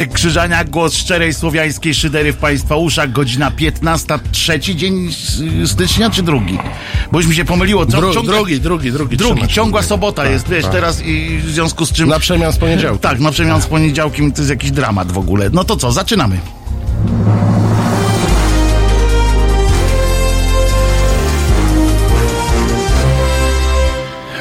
Wojtek 0.00 0.14
Krzyżaniak, 0.14 0.70
głos 0.70 0.94
szczerej 0.94 1.34
słowiańskiej 1.34 1.94
szydery 1.94 2.32
w 2.32 2.36
Państwa 2.36 2.76
uszach, 2.76 3.12
godzina 3.12 3.50
15, 3.50 4.18
trzeci 4.32 4.76
dzień 4.76 5.10
stycznia 5.66 6.10
czy 6.10 6.22
drugi? 6.22 6.58
Bo 7.12 7.18
już 7.18 7.26
mi 7.28 7.34
się 7.34 7.44
pomyliło. 7.44 7.86
Co, 7.86 7.96
Dru, 8.00 8.22
drugi, 8.22 8.60
drugi, 8.60 8.92
drugi. 8.92 9.16
Drugi, 9.16 9.16
trzymaj 9.16 9.48
się. 9.48 9.54
ciągła 9.54 9.82
sobota 9.82 10.22
Tak, 10.22 10.30
jest, 10.32 10.48
wiesz, 10.48 10.62
tak. 10.62 10.72
teraz 10.72 11.02
i 11.02 11.38
w 11.38 11.50
związku 11.50 11.86
z 11.86 11.92
czym... 11.92 12.08
Na 12.08 12.18
przemian 12.18 12.52
z 12.52 12.58
poniedziałku. 12.58 12.98
Tak, 12.98 13.20
na 13.20 13.30
przemian 13.30 13.62
z 13.62 13.66
poniedziałkiem 13.66 14.32
to 14.32 14.38
jest 14.38 14.50
jakiś 14.50 14.70
dramat 14.70 15.12
w 15.12 15.18
ogóle. 15.18 15.50
No 15.52 15.64
to 15.64 15.76
co, 15.76 15.92
zaczynamy. 15.92 16.38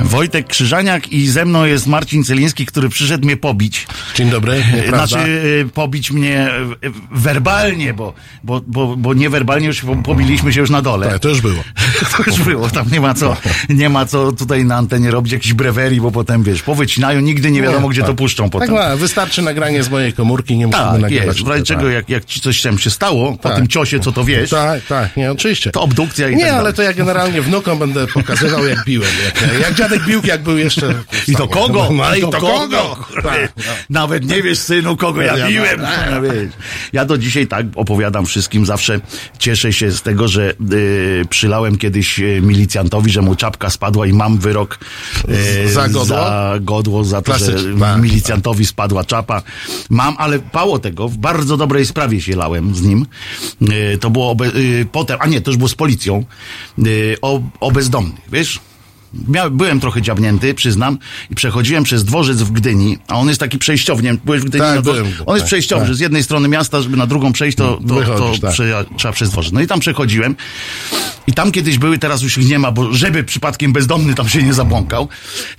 Wojtek 0.10 0.48
Krzyżaniak 0.48 1.12
i 1.12 1.28
ze 1.28 1.46
mną 1.46 1.66
jest 1.66 1.88
Marcin 1.88 2.24
Celiński, 2.24 2.66
który 2.66 2.90
przyszedł 2.90 3.26
mnie 3.26 3.38
pobić. 3.38 3.88
Dzień 4.16 4.30
dobry, 4.30 4.64
nieprawda? 4.76 5.08
Znaczy 5.08 5.30
y, 5.66 5.70
pobić 5.74 6.12
mnie 6.12 6.48
y, 6.84 6.92
werbalnie, 7.12 7.94
bo, 7.94 8.14
bo, 8.44 8.62
bo, 8.68 8.96
bo 8.98 9.14
niewerbalnie 9.14 9.68
już 9.68 9.82
po- 9.82 9.96
pobiliśmy 9.96 10.54
się 10.54 10.60
już 10.60 10.70
na 10.70 10.82
dole. 10.82 11.08
Tak, 11.10 11.20
to 11.20 11.30
już 11.30 11.42
było. 11.42 11.64
To 12.18 12.24
już 12.28 12.40
było, 12.40 12.70
tam 12.70 12.86
nie 12.92 13.02
ma 13.02 13.14
co, 13.14 13.38
nie 13.70 13.90
ma 13.90 14.06
co 14.06 14.32
tutaj 14.32 14.66
na 14.66 14.76
antenie 14.76 15.12
robić 15.12 15.34
jakichś 15.34 15.54
brewerii, 15.54 16.02
bo 16.02 16.12
potem 16.12 16.44
wiesz, 16.44 16.62
powycinają, 16.62 17.20
nigdy 17.22 17.52
nie 17.52 17.62
wiadomo 17.62 17.88
gdzie 17.90 18.04
to 18.04 18.14
puszczą 18.14 18.44
Tak 18.44 18.52
potem. 18.52 18.72
ma, 18.76 18.96
wystarczy 18.96 19.42
nagranie 19.42 19.84
z 19.84 19.90
mojej 19.90 20.14
komórki, 20.14 20.58
nie 20.58 20.68
musimy 20.68 20.84
Tak, 20.86 21.02
nagrywać. 21.02 21.28
jest. 21.28 21.40
W 21.44 21.48
razie 21.48 21.64
czego, 21.64 21.90
jak, 21.90 22.10
jak 22.10 22.26
ci 22.26 22.42
coś 22.42 22.62
tam 22.62 22.80
się 22.80 22.90
stało, 22.90 23.32
po 23.38 23.50
Tak. 23.50 23.58
tym 23.58 23.68
ciosie, 23.68 24.00
co 24.00 24.12
to 24.12 24.24
wiesz, 24.24 24.50
Tak, 24.50 24.86
tak, 24.86 25.18
nie, 25.18 25.32
oczywiście. 25.32 25.72
to 25.72 25.82
obdukcja 25.82 26.30
i 26.30 26.36
Nie, 26.36 26.44
tak 26.44 26.50
ale 26.54 26.58
dalej. 26.62 26.74
to 26.74 26.82
ja 26.84 26.94
generalnie 26.94 27.42
wnukom 27.42 27.80
będę 27.80 28.08
pokazywał, 28.08 28.66
jak 28.68 28.86
biłem. 28.86 29.10
Jak, 29.26 29.60
jak 29.62 29.74
dziadek 29.76 29.99
bił, 30.08 30.22
jak 30.24 30.44
był 30.44 30.58
jeszcze... 30.58 30.94
I 31.28 31.36
to 31.36 31.48
kogo? 31.48 31.90
No, 31.94 32.04
Ale 32.04 32.20
i 32.20 32.22
to 32.22 32.32
kogo? 32.32 32.98
Tak, 33.24 33.54
no. 33.58 33.64
Nawet 33.90 34.26
nie 34.26 34.44
wiesz, 34.44 34.60
synu, 34.60 34.98
kogo 34.98 35.22
ja 35.22 35.48
biłem. 35.48 35.82
No. 35.82 35.88
Ja 36.94 37.06
do 37.06 37.18
dzisiaj 37.18 37.48
tak 37.48 37.66
opowiadam 37.76 38.26
wszystkim, 38.26 38.66
zawsze 38.66 39.00
cieszę 39.40 39.74
się 39.74 39.92
z 39.92 40.02
tego, 40.02 40.28
że 40.28 40.54
y, 40.74 41.26
przylałem 41.30 41.78
kiedyś 41.78 42.20
y, 42.20 42.42
milicjantowi, 42.44 43.12
że 43.12 43.22
mu 43.22 43.36
czapka 43.36 43.70
spadła 43.70 44.08
i 44.08 44.14
mam 44.14 44.38
wyrok 44.38 44.80
y, 45.66 45.70
Za 45.72 45.88
godło? 45.88 46.06
za 46.06 46.54
godło, 46.62 47.04
za 47.04 47.22
to, 47.22 47.38
że 47.38 47.46
Klasyczne. 47.46 47.80
Tak, 47.80 48.02
milicjantowi 48.02 48.66
spadła 48.66 49.04
czapa. 49.04 49.42
Mam, 49.90 50.16
ale 50.18 50.40
mało 50.54 50.80
tego, 50.80 51.08
w 51.10 51.18
bardzo 51.18 51.58
dobrej 51.58 51.86
sprawie 51.86 52.22
się 52.22 52.36
lałem 52.36 52.76
z 52.76 52.82
nim. 52.82 53.06
Y, 53.62 53.98
to 53.98 54.10
było 54.10 54.30
obe, 54.32 54.46
y, 54.56 54.86
potem, 54.92 55.18
a 55.22 55.28
nie, 55.28 55.42
to 55.42 55.52
już 55.52 55.58
było 55.58 55.70
z 55.70 55.76
policją, 55.76 56.26
y, 56.88 57.18
o, 57.22 57.42
o 57.60 57.72
bezdomnych, 57.72 58.22
wiesz? 58.32 58.60
Byłem 59.52 59.80
trochę 59.80 60.02
dziabnięty, 60.02 60.54
przyznam, 60.54 60.98
i 61.30 61.36
przechodziłem 61.36 61.84
przez 61.84 62.04
dworzec 62.06 62.38
w 62.42 62.52
Gdyni, 62.52 62.98
a 63.08 63.16
on 63.16 63.28
jest 63.28 63.40
taki 63.40 63.58
przejściowy, 63.58 64.04
nie 64.04 64.10
wiem, 64.10 64.20
byłeś 64.26 64.42
w 64.42 64.46
Gdyni? 64.46 64.64
Tak, 64.64 64.76
na 64.76 64.82
dworze? 64.82 65.02
byłem, 65.02 65.14
on 65.26 65.36
jest 65.36 65.44
tak, 65.44 65.48
przejściowy, 65.48 65.86
tak. 65.86 65.96
z 65.96 66.00
jednej 66.00 66.24
strony 66.24 66.48
miasta, 66.48 66.82
żeby 66.82 66.98
na 66.98 67.08
drugą 67.08 67.34
przejść, 67.34 67.58
to, 67.58 67.78
to, 67.78 67.88
to 67.88 67.96
Wychodzisz, 67.96 68.40
tak. 68.40 68.52
prze, 68.52 68.86
trzeba 68.98 69.12
przez 69.12 69.30
dworzec. 69.30 69.52
No 69.54 69.62
i 69.62 69.68
tam 69.68 69.80
przechodziłem 69.80 70.36
i 71.28 71.34
tam 71.34 71.52
kiedyś 71.52 71.78
były, 71.78 71.98
teraz 71.98 72.22
już 72.22 72.38
ich 72.38 72.50
nie 72.50 72.60
ma, 72.60 72.72
bo 72.72 72.94
żeby 72.94 73.24
przypadkiem 73.24 73.74
bezdomny 73.74 74.14
tam 74.16 74.30
się 74.30 74.44
nie 74.44 74.54
zabłąkał, 74.54 75.08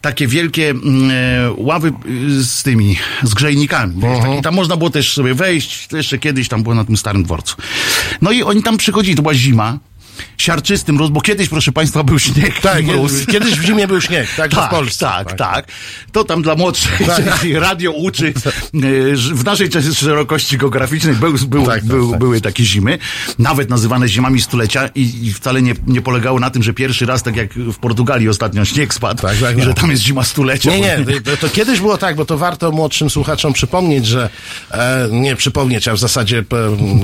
takie 0.00 0.26
wielkie 0.26 0.70
mm, 0.70 1.10
e, 1.10 1.14
ławy 1.56 1.92
y, 2.38 2.44
z 2.44 2.62
tymi, 2.62 2.96
z 3.22 3.34
grzejnikami. 3.34 3.94
wiesz, 3.96 4.04
Mhm. 4.04 4.30
tak, 4.32 4.40
I 4.40 4.42
tam 4.42 4.54
można 4.54 4.76
było 4.76 4.90
też 4.90 5.12
sobie 5.14 5.34
wejść, 5.34 5.86
to 5.88 5.96
jeszcze 5.96 6.18
kiedyś 6.18 6.48
tam 6.48 6.62
było 6.62 6.74
na 6.74 6.84
tym 6.84 6.96
starym 6.96 7.22
dworcu. 7.24 7.56
No 8.22 8.32
i 8.32 8.42
oni 8.42 8.62
tam 8.62 8.76
przychodzili, 8.76 9.16
to 9.16 9.22
była 9.22 9.34
zima, 9.34 9.78
siarczystym 10.38 10.94
mróz, 10.94 11.10
bo 11.10 11.20
kiedyś, 11.20 11.48
proszę 11.48 11.72
Państwa, 11.72 12.02
był 12.02 12.18
śnieg 12.18 12.60
Tak, 12.60 12.84
mróz. 12.84 13.26
kiedyś 13.26 13.58
w 13.58 13.62
zimie 13.64 13.86
był 13.88 14.00
śnieg, 14.00 14.28
także 14.36 14.56
Tak, 14.56 14.66
w 14.66 14.70
Polsce. 14.70 15.06
tak, 15.06 15.32
tak. 15.36 15.66
To 16.12 16.24
tam 16.24 16.42
dla 16.42 16.54
młodszych 16.54 17.00
radio 17.54 17.90
uczy. 17.92 18.26
e, 18.28 19.16
W 19.34 19.44
naszej 19.44 19.68
części 19.68 19.94
szerokości 19.94 20.58
geograficznej 20.58 21.14
był, 21.14 21.32
był, 21.48 21.66
Tak, 21.66 21.74
tak, 21.74 21.84
był, 21.84 22.10
tak. 22.10 22.18
były 22.18 22.40
takie 22.40 22.64
zimy, 22.64 22.98
nawet 23.38 23.70
nazywane 23.70 24.08
zimami 24.08 24.40
stulecia 24.42 24.88
i, 24.94 25.26
i 25.26 25.32
wcale 25.32 25.62
nie, 25.62 25.74
nie 25.86 26.00
polegało 26.02 26.40
na 26.40 26.50
tym, 26.50 26.62
że 26.62 26.72
pierwszy 26.72 27.06
raz, 27.06 27.22
tak 27.22 27.36
jak 27.36 27.54
w 27.54 27.76
Portugalii 27.78 28.28
ostatnio 28.28 28.64
śnieg 28.64 28.94
spadł, 28.94 29.22
Tak, 29.22 29.36
tak, 29.38 29.58
i 29.58 29.62
że 29.62 29.66
tak. 29.74 29.80
tam 29.80 29.90
jest 29.90 30.02
zima 30.02 30.24
stulecia. 30.24 30.70
Nie, 30.70 30.80
nie, 30.80 31.20
to, 31.20 31.36
to 31.36 31.48
kiedyś 31.48 31.80
było 31.80 31.98
tak, 31.98 32.16
bo 32.16 32.24
to 32.24 32.38
warto 32.38 32.72
młodszym 32.72 33.10
słuchaczom 33.10 33.52
przypomnieć, 33.52 34.06
że 34.06 34.30
e, 34.70 35.08
nie 35.12 35.36
przypomnieć, 35.36 35.88
a 35.88 35.94
w 35.94 35.98
zasadzie 35.98 36.38
e, 36.38 36.42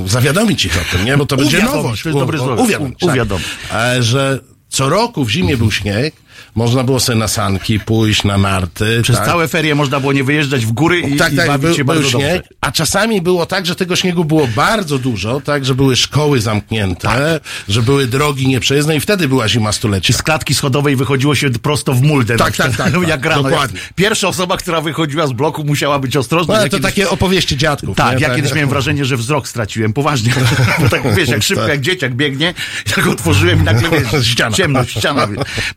zawiadomić 0.09 0.65
ich 0.65 0.77
o 0.77 0.91
tym, 0.97 1.05
nie? 1.05 1.17
Bo 1.17 1.25
to 1.25 1.37
będzie 1.37 1.63
nowość. 1.63 2.03
to 2.03 2.09
jest 2.09 2.19
dobre 2.19 2.41
U-. 2.41 2.96
Uwiadomić. 3.01 3.45
Tak. 3.47 3.71
uwiadomić. 3.71 3.97
E, 3.99 4.03
że 4.03 4.39
co 4.69 4.89
roku 4.89 5.25
w 5.25 5.29
zimie 5.29 5.57
był 5.57 5.71
śnieg, 5.71 6.15
można 6.57 6.83
było 6.83 6.99
sobie 6.99 7.19
na 7.19 7.27
sanki 7.27 7.79
pójść, 7.79 8.23
na 8.23 8.37
narty. 8.37 8.99
Przez 9.03 9.17
tak. 9.17 9.25
całe 9.25 9.47
ferie 9.47 9.75
można 9.75 9.99
było 9.99 10.13
nie 10.13 10.23
wyjeżdżać 10.23 10.65
w 10.65 10.71
góry 10.71 10.99
i, 10.99 11.15
tak, 11.15 11.33
i 11.33 11.35
tak, 11.35 11.47
bawić 11.47 11.65
był, 11.65 11.75
się 11.75 11.85
był 11.85 11.95
bardzo 11.95 12.09
śnieg, 12.09 12.33
dobrze. 12.35 12.49
a 12.61 12.71
czasami 12.71 13.21
było 13.21 13.45
tak, 13.45 13.65
że 13.65 13.75
tego 13.75 13.95
śniegu 13.95 14.25
było 14.25 14.47
bardzo 14.55 14.99
dużo, 14.99 15.41
tak, 15.41 15.65
że 15.65 15.75
były 15.75 15.95
szkoły 15.95 16.41
zamknięte, 16.41 17.07
Tak. 17.07 17.43
że 17.69 17.81
były 17.81 18.07
drogi 18.07 18.47
nieprzejezdne 18.47 18.95
i 18.95 18.99
wtedy 18.99 19.27
była 19.27 19.49
zima 19.49 19.71
stulecia. 19.71 20.13
Z 20.13 20.21
klatki 20.21 20.53
schodowej 20.53 20.95
wychodziło 20.95 21.35
się 21.35 21.49
prosto 21.49 21.93
w 21.93 22.01
muldę. 22.01 22.37
Tak, 22.37 22.39
na 22.39 22.45
tak, 22.45 22.53
przykład, 22.53 22.77
tak, 22.77 22.93
tak, 23.01 23.09
jak 23.09 23.25
rano. 23.25 23.43
dokładnie. 23.43 23.79
Pierwsza 23.95 24.27
osoba, 24.27 24.57
która 24.57 24.81
wychodziła 24.81 25.27
z 25.27 25.31
bloku 25.31 25.63
musiała 25.63 25.99
być 25.99 26.17
ostrożna. 26.17 26.53
No, 26.53 26.59
ale 26.59 26.69
to 26.69 26.77
kiedyś- 26.77 26.91
takie 26.91 27.09
opowieści 27.09 27.57
dziadków. 27.57 27.97
Tak, 27.97 28.19
nie? 28.19 28.27
ja 28.27 28.35
kiedyś 28.35 28.53
miałem 28.53 28.69
wrażenie, 28.69 29.05
że 29.05 29.17
wzrok 29.17 29.47
straciłem, 29.47 29.93
poważnie. 29.93 30.33
Tak 30.91 31.15
wiesz, 31.15 31.29
jak 31.29 31.43
szybko, 31.47 31.61
Tak. 31.63 31.71
jak 31.71 31.81
dzieciak 31.81 32.15
biegnie, 32.15 32.53
jak 32.97 33.07
otworzyłem 33.07 33.59
i 33.59 33.63
nagle 33.63 33.89
wiesz, 33.89 34.27
Ściana. 34.27 34.55
ciemność, 34.55 34.97
ściana. 34.97 35.27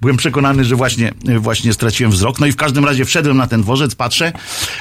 Byłem 0.00 0.16
przekonany, 0.16 0.64
że 0.70 0.76
właśnie, 0.76 1.12
właśnie 1.38 1.72
straciłem 1.72 2.12
wzrok. 2.12 2.40
No 2.40 2.46
i 2.46 2.52
w 2.52 2.56
każdym 2.56 2.84
razie 2.84 3.04
wszedłem 3.04 3.36
na 3.36 3.46
ten 3.46 3.62
dworzec, 3.62 3.94
patrzę, 3.94 4.32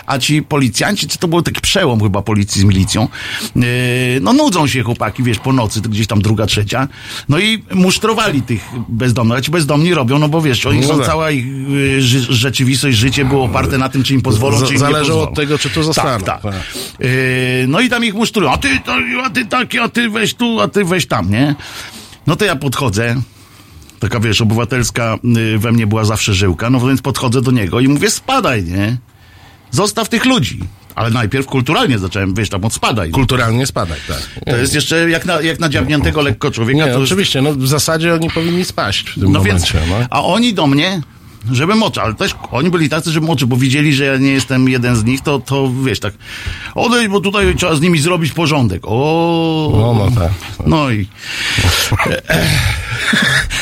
a 0.06 0.18
ci 0.20 0.42
policjanci, 0.42 1.08
czy 1.08 1.18
to 1.18 1.28
był 1.28 1.42
taki 1.42 1.62
przełom 1.62 2.02
chyba 2.02 2.22
policji 2.22 2.62
z 2.62 2.64
milicją, 2.64 3.08
yy, 3.56 3.64
no 4.22 4.34
nudzą 4.34 4.68
się 4.68 4.84
chłopaki, 4.84 5.24
wiesz, 5.24 5.40
po 5.40 5.54
nocy, 5.54 5.82
to 5.82 5.90
gdzieś 5.90 6.08
tam 6.08 6.22
druga, 6.22 6.46
trzecia, 6.46 6.88
no 7.30 7.40
i 7.40 7.64
musztrowali 7.74 8.42
tych 8.42 8.62
bezdomnych, 8.90 9.38
a 9.38 9.42
ci 9.42 9.52
bezdomni 9.52 9.94
robią, 9.94 10.20
no 10.20 10.30
bo 10.30 10.42
wiesz, 10.42 10.66
oni 10.66 10.80
No 10.82 10.88
są, 10.88 10.98
tak. 10.98 11.08
cała 11.08 11.32
ich 11.32 11.46
yy, 11.70 12.02
rzeczywistość, 12.30 12.98
życie 12.98 13.26
było 13.26 13.44
oparte 13.46 13.78
na 13.78 13.90
tym, 13.90 14.04
czy 14.04 14.14
im 14.14 14.22
pozwolą, 14.22 14.58
czy 14.62 14.66
im 14.68 14.72
nie 14.74 14.80
zależało 14.80 15.04
pozwolą. 15.06 15.28
od 15.30 15.36
tego, 15.36 15.58
czy 15.58 15.70
tu 15.70 15.84
zostaną. 15.84 16.26
Tak, 16.26 16.42
tak. 16.42 16.54
Tak. 16.54 16.64
Yy, 17.00 17.10
no 17.68 17.80
i 17.82 17.90
tam 17.90 18.06
ich 18.06 18.14
musztrują. 18.14 18.52
A 18.52 18.58
ty, 18.58 18.80
to, 18.86 18.94
a 19.26 19.30
ty 19.30 19.46
taki, 19.46 19.80
a 19.80 19.90
ty 19.90 20.10
weź 20.10 20.34
tu, 20.34 20.62
a 20.62 20.68
ty 20.68 20.86
weź 20.86 21.06
tam, 21.08 21.32
nie? 21.32 21.56
No 22.28 22.36
to 22.36 22.46
ja 22.46 22.56
podchodzę. 22.56 23.16
Taka 24.00 24.20
wiesz, 24.20 24.42
obywatelska 24.42 25.18
y, 25.38 25.58
we 25.58 25.72
mnie 25.72 25.88
była 25.88 26.04
zawsze 26.06 26.34
żyłka, 26.34 26.70
no 26.70 26.80
więc 26.80 27.02
podchodzę 27.02 27.42
do 27.42 27.52
niego 27.52 27.80
i 27.80 27.88
mówię, 27.88 28.10
spadaj, 28.12 28.64
nie? 28.64 28.98
Zostaw 29.72 30.10
tych 30.10 30.26
ludzi. 30.26 30.60
Ale 30.96 31.10
najpierw 31.10 31.46
kulturalnie 31.46 32.00
zacząłem, 32.00 32.34
wiesz, 32.34 32.50
tam 32.50 32.66
od 32.66 32.74
spadaj. 32.74 33.10
Kulturalnie 33.12 33.66
spadać, 33.66 34.00
tak. 34.08 34.44
To 34.46 34.58
jest 34.58 34.76
jeszcze 34.76 35.10
jak 35.10 35.26
na, 35.26 35.42
jak 35.42 35.60
na 35.60 35.70
dziabniętego 35.70 36.22
lekko 36.22 36.52
człowieka. 36.52 36.86
Nie, 36.86 36.98
oczywiście, 36.98 37.42
no 37.42 37.54
w 37.54 37.68
zasadzie 37.68 38.14
oni 38.14 38.30
powinni 38.30 38.66
spaść 38.66 39.10
w 39.10 39.14
tym 39.20 39.32
no 39.32 39.42
więc, 39.42 39.74
momencie. 39.74 39.94
no. 40.00 40.06
a 40.10 40.24
oni 40.24 40.54
do 40.54 40.68
mnie, 40.68 41.02
żeby 41.52 41.76
moczy, 41.76 42.02
ale 42.02 42.14
też 42.14 42.36
oni 42.52 42.70
byli 42.70 42.90
tacy, 42.90 43.12
żeby 43.12 43.28
moczy, 43.28 43.48
bo 43.48 43.58
widzieli, 43.58 43.94
że 43.94 44.06
ja 44.06 44.18
nie 44.18 44.32
jestem 44.32 44.70
jeden 44.70 44.96
z 44.96 45.04
nich, 45.04 45.22
to, 45.22 45.40
to 45.40 45.72
wiesz, 45.86 46.00
tak, 46.00 46.14
odejdź, 46.76 47.08
bo 47.10 47.22
tutaj 47.22 47.56
trzeba 47.56 47.76
z 47.76 47.82
nimi 47.82 48.00
zrobić 48.00 48.32
porządek. 48.34 48.82
O, 48.86 49.70
No, 49.74 49.94
no 50.10 50.22
tak. 50.22 50.32
no 50.68 50.92
i 50.92 51.08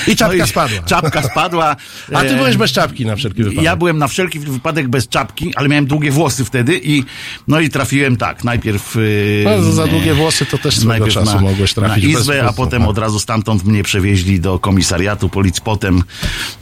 I 0.07 0.15
czapka 0.15 0.37
no 0.37 0.45
i 0.45 0.47
spadła. 0.47 0.79
Czapka 0.85 1.23
spadła. 1.23 1.75
A 2.13 2.21
ty 2.21 2.29
E, 2.29 2.35
byłeś 2.35 2.57
bez 2.57 2.71
czapki 2.71 3.05
na 3.05 3.15
wszelki 3.15 3.43
wypadek. 3.43 3.63
Ja 3.63 3.75
byłem 3.75 3.97
na 3.97 4.07
wszelki 4.07 4.39
wypadek 4.39 4.87
bez 4.87 5.07
czapki, 5.07 5.53
ale 5.55 5.69
miałem 5.69 5.85
długie 5.85 6.11
włosy 6.11 6.45
wtedy 6.45 6.79
i 6.83 7.03
no 7.47 7.59
i 7.59 7.69
trafiłem 7.69 8.17
tak, 8.17 8.43
najpierw 8.43 8.95
yy, 8.95 9.43
No, 9.45 9.71
za- 9.71 9.87
długie 9.87 10.13
włosy 10.13 10.45
to 10.45 10.57
też 10.57 10.77
swego 10.77 11.07
czasu 11.07 11.35
na, 11.35 11.41
mogłeś 11.41 11.73
trafić 11.73 12.03
na 12.03 12.13
bez 12.13 12.21
izbę, 12.21 12.39
a 12.39 12.41
włosów, 12.41 12.57
potem 12.57 12.81
tak. 12.81 12.89
od 12.89 12.97
razu 12.97 13.19
stamtąd 13.19 13.65
mnie 13.65 13.83
przewieźli 13.83 14.39
do 14.39 14.59
komisariatu 14.59 15.29
policji, 15.29 15.61
potem 15.65 16.03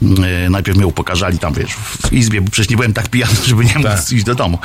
yy, 0.02 0.50
najpierw 0.50 0.78
mnie 0.78 0.86
upokarzali 0.86 1.38
tam, 1.38 1.54
wiesz, 1.54 1.72
w 2.06 2.12
izbie, 2.12 2.40
bo 2.40 2.50
przecież 2.50 2.70
nie 2.70 2.76
byłem 2.76 2.92
tak 2.92 3.08
pijany, 3.08 3.34
żeby 3.46 3.64
nie 3.64 3.74
móc 3.74 3.84
Tak. 3.84 4.12
iść 4.12 4.24
do 4.24 4.34
domu. 4.34 4.58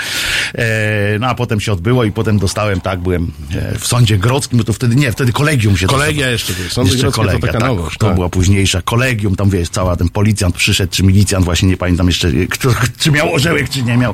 E, 0.55 1.19
no 1.19 1.27
a 1.27 1.35
potem 1.35 1.59
się 1.59 1.73
odbyło 1.73 2.03
i 2.03 2.11
potem 2.11 2.39
dostałem, 2.39 2.81
tak, 2.81 2.99
byłem 2.99 3.31
e, 3.55 3.77
w 3.79 3.87
sądzie 3.87 4.17
grodzkim, 4.17 4.57
bo 4.57 4.63
to 4.63 4.73
wtedy, 4.73 4.95
nie, 4.95 5.11
wtedy 5.11 5.31
kolegium 5.33 5.77
się 5.77 5.87
Kolegia 5.87 6.29
jeszcze 6.29 6.53
były. 6.53 6.69
Sądy 6.69 6.91
jeszcze 6.91 7.11
grodzkie 7.11 7.33
to 7.33 7.39
taka 7.39 7.59
tak, 7.59 7.67
nowość, 7.67 7.97
to 8.01 8.07
tak. 8.07 8.15
była 8.15 8.29
późniejsza. 8.29 8.81
Kolegium, 8.81 9.35
tam 9.35 9.49
wiesz, 9.49 9.69
cała 9.69 9.95
ten 9.95 10.09
policjant 10.09 10.55
przyszedł, 10.55 10.93
czy 10.93 11.03
milicjant, 11.03 11.45
właśnie 11.45 11.69
nie 11.69 11.77
pamiętam 11.77 12.07
jeszcze, 12.07 12.31
kto, 12.49 12.69
czy 12.99 13.11
miał 13.11 13.33
orzełek, 13.33 13.69
czy 13.69 13.83
nie 13.83 13.97
miał. 13.97 14.13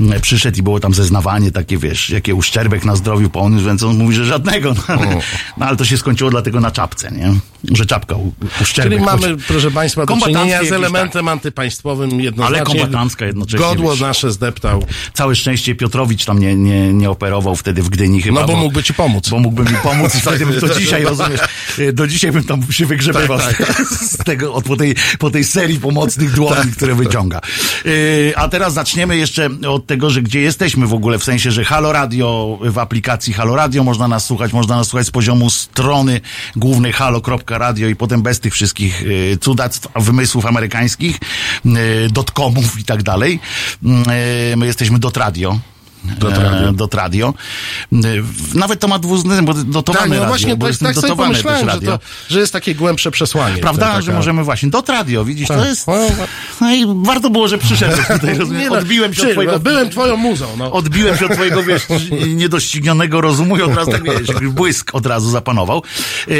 Mm, 0.00 0.20
Przyszedł 0.20 0.58
i 0.58 0.62
było 0.62 0.80
tam 0.80 0.94
zeznawanie 0.94 1.50
takie, 1.52 1.78
wiesz, 1.78 2.10
jakie 2.10 2.34
uszczerbek 2.34 2.84
na 2.84 2.96
zdrowiu 2.96 3.30
poniósł, 3.30 3.64
więc 3.66 3.82
on 3.82 3.96
mówi, 3.96 4.14
że 4.14 4.24
żadnego. 4.24 4.74
No, 4.74 4.82
ale, 4.94 5.20
no 5.56 5.66
ale 5.66 5.76
to 5.76 5.84
się 5.84 5.96
skończyło 5.98 6.30
dlatego 6.30 6.60
na 6.60 6.70
czapce, 6.70 7.10
nie? 7.10 7.34
Że 7.76 7.86
czapka 7.86 8.16
u- 8.16 8.32
uszczerbek. 8.62 8.92
Czyli 8.92 9.04
mamy, 9.04 9.22
choć- 9.28 9.42
proszę 9.48 9.70
Państwa, 9.70 10.06
do 10.06 10.16
czynienia 10.16 10.64
z 10.64 10.72
elementem 10.72 11.28
antypaństwowym 11.28 12.20
jednoznacznie. 12.20 12.56
Ale 12.56 12.66
kombatancka 12.66 13.26
jednocześnie, 13.26 13.66
Godło 13.66 13.90
wiesz. 13.90 14.00
nasze 14.00 14.32
zdeptał. 14.32 14.84
Całe 15.14 15.36
szczęście 15.36 15.74
Piotrowicz 15.74 16.24
tam 16.24 16.38
nie, 16.38 16.54
nie, 16.56 16.92
nie 16.92 17.10
operował 17.10 17.56
wtedy 17.56 17.82
w 17.82 17.88
Gdyni 17.88 18.22
chyba. 18.22 18.40
No 18.40 18.46
bo 18.46 18.56
mógłby 18.56 18.82
ci 18.82 18.94
pomóc. 18.94 19.28
Bo 19.28 19.38
mógłby 19.38 19.62
mi 19.70 19.76
pomóc 19.82 20.14
i 20.14 20.20
wtedy 20.20 20.46
bym 20.46 20.60
do 20.60 20.74
dzisiaj, 20.78 21.04
rozumiesz, 21.04 21.40
do 21.92 22.06
dzisiaj 22.06 22.32
bym 22.32 22.44
tam 22.44 22.72
się 22.72 22.86
wygrzebał 22.86 23.15
wylatywał 23.16 23.38
z 24.10 24.16
tego, 24.16 24.54
od, 24.54 24.64
po, 24.64 24.76
tej, 24.76 24.94
po 25.18 25.30
tej 25.30 25.44
serii 25.44 25.80
pomocnych 25.80 26.32
dłoni, 26.32 26.72
które 26.72 26.94
wyciąga. 26.94 27.40
Yy, 27.84 28.32
a 28.36 28.48
teraz 28.48 28.72
zaczniemy 28.72 29.16
jeszcze 29.16 29.48
od 29.68 29.86
tego, 29.86 30.10
że 30.10 30.22
gdzie 30.22 30.40
jesteśmy 30.40 30.86
w 30.86 30.94
ogóle, 30.94 31.18
w 31.18 31.24
sensie, 31.24 31.50
że 31.50 31.64
Halo 31.64 31.92
Radio, 31.92 32.58
w 32.62 32.78
aplikacji 32.78 33.32
Halo 33.32 33.56
Radio 33.56 33.84
można 33.84 34.08
nas 34.08 34.26
słuchać, 34.26 34.52
można 34.52 34.76
nas 34.76 34.88
słuchać 34.88 35.06
z 35.06 35.10
poziomu 35.10 35.50
strony 35.50 36.20
głównej 36.56 36.92
halo.radio 36.92 37.88
i 37.88 37.96
potem 37.96 38.22
bez 38.22 38.40
tych 38.40 38.52
wszystkich 38.52 39.02
yy, 39.02 39.38
cudactw, 39.40 39.88
wymysłów 39.96 40.46
amerykańskich, 40.46 41.18
yy, 41.64 41.72
dotcomów 42.10 42.80
i 42.80 42.84
tak 42.84 43.02
dalej. 43.02 43.40
Yy, 43.82 43.92
my 44.56 44.66
jesteśmy 44.66 44.98
dot 44.98 45.16
radio. 45.16 45.58
Dot 46.04 46.38
radio. 46.38 46.68
E, 46.68 46.72
dot 46.72 46.94
radio. 46.94 47.34
E, 47.92 47.96
Nawet 48.54 48.80
to 48.80 48.88
ma 48.88 48.98
dwuznaczne, 48.98 49.42
bo 49.42 49.54
dotowane 49.54 50.00
Tak, 50.00 50.08
no 50.08 50.14
radio, 50.14 50.28
właśnie, 50.28 50.56
bo 50.56 50.66
tak, 50.66 50.70
jest 50.70 50.82
tak 50.82 50.94
sobie 50.94 51.16
pomyślałem, 51.16 51.60
że, 51.60 51.66
radio. 51.66 51.98
to, 51.98 52.04
że 52.28 52.40
jest 52.40 52.52
takie 52.52 52.74
głębsze 52.74 53.10
przesłanie. 53.10 53.58
Prawda, 53.60 53.94
To 53.94 54.00
że 54.00 54.06
taka- 54.06 54.16
możemy 54.18 54.44
właśnie. 54.44 54.70
Dot 54.70 54.88
radio, 54.88 55.24
widzisz, 55.24 55.48
to 55.48 55.54
Tak. 55.54 55.64
jest. 55.66 55.86
No, 56.60 56.74
i 56.74 56.84
warto 57.04 57.30
było, 57.30 57.48
że 57.48 57.58
przyszedłeś 57.58 58.06
tutaj, 58.06 58.38
rozumiem. 58.38 58.68
No, 58.72 58.78
Odbiłem 58.78 59.14
się 59.14 59.22
od 59.26 59.32
twojego. 59.32 59.60
Byłem 59.60 59.90
twoją 59.90 60.16
muzą, 60.16 60.46
no. 60.58 60.72
Odbiłem 60.72 61.16
się 61.16 61.26
od 61.26 61.32
twojego, 61.32 61.62
wiesz, 61.62 61.82
niedoścignionego 62.36 63.20
rozumu 63.20 63.56
i 63.56 63.62
od 63.62 63.74
razu 63.74 63.90
tak, 63.90 64.04
wiesz, 64.04 64.28
błysk 64.50 64.94
od 64.94 65.06
razu 65.06 65.30
zapanował. 65.30 65.82
Yy, 66.28 66.36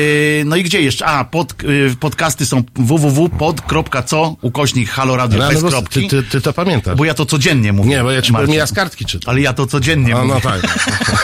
no 0.47 0.57
i 0.57 0.63
gdzie 0.63 0.83
jeszcze? 0.83 1.07
A, 1.07 1.25
pod, 1.25 1.55
podcasty 2.01 2.47
są 2.47 2.63
www.pod.co 2.77 4.37
ukośnik 4.43 4.91
halo 4.91 5.17
radio 5.17 5.39
No, 5.39 5.49
bez 5.49 5.63
no, 5.63 5.69
kropki. 5.69 6.09
ty, 6.09 6.23
ty, 6.23 6.31
ty 6.31 6.41
to 6.41 6.53
pamiętasz. 6.53 6.97
Bo 6.97 7.05
ja 7.05 7.15
to 7.15 7.27
codziennie 7.27 7.73
mówię. 7.73 7.91
Nie, 7.91 8.03
bo 8.03 8.11
ja 8.11 8.23
ci 8.23 8.33
powiem, 8.33 8.51
ja 8.53 8.67
z 8.67 8.73
kartki 8.73 9.05
czytam. 9.05 9.31
Ale 9.31 9.41
ja 9.41 9.53
to 9.57 9.67
codziennie 9.67 10.15
No, 10.15 10.25
mówię. 10.25 10.41
no 10.45 10.51
tak. 10.51 10.79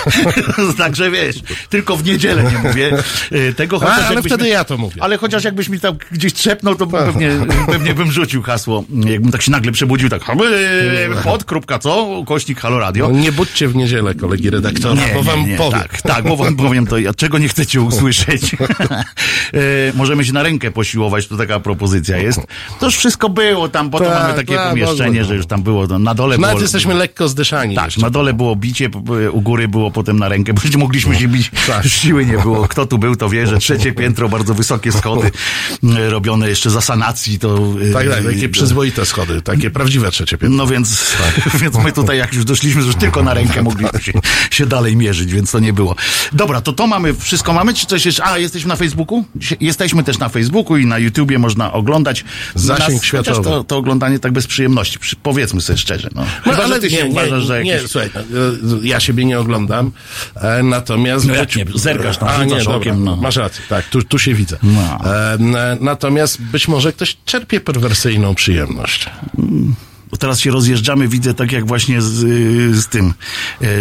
Także 0.79 1.11
wiesz, 1.11 1.37
tylko 1.69 1.96
w 1.96 2.05
niedzielę 2.05 2.43
nie 2.52 2.58
mówię 2.69 2.93
y, 3.32 3.55
tego. 3.55 3.76
A, 3.76 3.81
chociaż 3.81 3.99
ale 4.05 4.14
jakbyś 4.14 4.32
wtedy 4.32 4.44
mi- 4.44 4.50
ja 4.50 4.64
to 4.64 4.79
mówię. 4.79 5.02
Ale 5.02 5.19
chociaż 5.19 5.44
jakbyś 5.44 5.69
mi 5.69 5.81
tam 5.81 5.96
gdzieś 6.12 6.32
trzepnął, 6.32 6.75
to 6.75 6.87
pewnie, 6.87 7.31
pewnie 7.67 7.94
bym 7.94 8.12
rzucił 8.12 8.43
hasło. 8.43 8.84
Jakbym 9.06 9.32
tak 9.32 9.43
się 9.43 9.50
nagle 9.50 9.73
przebudził, 9.73 10.08
tak 10.08 10.23
pod, 11.25 11.44
kropka, 11.44 11.79
co? 11.79 12.08
Kośnik 12.26 12.61
Halo 12.61 12.79
Radio. 12.79 13.08
No, 13.12 13.19
nie 13.20 13.32
budźcie 13.32 13.69
w 13.69 13.76
niedzielę 13.76 14.14
kolegi 14.14 14.50
redaktora, 14.50 15.02
bo 15.14 15.23
wam 15.23 15.44
powiem. 15.56 15.81
Tak, 15.81 16.02
tak, 16.02 16.25
bo 16.25 16.37
wam 16.37 16.56
powiem 16.56 16.87
to, 16.87 16.96
czego 17.17 17.38
nie 17.38 17.49
chcecie 17.49 17.81
usłyszeć. 17.81 18.43
E, 19.52 19.93
Możemy 19.94 20.25
się 20.25 20.32
na 20.32 20.43
rękę 20.43 20.70
posiłować, 20.70 21.26
to 21.26 21.37
taka 21.37 21.61
propozycja 21.61 22.17
jest. 22.17 22.40
To 22.81 22.87
już 22.87 22.96
wszystko 22.96 23.29
było, 23.29 23.69
tam 23.69 23.90
potem 23.90 24.08
Tak, 24.08 24.23
mamy 24.23 24.34
takie 24.34 24.55
tak, 24.56 24.70
pomieszczenie, 24.70 25.11
mogło. 25.20 25.25
że 25.25 25.34
już 25.37 25.46
tam 25.46 25.62
było, 25.62 25.87
no, 25.87 25.99
na 25.99 26.14
dole 26.14 26.38
Nawet 26.38 26.50
było... 26.55 26.62
jesteśmy 26.62 26.94
lekko 26.94 27.29
zdyszani. 27.29 27.75
Tak, 27.76 27.99
na 27.99 28.11
dole 28.12 28.34
było 28.34 28.56
bicie, 28.56 28.90
u 29.32 29.40
góry 29.40 29.68
było 29.68 29.90
potem 29.90 30.18
na 30.18 30.28
rękę, 30.28 30.52
bo 30.54 30.62
mogliśmy 30.78 31.16
się 31.16 31.28
bić, 31.28 31.50
Tak. 31.66 31.86
siły 31.86 32.26
nie 32.26 32.38
było. 32.38 32.68
Kto 32.68 32.86
tu 32.86 32.98
był, 32.98 33.16
to 33.16 33.28
wie, 33.28 33.46
że 33.46 33.58
trzecie 33.58 33.92
piętro, 33.92 34.28
bardzo 34.28 34.54
wysokie 34.54 34.92
schody, 34.92 35.30
e, 35.98 36.10
robione 36.10 36.48
jeszcze 36.48 36.70
za 36.70 36.80
sanacji, 36.80 37.38
to... 37.38 37.58
e, 37.90 37.92
Tak, 37.92 38.08
tak, 38.08 38.24
takie 38.24 38.48
przyzwoite 38.48 39.06
schody, 39.06 39.42
takie 39.42 39.70
prawdziwe 39.70 40.10
trzecie 40.10 40.38
piętro. 40.38 40.56
no 40.56 40.66
więc, 40.66 41.12
Tak. 41.18 41.52
więc 41.62 41.76
my 41.84 41.92
tutaj 41.92 42.18
jak 42.18 42.34
już 42.34 42.44
doszliśmy, 42.44 42.82
już 42.82 42.94
tylko 42.94 43.22
na 43.22 43.34
rękę 43.34 43.62
mogliśmy 43.62 44.00
się, 44.00 44.12
się 44.50 44.66
dalej 44.66 44.96
mierzyć, 44.96 45.32
więc 45.32 45.50
to 45.50 45.58
nie 45.58 45.72
było. 45.72 45.96
Dobra, 46.32 46.60
to 46.60 46.72
to 46.72 46.86
mamy, 46.86 47.14
wszystko 47.14 47.52
mamy, 47.52 47.74
czy 47.74 47.86
coś 47.86 48.06
jeszcze? 48.06 48.24
A, 48.24 48.38
jesteśmy 48.38 48.68
na 48.68 48.76
Facebooku? 48.76 49.24
Jesteśmy 49.60 50.04
też 50.04 50.18
na 50.18 50.28
Facebooku 50.28 50.76
i 50.76 50.86
na 50.86 50.98
YouTubie 50.98 51.38
można 51.38 51.72
oglądać. 51.72 52.24
Zasięg 52.54 52.92
Nas, 52.92 53.04
światowy. 53.04 53.42
To, 53.50 53.64
to 53.64 53.76
oglądanie 53.76 54.18
tak 54.18 54.32
bez 54.32 54.46
przyjemności, 54.46 54.98
przy, 54.98 55.16
powiedzmy 55.16 55.60
sobie 55.60 55.78
szczerze. 55.78 56.08
No. 56.14 56.24
Chyba, 56.44 56.68
że 56.68 56.80
ty 56.80 56.90
się 56.90 57.06
uważasz, 57.06 57.44
że 57.44 57.64
nie, 57.64 57.70
jakiś... 57.70 57.90
słuchaj, 58.02 58.82
e, 58.82 58.87
ja 58.87 59.00
siebie 59.00 59.25
nie 59.25 59.40
oglądam, 59.40 59.93
e, 60.34 60.62
natomiast... 60.62 61.26
No 61.26 61.34
jak 61.34 61.56
nie, 61.56 61.66
zerkasz 61.75 62.19
tam, 62.19 62.28
A, 62.28 62.44
nie, 62.44 62.58
dobra, 62.58 62.75
okiem, 62.75 63.04
no. 63.04 63.16
masz 63.16 63.37
rację, 63.37 63.64
tak, 63.69 63.88
tu, 63.88 64.02
tu 64.02 64.19
się 64.19 64.34
widzę. 64.34 64.58
No. 64.62 64.99
E, 65.14 65.38
natomiast 65.81 66.43
być 66.43 66.69
może 66.69 66.93
ktoś 66.93 67.16
czerpie 67.25 67.60
perwersyjną 67.60 68.34
przyjemność. 68.34 69.10
Bo 70.12 70.16
teraz 70.16 70.40
się 70.40 70.50
rozjeżdżamy, 70.50 71.08
widzę 71.08 71.34
tak 71.34 71.52
jak 71.52 71.66
właśnie 71.66 72.02
z, 72.02 72.22
y, 72.22 72.81
z 72.82 72.87
tym 72.87 73.14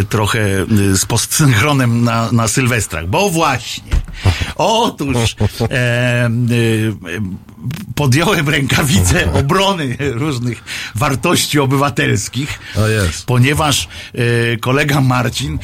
trochę 0.10 0.66
y, 0.72 0.98
z 0.98 1.06
postsynchronem 1.06 2.04
na, 2.04 2.32
na 2.32 2.48
Sylwestrach. 2.48 3.08
Bo 3.08 3.30
właśnie, 3.30 3.84
otóż 4.56 5.36
e, 5.62 5.66
e, 5.72 6.30
podjąłem 7.96 8.50
rękawice 8.50 9.34
obrony 9.34 9.98
różnych 10.00 10.64
wartości 10.96 11.60
obywatelskich, 11.60 12.60
ponieważ 13.26 13.88
e, 14.14 14.58
kolega 14.58 15.02
Marcin 15.02 15.60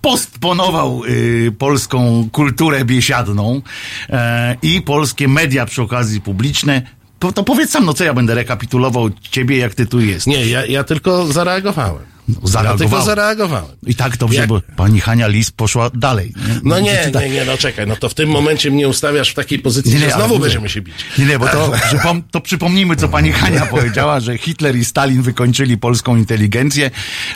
postponował 0.00 1.02
e, 1.04 1.50
polską 1.50 2.28
kulturę 2.32 2.84
biesiadną 2.84 3.62
e, 4.10 4.56
i 4.62 4.82
polskie 4.82 5.28
media 5.28 5.66
przy 5.66 5.82
okazji 5.82 6.20
publiczne. 6.20 6.82
To, 7.18 7.32
to 7.32 7.42
powiedz 7.42 7.70
sam, 7.70 7.84
no 7.84 7.94
co 7.94 8.04
ja 8.04 8.14
będę 8.14 8.34
rekapitulował 8.34 9.10
ciebie, 9.30 9.56
jak 9.56 9.74
ty 9.74 9.86
tu 9.86 10.00
jest. 10.00 10.26
Nie, 10.26 10.46
ja, 10.46 10.66
ja 10.66 10.84
tylko 10.84 11.26
zareagowałem. 11.26 12.11
Ja 12.28 12.34
zareagował. 12.44 12.78
tylko 12.88 13.04
zareagowałem. 13.04 13.64
I 13.86 13.94
tak 13.94 14.16
dobrze, 14.16 14.38
Jak- 14.40 14.48
bo 14.48 14.60
pani 14.76 15.00
Hania 15.00 15.26
Lis 15.28 15.50
poszła 15.50 15.90
dalej. 15.94 16.32
No 16.62 16.80
nie, 16.80 17.10
nie, 17.20 17.28
nie, 17.30 17.44
no 17.44 17.56
czekaj, 17.58 17.86
no 17.86 17.96
to 17.96 18.08
w 18.08 18.14
tym 18.14 18.28
momencie 18.28 18.70
mnie 18.70 18.88
ustawiasz 18.88 19.30
w 19.30 19.34
takiej 19.34 19.58
pozycji, 19.58 19.92
Nie, 19.92 19.98
że 19.98 20.06
nie, 20.06 20.14
ale 20.14 20.24
znowu 20.24 20.40
będziemy 20.40 20.68
się 20.68 20.80
bić. 20.80 20.94
Nie, 21.18 21.24
nie, 21.26 21.38
bo 21.38 21.48
to, 21.48 21.70
przypom- 21.90 22.22
to 22.30 22.40
przypomnijmy, 22.40 22.96
co 22.96 23.08
pani 23.08 23.32
Hania 23.32 23.66
powiedziała, 23.76 24.20
że 24.20 24.38
Hitler 24.38 24.76
i 24.76 24.84
Stalin 24.84 25.22
wykończyli 25.22 25.78
polską 25.78 26.16
inteligencję, 26.16 26.90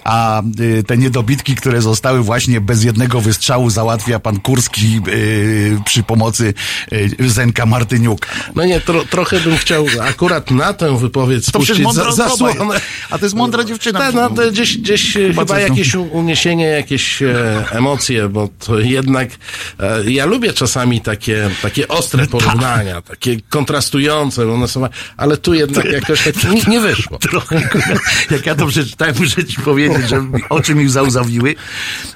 a 0.04 0.42
y, 0.60 0.82
te 0.86 0.96
niedobitki, 0.98 1.54
które 1.54 1.82
zostały 1.82 2.22
właśnie 2.22 2.60
bez 2.60 2.84
jednego 2.84 3.20
wystrzału 3.20 3.70
załatwia 3.70 4.18
pan 4.18 4.40
Kurski 4.40 5.00
y, 5.08 5.78
przy 5.84 6.02
pomocy 6.02 6.54
y, 6.92 7.30
Zenka 7.30 7.66
Martyniuka. 7.66 8.28
No 8.54 8.64
nie, 8.64 8.80
tro, 8.80 9.04
trochę 9.04 9.40
bym 9.40 9.56
chciał 9.56 9.86
akurat 10.00 10.50
na 10.50 10.72
tę 10.72 10.98
wypowiedź 10.98 11.44
To 11.44 11.50
spuścić 11.50 11.92
za, 11.92 12.12
zasłonę. 12.12 12.80
A 13.10 13.18
to 13.18 13.24
jest 13.24 13.34
mądra 13.34 13.64
dziewczyna. 13.64 13.98
Tak, 13.98 14.14
no 14.14 14.30
to 14.30 14.50
gdzieś, 14.50 14.75
gdzieś 14.78 15.12
chyba, 15.12 15.44
coś 15.44 15.62
tam- 15.62 15.70
jakieś 15.70 15.94
u- 15.94 16.02
uniesienie, 16.02 16.64
jakieś 16.64 17.22
e, 17.22 17.64
emocje, 17.70 18.28
bo 18.28 18.48
to 18.66 18.78
jednak 18.78 19.28
e, 19.80 20.10
ja 20.10 20.26
lubię 20.26 20.52
czasami 20.52 21.00
takie, 21.00 21.50
takie 21.62 21.88
ostre 21.88 22.26
porównania, 22.26 23.02
takie 23.02 23.40
kontrastujące, 23.48 24.46
bo 24.46 24.54
one 24.54 24.68
są, 24.68 24.88
ale 25.16 25.36
tu 25.36 25.54
jednak 25.54 25.84
jakoś 26.00 26.24
tak 26.24 26.44
nie, 26.52 26.62
nie 26.68 26.80
wyszło. 26.80 27.18
Trochę, 27.18 27.68
jak 28.30 28.46
ja 28.46 28.54
to 28.54 28.66
przeczytałem, 28.66 29.14
muszę 29.18 29.44
ci 29.44 29.56
powiedzieć, 29.60 30.08
że 30.08 30.24
oczy 30.48 30.74
mi 30.74 30.88
załzawiły. 30.88 31.54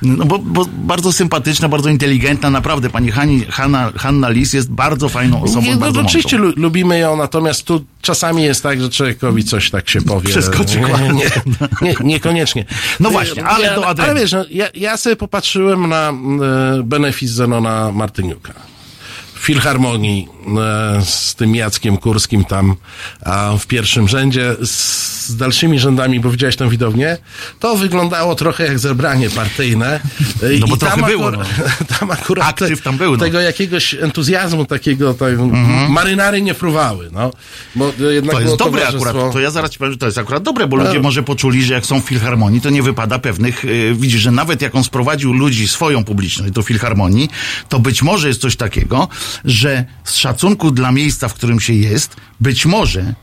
No 0.03 0.25
bo, 0.25 0.39
bo 0.39 0.67
bardzo 0.73 1.13
sympatyczna, 1.13 1.69
bardzo 1.69 1.89
inteligentna, 1.91 2.51
naprawdę. 2.51 2.91
Pani 2.91 3.11
Hani, 3.11 3.45
Hanna, 3.51 3.93
Hanna 3.97 4.29
Lis 4.29 4.53
jest 4.53 4.71
bardzo 4.71 5.09
fajną 5.09 5.43
osobą, 5.43 5.63
Nie, 5.67 5.75
no, 5.75 5.81
bardzo 5.81 6.01
oczywiście 6.01 6.37
lu, 6.39 6.53
lubimy 6.57 6.99
ją, 6.99 7.17
natomiast 7.17 7.63
tu 7.65 7.85
czasami 8.03 8.43
jest 8.43 8.63
tak, 8.63 8.81
że 8.81 8.89
człowiekowi 8.91 9.45
coś 9.45 9.71
tak 9.71 9.91
się 9.91 10.03
powie. 10.03 10.29
Przeskoczy 10.29 10.81
nie, 10.81 11.13
nie, 11.13 11.31
nie, 11.83 11.95
niekoniecznie. 12.05 12.50
No 13.01 13.11
właśnie, 13.11 13.45
ale 13.45 13.65
ja, 13.65 13.75
to 13.75 13.87
Adrian. 13.87 14.11
Ale 14.11 14.21
wiesz, 14.21 14.33
no, 14.33 14.45
ja, 14.51 14.67
ja 14.75 14.97
sobie 14.97 15.17
popatrzyłem 15.17 15.89
na 15.89 16.11
e, 16.11 16.13
benefis 16.83 17.31
Zenona 17.31 17.93
Martyniuka. 17.93 18.55
W 19.41 19.43
Filharmonii 19.45 20.29
e, 20.99 21.03
z 21.05 21.35
tym 21.35 21.55
Jackiem 21.55 21.97
Kurskim 21.97 22.45
tam 22.45 22.77
w 23.59 23.67
pierwszym 23.67 24.09
rzędzie 24.09 24.57
z, 24.65 25.37
dalszymi 25.37 25.79
rzędami, 25.79 26.21
bo 26.21 26.31
widziałeś 26.31 26.57
tę 26.57 26.71
widownię, 26.71 27.17
to 27.61 27.77
wyglądało 27.77 28.35
trochę 28.35 28.65
jak 28.67 28.79
zebranie 28.79 29.31
partyjne. 29.31 30.01
E, 30.43 30.59
No 30.61 30.67
bo 30.67 30.77
i 30.77 30.79
trochę 30.79 30.97
tam 31.01 31.11
było, 31.11 31.31
no. 31.31 31.39
tam 31.99 32.11
akurat 32.11 32.49
Aktyw 32.49 32.83
tam 32.83 32.97
był, 32.97 33.13
no. 33.13 33.19
tego 33.19 33.41
jakiegoś 33.41 33.95
entuzjazmu 33.95 34.65
takiego, 34.65 35.15
tak, 35.15 35.35
marynary 35.89 36.43
nie 36.43 36.55
fruwały, 36.55 37.09
no. 37.13 37.31
Bo 37.75 37.93
jednak 38.11 38.35
To 38.35 38.39
było 38.39 38.41
jest 38.41 38.57
dobre 38.57 38.83
towarzystwo- 38.83 39.09
akurat, 39.09 39.33
to 39.33 39.41
ja 39.41 39.51
zaraz 39.51 39.71
ci 39.71 39.79
powiem, 39.79 39.93
że 39.93 39.99
to 39.99 40.07
jest 40.07 40.19
akurat 40.19 40.43
dobre, 40.43 40.67
bo 40.67 40.77
ludzie 40.77 40.95
No. 40.95 41.01
może 41.03 41.23
poczuli, 41.23 41.65
że 41.65 41.75
jak 41.75 41.87
są 41.87 42.01
w 42.01 42.05
filharmonii, 42.05 42.61
to 42.61 42.71
nie 42.71 42.83
wypada 42.83 43.19
pewnych, 43.19 43.65
yy, 43.65 43.95
widzisz, 43.95 44.21
że 44.21 44.31
nawet 44.31 44.63
jak 44.63 44.75
on 44.75 44.85
sprowadził 44.85 45.33
ludzi, 45.33 45.69
swoją 45.69 46.05
publiczność 46.05 46.53
do 46.53 46.63
filharmonii, 46.63 47.29
to 47.69 47.79
być 47.79 48.03
może 48.03 48.29
jest 48.29 48.41
coś 48.41 48.57
takiego, 48.57 49.09
że 49.45 49.85
z 50.05 50.15
szacunku 50.17 50.71
dla 50.71 50.93
miejsca, 50.93 51.29
w 51.29 51.35
którym 51.35 51.61
się 51.61 51.73
jest, 51.73 52.17
być 52.41 52.67
może 52.67 53.15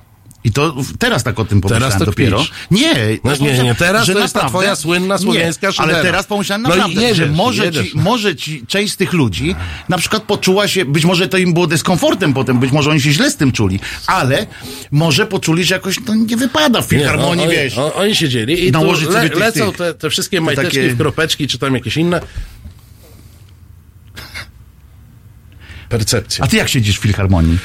i 0.44 0.52
to 0.52 0.76
teraz 1.00 1.24
tak 1.24 1.40
o 1.40 1.46
tym 1.46 1.62
pomyślałem 1.62 1.84
Teraz 1.92 2.00
to 2.00 2.06
dopiero. 2.06 2.46
Nie, 2.72 2.94
No 2.94 3.20
teraz 3.24 3.40
nie, 3.40 3.64
nie, 3.64 3.76
teraz 3.76 4.06
że 4.06 4.14
to 4.14 4.20
jest 4.20 4.34
ta 4.34 4.50
twoja 4.50 4.76
słynna 4.76 5.18
słowiańska 5.18 5.68
nie, 5.70 5.74
Ale 5.80 6.02
teraz 6.02 6.26
pomyślałem 6.26 6.62
No 6.64 6.70
naprawdę, 6.70 7.02
jedziesz, 7.02 7.18
że 7.18 7.26
może 7.26 7.66
jedziesz. 7.66 7.92
ci, 7.92 7.98
może 7.98 8.36
ci 8.36 8.66
część 8.68 8.94
z 8.94 8.98
tych 8.98 9.14
ludzi 9.14 9.56
na 9.90 9.98
przykład 9.98 10.24
poczuła 10.24 10.68
się, 10.68 10.86
być 10.86 11.06
może 11.06 11.28
to 11.28 11.38
im 11.38 11.54
było 11.54 11.68
dyskomfortem 11.68 12.34
potem, 12.34 12.60
być 12.60 12.72
może 12.72 12.90
oni 12.92 13.02
się 13.02 13.12
źle 13.12 13.32
z 13.32 13.36
tym 13.36 13.52
czuli, 13.52 13.80
ale 14.08 14.48
może 14.92 15.26
poczuli, 15.26 15.64
że 15.64 15.76
jakoś 15.76 15.96
to 16.06 16.16
nie 16.16 16.38
wypada 16.38 16.82
w 16.82 16.92
Nie, 16.92 16.98
filharmonii, 16.98 17.46
no, 17.46 17.52
wiesz. 17.52 17.78
Oni, 17.78 17.94
oni 17.94 18.16
siedzieli 18.16 18.68
i 18.68 18.72
Nałożyć 18.72 19.10
le, 19.10 19.24
lecą 19.24 19.68
tych- 19.68 19.78
te, 19.78 19.94
te 19.94 20.10
wszystkie 20.10 20.42
majteczki 20.42 20.78
takie- 20.78 20.90
w 20.94 20.98
kropeczki, 20.98 21.48
czy 21.48 21.58
tam 21.60 21.74
jakieś 21.74 21.98
inne. 21.98 22.22
Percepcja. 25.90 26.46
A 26.46 26.48
ty 26.48 26.58
jak 26.58 26.70
siedzisz 26.70 26.98
w 27.00 27.02
filharmonii? 27.02 27.58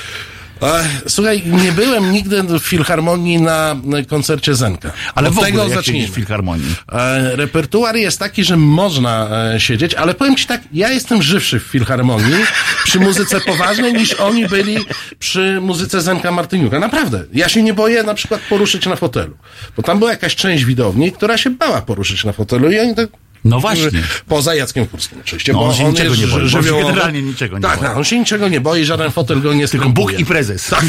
E, 0.63 0.85
Słuchaj, 1.09 1.43
nie 1.47 1.73
byłem 1.73 2.13
nigdy 2.13 2.43
w 2.43 2.59
Filharmonii 2.63 3.41
na 3.41 3.77
koncercie 4.09 4.55
Zenka. 4.55 4.93
Ale 5.15 5.29
Od 5.29 5.35
w 5.35 5.39
ogóle 5.39 5.51
tego 5.53 5.65
jak 5.65 5.75
zacznijmy. 5.75 6.09
w 6.09 6.11
filharmonii. 6.15 6.75
E, 6.93 7.37
repertuar 7.37 7.97
jest 7.97 8.19
taki, 8.19 8.45
że 8.45 8.57
można 8.57 9.29
e, 9.55 9.61
siedzieć, 9.61 9.95
ale 9.95 10.15
powiem 10.15 10.37
ci 10.37 10.47
tak, 10.47 10.61
ja 10.73 10.91
jestem 10.91 11.23
żywszy 11.23 11.61
w 11.61 11.63
filharmonii 11.63 12.35
przy 12.85 13.01
muzyce 13.01 13.41
poważnej 13.41 13.93
niż 13.93 14.15
oni 14.15 14.49
byli 14.49 14.77
przy 15.19 15.59
muzyce 15.61 16.03
Zenka 16.03 16.31
Martyniuka. 16.33 16.79
Naprawdę. 16.79 17.25
Ja 17.33 17.49
się 17.49 17.63
nie 17.63 17.75
boję 17.75 18.03
na 18.03 18.15
przykład 18.15 18.41
poruszyć 18.49 18.87
na 18.87 18.97
fotelu. 18.97 19.37
Bo 19.77 19.83
tam 19.83 19.99
była 19.99 20.11
jakaś 20.11 20.37
część 20.37 20.65
widowni, 20.65 21.13
która 21.13 21.39
się 21.39 21.51
bała 21.51 21.83
poruszyć 21.83 22.25
na 22.25 22.33
fotelu 22.33 22.71
i 22.71 22.81
oni 22.81 22.95
tak 22.95 23.09
No 23.45 23.61
właśnie. 23.61 24.03
Poza 24.29 24.55
Jackiem 24.55 24.87
Kurskim 24.87 25.19
oczywiście. 25.21 25.53
No, 25.53 25.59
bo 25.59 25.65
on 25.65 25.75
się 25.75 25.85
niczego 25.85 26.11
jest 26.11 26.21
nie 26.21 26.27
boi, 26.27 26.51
bo 26.51 26.59
on 26.59 26.65
się 26.65 26.87
generalnie 26.87 27.23
niczego 27.23 27.59
nie 27.59 27.63
tak, 27.63 27.79
boi. 27.79 27.89
Tak, 27.89 27.97
on 27.97 28.05
się 28.05 28.19
niczego 28.19 28.49
nie 28.49 28.61
boi, 28.61 28.85
żaden 28.85 29.11
fotel 29.11 29.43
go 29.43 29.55
nie 29.55 29.69
Tylko 29.69 29.89
Bóg 29.89 30.19
i 30.19 30.25
prezes. 30.25 30.67
Tak. 30.67 30.85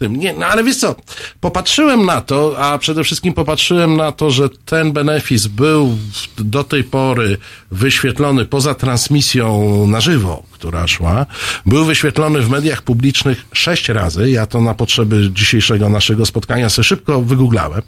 Nie, 0.10 0.32
no 0.32 0.46
ale 0.46 0.64
wiesz 0.64 0.76
co, 0.76 0.94
popatrzyłem 1.40 2.06
na 2.06 2.20
to, 2.20 2.58
a 2.58 2.78
przede 2.78 3.04
wszystkim 3.04 3.32
popatrzyłem 3.32 3.96
na 3.96 4.12
to, 4.12 4.30
że 4.30 4.48
ten 4.64 4.92
benefis 4.92 5.46
był 5.46 5.98
do 6.38 6.64
tej 6.64 6.84
pory 6.84 7.38
wyświetlony 7.70 8.44
poza 8.44 8.74
transmisją 8.74 9.86
na 9.86 10.00
żywo, 10.00 10.42
która 10.62 10.86
szła, 10.86 11.26
był 11.66 11.84
wyświetlony 11.84 12.40
w 12.42 12.50
mediach 12.50 12.82
publicznych 12.82 13.44
sześć 13.52 13.88
razy. 13.88 14.30
Ja 14.30 14.46
to 14.46 14.60
na 14.60 14.74
potrzeby 14.74 15.30
dzisiejszego 15.32 15.88
naszego 15.88 16.26
spotkania 16.26 16.68
sobie 16.68 16.84
szybko 16.84 17.22
wygooglałem. 17.22 17.82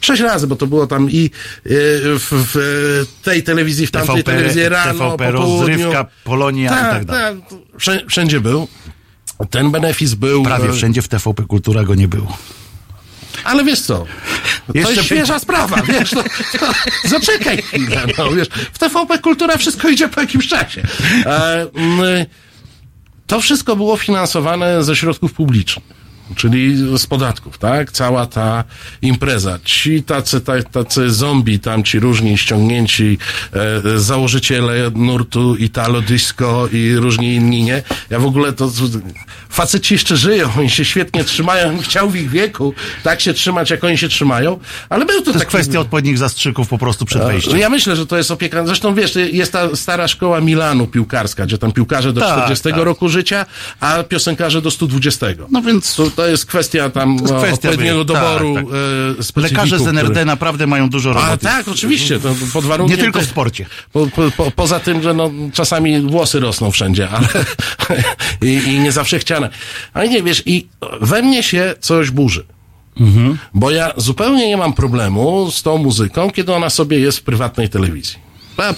Sześć 0.00 0.22
razy, 0.22 0.46
bo 0.46 0.56
to 0.56 0.66
było 0.66 0.86
tam 0.86 1.10
i 1.10 1.24
e, 1.24 1.70
w, 2.18 2.28
w 2.30 3.06
tej 3.22 3.42
telewizji, 3.42 3.86
w 3.86 3.90
tamtej 3.90 4.14
TVP, 4.16 4.32
telewizji 4.32 4.68
rano, 4.68 4.92
TVP, 4.92 5.32
po 5.32 5.38
południu. 5.38 5.68
rozrywka, 5.68 6.06
Polonia 6.24 6.70
i 6.70 6.92
tak 6.92 7.04
dalej. 7.04 7.42
tak, 7.42 7.58
wszędzie, 7.78 8.06
wszędzie 8.08 8.40
był. 8.40 8.68
Ten 9.50 9.70
benefis 9.70 10.14
był... 10.14 10.42
Prawie 10.42 10.68
e, 10.68 10.72
wszędzie 10.72 11.02
w 11.02 11.08
TVP 11.08 11.42
Kultura 11.42 11.84
go 11.84 11.94
nie 11.94 12.08
było. 12.08 12.38
Ale 13.48 13.64
wiesz 13.64 13.80
co? 13.80 14.06
To 14.66 14.72
Jeszcze 14.74 14.94
jest 14.94 15.04
świeża 15.04 15.38
sprawa, 15.38 15.82
wiesz, 15.82 16.10
to, 16.10 16.24
zaczekaj 17.04 17.62
chwilę, 17.62 18.02
no, 18.18 18.30
wiesz, 18.30 18.48
w 18.72 18.78
TVP 18.78 19.18
Kultura 19.18 19.56
wszystko 19.56 19.88
idzie 19.88 20.08
po 20.08 20.20
jakimś 20.20 20.48
czasie. 20.48 20.82
E, 21.26 21.66
to 23.26 23.40
wszystko 23.40 23.76
było 23.76 23.96
finansowane 23.96 24.84
ze 24.84 24.96
środków 24.96 25.32
publicznych. 25.32 25.97
Czyli 26.36 26.76
z 26.98 27.06
podatków, 27.06 27.58
tak? 27.58 27.92
Cała 27.92 28.26
ta 28.26 28.64
impreza. 29.02 29.58
Ci 29.64 30.02
tacy, 30.02 30.40
ta, 30.40 30.62
tacy 30.62 31.10
zombie, 31.10 31.58
tam 31.60 31.84
ci 31.84 31.98
różni 32.00 32.38
ściągnięci 32.38 33.18
e, 33.94 33.98
założyciele 33.98 34.90
nurtu 34.94 35.56
Italo 35.56 36.02
Disco 36.02 36.68
i 36.72 36.94
różni 36.96 37.34
inni, 37.34 37.62
nie? 37.62 37.82
Ja 38.10 38.18
w 38.18 38.26
ogóle 38.26 38.52
to... 38.52 38.70
Faceci 39.50 39.94
jeszcze 39.94 40.16
żyją, 40.16 40.50
oni 40.58 40.70
się 40.70 40.84
świetnie 40.84 41.24
trzymają, 41.24 41.78
chciał 41.78 42.10
w 42.10 42.16
ich 42.16 42.30
wieku 42.30 42.74
tak 43.02 43.20
się 43.20 43.34
trzymać, 43.34 43.70
jak 43.70 43.84
oni 43.84 43.98
się 43.98 44.08
trzymają, 44.08 44.58
ale 44.88 45.04
był 45.06 45.18
to, 45.18 45.24
To 45.24 45.30
jest 45.30 45.38
taki... 45.38 45.48
kwestia 45.48 45.80
odpowiednich 45.80 46.18
zastrzyków 46.18 46.68
po 46.68 46.78
prostu 46.78 47.04
przed 47.04 47.22
wejściem. 47.22 47.58
Ja 47.58 47.68
myślę, 47.70 47.96
że 47.96 48.06
to 48.06 48.16
jest 48.16 48.30
opieka. 48.30 48.66
Zresztą 48.66 48.94
wiesz, 48.94 49.14
jest 49.32 49.52
ta 49.52 49.76
stara 49.76 50.08
szkoła 50.08 50.40
Milanu 50.40 50.86
piłkarska, 50.86 51.46
gdzie 51.46 51.58
tam 51.58 51.72
piłkarze 51.72 52.12
do 52.12 52.20
Tak, 52.20 52.32
40 52.32 52.64
tak. 52.68 52.76
roku 52.76 53.08
życia, 53.08 53.46
a 53.80 54.02
piosenkarze 54.02 54.62
do 54.62 54.70
120. 54.70 55.26
No 55.50 55.62
więc 55.62 55.94
To, 55.96 56.10
to 56.18 56.26
jest 56.28 56.46
kwestia 56.46 56.90
tam 56.90 57.12
jest 57.12 57.24
e, 57.34 57.38
kwestia, 57.38 57.54
odpowiedniego 57.68 57.98
wie- 57.98 58.04
doboru 58.04 58.54
tak, 58.54 58.64
tak. 59.34 59.42
lekarze 59.44 59.78
z 59.78 59.86
NRD 59.86 60.10
które- 60.10 60.24
naprawdę 60.24 60.66
mają 60.66 60.90
dużo 60.90 61.10
A 61.10 61.12
roboty. 61.12 61.38
tak, 61.46 61.68
oczywiście, 61.68 62.20
to 62.20 62.34
pod 62.52 62.64
warunkiem... 62.64 62.96
Nie 62.96 63.02
tylko 63.02 63.20
w 63.20 63.24
sporcie. 63.24 63.66
Po, 63.92 64.06
po, 64.06 64.30
po, 64.36 64.50
poza 64.50 64.80
tym, 64.80 65.02
że 65.02 65.14
no, 65.14 65.30
czasami 65.52 66.00
włosy 66.00 66.40
rosną 66.40 66.70
wszędzie, 66.70 67.08
ale 67.08 67.28
i, 68.42 68.46
i 68.66 68.78
nie 68.80 68.92
zawsze 68.92 69.18
chciane. 69.18 69.50
Ale 69.94 70.08
nie, 70.08 70.22
wiesz, 70.22 70.42
i 70.46 70.66
we 71.00 71.22
mnie 71.22 71.42
się 71.42 71.74
coś 71.80 72.10
burzy. 72.10 72.44
Bo 73.54 73.70
ja 73.70 73.92
zupełnie 73.96 74.48
nie 74.48 74.56
mam 74.56 74.72
problemu 74.72 75.50
z 75.50 75.62
tą 75.62 75.78
muzyką, 75.78 76.30
kiedy 76.30 76.54
ona 76.54 76.70
sobie 76.70 76.98
jest 76.98 77.18
w 77.18 77.22
prywatnej 77.22 77.68
telewizji. 77.68 78.27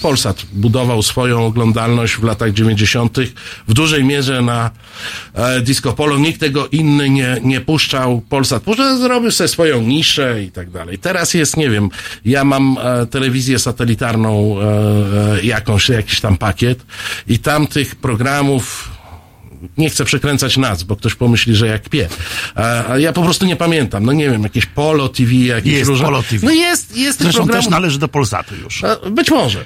Polsat 0.02 0.46
budował 0.52 1.02
swoją 1.02 1.46
oglądalność 1.46 2.14
w 2.14 2.24
latach 2.24 2.52
90. 2.52 3.18
w 3.68 3.74
dużej 3.74 4.04
mierze 4.04 4.42
na 4.42 4.70
e, 5.34 5.60
Disco 5.60 5.92
Polo. 5.92 6.18
Nikt 6.18 6.40
tego 6.40 6.68
inny 6.68 7.10
nie, 7.10 7.36
nie 7.42 7.60
puszczał. 7.60 8.22
Polsat 8.28 8.62
puszczał, 8.62 8.98
zrobił 8.98 9.30
sobie 9.30 9.48
swoją 9.48 9.82
niszę 9.82 10.42
i 10.42 10.50
tak 10.50 10.70
dalej. 10.70 10.98
Teraz 10.98 11.34
jest, 11.34 11.56
nie 11.56 11.70
wiem, 11.70 11.88
ja 12.24 12.44
mam 12.44 12.78
e, 12.82 13.06
telewizję 13.06 13.58
satelitarną, 13.58 14.56
e, 14.60 14.64
e, 15.38 15.42
jakąś, 15.42 15.88
jakiś 15.88 16.20
tam 16.20 16.36
pakiet 16.36 16.86
i 17.28 17.38
tam 17.38 17.66
tych 17.66 17.94
programów 17.94 18.90
nie 19.78 19.90
chcę 19.90 20.04
przekręcać 20.04 20.56
nazw, 20.56 20.84
bo 20.84 20.96
ktoś 20.96 21.14
pomyśli, 21.14 21.54
że 21.54 21.66
jak 21.66 21.88
pie. 21.88 22.08
A, 22.54 22.92
a 22.92 22.98
ja 22.98 23.12
po 23.12 23.22
prostu 23.22 23.46
nie 23.46 23.56
pamiętam. 23.56 24.06
No 24.06 24.12
nie 24.12 24.30
wiem, 24.30 24.42
jakieś 24.42 24.66
Polo 24.66 25.08
TV, 25.08 25.32
jakieś 25.34 25.72
Jest 25.72 25.88
różne... 25.88 26.04
Polo 26.04 26.22
TV. 26.22 26.46
No 26.46 26.52
jest, 26.52 26.96
jest 26.96 27.18
Zresztą 27.18 27.38
programów. 27.38 27.64
też 27.64 27.70
należy 27.70 27.98
do 27.98 28.08
Polsatu 28.08 28.54
już. 28.56 28.84
E, 28.84 28.96
Być 29.10 29.30
może. 29.30 29.64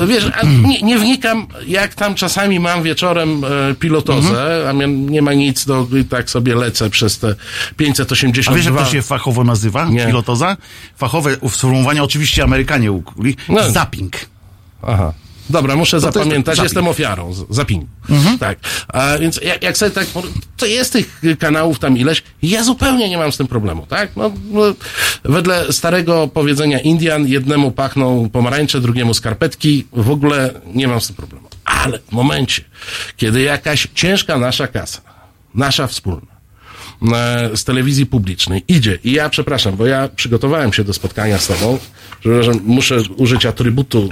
E, 0.00 0.06
Wiesz, 0.06 0.24
a 0.42 0.46
nie, 0.46 0.82
nie 0.82 0.98
wnikam, 0.98 1.46
jak 1.66 1.94
tam 1.94 2.14
czasami 2.14 2.60
mam 2.60 2.82
wieczorem 2.82 3.42
e, 3.44 3.74
pilotozę, 3.74 4.66
a 4.70 4.72
mnie 4.72 4.86
nie 4.88 5.22
ma 5.22 5.32
nic, 5.34 5.64
do, 5.66 5.86
i 6.00 6.04
tak 6.04 6.30
sobie 6.30 6.54
lecę 6.54 6.90
przez 6.90 7.18
te 7.18 7.28
A 7.70 7.74
582. 7.76 8.54
wiesz, 8.56 8.64
jak 8.64 8.74
to 8.74 8.84
się 8.84 9.02
fachowo 9.02 9.44
nazywa? 9.44 9.84
Nie. 9.88 10.06
Pilotoza? 10.06 10.56
Fachowe 10.96 11.36
sformułowania 11.50 12.02
oczywiście 12.02 12.44
Amerykanie 12.44 12.92
ukuli. 12.92 13.36
No. 13.48 13.70
Zapping. 13.70 14.16
Aha. 14.82 15.12
Dobra, 15.50 15.76
muszę 15.76 16.00
to 16.00 16.06
jest 16.06 16.14
zapamiętać, 16.18 16.56
zapping. 16.56 16.64
jestem 16.64 16.88
ofiarą, 16.88 17.32
zapin. 17.50 17.86
Tak. 18.40 18.58
A 18.88 19.18
więc 19.18 19.40
jak, 19.42 19.62
jak 19.62 19.76
sobie 19.78 19.90
tak, 19.90 20.06
to 20.56 20.66
jest 20.66 20.92
tych 20.92 21.20
kanałów 21.38 21.78
tam 21.78 21.98
ileś, 21.98 22.22
ja 22.42 22.64
zupełnie 22.64 23.08
nie 23.08 23.18
mam 23.18 23.32
z 23.32 23.36
tym 23.36 23.46
problemu, 23.46 23.86
tak? 23.86 24.16
No, 24.16 24.32
no, 24.50 24.62
wedle 25.24 25.72
starego 25.72 26.28
powiedzenia 26.28 26.80
Indian, 26.80 27.26
jednemu 27.26 27.70
pachną 27.70 28.30
pomarańcze, 28.30 28.80
drugiemu 28.80 29.14
skarpetki, 29.14 29.86
w 29.92 30.10
ogóle 30.10 30.60
nie 30.74 30.88
mam 30.88 31.00
z 31.00 31.06
tym 31.06 31.16
problemu. 31.16 31.48
Ale 31.64 31.98
w 31.98 32.12
momencie, 32.12 32.64
kiedy 33.16 33.42
jakaś 33.42 33.88
ciężka 33.94 34.38
nasza 34.38 34.66
kasa, 34.66 35.00
nasza 35.54 35.86
wspólna, 35.86 36.35
z 37.54 37.64
telewizji 37.64 38.06
publicznej 38.06 38.62
idzie 38.68 38.98
i 39.04 39.12
ja 39.12 39.28
przepraszam, 39.28 39.76
bo 39.76 39.86
ja 39.86 40.08
przygotowałem 40.16 40.72
się 40.72 40.84
do 40.84 40.92
spotkania 40.92 41.38
z 41.38 41.46
tobą, 41.46 41.78
że 42.24 42.52
muszę 42.64 42.96
użyć 43.16 43.46
atrybutu 43.46 44.10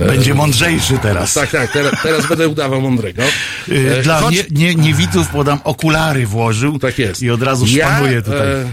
e, 0.00 0.06
Będzie 0.06 0.34
mądrzejszy 0.34 0.98
teraz. 1.02 1.34
tak, 1.34 1.50
tak, 1.50 1.72
teraz, 1.72 1.92
teraz 2.02 2.26
będę 2.26 2.48
udawał 2.48 2.80
mądrego. 2.80 3.22
E, 3.68 4.02
Dla 4.02 4.20
choć- 4.20 4.32
nie, 4.32 4.44
nie, 4.50 4.74
niewidzów 4.74 5.28
podam 5.28 5.60
okulary 5.64 6.26
włożył. 6.26 6.78
Tak 6.78 6.98
jest. 6.98 7.22
I 7.22 7.30
od 7.30 7.42
razu 7.42 7.66
szpanuje 7.66 8.22
tutaj. 8.22 8.38
E, 8.52 8.70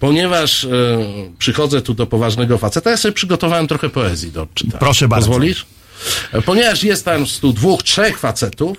ponieważ 0.00 0.64
e, 0.64 0.68
przychodzę 1.38 1.82
tu 1.82 1.94
do 1.94 2.06
poważnego 2.06 2.58
faceta, 2.58 2.90
ja 2.90 2.96
sobie 2.96 3.12
przygotowałem 3.12 3.66
trochę 3.66 3.88
poezji 3.90 4.32
do 4.32 4.42
odczytania. 4.42 4.78
Proszę 4.78 5.08
bardzo. 5.08 5.26
Pozwolisz? 5.26 5.66
E, 6.32 6.42
Ponieważ 6.42 6.82
jest 6.84 7.04
tam 7.04 7.24
tu 7.40 7.52
dwóch, 7.52 7.82
trzech 7.82 8.18
facetów, 8.18 8.76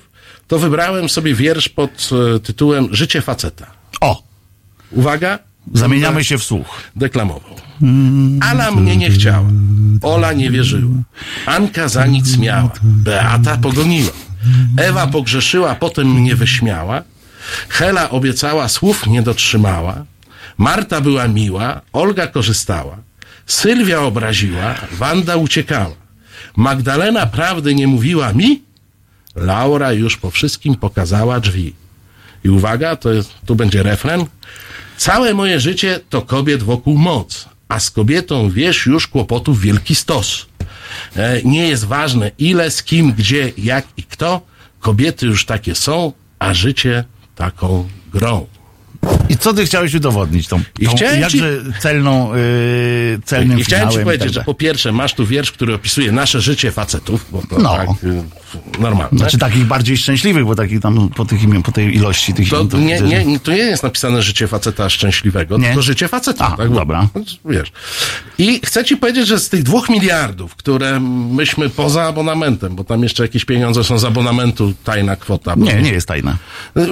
to 0.47 0.59
wybrałem 0.59 1.09
sobie 1.09 1.35
wiersz 1.35 1.69
pod 1.69 2.09
e, 2.35 2.39
tytułem 2.39 2.87
Życie 2.91 3.21
faceta. 3.21 3.67
O, 4.01 4.23
Uwaga, 4.91 5.39
zamieniamy 5.73 6.23
się 6.23 6.37
w 6.37 6.43
słuch. 6.43 6.81
deklamował. 6.95 7.55
Ala 8.41 8.71
mnie 8.71 8.97
nie 8.97 9.09
chciała. 9.11 9.49
Ola 10.01 10.33
nie 10.33 10.51
wierzyła. 10.51 10.95
Anka 11.45 11.87
za 11.87 12.05
nic 12.05 12.37
miała. 12.37 12.69
Beata 12.83 13.57
pogoniła. 13.57 14.11
Ewa 14.77 15.07
pogrzeszyła, 15.07 15.75
potem 15.75 16.07
mnie 16.11 16.35
wyśmiała. 16.35 17.01
Hela 17.69 18.09
obiecała, 18.09 18.67
słów 18.69 19.07
nie 19.07 19.21
dotrzymała. 19.21 20.05
Marta 20.57 21.01
była 21.01 21.27
miła, 21.27 21.81
Olga 21.93 22.27
korzystała. 22.27 22.97
Sylwia 23.45 23.99
obraziła, 24.01 24.75
Wanda 24.91 25.35
uciekała. 25.35 25.95
Magdalena 26.57 27.25
prawdy 27.25 27.75
nie 27.75 27.87
mówiła 27.87 28.33
mi. 28.33 28.61
Laura 29.35 29.91
już 29.93 30.17
po 30.17 30.31
wszystkim 30.31 30.75
pokazała 30.75 31.39
drzwi. 31.39 31.73
I 32.43 32.49
uwaga, 32.49 32.95
to 32.95 33.13
jest, 33.13 33.31
tu 33.45 33.55
będzie 33.55 33.83
refren. 33.83 34.25
Całe 34.97 35.33
moje 35.33 35.59
życie 35.59 35.99
to 36.09 36.21
kobiet 36.21 36.63
wokół 36.63 36.97
moc, 36.97 37.49
a 37.69 37.79
z 37.79 37.91
kobietą 37.91 38.49
wiesz 38.49 38.85
już 38.85 39.07
kłopotów 39.07 39.61
wielki 39.61 39.95
stos. 39.95 40.45
E, 41.15 41.41
nie 41.43 41.67
jest 41.67 41.83
ważne 41.85 42.31
ile, 42.39 42.71
z 42.71 42.83
kim, 42.83 43.13
gdzie, 43.13 43.51
jak 43.57 43.85
i 43.97 44.03
kto. 44.03 44.41
Kobiety 44.79 45.25
już 45.25 45.45
takie 45.45 45.75
są, 45.75 46.13
a 46.39 46.53
życie 46.53 47.03
taką 47.35 47.89
grą. 48.13 48.47
I 49.29 49.37
co 49.37 49.53
ty 49.53 49.65
chciałeś 49.65 49.93
udowodnić? 49.93 50.47
Tą, 50.47 50.61
I 50.79 50.85
tą 50.85 50.95
jakże 51.19 51.57
celną, 51.79 52.35
yy, 52.35 53.19
celnym 53.25 53.59
I 53.59 53.63
chciałem 53.63 53.89
ci 53.89 53.99
i 53.99 54.03
powiedzieć, 54.03 54.27
tak 54.27 54.33
że 54.33 54.43
po 54.43 54.53
pierwsze 54.53 54.91
masz 54.91 55.13
tu 55.13 55.25
wiersz, 55.25 55.51
który 55.51 55.73
opisuje 55.73 56.11
nasze 56.11 56.41
życie 56.41 56.71
facetów, 56.71 57.25
bo 57.31 57.41
to 57.49 57.59
No. 57.59 57.75
tak, 57.77 57.89
y, 58.03 58.23
normalne. 58.79 59.17
Znaczy 59.19 59.37
takich 59.37 59.65
bardziej 59.65 59.97
szczęśliwych, 59.97 60.45
bo 60.45 60.55
takich 60.55 60.79
tam 60.81 61.09
po, 61.15 61.25
tych, 61.25 61.41
imion- 61.43 61.61
po 61.61 61.71
tej 61.71 61.95
ilości 61.95 62.33
tych 62.33 62.49
To 62.49 62.55
imion 62.55 62.69
to 62.69 62.77
nie, 62.77 62.93
widzę, 63.01 63.25
nie, 63.25 63.39
to 63.39 63.51
nie 63.51 63.57
jest 63.57 63.83
napisane 63.83 64.21
życie 64.21 64.47
faceta 64.47 64.89
szczęśliwego, 64.89 65.57
Nie? 65.57 65.65
tylko 65.65 65.81
życie 65.81 66.07
faceta. 66.07 66.47
A, 66.53 66.57
tak? 66.57 66.73
Dobra. 66.73 67.07
Wiesz. 67.45 67.71
I 68.37 68.59
chcę 68.65 68.83
ci 68.85 68.97
powiedzieć, 68.97 69.27
że 69.27 69.39
z 69.39 69.49
tych 69.49 69.63
dwóch 69.63 69.89
miliardów, 69.89 70.55
które 70.55 70.99
myśmy 71.31 71.69
poza 71.69 72.03
abonamentem, 72.03 72.75
bo 72.75 72.83
tam 72.83 73.03
jeszcze 73.03 73.23
jakieś 73.23 73.45
pieniądze 73.45 73.83
są 73.83 73.97
z 73.99 74.05
abonamentu, 74.05 74.73
tajna 74.83 75.15
kwota. 75.15 75.53
Nie, 75.57 75.73
nie 75.81 75.91
jest 75.91 76.07
tajna. 76.07 76.37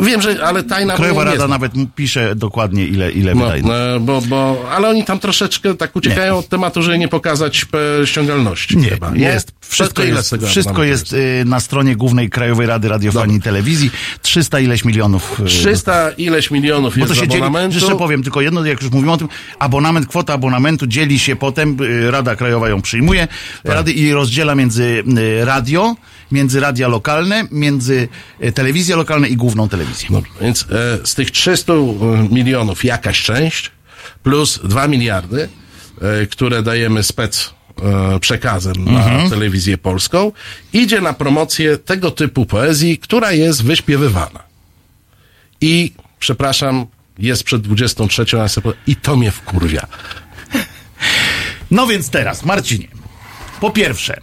Wiem, 0.01 0.22
że, 0.22 0.46
ale 0.46 0.63
tajna 0.63 0.96
Krajowa 0.96 1.22
nie 1.22 1.25
Rada 1.25 1.38
znam. 1.38 1.50
nawet 1.50 1.72
pisze 1.96 2.36
dokładnie 2.36 2.86
ile, 2.86 3.12
ile 3.12 3.36
No, 3.36 3.41
wydaje. 3.46 3.63
e, 3.96 4.00
bo, 4.00 4.22
bo, 4.22 4.65
ale 4.72 4.89
oni 4.89 5.03
tam 5.03 5.20
troszeczkę 5.20 5.75
tak 5.75 5.96
uciekają 5.96 6.38
od 6.38 6.48
tematu, 6.50 6.82
żeby 6.82 6.98
nie 6.98 7.08
pokazać 7.08 7.65
e, 8.01 8.08
ściągalności. 8.08 8.77
Nie, 8.77 8.89
chyba, 8.89 9.12
jest. 9.15 9.51
Wszystko, 9.62 10.03
ile 10.03 10.15
jest, 10.17 10.36
wszystko 10.46 10.72
abonamentu 10.72 10.84
jest 10.84 11.13
y, 11.13 11.43
na 11.54 11.60
stronie 11.60 11.96
głównej 11.96 12.30
Krajowej 12.30 12.68
Rady 12.68 12.88
Radiofonii 12.90 13.38
i 13.38 13.42
Telewizji. 13.42 13.92
300 14.22 14.60
ileś 14.60 14.86
milionów. 14.86 15.40
y, 15.40 15.46
300 15.46 16.12
ileś 16.12 16.52
milionów 16.52 16.94
Bo 16.94 17.00
jest 17.00 17.14
to 17.14 17.20
się 17.22 17.28
dzieli, 17.28 17.46
jeszcze 17.72 17.96
powiem 17.96 18.24
tylko 18.24 18.42
jedno, 18.42 18.66
jak 18.66 18.82
już 18.82 18.92
mówimy 18.92 19.12
o 19.12 19.18
tym, 19.18 19.28
abonament, 19.60 20.08
kwota 20.08 20.34
abonamentu 20.34 20.88
dzieli 20.88 21.20
się 21.20 21.36
potem, 21.36 21.78
y, 21.82 22.12
Rada 22.12 22.36
Krajowa 22.36 22.70
ją 22.70 22.82
przyjmuje, 22.82 23.28
Tak. 23.64 23.74
rady 23.76 23.92
i 23.92 24.14
rozdziela 24.14 24.56
między 24.56 25.04
y, 25.18 25.46
radio, 25.46 25.96
między 26.32 26.60
radia 26.60 26.88
lokalne, 26.88 27.44
między 27.52 28.08
y, 28.44 28.52
telewizję 28.52 28.96
lokalną 28.96 29.28
i 29.28 29.36
główną 29.36 29.70
telewizję. 29.70 30.10
Więc 30.42 30.62
e, 30.62 30.66
z 31.08 31.16
tych 31.16 31.32
300 31.32 31.74
milionów 32.32 32.84
jakaś 32.86 33.22
część 33.24 33.72
plus 34.24 34.60
2 34.64 34.88
miliardy, 34.88 35.50
e, 36.02 36.28
które 36.28 36.64
dajemy 36.64 37.04
spec 37.04 37.54
e, 37.84 38.20
przekazem 38.20 38.74
na 38.86 39.30
telewizję 39.30 39.78
polską, 39.78 40.32
idzie 40.74 41.02
na 41.02 41.13
promocję 41.13 41.78
tego 41.78 42.12
typu 42.12 42.46
poezji, 42.46 42.98
która 42.98 43.32
jest 43.32 43.63
wyśpiewywana. 43.63 44.44
I, 45.62 45.94
przepraszam, 46.20 46.86
jest 47.20 47.44
przed 47.44 47.62
23, 47.62 48.25
a 48.34 48.38
ja 48.38 48.48
sobie 48.48 48.63
powiem, 48.63 48.80
i 48.88 48.96
to 48.96 49.16
mnie 49.16 49.32
wkurwia. 49.32 49.88
No 51.72 51.88
więc 51.88 52.10
teraz, 52.10 52.46
Marcinie, 52.46 52.88
po 53.60 53.72
pierwsze, 53.72 54.22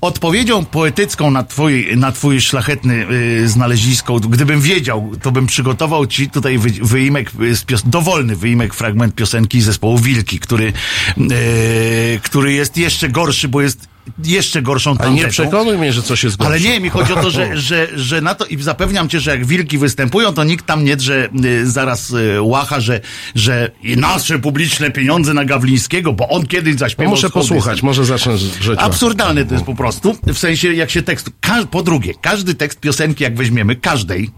odpowiedzią 0.00 0.64
poetycką 0.64 1.30
na 1.30 1.44
twój, 1.44 1.96
na 1.96 2.12
twój 2.12 2.40
szlachetny 2.40 3.06
y, 3.10 3.48
znalezisko, 3.48 4.20
gdybym 4.20 4.60
wiedział, 4.60 5.10
to 5.22 5.32
bym 5.32 5.46
przygotował 5.46 6.06
ci 6.06 6.30
tutaj 6.30 6.58
wy, 6.58 6.70
wyimek, 6.70 7.30
z 7.30 7.64
pios- 7.64 7.82
dowolny 7.86 8.36
wyimek, 8.36 8.74
fragment 8.74 9.14
piosenki 9.14 9.60
zespołu 9.60 9.98
Wilki, 9.98 10.38
który, 10.40 10.72
y, 11.18 12.20
który 12.22 12.52
jest 12.52 12.76
jeszcze 12.76 13.08
gorszy, 13.08 13.48
bo 13.48 13.62
jest 13.62 13.93
jeszcze 14.24 14.62
gorszą 14.62 14.90
Ale 14.90 14.98
tandetą. 14.98 15.26
nie 15.26 15.30
przekonuj 15.30 15.78
mnie, 15.78 15.92
że 15.92 16.02
coś 16.02 16.24
jest 16.24 16.36
gorsze. 16.36 16.50
Ale 16.52 16.60
nie, 16.60 16.80
mi 16.80 16.88
chodzi 16.90 17.12
o 17.12 17.16
to, 17.22 17.30
że, 17.30 17.56
że, 17.60 17.88
że 17.94 18.20
na 18.20 18.34
to 18.34 18.44
i 18.46 18.62
zapewniam 18.62 19.08
cię, 19.08 19.20
że 19.20 19.30
jak 19.30 19.46
wilki 19.46 19.78
występują, 19.78 20.32
to 20.32 20.44
nikt 20.44 20.66
tam 20.66 20.84
nie 20.84 20.96
drze 20.96 21.28
y, 21.44 21.70
zaraz 21.70 22.10
y, 22.10 22.42
łacha, 22.42 22.80
że, 22.80 23.00
że 23.34 23.70
i 23.82 23.96
nasze 23.96 24.38
publiczne 24.38 24.90
pieniądze 24.90 25.34
na 25.34 25.44
Gawlińskiego, 25.44 26.12
bo 26.12 26.28
on 26.28 26.46
kiedyś 26.46 26.72
No 26.74 26.78
zaśpiewał 26.78 27.10
muszę 27.10 27.28
schody. 27.28 27.42
posłuchać, 27.48 27.82
może 27.82 28.04
zacznę 28.04 28.34
drzeć. 28.60 28.78
Absurdalne 28.82 29.44
to 29.44 29.54
jest 29.54 29.66
po 29.66 29.74
prostu, 29.74 30.16
w 30.26 30.38
sensie 30.38 30.72
jak 30.72 30.90
się 30.90 31.02
tekst, 31.02 31.30
ka- 31.40 31.66
po 31.70 31.82
drugie, 31.82 32.12
każdy 32.20 32.54
tekst 32.54 32.80
piosenki 32.80 33.24
jak 33.24 33.36
weźmiemy, 33.36 33.76
każdej, 33.76 34.30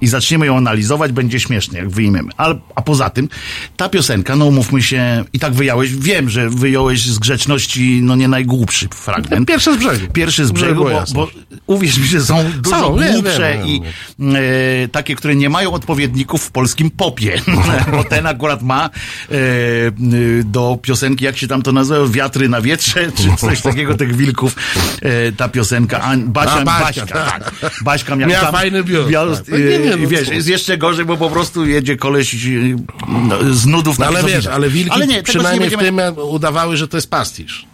i 0.00 0.06
zaczniemy 0.06 0.46
ją 0.46 0.56
analizować, 0.56 1.12
będzie 1.12 1.40
śmiesznie, 1.40 1.78
jak 1.78 1.88
wyjmiemy. 1.88 2.30
A, 2.36 2.54
a 2.74 2.82
poza 2.82 3.10
tym, 3.10 3.28
ta 3.76 3.88
piosenka, 3.88 4.36
no 4.36 4.46
umówmy 4.46 4.82
się, 4.82 5.24
i 5.32 5.38
tak 5.38 5.54
wyjąłeś, 5.54 5.96
wiem, 5.96 6.30
że 6.30 6.50
wyjąłeś 6.50 7.02
z 7.06 7.18
grzeczności, 7.18 8.00
no 8.02 8.16
nie 8.16 8.28
najgłupszy 8.28 8.88
fragment. 8.88 9.48
Pierwszy 9.48 9.74
z 9.74 9.76
brzegu. 9.76 10.12
Pierwszy 10.12 10.44
z 10.44 10.48
Żeby 10.48 10.60
brzegu, 10.60 10.84
bo, 10.84 11.04
bo 11.14 11.28
uwierz 11.66 11.98
mi, 11.98 12.06
że 12.06 12.20
są 12.20 12.44
dużo 12.58 12.76
Są, 12.76 12.96
głupsze 13.12 13.52
wiem, 13.58 13.66
i 13.66 13.82
e, 14.20 14.88
takie, 14.88 15.16
które 15.16 15.36
nie 15.36 15.50
mają 15.50 15.72
odpowiedników 15.72 16.42
w 16.42 16.50
polskim 16.50 16.90
popie. 16.90 17.40
bo 17.92 18.04
ten 18.04 18.26
akurat 18.26 18.62
ma 18.62 18.90
e, 19.30 19.34
e, 19.34 19.92
do 20.44 20.78
piosenki, 20.82 21.24
jak 21.24 21.36
się 21.36 21.48
tam 21.48 21.62
to 21.62 21.72
nazywa, 21.72 22.06
Wiatry 22.08 22.48
na 22.48 22.60
wietrze, 22.60 23.12
czy 23.16 23.36
coś 23.36 23.60
takiego, 23.60 23.94
tych 23.94 24.16
wilków, 24.16 24.56
e, 25.02 25.32
ta 25.32 25.48
piosenka. 25.48 26.00
A, 26.00 26.16
Basia, 26.16 26.52
A, 26.52 26.64
Baśka, 26.64 26.84
Baśka, 26.84 27.06
tak. 27.06 27.60
tak. 27.60 27.72
Baśka 27.84 28.16
miała, 28.16 28.32
Miała 28.32 28.44
tam, 28.44 28.52
fajny 28.52 28.84
biust, 28.84 29.08
biust, 29.08 29.46
tak. 29.46 29.60
Nie, 29.90 29.96
nie, 29.96 29.96
e, 29.96 30.02
no 30.02 30.08
wiesz, 30.08 30.28
jest 30.28 30.48
jeszcze 30.48 30.78
gorzej, 30.78 31.04
bo 31.04 31.16
po 31.16 31.30
prostu 31.30 31.66
jedzie 31.66 31.96
koleś 31.96 32.34
e, 32.34 32.38
no, 33.08 33.54
z 33.54 33.66
nudów 33.66 33.98
No 33.98 34.04
na 34.10 34.18
ale 34.18 34.28
wiesz, 34.28 34.46
ale 34.46 34.68
wilki 34.70 34.90
Ale 34.90 35.06
nie, 35.06 35.14
tego 35.14 35.18
nie 35.18 35.22
przynajmniej 35.22 35.70
będziemy- 35.70 36.12
w 36.12 36.14
tym 36.14 36.24
udawały, 36.24 36.76
że 36.76 36.88
to 36.88 36.96
jest 36.96 37.10
pastisz. 37.10 37.66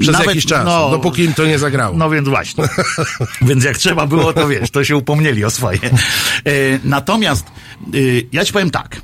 Przez 0.00 0.12
Nawet, 0.12 0.26
jakiś 0.26 0.46
czas, 0.46 0.64
no, 0.66 0.90
dopóki 0.90 1.22
im 1.24 1.34
to 1.34 1.46
nie 1.46 1.58
zagrało. 1.58 1.96
No 1.96 2.10
więc 2.10 2.28
właśnie. 2.28 2.64
więc 3.48 3.64
jak 3.64 3.78
trzeba 3.78 4.06
było, 4.06 4.32
to 4.32 4.48
wiesz, 4.48 4.70
to 4.70 4.84
się 4.84 4.96
upomnieli 4.96 5.44
o 5.44 5.50
swoje. 5.50 5.78
E, 5.84 5.90
natomiast 6.84 7.46
e, 7.46 7.98
ja 8.32 8.44
ci 8.44 8.52
powiem 8.52 8.70
tak. 8.70 9.00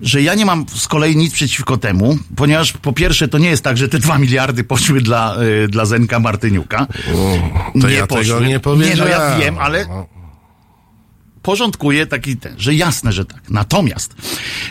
Że 0.00 0.22
ja 0.22 0.34
nie 0.34 0.46
mam 0.46 0.66
z 0.74 0.88
kolei 0.88 1.16
nic 1.16 1.32
przeciwko 1.34 1.76
temu, 1.76 2.18
ponieważ 2.36 2.72
po 2.72 2.92
pierwsze 2.92 3.28
to 3.28 3.38
nie 3.38 3.48
jest 3.48 3.64
tak, 3.64 3.76
że 3.76 3.88
te 3.88 3.98
dwa 3.98 4.18
miliardy 4.18 4.64
poszły 4.64 5.00
dla, 5.00 5.36
e, 5.64 5.68
dla 5.68 5.84
Zenka 5.84 6.20
Martyniuka. 6.20 6.86
to 7.80 7.88
ja 7.88 8.06
tego 8.06 8.40
nie 8.40 8.46
Nie, 8.46 8.54
no 8.54 8.58
ja 8.58 8.60
powiedziałem. 8.62 9.40
wiem, 9.40 9.58
ale 9.58 9.86
No. 9.88 10.15
Porządkuje 11.46 12.06
taki 12.06 12.36
ten, 12.36 12.54
że 12.58 12.74
jasne, 12.74 13.12
że 13.12 13.24
tak. 13.24 13.50
Natomiast 13.50 14.14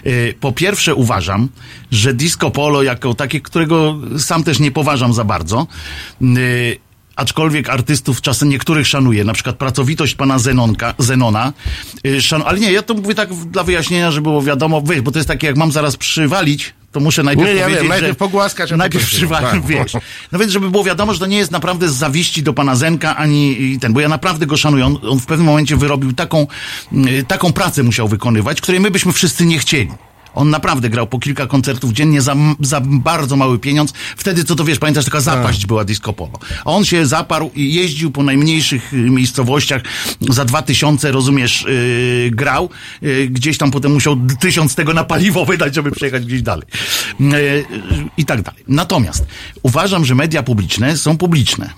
y, 0.05 0.33
po 0.39 0.51
pierwsze 0.51 0.95
uważam, 0.95 1.49
że 1.91 2.13
disco 2.13 2.51
polo 2.51 2.83
jako 2.83 3.13
takie, 3.13 3.41
którego 3.41 3.97
sam 4.17 4.43
też 4.43 4.59
nie 4.59 4.71
poważam 4.71 5.13
za 5.13 5.23
bardzo, 5.23 5.67
y, 6.21 6.77
aczkolwiek 7.15 7.69
artystów 7.69 8.21
czasem 8.21 8.49
niektórych 8.49 8.87
szanuję, 8.87 9.23
na 9.23 9.33
przykład 9.33 9.55
pracowitość 9.55 10.15
pana 10.15 10.39
Zenonka, 10.39 10.93
Zenona, 10.97 11.53
y, 12.05 12.21
szan, 12.21 12.43
ale 12.45 12.59
nie, 12.59 12.71
ja 12.71 12.81
to 12.81 12.93
mówię 12.93 13.15
tak 13.15 13.33
dla 13.33 13.63
wyjaśnienia, 13.63 14.11
żeby 14.11 14.23
było 14.23 14.41
wiadomo, 14.41 14.81
wiesz, 14.81 15.01
bo 15.01 15.11
to 15.11 15.19
jest 15.19 15.27
takie, 15.27 15.47
jak 15.47 15.57
mam 15.57 15.71
zaraz 15.71 15.97
przywalić, 15.97 16.73
to 16.95 16.99
muszę 16.99 17.23
najpierw 17.23 17.49
Nie, 17.49 17.55
ja 17.55 17.63
powiedzieć, 17.63 17.81
wiem, 17.81 17.89
najpierw 17.89 18.17
pogłaskać, 18.17 18.71
a 18.71 18.77
Najpierw 18.77 19.05
tak. 19.29 19.65
wiesz. 19.65 19.93
No 20.31 20.39
więc, 20.39 20.51
żeby 20.51 20.71
było 20.71 20.83
wiadomo, 20.83 21.13
że 21.13 21.19
to 21.19 21.25
nie 21.25 21.37
jest 21.37 21.51
naprawdę 21.51 21.89
z 21.89 21.93
zawiści 21.93 22.43
do 22.43 22.53
pana 22.53 22.75
Zenka, 22.75 23.15
ani 23.17 23.77
ten, 23.81 23.93
bo 23.93 23.99
ja 23.99 24.09
naprawdę 24.09 24.45
go 24.45 24.57
szanuję. 24.57 24.85
On, 24.85 24.97
on 25.09 25.19
w 25.19 25.25
pewnym 25.25 25.45
momencie 25.45 25.77
wyrobił 25.77 26.13
taką, 26.13 26.47
y, 27.07 27.23
taką 27.27 27.53
pracę 27.53 27.83
musiał 27.83 28.07
wykonywać, 28.07 28.61
której 28.61 28.81
my 28.81 28.91
byśmy 28.91 29.13
wszyscy 29.13 29.45
nie 29.45 29.59
chcieli. 29.59 29.91
On 30.35 30.49
naprawdę 30.49 30.89
grał 30.89 31.07
po 31.07 31.19
kilka 31.19 31.47
koncertów 31.47 31.93
dziennie 31.93 32.21
za, 32.21 32.35
za 32.59 32.81
bardzo 32.81 33.35
mały 33.35 33.59
pieniądz. 33.59 33.93
Wtedy, 34.17 34.43
co 34.43 34.55
to 34.55 34.63
wiesz, 34.63 34.79
pamiętasz, 34.79 35.05
taka 35.05 35.21
zapaść 35.21 35.65
była 35.65 35.85
disco 35.85 36.13
polo. 36.13 36.39
A 36.65 36.71
on 36.71 36.85
się 36.85 37.05
zaparł 37.05 37.51
i 37.55 37.73
jeździł 37.73 38.11
po 38.11 38.23
najmniejszych 38.23 38.93
y, 38.93 38.97
miejscowościach. 38.97 39.81
Za 40.29 40.45
dwa 40.45 40.61
tysiące, 40.61 41.11
rozumiesz, 41.11 41.65
yy, 41.67 42.31
grał. 42.31 42.69
Yy, 43.01 43.27
gdzieś 43.27 43.57
tam 43.57 43.71
potem 43.71 43.93
musiał 43.93 44.17
tysiąc 44.39 44.75
tego 44.75 44.93
na 44.93 45.03
paliwo 45.03 45.45
wydać, 45.45 45.75
żeby 45.75 45.91
przejechać 45.91 46.25
gdzieś 46.25 46.41
dalej. 46.41 46.67
Yy, 47.19 47.65
I 48.17 48.25
tak 48.25 48.41
dalej. 48.41 48.63
Natomiast 48.67 49.25
uważam, 49.63 50.05
że 50.05 50.15
media 50.15 50.43
publiczne 50.43 50.97
są 50.97 51.17
publiczne. 51.17 51.69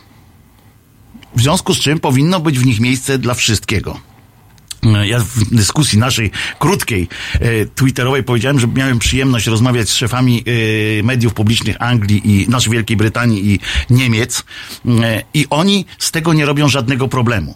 W 1.36 1.42
związku 1.42 1.74
z 1.74 1.80
czym 1.80 2.00
powinno 2.00 2.40
być 2.40 2.60
w 2.60 2.66
nich 2.66 2.80
miejsce 2.80 3.18
dla 3.20 3.34
wszystkiego. 3.34 4.00
Ja 5.04 5.20
w 5.20 5.56
dyskusji 5.56 6.00
naszej 6.00 6.32
krótkiej 6.60 7.08
e, 7.34 7.66
twitterowej 7.66 8.24
powiedziałem, 8.24 8.60
że 8.60 8.68
miałem 8.68 9.00
przyjemność 9.00 9.48
rozmawiać 9.48 9.90
z 9.90 9.94
szefami 9.94 10.44
e, 11.00 11.04
mediów 11.04 11.34
publicznych 11.34 11.76
Anglii 11.80 12.22
i 12.26 12.50
naszej 12.50 12.74
Wielkiej 12.74 12.98
Brytanii 12.98 13.54
i 13.54 13.60
Niemiec 13.90 14.44
e, 14.86 15.24
i 15.34 15.46
oni 15.50 15.86
z 16.00 16.12
tego 16.12 16.34
nie 16.34 16.46
robią 16.46 16.70
żadnego 16.70 17.08
problemu. 17.08 17.56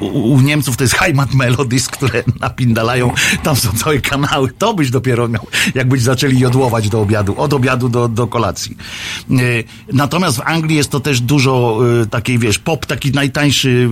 U, 0.00 0.40
Niemców 0.40 0.76
to 0.76 0.84
jest 0.84 0.94
Heimat 0.94 1.34
Melodies, 1.34 1.88
które 1.88 2.22
napindalają, 2.40 3.10
tam 3.42 3.56
są 3.56 3.72
całe 3.72 4.00
kanały, 4.00 4.48
to 4.58 4.74
byś 4.74 4.90
dopiero 4.90 5.28
miał, 5.28 5.46
jakbyś 5.74 6.02
zaczęli 6.02 6.38
jodłować 6.38 6.88
do 6.88 7.00
obiadu, 7.00 7.34
od 7.36 7.52
obiadu 7.52 7.88
do, 7.88 8.08
do 8.08 8.26
kolacji. 8.26 8.76
E, 9.30 9.34
Natomiast 9.92 10.36
w 10.36 10.40
Anglii 10.44 10.76
jest 10.76 10.90
to 10.90 11.00
też 11.00 11.20
dużo 11.20 11.78
e, 12.02 12.06
takiej, 12.06 12.38
wiesz, 12.38 12.58
pop 12.58 12.86
taki 12.86 13.10
najtańszy, 13.12 13.90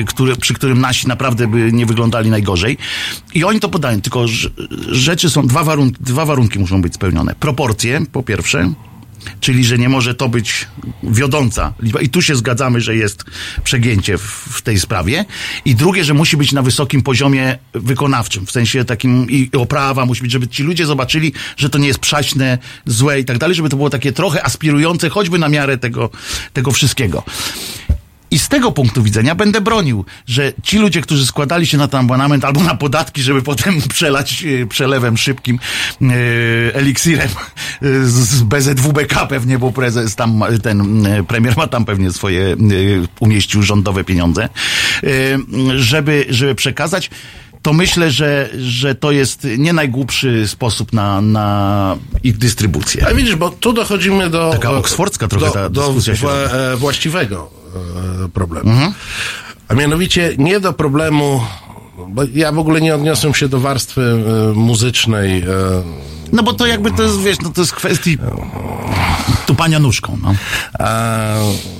e, 0.00 0.04
który, 0.04 0.36
przy 0.36 0.54
którym 0.54 0.80
nasi 0.80 1.08
naprawdę 1.08 1.46
by 1.46 1.72
nie 1.72 1.86
wyglądali 1.86 2.30
najgorzej. 2.30 2.78
I 3.34 3.44
oni 3.44 3.60
to 3.60 3.68
podają, 3.68 4.00
tylko 4.00 4.24
rzeczy 4.90 5.30
są, 5.30 5.46
dwa 5.46 5.64
warunki, 5.64 5.96
dwa 6.00 6.24
warunki 6.24 6.58
muszą 6.58 6.82
być 6.82 6.94
spełnione. 6.94 7.34
Proporcje, 7.34 8.00
po 8.12 8.22
pierwsze, 8.22 8.72
czyli 9.40 9.64
że 9.64 9.78
nie 9.78 9.88
może 9.88 10.14
to 10.14 10.28
być 10.28 10.66
wiodąca 11.02 11.72
liczba. 11.80 12.00
I 12.00 12.08
tu 12.08 12.22
się 12.22 12.36
zgadzamy, 12.36 12.80
że 12.80 12.96
jest 12.96 13.24
przegięcie 13.64 14.18
w, 14.18 14.22
w 14.50 14.62
tej 14.62 14.80
sprawie. 14.80 15.24
I 15.64 15.74
drugie, 15.74 16.04
że 16.04 16.14
musi 16.14 16.36
być 16.36 16.52
na 16.52 16.62
wysokim 16.62 17.02
poziomie 17.02 17.58
wykonawczym, 17.72 18.46
w 18.46 18.50
sensie 18.50 18.84
takim 18.84 19.30
i 19.30 19.50
oprawa 19.56 20.06
musi 20.06 20.22
być, 20.22 20.32
żeby 20.32 20.48
ci 20.48 20.62
ludzie 20.62 20.86
zobaczyli, 20.86 21.32
że 21.56 21.70
to 21.70 21.78
nie 21.78 21.86
jest 21.86 22.00
przaśne, 22.00 22.58
złe 22.86 23.20
i 23.20 23.24
tak 23.24 23.38
dalej, 23.38 23.56
żeby 23.56 23.68
to 23.68 23.76
było 23.76 23.90
takie 23.90 24.12
trochę 24.12 24.44
aspirujące, 24.44 25.08
choćby 25.08 25.38
na 25.38 25.48
miarę 25.48 25.78
tego, 25.78 26.10
tego 26.52 26.70
wszystkiego. 26.70 27.24
I 28.30 28.38
z 28.38 28.48
tego 28.48 28.72
punktu 28.72 29.02
widzenia 29.02 29.34
będę 29.34 29.60
bronił, 29.60 30.04
że 30.26 30.52
ci 30.62 30.78
ludzie, 30.78 31.00
którzy 31.00 31.26
składali 31.26 31.66
się 31.66 31.78
na 31.78 31.88
ten 31.88 32.00
abonament 32.00 32.44
albo 32.44 32.62
na 32.62 32.74
podatki, 32.74 33.22
żeby 33.22 33.42
potem 33.42 33.82
przelać 33.94 34.44
e, 34.62 34.66
przelewem 34.66 35.16
szybkim 35.16 35.58
e, 36.02 36.06
eliksirem 36.74 37.28
e, 37.28 38.04
z, 38.04 38.42
BZWBK 38.42 39.26
pewnie, 39.26 39.58
bo 39.58 39.72
prezes 39.72 40.16
tam, 40.16 40.42
ten 40.62 41.04
premier 41.28 41.56
ma 41.56 41.66
tam 41.66 41.84
pewnie 41.84 42.12
swoje, 42.12 42.56
umieścił 43.20 43.62
rządowe 43.62 44.04
pieniądze, 44.04 44.48
żeby, 45.76 46.26
żeby 46.28 46.54
przekazać, 46.54 47.10
to 47.62 47.72
myślę, 47.72 48.10
że, 48.10 48.50
że 48.58 48.94
to 48.94 49.10
jest 49.10 49.46
nie 49.58 49.72
najgłupszy 49.72 50.48
sposób 50.48 50.92
na, 50.92 51.20
na 51.20 51.96
ich 52.22 52.38
dystrybucję. 52.38 53.06
A 53.06 53.14
widzisz, 53.14 53.36
bo 53.36 53.50
tu 53.50 53.72
dochodzimy 53.72 54.30
do... 54.30 54.50
Taka 54.52 54.70
oksfordzka 54.70 55.28
trochę 55.28 55.46
do, 55.46 55.52
ta 55.52 55.68
do 55.68 55.80
dyskusja 55.80 56.16
się 56.16 56.20
w, 56.20 56.24
robi. 56.24 56.54
e, 56.72 56.76
właściwego 56.76 57.59
e, 58.24 58.28
problemu. 58.28 58.70
A 59.68 59.74
mianowicie 59.74 60.34
nie 60.38 60.60
do 60.60 60.72
problemu, 60.72 61.40
bo 62.08 62.22
ja 62.34 62.52
w 62.52 62.58
ogóle 62.58 62.80
nie 62.80 62.94
odniosłem 62.94 63.34
się 63.34 63.48
do 63.48 63.60
warstwy 63.60 64.02
e, 64.02 64.54
muzycznej. 64.54 65.42
E, 65.42 65.46
No 66.32 66.42
bo 66.42 66.52
to 66.52 66.66
jakby 66.66 66.90
to 66.90 67.02
jest, 67.02 67.20
wiesz, 67.20 67.40
no 67.40 67.50
to 67.50 67.60
jest 67.60 67.72
kwestii 67.72 68.18
tupania 69.46 69.78
nóżką, 69.78 70.18
no. 70.22 70.34
a 70.78 71.26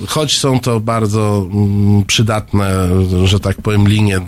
choć 0.08 0.38
są 0.38 0.60
to 0.60 0.80
bardzo 0.80 1.46
mm, 1.52 2.04
przydatne, 2.04 2.88
że 3.24 3.40
tak 3.40 3.62
powiem, 3.62 3.88
linie 3.88 4.20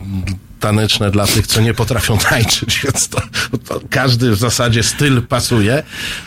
taneczne 0.60 1.10
dla 1.10 1.26
tych, 1.26 1.46
co 1.46 1.60
nie 1.60 1.74
potrafią 1.74 2.18
tańczyć, 2.30 2.80
więc 2.84 3.08
to, 3.08 3.20
to 3.68 3.80
każdy 3.90 4.30
w 4.30 4.36
zasadzie 4.36 4.82
styl 4.82 5.22
pasuje, 5.22 5.82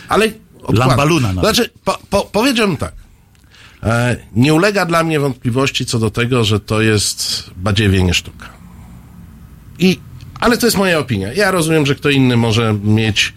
ale... 0.08 0.28
Lambaluna 0.68 1.32
nawet. 1.32 1.56
Znaczy, 1.56 1.70
po, 1.84 1.98
po, 2.10 2.22
powiedziałbym 2.22 2.76
tak. 2.76 2.92
E, 3.82 4.16
nie 4.32 4.54
ulega 4.54 4.86
dla 4.86 5.04
mnie 5.04 5.20
wątpliwości 5.20 5.86
co 5.86 5.98
do 5.98 6.10
tego, 6.10 6.44
że 6.44 6.60
to 6.60 6.80
jest 6.80 7.50
badziewie, 7.56 8.02
nie 8.02 8.14
sztuka. 8.14 8.48
I, 9.78 9.98
ale 10.40 10.58
to 10.58 10.66
jest 10.66 10.76
moja 10.76 10.98
opinia. 10.98 11.32
Ja 11.32 11.50
rozumiem, 11.50 11.86
że 11.86 11.94
kto 11.94 12.10
inny 12.10 12.36
może 12.36 12.74
mieć. 12.84 13.34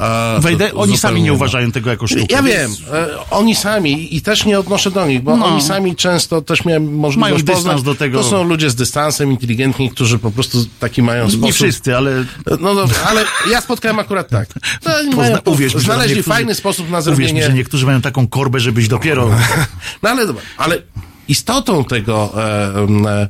E, 0.00 0.40
Wejdę, 0.40 0.74
oni 0.74 0.98
sami 0.98 1.22
nie 1.22 1.32
uważają 1.32 1.72
tego 1.72 1.90
jako 1.90 2.06
sztukę. 2.06 2.26
Ja 2.30 2.42
wiem, 2.42 2.70
e, 2.92 3.06
oni 3.30 3.54
sami 3.54 4.16
i 4.16 4.22
też 4.22 4.44
nie 4.44 4.58
odnoszę 4.60 4.90
do 4.90 5.06
nich, 5.06 5.22
bo 5.22 5.36
No. 5.36 5.46
oni 5.46 5.62
sami 5.62 5.96
często 5.96 6.42
też 6.42 6.64
miałem 6.64 6.84
Mają 6.84 6.98
możliwość 6.98 7.44
dystans 7.44 7.64
poznać. 7.64 7.82
do 7.82 7.94
tego. 7.94 8.22
To 8.22 8.30
są 8.30 8.42
ludzie 8.44 8.70
z 8.70 8.74
dystansem, 8.74 9.30
inteligentni, 9.30 9.90
którzy 9.90 10.18
po 10.18 10.30
prostu 10.30 10.58
taki 10.80 11.02
mają 11.02 11.24
sposób. 11.24 11.42
Nie 11.42 11.52
wszyscy, 11.52 11.96
ale 11.96 12.24
No 12.60 12.74
dobra, 12.74 12.96
ale 13.06 13.24
ja 13.50 13.60
spotkałem 13.60 13.98
akurat 13.98 14.28
tak. 14.28 14.48
Mają, 14.86 15.10
pozna, 15.12 15.40
uwierz 15.44 15.74
mi, 15.74 15.80
znaleźli 15.80 16.16
niektórzy- 16.16 16.28
fajny 16.36 16.54
sposób 16.54 16.90
na 16.90 16.98
Uwierz 16.98 17.06
mi, 17.18 17.24
zrobienie. 17.24 17.42
że 17.46 17.52
niektórzy 17.54 17.86
mają 17.86 18.00
taką 18.00 18.28
korbę, 18.28 18.60
żebyś 18.60 18.88
dopiero... 18.88 19.30
No 20.02 20.10
ale 20.10 20.26
dobra, 20.26 20.42
ale 20.58 20.78
istotą 21.28 21.84
tego 21.84 22.32
e, 22.36 22.74
e, 23.10 23.28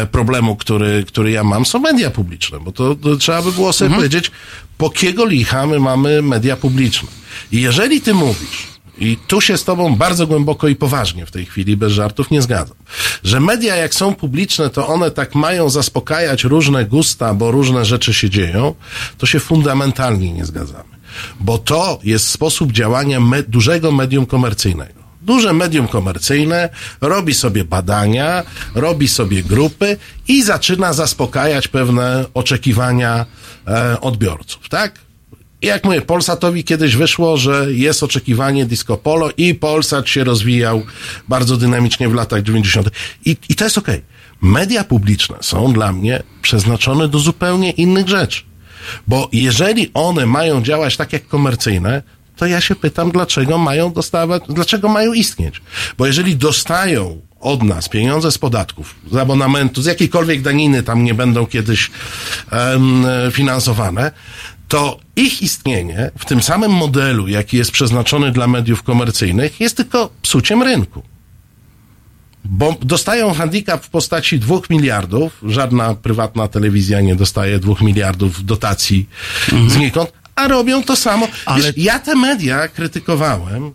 e, 0.00 0.06
problemu, 0.06 0.56
który, 0.56 1.04
który 1.08 1.30
ja 1.30 1.44
mam, 1.44 1.66
są 1.66 1.78
media 1.78 2.10
publiczne, 2.10 2.60
bo 2.60 2.72
to, 2.72 2.94
to 2.94 3.16
trzeba 3.16 3.42
by 3.42 3.52
było 3.52 3.72
sobie 3.72 3.86
Mhm. 3.86 4.00
powiedzieć, 4.00 4.30
po 4.78 4.90
kiego 4.90 5.24
licha 5.26 5.66
my 5.66 5.80
mamy 5.80 6.22
media 6.22 6.56
publiczne. 6.56 7.08
I 7.52 7.60
jeżeli 7.60 8.00
ty 8.00 8.14
mówisz, 8.14 8.72
i 8.98 9.16
tu 9.26 9.40
się 9.40 9.58
z 9.58 9.64
tobą 9.64 9.96
bardzo 9.96 10.26
głęboko 10.26 10.68
i 10.68 10.76
poważnie 10.76 11.26
w 11.26 11.30
tej 11.30 11.44
chwili, 11.46 11.76
bez 11.76 11.92
żartów, 11.92 12.30
nie 12.30 12.42
zgadzam. 12.42 12.76
Że 13.24 13.40
media, 13.40 13.76
jak 13.76 13.94
są 13.94 14.14
publiczne, 14.14 14.70
to 14.70 14.88
one 14.88 15.10
tak 15.10 15.34
mają 15.34 15.70
zaspokajać 15.70 16.44
różne 16.44 16.84
gusta, 16.84 17.34
bo 17.34 17.50
różne 17.50 17.84
rzeczy 17.84 18.14
się 18.14 18.30
dzieją, 18.30 18.74
to 19.18 19.26
się 19.26 19.40
fundamentalnie 19.40 20.32
nie 20.32 20.44
zgadzamy. 20.44 20.84
Bo 21.40 21.58
to 21.58 22.00
jest 22.04 22.28
sposób 22.28 22.72
działania 22.72 23.20
me- 23.20 23.42
dużego 23.42 23.92
medium 23.92 24.26
komercyjnego. 24.26 25.01
Duże 25.22 25.52
medium 25.52 25.88
komercyjne 25.88 26.68
robi 27.00 27.34
sobie 27.34 27.64
badania, 27.64 28.42
robi 28.74 29.08
sobie 29.08 29.42
grupy 29.42 29.96
i 30.28 30.42
zaczyna 30.42 30.92
zaspokajać 30.92 31.68
pewne 31.68 32.24
oczekiwania 32.34 33.26
e, 33.66 34.00
odbiorców, 34.00 34.68
tak? 34.68 34.98
Jak 35.62 35.84
mówię, 35.84 36.02
Polsatowi 36.02 36.64
kiedyś 36.64 36.96
wyszło, 36.96 37.36
że 37.36 37.66
jest 37.72 38.02
oczekiwanie 38.02 38.66
disco 38.66 38.96
polo 38.96 39.30
i 39.36 39.54
Polsat 39.54 40.08
się 40.08 40.24
rozwijał 40.24 40.82
bardzo 41.28 41.56
dynamicznie 41.56 42.08
w 42.08 42.14
latach 42.14 42.42
90. 42.42 42.90
I, 43.24 43.36
i 43.48 43.54
to 43.54 43.64
jest 43.64 43.78
okej. 43.78 44.02
Media 44.40 44.84
publiczne 44.84 45.36
są 45.40 45.72
dla 45.72 45.92
mnie 45.92 46.22
przeznaczone 46.42 47.08
do 47.08 47.18
zupełnie 47.18 47.70
innych 47.70 48.08
rzeczy. 48.08 48.42
Bo 49.06 49.28
jeżeli 49.32 49.90
one 49.94 50.26
mają 50.26 50.62
działać 50.62 50.96
tak 50.96 51.12
jak 51.12 51.28
komercyjne, 51.28 52.02
to 52.42 52.46
ja 52.46 52.60
się 52.60 52.74
pytam, 52.74 53.10
dlaczego 53.10 53.58
mają 53.58 53.92
dostawać, 53.92 54.42
dlaczego 54.48 54.88
mają 54.88 55.12
istnieć. 55.12 55.62
Bo 55.98 56.06
jeżeli 56.06 56.36
dostają 56.36 57.20
od 57.40 57.62
nas 57.62 57.88
pieniądze 57.88 58.32
z 58.32 58.38
podatków, 58.38 58.94
z 59.10 59.16
abonamentu, 59.16 59.82
z 59.82 59.86
jakiejkolwiek 59.86 60.42
daniny 60.42 60.82
tam 60.82 61.04
nie 61.04 61.14
będą 61.14 61.46
kiedyś 61.46 61.90
em, 62.50 63.04
finansowane, 63.32 64.12
to 64.68 64.98
ich 65.16 65.42
istnienie 65.42 66.10
w 66.18 66.24
tym 66.24 66.42
samym 66.42 66.72
modelu, 66.72 67.28
jaki 67.28 67.56
jest 67.56 67.70
przeznaczony 67.70 68.32
dla 68.32 68.46
mediów 68.46 68.82
komercyjnych, 68.82 69.60
jest 69.60 69.76
tylko 69.76 70.10
psuciem 70.22 70.62
rynku. 70.62 71.02
Bo 72.44 72.76
dostają 72.80 73.34
handicap 73.34 73.84
w 73.84 73.88
postaci 73.88 74.38
dwóch 74.38 74.70
miliardów, 74.70 75.38
żadna 75.42 75.94
prywatna 75.94 76.48
telewizja 76.48 77.00
nie 77.00 77.16
dostaje 77.16 77.58
dwóch 77.58 77.80
miliardów 77.80 78.44
dotacji 78.44 79.08
znikąd, 79.68 80.12
a 80.42 80.48
robią 80.48 80.82
to 80.82 80.96
samo. 80.96 81.28
Ale- 81.46 81.62
Wiesz, 81.62 81.72
ja 81.76 81.98
te 81.98 82.14
media 82.14 82.68
krytykowałem 82.68 83.72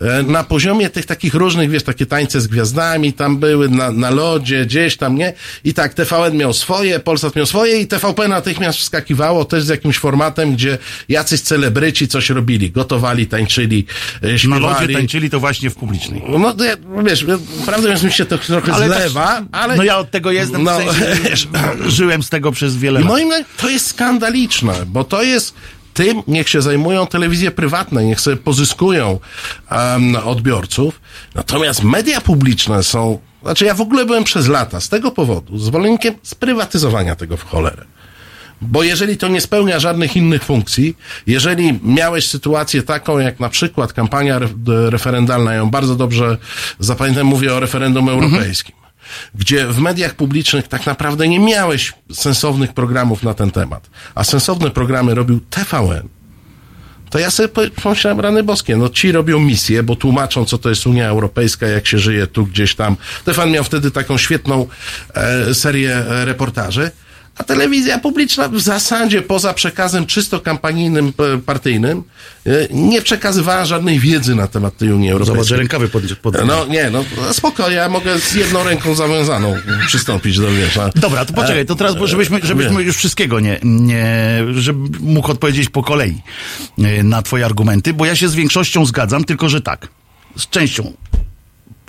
e, 0.00 0.22
na 0.22 0.44
poziomie 0.44 0.90
tych 0.90 1.06
takich 1.06 1.34
różnych, 1.34 1.70
wiesz, 1.70 1.82
takie 1.82 2.06
tańce 2.06 2.40
z 2.40 2.46
gwiazdami 2.46 3.12
tam 3.12 3.36
były, 3.36 3.68
na, 3.68 3.90
na 3.92 4.10
lodzie, 4.10 4.66
gdzieś 4.66 4.96
tam, 4.96 5.16
nie? 5.16 5.32
I 5.64 5.74
tak 5.74 5.94
TVN 5.94 6.36
miał 6.36 6.52
swoje, 6.52 7.00
Polsat 7.00 7.36
miał 7.36 7.46
swoje 7.46 7.80
i 7.80 7.86
TVP 7.86 8.28
natychmiast 8.28 8.78
wskakiwało 8.78 9.44
też 9.44 9.64
z 9.64 9.68
jakimś 9.68 9.98
formatem, 9.98 10.52
gdzie 10.54 10.78
jacyś 11.08 11.40
celebryci 11.40 12.08
coś 12.08 12.30
robili, 12.30 12.70
gotowali, 12.70 13.26
tańczyli, 13.26 13.86
e, 14.22 14.32
Na 14.32 14.38
śpiewali. 14.38 14.62
lodzie 14.62 14.94
tańczyli 14.94 15.30
to 15.30 15.40
właśnie 15.40 15.70
w 15.70 15.74
publicznej. 15.74 16.22
No, 16.38 16.54
wiesz, 17.04 17.24
prawdę 17.66 17.82
mówiąc, 17.82 18.02
mi 18.02 18.12
się 18.12 18.24
to 18.24 18.38
trochę 18.38 18.72
Ale 18.72 18.88
tak- 18.88 18.98
zlewa, 18.98 19.42
ale... 19.52 19.76
No 19.76 19.82
ja 19.84 19.98
od 19.98 20.10
tego 20.10 20.30
jestem, 20.32 20.64
No, 20.64 20.78
w 20.80 20.84
sensie, 20.84 21.22
wiesz, 21.30 21.48
żyłem 21.96 22.22
z 22.22 22.28
tego 22.28 22.52
przez 22.52 22.76
wiele 22.76 23.00
I 23.00 23.02
lat. 23.02 23.12
moim 23.12 23.28
zdaniem 23.28 23.44
to 23.56 23.68
jest 23.70 23.86
skandaliczne, 23.86 24.74
bo 24.86 25.04
to 25.04 25.22
jest 25.22 25.54
tym, 25.94 26.22
niech 26.28 26.48
się 26.48 26.62
zajmują 26.62 27.06
telewizje 27.06 27.50
prywatne, 27.50 28.04
niech 28.04 28.20
sobie 28.20 28.36
pozyskują 28.36 29.20
um, 29.70 30.16
odbiorców. 30.16 31.00
Natomiast 31.34 31.82
media 31.82 32.20
publiczne 32.20 32.82
są, 32.82 33.18
znaczy 33.42 33.64
ja 33.64 33.74
w 33.74 33.80
ogóle 33.80 34.06
byłem 34.06 34.24
przez 34.24 34.48
lata 34.48 34.80
z 34.80 34.88
tego 34.88 35.10
powodu 35.10 35.58
zwolennikiem 35.58 36.14
sprywatyzowania 36.22 37.16
tego 37.16 37.36
w 37.36 37.44
cholerę. 37.44 37.84
Bo 38.62 38.82
jeżeli 38.82 39.16
to 39.16 39.28
nie 39.28 39.40
spełnia 39.40 39.78
żadnych 39.78 40.16
innych 40.16 40.44
funkcji, 40.44 40.96
jeżeli 41.26 41.80
miałeś 41.82 42.28
sytuację 42.28 42.82
taką, 42.82 43.18
jak 43.18 43.40
na 43.40 43.48
przykład 43.48 43.92
kampania 43.92 44.40
referendalna, 44.66 45.54
ją 45.54 45.70
bardzo 45.70 45.96
dobrze 45.96 46.36
zapamiętam, 46.78 47.26
mówię 47.26 47.54
o 47.54 47.60
referendum 47.60 48.08
europejskim, 48.08 48.74
gdzie 49.34 49.66
w 49.66 49.78
mediach 49.78 50.14
publicznych 50.14 50.68
tak 50.68 50.86
naprawdę 50.86 51.28
nie 51.28 51.38
miałeś 51.40 51.92
sensownych 52.12 52.72
programów 52.72 53.22
na 53.22 53.34
ten 53.34 53.50
temat, 53.50 53.90
a 54.14 54.24
sensowne 54.24 54.70
programy 54.70 55.14
robił 55.14 55.40
TVN, 55.50 56.08
to 57.10 57.18
ja 57.18 57.30
sobie 57.30 57.48
po- 57.48 57.82
pomyślałem, 57.82 58.20
rany 58.20 58.42
boskie, 58.42 58.76
no 58.76 58.88
ci 58.88 59.12
robią 59.12 59.40
misję, 59.40 59.82
bo 59.82 59.96
tłumaczą, 59.96 60.44
co 60.44 60.58
to 60.58 60.68
jest 60.68 60.86
Unia 60.86 61.08
Europejska, 61.08 61.66
jak 61.66 61.86
się 61.86 61.98
żyje 61.98 62.26
tu 62.26 62.46
gdzieś 62.46 62.74
tam. 62.74 62.96
Stefan 63.22 63.50
miał 63.50 63.64
wtedy 63.64 63.90
taką 63.90 64.18
świetną 64.18 64.66
e, 65.14 65.54
serię 65.54 65.94
e, 65.96 66.24
reportaży, 66.24 66.90
a 67.40 67.44
telewizja 67.44 67.98
publiczna 67.98 68.48
w 68.48 68.60
zasadzie 68.60 69.22
poza 69.22 69.54
przekazem 69.54 70.06
czysto 70.06 70.40
kampanijnym, 70.40 71.12
e, 71.34 71.38
partyjnym, 71.38 72.02
e, 72.46 72.50
nie 72.70 73.02
przekazywała 73.02 73.64
żadnej 73.64 73.98
wiedzy 73.98 74.34
na 74.34 74.46
temat 74.46 74.76
tej 74.76 74.92
Unii 74.92 75.08
Zobacz, 75.10 75.28
Europejskiej. 75.28 75.58
rękawy 75.58 75.88
pod, 75.88 76.02
pod... 76.22 76.46
No 76.46 76.66
nie, 76.66 76.90
no 76.90 77.04
spoko, 77.32 77.70
ja 77.70 77.88
mogę 77.88 78.18
z 78.18 78.34
jedną 78.34 78.64
ręką 78.64 78.94
zawiązaną 78.94 79.56
przystąpić 79.86 80.38
do 80.38 80.50
wiesza. 80.50 80.90
Dobra, 80.94 81.24
to 81.24 81.32
poczekaj, 81.32 81.66
to 81.66 81.74
teraz, 81.74 81.94
bo 81.96 82.06
żebyśmy, 82.06 82.40
żebyśmy 82.42 82.82
już 82.82 82.96
wszystkiego 82.96 83.40
nie, 83.40 83.60
nie, 83.62 84.44
żebym 84.54 84.90
mógł 85.00 85.30
odpowiedzieć 85.30 85.68
po 85.68 85.82
kolei 85.82 86.22
e, 86.78 87.02
na 87.02 87.22
twoje 87.22 87.44
argumenty, 87.44 87.94
bo 87.94 88.06
ja 88.06 88.16
się 88.16 88.28
z 88.28 88.34
większością 88.34 88.86
zgadzam, 88.86 89.24
tylko 89.24 89.48
że 89.48 89.60
tak, 89.60 89.88
z 90.36 90.48
częścią. 90.48 90.92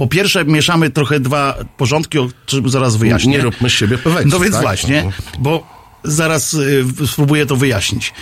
Po 0.01 0.07
pierwsze, 0.07 0.45
mieszamy 0.45 0.89
trochę 0.89 1.19
dwa 1.19 1.57
porządki, 1.77 2.19
o 2.19 2.29
czym 2.45 2.69
zaraz 2.69 2.95
wyjaśnię. 2.95 3.31
Nie 3.31 3.41
róbmy 3.41 3.69
z 3.69 3.73
siebie 3.73 3.97
pewnego. 3.97 4.29
No 4.29 4.39
więc 4.39 4.53
tak? 4.53 4.61
właśnie, 4.61 5.11
bo 5.39 5.67
zaraz 6.03 6.53
y, 6.53 6.85
spróbuję 7.07 7.45
to 7.45 7.55
wyjaśnić. 7.55 8.13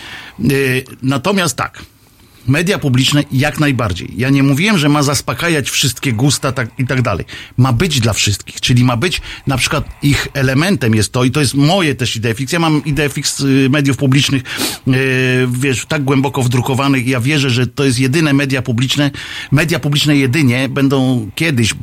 Y, 0.52 0.84
natomiast 1.04 1.56
tak, 1.56 1.84
media 2.50 2.80
publiczne 2.80 3.24
jak 3.32 3.60
najbardziej. 3.60 4.14
Ja 4.18 4.30
nie 4.30 4.44
mówiłem, 4.44 4.78
że 4.78 4.90
ma 4.90 5.04
zaspokajać 5.04 5.70
wszystkie 5.70 6.14
gusta 6.14 6.52
tak, 6.52 6.70
i 6.78 6.86
tak 6.86 7.02
dalej. 7.02 7.26
Ma 7.58 7.74
być 7.74 8.00
dla 8.00 8.14
wszystkich, 8.14 8.62
czyli 8.62 8.84
ma 8.84 8.98
być 8.98 9.22
na 9.48 9.58
przykład 9.58 9.90
ich 10.02 10.28
elementem 10.34 10.96
jest 10.96 11.12
to 11.12 11.24
i 11.24 11.32
to 11.32 11.40
jest 11.40 11.54
moje 11.54 11.96
też 11.96 12.16
idee 12.16 12.34
fix. 12.34 12.54
Ja 12.54 12.60
mam 12.60 12.86
ideę 12.86 13.10
fix 13.10 13.40
y, 13.40 13.68
mediów 13.70 13.98
publicznych, 13.98 14.44
y, 14.88 15.48
wiesz, 15.52 15.86
tak 15.86 16.04
głęboko 16.04 16.44
wdrukowanych. 16.44 17.08
Ja 17.08 17.20
wierzę, 17.20 17.50
że 17.50 17.68
to 17.68 17.84
jest 17.84 18.00
jedyne 18.00 18.34
media 18.34 18.62
publiczne. 18.62 19.12
Media 19.52 19.80
publiczne 19.80 20.18
jedynie 20.18 20.70
będą 20.70 21.30
kiedyś 21.36 21.74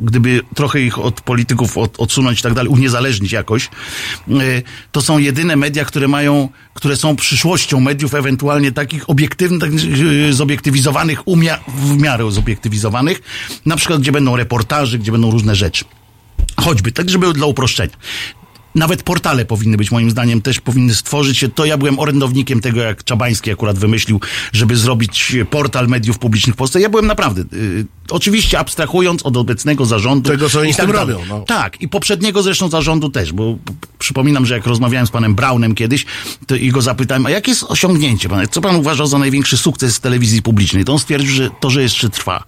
gdyby 0.00 0.40
trochę 0.54 0.80
ich 0.80 0.98
od 0.98 1.20
polityków 1.20 1.78
od, 1.78 2.00
odsunąć 2.00 2.40
i 2.40 2.42
tak 2.42 2.54
dalej, 2.54 2.72
uniezależnić 2.72 3.32
jakoś, 3.32 3.70
y, 4.28 4.62
to 4.92 5.02
są 5.02 5.18
jedyne 5.18 5.56
media, 5.56 5.84
które 5.84 6.08
mają, 6.08 6.48
które 6.74 6.96
są 6.96 7.16
przyszłością 7.16 7.80
mediów, 7.80 8.14
ewentualnie 8.14 8.72
takich 8.72 9.10
obiektywnych, 9.10 9.60
tak, 9.60 9.70
y, 10.00 10.34
zobiektywizowanych, 10.34 11.24
umia- 11.26 11.58
w 11.68 11.96
miarę 12.02 12.30
zobiektywizowanych, 12.30 13.22
na 13.66 13.76
przykład 13.76 14.00
gdzie 14.00 14.12
będą 14.12 14.36
reportaże, 14.36 14.98
gdzie 14.98 15.12
będą 15.12 15.30
różne 15.30 15.54
rzeczy. 15.54 15.84
Choćby, 16.56 16.92
tak 16.92 17.10
żeby 17.10 17.32
dla 17.32 17.46
uproszczenia. 17.46 17.96
Nawet 18.76 19.02
portale 19.02 19.44
powinny 19.44 19.76
być, 19.76 19.90
moim 19.90 20.10
zdaniem, 20.10 20.42
też 20.42 20.60
powinny 20.60 20.94
stworzyć 20.94 21.38
się. 21.38 21.48
To 21.48 21.64
ja 21.64 21.76
byłem 21.76 21.98
orędownikiem 21.98 22.60
tego, 22.60 22.80
jak 22.80 23.04
Czabański 23.04 23.50
akurat 23.50 23.78
wymyślił, 23.78 24.20
żeby 24.52 24.76
zrobić 24.76 25.36
portal 25.50 25.88
mediów 25.88 26.18
publicznych 26.18 26.54
w 26.54 26.58
Polsce. 26.58 26.80
Ja 26.80 26.88
byłem 26.88 27.06
naprawdę, 27.06 27.42
y, 27.52 27.86
oczywiście 28.10 28.58
abstrahując 28.58 29.22
od 29.22 29.36
obecnego 29.36 29.86
zarządu. 29.86 30.30
Tego, 30.30 30.50
co 30.50 30.60
oni 30.60 30.74
tak 30.74 30.92
dalej. 30.92 31.14
robią, 31.14 31.26
no. 31.28 31.40
Tak, 31.40 31.80
i 31.80 31.88
poprzedniego 31.88 32.42
zresztą 32.42 32.68
zarządu 32.68 33.08
też, 33.08 33.32
bo 33.32 33.58
przypominam, 33.98 34.46
że 34.46 34.54
jak 34.54 34.66
rozmawiałem 34.66 35.06
z 35.06 35.10
panem 35.10 35.34
Braunem 35.34 35.74
kiedyś 35.74 36.06
to 36.46 36.54
i 36.54 36.70
go 36.70 36.82
zapytałem, 36.82 37.26
a 37.26 37.30
jakie 37.30 37.50
jest 37.50 37.62
osiągnięcie 37.62 38.28
pan? 38.28 38.48
Co 38.50 38.60
pan 38.60 38.76
uważa 38.76 39.06
za 39.06 39.18
największy 39.18 39.56
sukces 39.56 40.00
telewizji 40.00 40.42
publicznej? 40.42 40.84
To 40.84 40.92
on 40.92 40.98
stwierdził, 40.98 41.30
że 41.30 41.50
to, 41.60 41.70
że 41.70 41.82
jeszcze 41.82 42.10
trwa. 42.10 42.44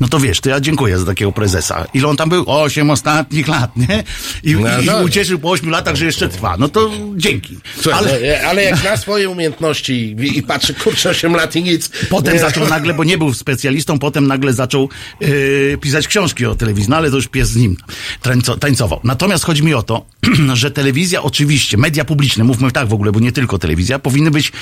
No 0.00 0.08
to 0.08 0.20
wiesz, 0.20 0.40
to 0.40 0.50
ja 0.50 0.60
dziękuję 0.60 0.98
za 0.98 1.06
takiego 1.06 1.32
prezesa. 1.32 1.86
Ile 1.94 2.08
on 2.08 2.16
tam 2.16 2.28
był? 2.28 2.44
Osiem 2.46 2.90
ostatnich 2.90 3.48
lat, 3.48 3.76
nie? 3.76 4.04
I, 4.42 4.54
No, 4.54 4.80
i, 4.80 4.82
i 4.82 4.86
no. 4.86 4.98
ucieszył 5.02 5.38
po 5.38 5.50
ośmiu 5.50 5.70
latach, 5.70 5.96
że 5.96 6.04
jeszcze 6.04 6.28
trwa. 6.28 6.56
No 6.58 6.68
to 6.68 6.90
dzięki. 7.16 7.58
Słuchaj, 7.80 8.00
Ale 8.00 8.12
ale... 8.16 8.46
ale 8.48 8.64
jak 8.64 8.84
na 8.84 8.96
swoje 8.96 9.28
umiejętności 9.30 10.16
i, 10.20 10.38
i 10.38 10.42
patrzy, 10.42 10.74
kurczę, 10.74 11.10
8 11.10 11.34
lat 11.34 11.56
i 11.56 11.62
nic. 11.62 11.90
potem 12.10 12.34
Nie. 12.34 12.40
zaczął 12.40 12.68
nagle, 12.68 12.94
bo 12.94 13.04
nie 13.04 13.18
był 13.18 13.34
specjalistą, 13.34 13.98
potem 13.98 14.26
nagle 14.26 14.52
zaczął 14.52 14.88
yy, 15.20 15.78
pisać 15.80 16.08
książki 16.08 16.46
o 16.46 16.54
telewizji, 16.54 16.90
no 16.90 16.96
ale 16.96 17.10
to 17.10 17.16
już 17.16 17.28
pies 17.28 17.48
z 17.48 17.56
nim 17.56 17.76
tańco, 18.22 18.56
tańcował. 18.56 19.00
Natomiast 19.04 19.44
chodzi 19.44 19.62
mi 19.62 19.74
o 19.74 19.82
to, 19.82 20.06
że 20.54 20.70
telewizja 20.70 21.22
oczywiście, 21.22 21.76
media 21.76 22.04
publiczne, 22.04 22.44
mówmy 22.44 22.70
tak 22.70 22.88
w 22.88 22.92
ogóle, 22.92 23.12
bo 23.12 23.20
nie 23.20 23.32
tylko 23.32 23.58
telewizja, 23.58 23.98
powinny 23.98 24.30
być 24.30 24.52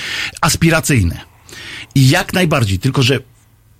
aspiracyjne. 0.41 1.21
I 1.95 2.09
jak 2.09 2.33
najbardziej, 2.33 2.79
tylko 2.79 3.03
że 3.03 3.19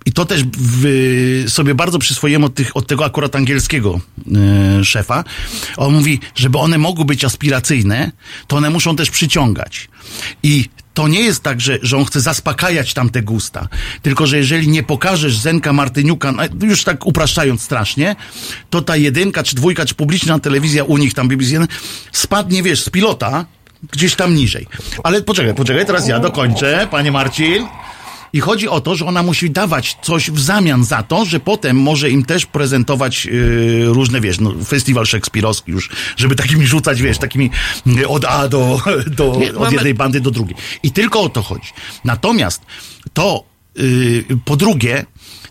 i 0.05 0.11
to 0.11 0.25
też 0.25 0.43
w, 0.57 1.45
sobie 1.47 1.75
bardzo 1.75 1.99
przyswoiłem 1.99 2.43
od, 2.43 2.55
tych, 2.55 2.77
od 2.77 2.87
tego 2.87 3.05
akurat 3.05 3.35
angielskiego 3.35 3.99
e, 4.79 4.85
szefa. 4.85 5.23
On 5.77 5.93
mówi, 5.93 6.19
żeby 6.35 6.57
one 6.57 6.77
mogły 6.77 7.05
być 7.05 7.25
aspiracyjne, 7.25 8.11
to 8.47 8.57
one 8.57 8.69
muszą 8.69 8.95
też 8.95 9.11
przyciągać. 9.11 9.89
I 10.43 10.69
to 10.93 11.07
nie 11.07 11.21
jest 11.21 11.43
tak, 11.43 11.61
że, 11.61 11.79
że 11.81 11.97
on 11.97 12.05
chce 12.05 12.21
zaspokajać 12.21 12.93
tamte 12.93 13.21
gusta. 13.21 13.67
Tylko, 14.01 14.27
że 14.27 14.37
jeżeli 14.37 14.67
nie 14.67 14.83
pokażesz 14.83 15.37
Zenka 15.37 15.73
Martyniuka, 15.73 16.31
no, 16.31 16.43
już 16.61 16.83
tak 16.83 17.05
upraszczając 17.05 17.61
strasznie, 17.61 18.15
to 18.69 18.81
ta 18.81 18.95
jedynka, 18.95 19.43
czy 19.43 19.55
dwójka, 19.55 19.85
czy 19.85 19.95
publiczna 19.95 20.39
telewizja 20.39 20.83
u 20.83 20.97
nich 20.97 21.13
tam 21.13 21.27
BBC 21.27 21.67
spadnie, 22.11 22.63
wiesz, 22.63 22.83
z 22.83 22.89
pilota 22.89 23.45
gdzieś 23.91 24.15
tam 24.15 24.35
niżej. 24.35 24.67
Ale 25.03 25.21
poczekaj, 25.21 25.55
poczekaj, 25.55 25.85
teraz 25.85 26.07
ja 26.07 26.19
dokończę, 26.19 26.87
panie 26.91 27.11
Marcin. 27.11 27.67
I 28.33 28.39
chodzi 28.39 28.67
o 28.69 28.81
to, 28.81 28.95
że 28.95 29.05
ona 29.05 29.23
musi 29.23 29.51
dawać 29.51 29.97
coś 30.01 30.31
w 30.31 30.39
zamian 30.39 30.85
za 30.85 31.03
to, 31.03 31.25
że 31.25 31.39
potem 31.39 31.77
może 31.81 32.09
im 32.09 32.25
też 32.25 32.45
prezentować 32.45 33.25
yy, 33.25 33.85
różne, 33.85 34.21
wiesz, 34.21 34.39
no, 34.39 34.53
festiwal 34.65 35.05
szekspirowski 35.05 35.71
już, 35.71 35.89
żeby 36.17 36.35
takimi 36.35 36.67
rzucać, 36.67 37.01
wiesz, 37.01 37.17
takimi 37.17 37.49
yy, 37.85 38.07
od 38.07 38.25
A 38.25 38.47
do, 38.47 38.81
do 39.17 39.35
Nie, 39.39 39.49
od 39.49 39.59
mamy- 39.59 39.73
jednej 39.73 39.93
bandy 39.93 40.21
do 40.21 40.31
drugiej. 40.31 40.55
I 40.83 40.91
tylko 40.91 41.21
o 41.21 41.29
to 41.29 41.41
chodzi. 41.41 41.69
Natomiast 42.03 42.61
to, 43.13 43.43
yy, 43.75 44.25
po 44.45 44.55
drugie, 44.55 45.05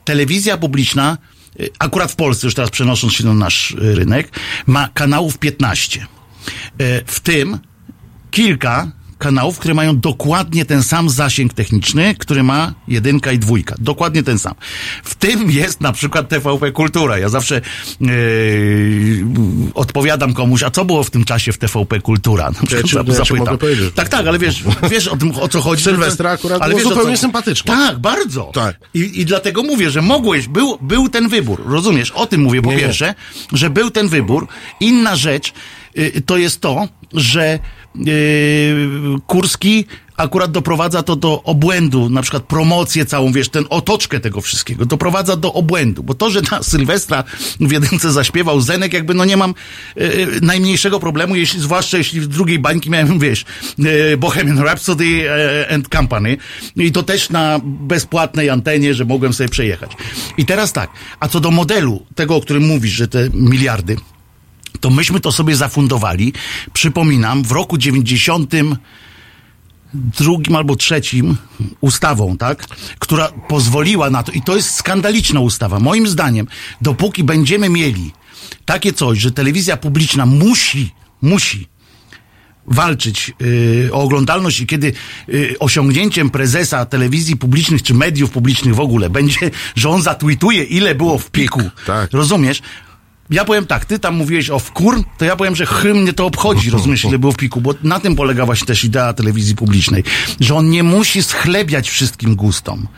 telewizja 0.05 0.57
publiczna, 0.59 1.18
yy, 1.59 1.71
akurat 1.79 2.12
w 2.12 2.16
Polsce, 2.16 2.47
już 2.47 2.55
teraz 2.55 2.71
przenosząc 2.71 3.12
się 3.12 3.25
na 3.25 3.35
nasz 3.35 3.75
rynek, 3.79 4.38
ma 4.66 4.88
kanałów 4.88 5.38
15. 5.38 6.01
Yy, 6.79 6.87
w 7.07 7.21
tym 7.21 7.59
kilka 8.31 8.92
kanałów, 9.23 9.59
które 9.59 9.75
mają 9.75 9.99
dokładnie 10.01 10.65
ten 10.65 10.83
sam 10.83 11.11
zasięg 11.11 11.55
techniczny, 11.55 12.15
który 12.19 12.43
ma 12.43 12.73
jedynka 12.89 13.33
i 13.33 13.39
dwójka. 13.39 13.75
Dokładnie 13.79 14.23
ten 14.23 14.39
sam. 14.39 14.55
W 15.05 15.15
tym 15.15 15.51
jest 15.51 15.81
na 15.81 15.93
przykład 15.93 16.29
TVP 16.29 16.73
Kultura. 16.73 17.19
Ja 17.19 17.29
zawsze 17.29 17.61
yy, 18.01 19.25
odpowiadam 19.75 20.35
komuś, 20.35 20.63
a 20.63 20.71
co 20.71 20.85
było 20.85 21.05
w 21.05 21.11
tym 21.11 21.25
czasie 21.25 21.53
w 21.53 21.59
TVP 21.59 22.01
Kultura? 22.01 22.45
Na 22.45 22.67
przykład 22.67 22.73
ja 22.83 23.03
ci 23.03 23.15
zapytam. 23.17 23.39
mogę 23.39 23.59
powiedzieć. 23.59 23.95
Tak, 23.95 24.09
tak, 24.09 24.27
ale 24.27 24.39
wiesz, 24.39 24.63
wiesz 24.91 25.09
o 25.09 25.17
tym, 25.17 25.33
o 25.41 25.49
co 25.49 25.61
chodzi. 25.61 25.83
Sylwestra 25.85 26.31
akurat 26.31 26.59
było 26.63 26.77
wiesz, 26.79 26.87
o 26.87 26.89
co- 26.89 26.95
zupełnie 26.95 27.17
sympatyczne. 27.17 27.75
Tak, 27.75 27.99
bardzo. 27.99 28.51
Tak. 28.55 28.77
I, 28.95 29.21
I 29.21 29.25
dlatego 29.25 29.63
mówię, 29.63 29.91
że 29.91 30.03
mogłeś, 30.03 30.49
był, 30.49 30.79
był 30.81 31.09
ten 31.09 31.29
wybór. 31.29 31.63
Rozumiesz? 31.67 32.11
O 32.11 32.27
tym 32.27 32.41
mówię 32.41 32.63
po 32.63 32.71
Nie, 32.71 32.77
nie. 32.77 32.83
pierwsze, 32.83 33.15
że 33.53 33.71
był 33.71 33.91
ten 33.91 34.09
wybór. 34.09 34.47
Inna 34.81 35.17
rzecz 35.17 35.53
to 36.27 36.39
jest 36.39 36.61
to, 36.61 36.89
że 37.13 37.59
y, 38.07 38.77
Kurski 39.27 39.85
akurat 40.17 40.51
doprowadza 40.51 41.03
to 41.03 41.17
do 41.17 41.43
obłędu, 41.43 42.09
na 42.09 42.23
przykład 42.23 42.43
promocję 42.43 43.07
całą, 43.07 43.33
wiesz, 43.33 43.49
ten 43.49 43.65
otoczkę 43.71 44.21
tego 44.21 44.41
wszystkiego, 44.41 44.87
doprowadza 44.87 45.37
do 45.37 45.53
obłędu, 45.53 46.03
bo 46.03 46.15
to, 46.15 46.31
że 46.31 46.41
na 46.51 46.63
Sylwestra 46.63 47.25
w 47.61 47.73
jedynce 47.73 48.13
zaśpiewał 48.13 48.61
Zenek, 48.61 48.93
jakby 48.93 49.15
no 49.15 49.25
nie 49.25 49.37
mam 49.37 49.55
y, 49.97 50.27
najmniejszego 50.43 51.01
problemu, 51.01 51.37
jeśli, 51.37 51.61
zwłaszcza 51.61 51.99
jeśli 51.99 52.21
w 52.21 52.27
drugiej 52.27 52.59
bańki 52.59 52.91
miałem, 52.91 53.19
wiesz, 53.29 53.45
y, 54.13 54.17
Bohemian 54.17 54.59
Rhapsody 54.59 55.05
y, 55.05 55.75
and 55.75 55.89
Company 55.89 56.37
i 56.77 56.93
to 56.93 57.03
też 57.03 57.31
na 57.31 57.61
bezpłatnej 57.65 58.51
antenie, 58.51 58.95
że 58.95 59.05
mogłem 59.05 59.33
sobie 59.33 59.49
przejechać. 59.49 59.91
I 60.39 60.47
teraz 60.47 60.73
tak, 60.73 60.91
a 61.21 61.29
co 61.29 61.41
do 61.41 61.51
modelu, 61.51 62.07
tego, 62.15 62.37
o 62.37 62.41
którym 62.41 62.67
mówisz, 62.67 62.93
że 62.93 63.09
te 63.09 63.29
miliardy, 63.35 63.97
to 64.81 64.91
myśmy 64.91 65.21
to 65.21 65.33
sobie 65.33 65.57
zafundowali, 65.57 66.33
przypominam, 66.73 67.43
w 67.43 67.53
roku 67.53 67.79
90 67.79 68.53
drugim 69.95 70.57
albo 70.57 70.77
trzecim 70.77 71.37
ustawą, 71.81 72.37
tak, 72.37 72.67
która 72.99 73.29
pozwoliła 73.49 74.11
na 74.11 74.23
to, 74.23 74.33
i 74.33 74.43
to 74.43 74.57
jest 74.57 74.75
skandaliczna 74.75 75.41
ustawa, 75.41 75.81
moim 75.81 76.09
zdaniem, 76.09 76.47
dopóki 76.81 77.25
będziemy 77.25 77.69
mieli 77.69 78.13
takie 78.65 78.93
coś, 78.93 79.19
że 79.19 79.31
telewizja 79.31 79.77
publiczna 79.77 80.27
musi, 80.27 80.91
musi 81.23 81.69
walczyć 82.67 83.33
yy, 83.41 83.89
o 83.93 84.03
oglądalność 84.03 84.61
i 84.61 84.67
kiedy 84.67 84.93
yy, 85.29 85.55
osiągnięciem 85.59 86.31
prezesa 86.31 86.87
telewizji 86.87 87.37
publicznych 87.37 87.83
czy 87.83 87.95
mediów 87.95 88.31
publicznych 88.31 88.75
w 88.75 88.81
ogóle 88.81 89.11
będzie, 89.11 89.51
że 89.75 89.89
on 89.89 90.03
zatweetuje 90.03 90.65
ile 90.65 90.95
było 90.95 91.19
w 91.19 91.31
piku. 91.31 91.63
Tak. 91.87 92.13
Rozumiesz? 92.13 92.63
Ja 93.33 93.45
powiem 93.45 93.66
tak, 93.66 93.85
ty 93.85 93.99
tam 93.99 94.14
mówiłeś 94.14 94.51
o 94.51 94.59
wkur, 94.59 95.03
to 95.18 95.25
ja 95.25 95.37
powiem, 95.37 95.57
że 95.57 95.66
chy 95.66 95.95
mnie 95.95 96.12
to 96.12 96.27
obchodzi, 96.27 96.71
rozumiesz, 96.77 97.05
ile 97.05 97.18
było 97.18 97.33
w 97.33 97.37
piku, 97.37 97.61
bo 97.61 97.75
na 97.83 98.01
tym 98.01 98.16
polega 98.16 98.47
właśnie 98.47 98.66
też 98.66 98.85
idea 98.85 99.12
telewizji 99.12 99.57
publicznej, 99.57 100.05
że 100.40 100.55
on 100.55 100.71
nie 100.71 100.83
musi 100.83 101.23
schlebiać 101.23 101.90
wszystkim 101.90 102.37
gustom. 102.37 102.88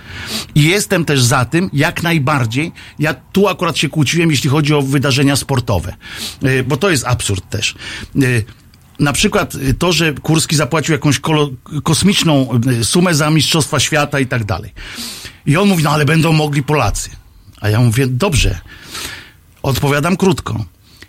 I 0.54 0.62
jestem 0.62 1.04
też 1.04 1.22
za 1.22 1.44
tym, 1.44 1.70
jak 1.72 2.02
najbardziej, 2.02 2.72
ja 2.98 3.14
tu 3.14 3.48
akurat 3.48 3.78
się 3.78 3.88
kłóciłem, 3.88 4.30
jeśli 4.30 4.50
chodzi 4.50 4.74
o 4.74 4.82
wydarzenia 4.82 5.36
sportowe, 5.36 5.94
Yy, 6.42 6.64
bo 6.64 6.76
to 6.76 6.90
jest 6.90 7.06
absurd 7.06 7.50
też. 7.50 7.74
Yy, 8.14 8.44
na 8.98 9.12
przykład 9.12 9.54
y, 9.54 9.74
to, 9.74 9.92
że 9.92 10.12
Kurski 10.12 10.56
zapłacił 10.56 10.92
jakąś 10.92 11.20
kosmiczną 11.82 12.60
sumę 12.82 13.14
za 13.14 13.30
Mistrzostwa 13.30 13.80
Świata 13.80 14.20
i 14.20 14.26
tak 14.26 14.44
dalej. 14.44 14.72
I 15.46 15.56
on 15.56 15.68
mówi, 15.68 15.84
no 15.84 15.90
ale 15.90 16.04
będą 16.04 16.32
mogli 16.32 16.62
Polacy. 16.62 17.10
A 17.60 17.68
ja 17.68 17.80
mówię, 17.80 18.06
dobrze. 18.06 18.60
Odpowiadam 19.64 20.16
krótko. 20.16 20.64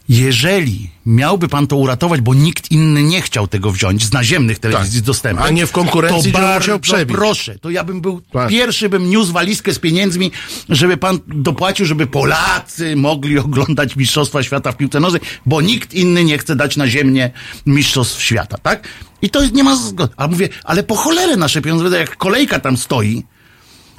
Jeżeli 0.10 0.90
miałby 1.06 1.48
pan 1.48 1.68
to 1.68 1.76
uratować, 1.76 2.22
bo 2.22 2.34
nikt 2.34 2.72
inny 2.72 3.04
nie 3.04 3.22
chciał 3.22 3.48
tego 3.48 3.72
wziąć 3.72 4.06
z 4.06 4.14
naziemnych 4.14 4.60
telewizji 4.60 4.94
Tak. 5.00 5.04
z 5.04 5.08
dostępem. 5.08 5.46
A 5.46 5.50
nie 5.50 5.66
w 5.66 5.72
konkurencji, 5.72 6.32
to 6.32 6.40
bardzo 6.40 6.80
przebić. 6.80 7.16
proszę, 7.18 7.60
to 7.60 7.70
ja 7.70 7.84
bym 7.84 8.02
był, 8.02 8.22
Tak. 8.22 8.50
pierwszy 8.50 8.90
bym 8.90 9.10
niósł 9.10 9.34
walizkę 9.34 9.74
z 9.74 9.80
pieniędzmi, 9.80 10.32
żeby 10.70 10.98
pan 10.98 11.20
dopłacił, 11.28 11.86
żeby 11.86 12.08
Polacy 12.08 12.96
mogli 12.96 13.40
oglądać 13.48 13.96
Mistrzostwa 13.96 14.44
Świata 14.44 14.72
w 14.72 14.78
piłce 14.78 15.00
nożnej, 15.00 15.22
bo 15.46 15.62
nikt 15.62 15.94
inny 15.94 16.24
nie 16.24 16.38
chce 16.38 16.56
dać 16.56 16.78
na 16.78 16.88
ziemię 16.88 17.32
Mistrzostw 17.66 18.22
Świata, 18.22 18.58
tak? 18.58 18.88
I 19.22 19.30
to 19.30 19.46
nie 19.46 19.64
ma 19.64 19.76
zgody. 19.76 20.14
A 20.18 20.28
mówię, 20.28 20.50
ale 20.64 20.84
po 20.84 20.96
cholerę 20.96 21.38
nasze 21.38 21.62
pieniądze, 21.62 22.00
jak 22.00 22.18
kolejka 22.18 22.60
tam 22.60 22.78
stoi, 22.78 23.24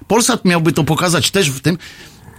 Polsat 0.09 0.45
miałby 0.45 0.73
to 0.73 0.85
pokazać 0.85 1.31
też 1.31 1.51
w 1.51 1.61
tym. 1.61 1.79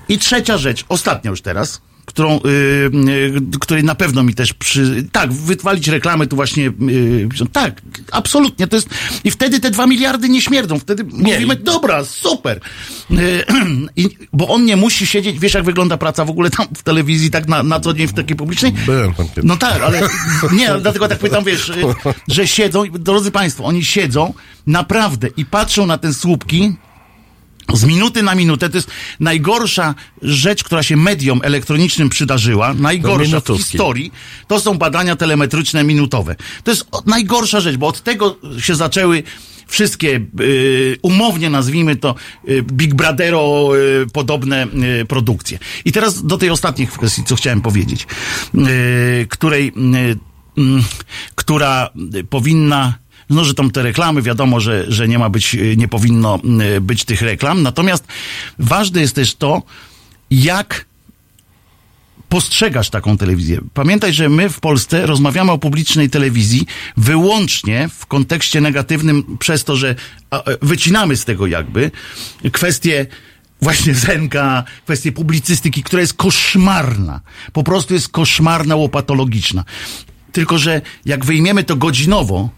I 0.09 0.17
trzecia 0.17 0.57
rzecz, 0.57 0.85
ostatnia 0.89 1.29
już 1.31 1.41
teraz, 1.41 1.81
którą, 2.07 2.39
yy, 2.43 2.89
yy, 3.11 3.41
której 3.59 3.83
na 3.83 3.95
pewno 3.95 4.23
mi 4.23 4.33
też 4.33 4.53
przy... 4.53 5.07
Tak, 5.11 5.33
wytwalić 5.33 5.87
reklamy 5.87 6.27
tu 6.27 6.35
właśnie... 6.35 6.63
Yy, 6.63 7.29
tak, 7.51 7.81
absolutnie, 8.11 8.67
to 8.67 8.75
jest... 8.75 8.89
I 9.23 9.31
wtedy 9.31 9.59
te 9.59 9.71
dwa 9.71 9.87
miliardy 9.87 10.29
nie 10.29 10.41
śmierdzą. 10.41 10.79
Wtedy 10.79 11.03
mówimy, 11.03 11.55
dobra, 11.55 12.05
super. 12.05 12.59
I, 13.95 14.09
bo 14.33 14.47
on 14.47 14.65
nie 14.65 14.75
musi 14.75 15.07
siedzieć... 15.07 15.39
Wiesz, 15.39 15.53
jak 15.53 15.63
wygląda 15.63 15.97
praca 15.97 16.25
w 16.25 16.29
ogóle 16.29 16.49
tam 16.49 16.67
w 16.77 16.83
telewizji, 16.83 17.31
tak 17.31 17.47
na, 17.47 17.63
na 17.63 17.79
co 17.79 17.93
dzień 17.93 18.07
w 18.07 18.13
takiej 18.13 18.35
publicznej? 18.35 18.71
Byłem 18.71 19.13
tam 19.13 19.27
kiedyś. 19.27 19.43
No 19.43 19.57
tak, 19.57 19.81
ale 19.81 20.01
nie, 20.51 20.69
dlatego 20.81 21.07
tak 21.07 21.19
pytam, 21.19 21.43
wiesz, 21.43 21.69
y, 21.69 21.75
że 22.27 22.47
siedzą, 22.47 22.83
drodzy 22.91 23.31
Państwo, 23.31 23.63
oni 23.63 23.85
siedzą 23.85 24.33
naprawdę 24.67 25.27
i 25.37 25.45
patrzą 25.45 25.85
na 25.85 25.97
te 25.97 26.13
słupki 26.13 26.75
z 27.73 27.83
minuty 27.83 28.23
na 28.23 28.35
minutę. 28.35 28.69
To 28.69 28.77
jest 28.77 28.91
najgorsza 29.19 29.95
rzecz, 30.21 30.63
która 30.63 30.83
się 30.83 30.97
mediom 30.97 31.41
elektronicznym 31.43 32.09
przydarzyła, 32.09 32.73
najgorsza 32.73 33.41
w 33.41 33.57
historii, 33.57 34.11
to 34.47 34.59
są 34.59 34.77
badania 34.77 35.15
telemetryczne 35.15 35.83
minutowe. 35.83 36.35
To 36.63 36.71
jest 36.71 36.85
najgorsza 37.05 37.59
rzecz, 37.59 37.77
bo 37.77 37.87
od 37.87 38.03
tego 38.03 38.37
się 38.59 38.75
zaczęły 38.75 39.23
wszystkie, 39.67 40.21
y, 40.41 40.97
umownie 41.01 41.49
nazwijmy 41.49 41.95
to, 41.95 42.15
y, 42.49 42.63
Big 42.63 42.93
Brothero 42.93 43.71
y, 43.75 44.07
podobne 44.13 44.67
y, 45.01 45.05
produkcje. 45.05 45.59
I 45.85 45.91
teraz 45.91 46.25
do 46.25 46.37
tej 46.37 46.49
ostatniej 46.49 46.87
kwestii, 46.87 47.23
co 47.23 47.35
chciałem 47.35 47.61
powiedzieć, 47.61 48.07
y, 48.55 49.27
której, 49.29 49.67
y, 49.67 49.71
mm, 50.57 50.83
która 51.35 51.89
powinna 52.29 52.93
no, 53.29 53.43
że 53.43 53.53
tam 53.53 53.71
te 53.71 53.83
reklamy, 53.83 54.21
wiadomo, 54.21 54.59
że, 54.59 54.85
że 54.87 55.07
nie 55.07 55.19
ma 55.19 55.29
być, 55.29 55.57
nie 55.77 55.87
powinno 55.87 56.39
y, 56.75 56.81
być 56.81 57.05
tych 57.05 57.21
reklam. 57.21 57.63
Natomiast 57.63 58.07
ważne 58.59 59.01
jest 59.01 59.15
też 59.15 59.35
to, 59.35 59.63
jak 60.31 60.85
postrzegasz 62.29 62.89
taką 62.89 63.17
telewizję. 63.17 63.61
Pamiętaj, 63.73 64.13
że 64.13 64.29
my 64.29 64.49
w 64.49 64.59
Polsce 64.59 65.05
rozmawiamy 65.05 65.51
o 65.51 65.57
publicznej 65.57 66.09
telewizji 66.09 66.65
wyłącznie 66.97 67.89
w 67.93 68.05
kontekście 68.05 68.61
negatywnym 68.61 69.37
przez 69.37 69.63
to, 69.63 69.75
że 69.75 69.95
e, 70.31 70.43
wycinamy 70.61 71.17
z 71.17 71.25
tego 71.25 71.47
jakby 71.47 71.91
kwestie 72.51 73.05
właśnie 73.61 73.95
Zenka, 73.95 74.63
kwestie 74.83 75.11
publicystyki, 75.11 75.83
która 75.83 76.01
jest 76.01 76.13
koszmarna. 76.13 77.21
Po 77.53 77.63
prostu 77.63 77.93
jest 77.93 78.09
koszmarna, 78.09 78.75
łopatologiczna. 78.75 79.63
Tylko, 80.31 80.57
że 80.57 80.81
jak 81.05 81.25
wyjmiemy 81.25 81.63
to 81.63 81.75
godzinowo, 81.75 82.49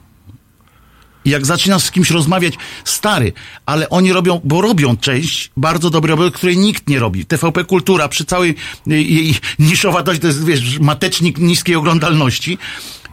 jak 1.25 1.45
zaczynasz 1.45 1.83
z 1.83 1.91
kimś 1.91 2.11
rozmawiać, 2.11 2.53
stary, 2.85 3.33
ale 3.65 3.89
oni 3.89 4.13
robią, 4.13 4.41
bo 4.43 4.61
robią 4.61 4.97
część 4.97 5.51
bardzo 5.57 5.89
dobrej 5.89 6.09
roboty, 6.09 6.31
której 6.31 6.57
nikt 6.57 6.89
nie 6.89 6.99
robi. 6.99 7.25
TVP 7.25 7.63
Kultura 7.63 8.07
przy 8.07 8.25
całej 8.25 8.55
y, 8.87 9.03
jej 9.03 9.35
niszowatości, 9.59 10.21
to 10.21 10.27
jest, 10.27 10.45
wiesz, 10.45 10.79
matecznik 10.79 11.37
niskiej 11.37 11.75
oglądalności. 11.75 12.57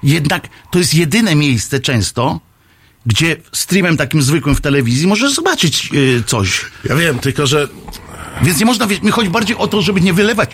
Jednak 0.03 0.49
to 0.71 0.79
jest 0.79 0.95
jedyne 0.95 1.35
miejsce 1.35 1.81
często, 1.81 2.40
gdzie 3.07 3.37
streamem 3.53 3.97
takim 3.97 4.23
zwykłym 4.23 4.55
w 4.55 4.61
telewizji 4.61 5.07
możesz 5.07 5.35
zobaczyć 5.35 5.88
y, 5.95 6.23
coś. 6.27 6.64
Ja 6.85 6.97
wiem, 6.97 7.19
tylko 7.19 7.47
że 7.47 7.69
Więc 8.42 8.61
nie 8.61 8.66
można, 8.66 8.87
mi 9.03 9.11
chodzi 9.11 9.31
bardziej 9.31 9.57
o 9.57 9.66
to, 9.66 9.83
żeby 9.83 10.01
nie 10.01 10.12
wylewać 10.12 10.51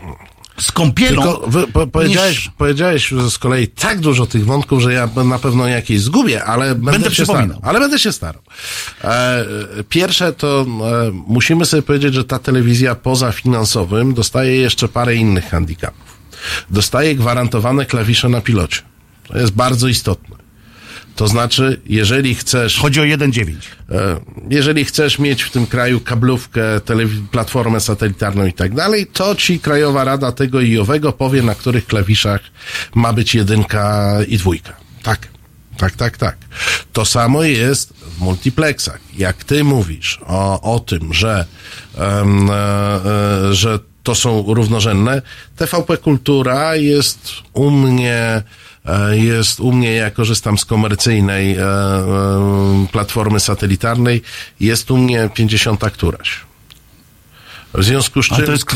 z 0.60 0.72
kąpielą. 0.72 1.22
Tylko 1.22 1.46
wy, 1.50 1.66
po, 1.66 1.86
powiedziałeś, 1.86 2.36
niż- 2.36 2.50
powiedziałeś 2.58 3.12
z 3.30 3.38
kolei 3.38 3.68
tak 3.68 4.00
dużo 4.00 4.26
tych 4.26 4.44
wątków, 4.44 4.82
że 4.82 4.92
ja 4.92 5.08
na 5.24 5.38
pewno 5.38 5.66
jakieś 5.66 6.00
zgubię, 6.00 6.44
ale 6.44 6.74
będę, 6.74 6.92
Będę 6.92 7.10
się 7.14 7.24
starał. 7.24 7.60
Ale 7.62 7.80
będę 7.80 7.98
się 7.98 8.12
starał. 8.12 8.42
E, 9.04 9.44
pierwsze 9.88 10.32
to 10.32 10.66
e, 11.06 11.10
musimy 11.26 11.64
sobie 11.66 11.82
powiedzieć, 11.82 12.14
że 12.14 12.24
ta 12.24 12.38
telewizja 12.38 12.94
poza 12.94 13.32
finansowym 13.32 14.14
dostaje 14.14 14.56
jeszcze 14.56 14.88
parę 14.88 15.14
innych 15.14 15.44
handicapów. 15.50 16.16
Dostaje 16.70 17.14
gwarantowane 17.16 17.86
klawisze 17.86 18.28
na 18.28 18.40
pilocie. 18.40 18.80
To 19.28 19.38
jest 19.38 19.52
bardzo 19.52 19.88
istotne. 19.88 20.36
To 21.16 21.28
znaczy, 21.28 21.80
jeżeli 21.86 22.34
chcesz 22.34 22.78
Chodzi 22.78 23.00
o 23.00 23.04
1,9. 23.04 23.54
E, 23.90 24.20
Jeżeli 24.50 24.84
chcesz 24.84 25.18
mieć 25.18 25.42
w 25.42 25.50
tym 25.50 25.66
kraju 25.66 26.00
kablówkę, 26.00 26.62
platformę 27.30 27.80
satelitarną 27.80 28.46
i 28.46 28.52
tak 28.52 28.74
dalej, 28.74 29.06
to 29.06 29.34
ci 29.34 29.60
Krajowa 29.60 30.04
Rada 30.04 30.32
tego 30.32 30.60
i 30.60 30.78
owego 30.78 31.12
powie, 31.12 31.42
na 31.42 31.54
których 31.54 31.86
klawiszach 31.86 32.40
ma 32.94 33.12
być 33.12 33.34
jedynka 33.34 34.16
i 34.28 34.38
dwójka. 34.38 34.76
Tak. 35.02 35.28
Tak, 35.76 35.96
tak, 35.96 36.16
tak. 36.16 36.36
To 36.92 37.04
samo 37.04 37.42
jest 37.42 37.92
w 37.92 38.20
multiplexach. 38.20 39.00
Jak 39.16 39.44
ty 39.44 39.64
mówisz 39.64 40.20
o, 40.26 40.74
o 40.74 40.80
tym, 40.80 41.14
że, 41.14 41.46
em, 41.98 42.50
e, 42.50 43.54
że 43.54 43.78
to 44.02 44.14
są 44.14 44.54
równorzędne, 44.54 45.22
TVP 45.56 45.96
Kultura 45.96 46.76
jest 46.76 47.28
u 47.52 47.70
mnie 47.70 48.42
jest 49.12 49.60
u 49.60 49.72
mnie, 49.72 49.92
ja 49.92 50.10
korzystam 50.10 50.58
z 50.58 50.64
komercyjnej 50.64 51.56
e, 51.56 51.62
e, 51.62 52.86
platformy 52.92 53.40
satelitarnej, 53.40 54.22
jest 54.60 54.90
u 54.90 54.96
mnie 54.98 55.30
50 55.34 55.80
któraś. 55.92 56.40
W 57.74 57.84
związku 57.84 58.22
z 58.22 58.32
A 58.32 58.36
czym... 58.36 58.46
to 58.46 58.52
jest 58.52 58.66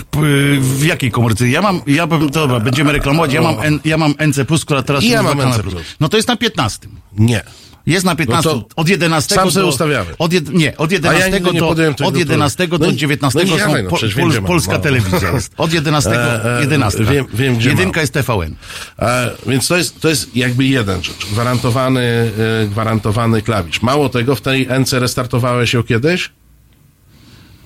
w 0.60 0.84
jakiej 0.84 1.10
komercji? 1.10 1.52
Ja 1.52 1.62
mam, 1.62 1.80
ja 1.86 2.06
bym, 2.06 2.30
to 2.30 2.40
dobra, 2.40 2.60
będziemy 2.60 2.92
reklamować. 2.92 3.32
Ja 3.32 3.42
mam, 3.42 3.56
ja 3.84 3.96
mam 3.96 4.14
NC+, 4.18 4.44
która 4.62 4.82
teraz 4.82 5.04
ja 5.04 5.22
mam 5.22 5.38
NC+. 5.38 5.56
Kanal 5.56 5.82
No 6.00 6.08
to 6.08 6.16
jest 6.16 6.28
na 6.28 6.36
15. 6.36 6.88
Nie. 7.18 7.42
Jest 7.86 8.06
na 8.06 8.16
15. 8.16 8.50
No 8.50 8.64
od 8.76 8.88
11 8.88 9.34
sam 9.34 9.50
do, 9.50 9.66
ustawiamy. 9.68 10.10
Od 10.18 10.32
jed, 10.32 10.52
nie, 10.52 10.76
od 10.76 10.90
A 10.90 10.94
ja 10.94 10.98
11 10.98 11.30
nigdy 11.32 11.52
nie 11.52 11.60
do, 11.60 11.68
podjąłem 11.68 11.94
tego 11.94 12.08
od 12.08 12.16
11 12.16 12.56
trudu. 12.68 12.78
do 12.78 12.86
No 12.86 12.92
i- 12.92 12.96
19 12.96 13.38
no 13.38 13.44
i 13.44 13.48
są 13.60 13.82
no 13.82 13.90
po, 13.90 13.96
przecież 13.96 14.14
wiem, 14.16 14.30
pol, 14.32 14.42
polska 14.42 14.72
No. 14.72 14.78
telewizja 14.78 15.30
jest. 15.32 15.52
Od 15.56 15.72
11, 15.72 16.10
E, 16.10 16.56
e, 16.58 16.60
11. 16.60 17.04
wiem- 17.04 17.26
wiem, 17.34 17.56
gdzie 17.56 17.68
Jedynka 17.70 17.96
mam. 17.98 18.02
jest 18.02 18.12
TVN. 18.12 18.54
E, 18.98 19.30
więc 19.46 19.68
to 19.68 19.76
jest, 19.76 20.00
to 20.00 20.08
jest 20.08 20.36
jakby 20.36 20.64
jeden 20.64 21.02
rzecz. 21.04 21.26
Gwarantowany, 21.32 22.30
e, 22.62 22.66
gwarantowany 22.66 23.42
klawisz. 23.42 23.82
Mało 23.82 24.08
tego, 24.08 24.34
w 24.36 24.40
tej 24.40 24.66
NC 24.70 24.98
restartowałeś 24.98 25.74
ją 25.74 25.82
kiedyś? 25.82 26.30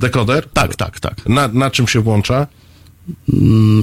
Dekoder? 0.01 0.49
Tak, 0.53 0.77
tak, 0.77 1.01
tak. 1.01 1.29
Na, 1.29 1.49
na 1.49 1.71
czym 1.71 1.89
się 1.89 2.01
włącza? 2.01 2.47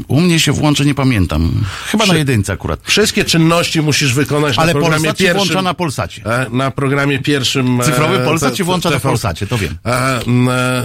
U 0.08 0.22
mnie 0.22 0.40
się 0.40 0.52
włączy, 0.52 0.86
nie 0.86 0.96
pamiętam. 0.96 1.52
Chyba 1.92 2.06
na 2.06 2.10
Przy- 2.12 2.18
jedynce 2.20 2.54
akurat. 2.54 2.80
Wszystkie 2.84 3.26
czynności 3.26 3.82
musisz 3.82 4.13
wykonać 4.13 4.58
Ale 4.58 4.68
na 4.68 4.80
programie 4.80 5.04
Polsat 5.04 5.18
pierwszym. 5.18 5.38
włącza 5.38 5.62
na 5.62 5.74
Polsacie. 5.74 6.22
E, 6.26 6.50
Na 6.50 6.72
programie 6.72 7.20
pierwszym. 7.20 7.82
e, 7.82 7.84
Cyfrowy 7.84 8.20
Polsat 8.20 8.58
się 8.58 8.63
włącza 8.63 8.90
na. 8.90 9.00
Polsacie, 9.00 9.48
to 9.48 9.58
wiem. 9.58 9.78
E, 9.86 10.22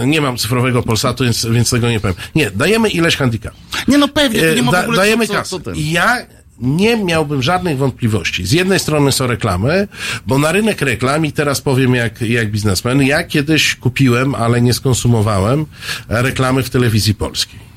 Nie 0.07 0.21
mam 0.21 0.37
cyfrowego 0.37 0.83
Polsatu, 0.83 1.23
więc, 1.23 1.45
więc 1.45 1.69
tego 1.69 1.89
nie 1.89 1.99
powiem. 1.99 2.15
Nie, 2.35 2.51
dajemy 2.51 2.89
ileś 2.89 3.15
handicap. 3.15 3.53
Nie 3.87 3.97
no 3.97 4.07
pewnie, 4.07 4.39
to 4.41 4.53
nie 4.55 4.63
ma 4.63 4.71
w 4.71 4.73
Da, 4.73 4.81
ogóle 4.83 4.97
dajemy 4.97 5.27
co, 5.27 5.43
co, 5.43 5.59
co 5.59 5.71
ja 5.75 6.17
nie 6.59 6.97
miałbym 6.97 7.41
żadnych 7.43 7.77
wątpliwości. 7.77 8.45
Z 8.45 8.51
jednej 8.51 8.79
strony 8.79 9.11
są 9.11 9.27
reklamy, 9.27 9.87
bo 10.27 10.37
na 10.37 10.51
rynek 10.51 10.81
reklam, 10.81 11.25
i 11.25 11.31
teraz 11.31 11.61
powiem 11.61 11.95
jak, 11.95 12.21
jak 12.21 12.51
biznesmen, 12.51 13.01
ja 13.01 13.23
kiedyś 13.23 13.75
kupiłem, 13.75 14.35
ale 14.35 14.61
nie 14.61 14.73
skonsumowałem 14.73 15.65
reklamy 16.09 16.63
w 16.63 16.69
telewizji 16.69 17.13
polskiej. 17.15 17.72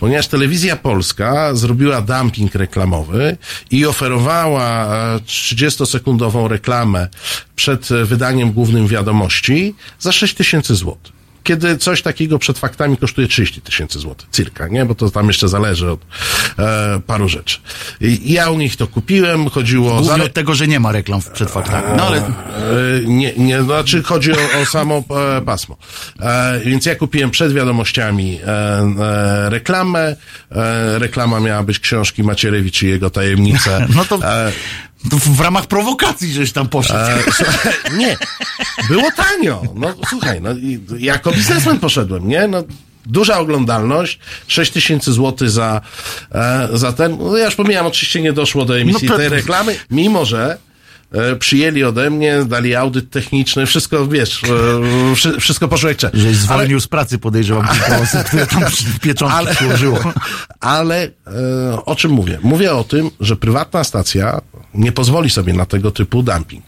Ponieważ 0.00 0.28
telewizja 0.28 0.76
polska 0.76 1.54
zrobiła 1.54 2.00
dumping 2.00 2.54
reklamowy 2.54 3.36
i 3.70 3.86
oferowała 3.86 4.96
e, 5.14 5.18
30-sekundową 5.18 6.48
reklamę 6.48 7.08
przed 7.56 7.90
e, 7.90 8.04
wydaniem 8.04 8.52
głównym 8.52 8.86
wiadomości 8.86 9.74
za 9.98 10.12
6 10.12 10.34
tysięcy 10.34 10.74
złotych 10.74 11.23
kiedy 11.44 11.78
coś 11.78 12.02
takiego 12.02 12.38
przed 12.38 12.58
faktami 12.58 12.96
kosztuje 12.96 13.28
30 13.28 13.60
tysięcy 13.60 13.98
złotych, 13.98 14.28
cirka, 14.32 14.68
nie? 14.68 14.84
Bo 14.84 14.94
to 14.94 15.10
tam 15.10 15.26
jeszcze 15.26 15.48
zależy 15.48 15.90
od 15.90 16.00
e, 16.58 17.00
paru 17.06 17.28
rzeczy. 17.28 17.58
I 18.00 18.32
ja 18.32 18.50
u 18.50 18.58
nich 18.58 18.76
to 18.76 18.86
kupiłem, 18.86 19.50
chodziło 19.50 19.96
o... 19.96 20.02
Zale- 20.02 20.24
od 20.24 20.32
tego, 20.32 20.54
że 20.54 20.66
nie 20.68 20.80
ma 20.80 20.92
reklam 20.92 21.20
przed 21.34 21.50
faktami. 21.50 21.96
No 21.96 22.06
ale 22.06 22.24
E, 22.64 23.00
nie, 23.04 23.32
nie, 23.36 23.62
znaczy 23.62 24.02
chodzi 24.02 24.32
o, 24.32 24.36
o 24.62 24.66
samo 24.66 25.04
e, 25.36 25.42
pasmo. 25.42 25.76
E, 26.20 26.60
więc 26.64 26.86
ja 26.86 26.96
kupiłem 26.96 27.30
przed 27.30 27.52
wiadomościami 27.52 28.40
e, 28.46 28.48
e, 28.48 29.50
reklamę. 29.50 30.16
Reklama 30.98 31.40
miała 31.40 31.62
być 31.62 31.78
książki 31.78 32.22
Macierewicz 32.22 32.82
i 32.82 32.88
jego 32.88 33.10
tajemnice. 33.10 33.86
No 33.96 34.04
to, 34.04 34.18
To 35.10 35.16
w 35.16 35.40
ramach 35.40 35.66
prowokacji 35.66 36.32
żeś 36.32 36.52
tam 36.52 36.68
poszedł. 36.68 36.98
E, 36.98 37.32
słuchaj, 37.32 37.72
nie, 37.96 38.16
było 38.88 39.10
tanio. 39.16 39.62
No 39.74 39.94
słuchaj, 40.08 40.40
no, 40.40 40.50
jako 40.98 41.32
biznesmen 41.32 41.78
poszedłem, 41.78 42.28
nie? 42.28 42.48
No, 42.48 42.64
duża 43.06 43.38
oglądalność, 43.38 44.18
6 44.48 44.72
tysięcy 44.72 45.12
złotych 45.12 45.50
za, 45.50 45.80
e, 46.32 46.68
za 46.72 46.92
ten. 46.92 47.18
No, 47.18 47.36
ja 47.36 47.44
już 47.44 47.54
pomijam, 47.54 47.86
oczywiście 47.86 48.22
nie 48.22 48.32
doszło 48.32 48.64
do 48.64 48.78
emisji 48.78 49.08
No 49.08 49.16
tej 49.16 49.28
reklamy, 49.28 49.76
mimo 49.90 50.24
że 50.24 50.58
przyjęli 51.38 51.84
ode 51.84 52.10
mnie, 52.10 52.44
dali 52.44 52.74
audyt 52.74 53.10
techniczny, 53.10 53.66
wszystko, 53.66 54.06
wiesz, 54.06 54.42
e, 54.44 55.14
wszy, 55.14 55.40
wszystko 55.40 55.68
poszło 55.68 55.88
jak 55.88 55.98
trzeba. 55.98 56.18
Żeś 56.18 56.36
zwolnił 56.36 56.80
z 56.80 56.88
pracy, 56.88 57.18
podejrzewam, 57.18 57.68
kilka 57.68 57.98
osób, 58.00 58.20
które 58.24 58.46
tam 58.46 58.62
pieczątki 59.02 59.38
Ale- 59.38 59.54
przyłożyło. 59.54 59.98
Ale 60.60 61.02
e, 61.02 61.10
o 61.84 61.96
czym 61.96 62.10
mówię? 62.10 62.38
Mówię 62.42 62.74
o 62.74 62.84
tym, 62.84 63.10
że 63.20 63.36
prywatna 63.36 63.84
stacja 63.84 64.40
nie 64.74 64.92
pozwoli 64.92 65.30
sobie 65.30 65.52
na 65.52 65.66
tego 65.66 65.90
typu 65.90 66.22
dumping. 66.22 66.64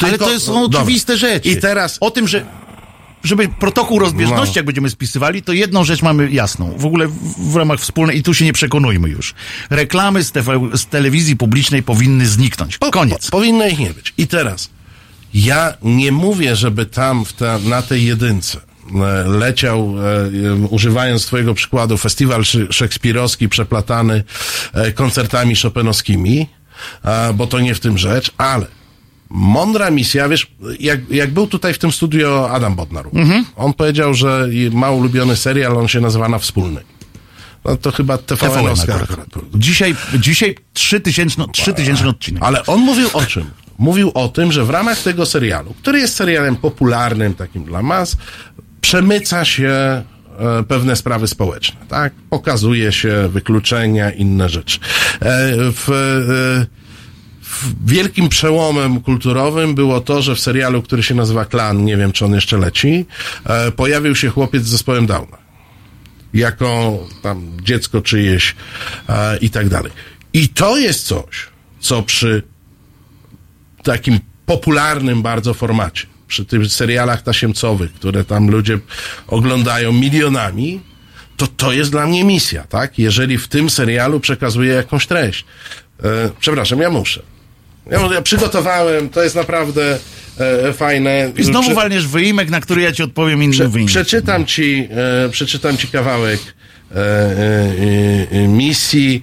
Ale 0.00 0.10
Tylko- 0.10 0.24
to 0.24 0.32
jest- 0.32 0.46
są 0.46 0.62
dobra. 0.62 0.80
oczywiste 0.80 1.16
rzeczy. 1.16 1.48
I 1.48 1.56
teraz 1.56 1.96
O 2.00 2.10
tym, 2.10 2.28
że 2.28 2.44
żeby 3.24 3.48
protokół 3.48 3.98
rozbieżności, 3.98 4.52
No. 4.54 4.58
jak 4.58 4.66
będziemy 4.66 4.90
spisywali, 4.90 5.42
to 5.42 5.52
jedną 5.52 5.84
rzecz 5.84 6.02
mamy 6.02 6.30
jasną. 6.30 6.74
W 6.78 6.86
ogóle 6.86 7.08
w, 7.08 7.52
w 7.52 7.56
ramach 7.56 7.80
wspólnej, 7.80 8.18
i 8.18 8.22
tu 8.22 8.34
się 8.34 8.44
nie 8.44 8.52
przekonujmy 8.52 9.08
już. 9.08 9.34
Reklamy 9.70 10.24
z, 10.24 10.32
TV, 10.32 10.60
z 10.74 10.86
telewizji 10.86 11.36
publicznej 11.36 11.82
powinny 11.82 12.26
zniknąć. 12.26 12.78
Koniec. 12.92 13.24
Po, 13.24 13.30
powinno 13.30 13.66
ich 13.66 13.78
nie 13.78 13.90
być. 13.90 14.14
I 14.18 14.26
teraz, 14.26 14.70
ja 15.34 15.74
nie 15.82 16.12
mówię, 16.12 16.56
żeby 16.56 16.86
tam 16.86 17.24
ta, 17.38 17.58
na 17.58 17.82
tej 17.82 18.04
jedynce 18.04 18.60
e, 18.94 19.28
leciał, 19.28 19.94
e, 20.52 20.54
używając 20.54 21.26
twojego 21.26 21.54
przykładu, 21.54 21.96
festiwal 21.98 22.44
szekspirowski 22.70 23.48
przeplatany 23.48 24.24
e, 24.72 24.92
koncertami 24.92 25.56
chopinowskimi, 25.56 26.46
e, 27.04 27.32
bo 27.32 27.46
to 27.46 27.60
nie 27.60 27.74
w 27.74 27.80
tym 27.80 27.98
rzecz, 27.98 28.30
ale 28.38 28.66
Mądra 29.30 29.90
misja, 29.90 30.28
wiesz, 30.28 30.46
jak, 30.80 31.10
jak 31.10 31.30
był 31.30 31.46
tutaj 31.46 31.74
w 31.74 31.78
tym 31.78 31.92
studio 31.92 32.50
Adam 32.50 32.74
Bodnar, 32.74 33.06
on 33.56 33.72
powiedział, 33.72 34.14
że 34.14 34.48
ma 34.72 34.90
ulubiony 34.90 35.36
serial, 35.36 35.76
on 35.76 35.88
się 35.88 36.00
nazywa 36.00 36.28
Na 36.28 36.38
Wspólnej. 36.38 36.84
No 37.64 37.76
to 37.76 37.92
chyba 37.92 38.18
TVN 38.18 38.50
TVN 38.50 39.00
akurat. 39.02 39.28
Dzisiaj, 39.54 39.94
dzisiaj 40.14 40.54
3000, 40.72 41.42
3000 41.52 42.08
odcinek. 42.08 42.42
Ale 42.42 42.66
on 42.66 42.80
mówił 42.80 43.08
o 43.12 43.22
czym? 43.22 43.50
Mówił 43.78 44.10
o 44.14 44.28
tym, 44.28 44.52
że 44.52 44.64
w 44.64 44.70
ramach 44.70 44.98
tego 44.98 45.26
serialu, 45.26 45.74
który 45.74 45.98
jest 45.98 46.16
serialem 46.16 46.56
popularnym 46.56 47.34
takim 47.34 47.64
dla 47.64 47.82
mas, 47.82 48.16
przemyca 48.80 49.44
się 49.44 49.68
e, 49.68 50.04
pewne 50.68 50.96
sprawy 50.96 51.28
społeczne, 51.28 51.80
tak? 51.88 52.12
Pokazuje 52.30 52.92
się 52.92 53.28
wykluczenia, 53.28 54.10
inne 54.10 54.48
rzeczy. 54.48 54.78
E, 54.80 54.88
w, 55.56 55.88
e, 55.88 55.92
w 55.92 56.66
wielkim 57.86 58.28
przełomem 58.28 59.00
kulturowym 59.00 59.74
było 59.74 60.00
to, 60.00 60.22
że 60.22 60.34
w 60.34 60.40
serialu, 60.40 60.82
który 60.82 61.02
się 61.02 61.14
nazywa 61.14 61.44
Klan, 61.44 61.84
nie 61.84 61.96
wiem 61.96 62.12
czy 62.12 62.24
on 62.24 62.34
jeszcze 62.34 62.58
leci, 62.58 63.06
e, 63.44 63.72
pojawił 63.72 64.16
się 64.16 64.28
chłopiec 64.28 64.64
z 64.64 64.68
zespołem 64.68 65.06
Downa. 65.06 65.38
Jako 66.34 66.98
tam 67.22 67.56
dziecko 67.62 68.00
czyjeś 68.00 68.56
e, 69.08 69.36
i 69.36 69.50
tak 69.50 69.68
dalej. 69.68 69.92
I 70.32 70.48
to 70.48 70.78
jest 70.78 71.06
coś, 71.06 71.46
co 71.80 72.02
przy 72.02 72.42
takim 73.82 74.20
popularnym 74.46 75.22
bardzo 75.22 75.54
formacie, 75.54 76.06
przy 76.28 76.44
tych 76.44 76.66
serialach 76.66 77.22
tasiemcowych, 77.22 77.92
które 77.92 78.24
tam 78.24 78.50
ludzie 78.50 78.78
oglądają 79.26 79.92
milionami, 79.92 80.80
to 81.36 81.46
to 81.46 81.72
jest 81.72 81.90
dla 81.90 82.06
mnie 82.06 82.24
misja, 82.24 82.64
tak? 82.64 82.98
Jeżeli 82.98 83.38
w 83.38 83.48
tym 83.48 83.70
serialu 83.70 84.20
przekazuję 84.20 84.74
jakąś 84.74 85.06
treść. 85.06 85.44
E, 86.04 86.30
przepraszam, 86.40 86.80
ja 86.80 86.90
muszę. 86.90 87.22
Ja, 87.90 88.00
ja 88.14 88.22
przygotowałem, 88.22 89.08
to 89.08 89.22
jest 89.22 89.34
naprawdę 89.36 89.98
e, 90.38 90.72
fajne. 90.72 91.32
I 91.36 91.44
znowu 91.44 91.66
Prze- 91.68 91.74
walniesz 91.74 92.06
wyimek, 92.08 92.50
na 92.50 92.60
który 92.60 92.82
ja 92.82 92.92
ci 92.92 93.02
odpowiem 93.02 93.42
innym 93.42 93.52
Prze, 93.52 93.68
wyimkiem. 93.68 93.86
przeczytam 93.94 94.46
ci, 94.46 94.88
e, 95.26 95.28
przeczytam 95.28 95.76
ci 95.76 95.88
kawałek 95.88 96.40
e, 96.40 96.96
e, 96.96 98.36
e, 98.44 98.48
misji 98.48 99.22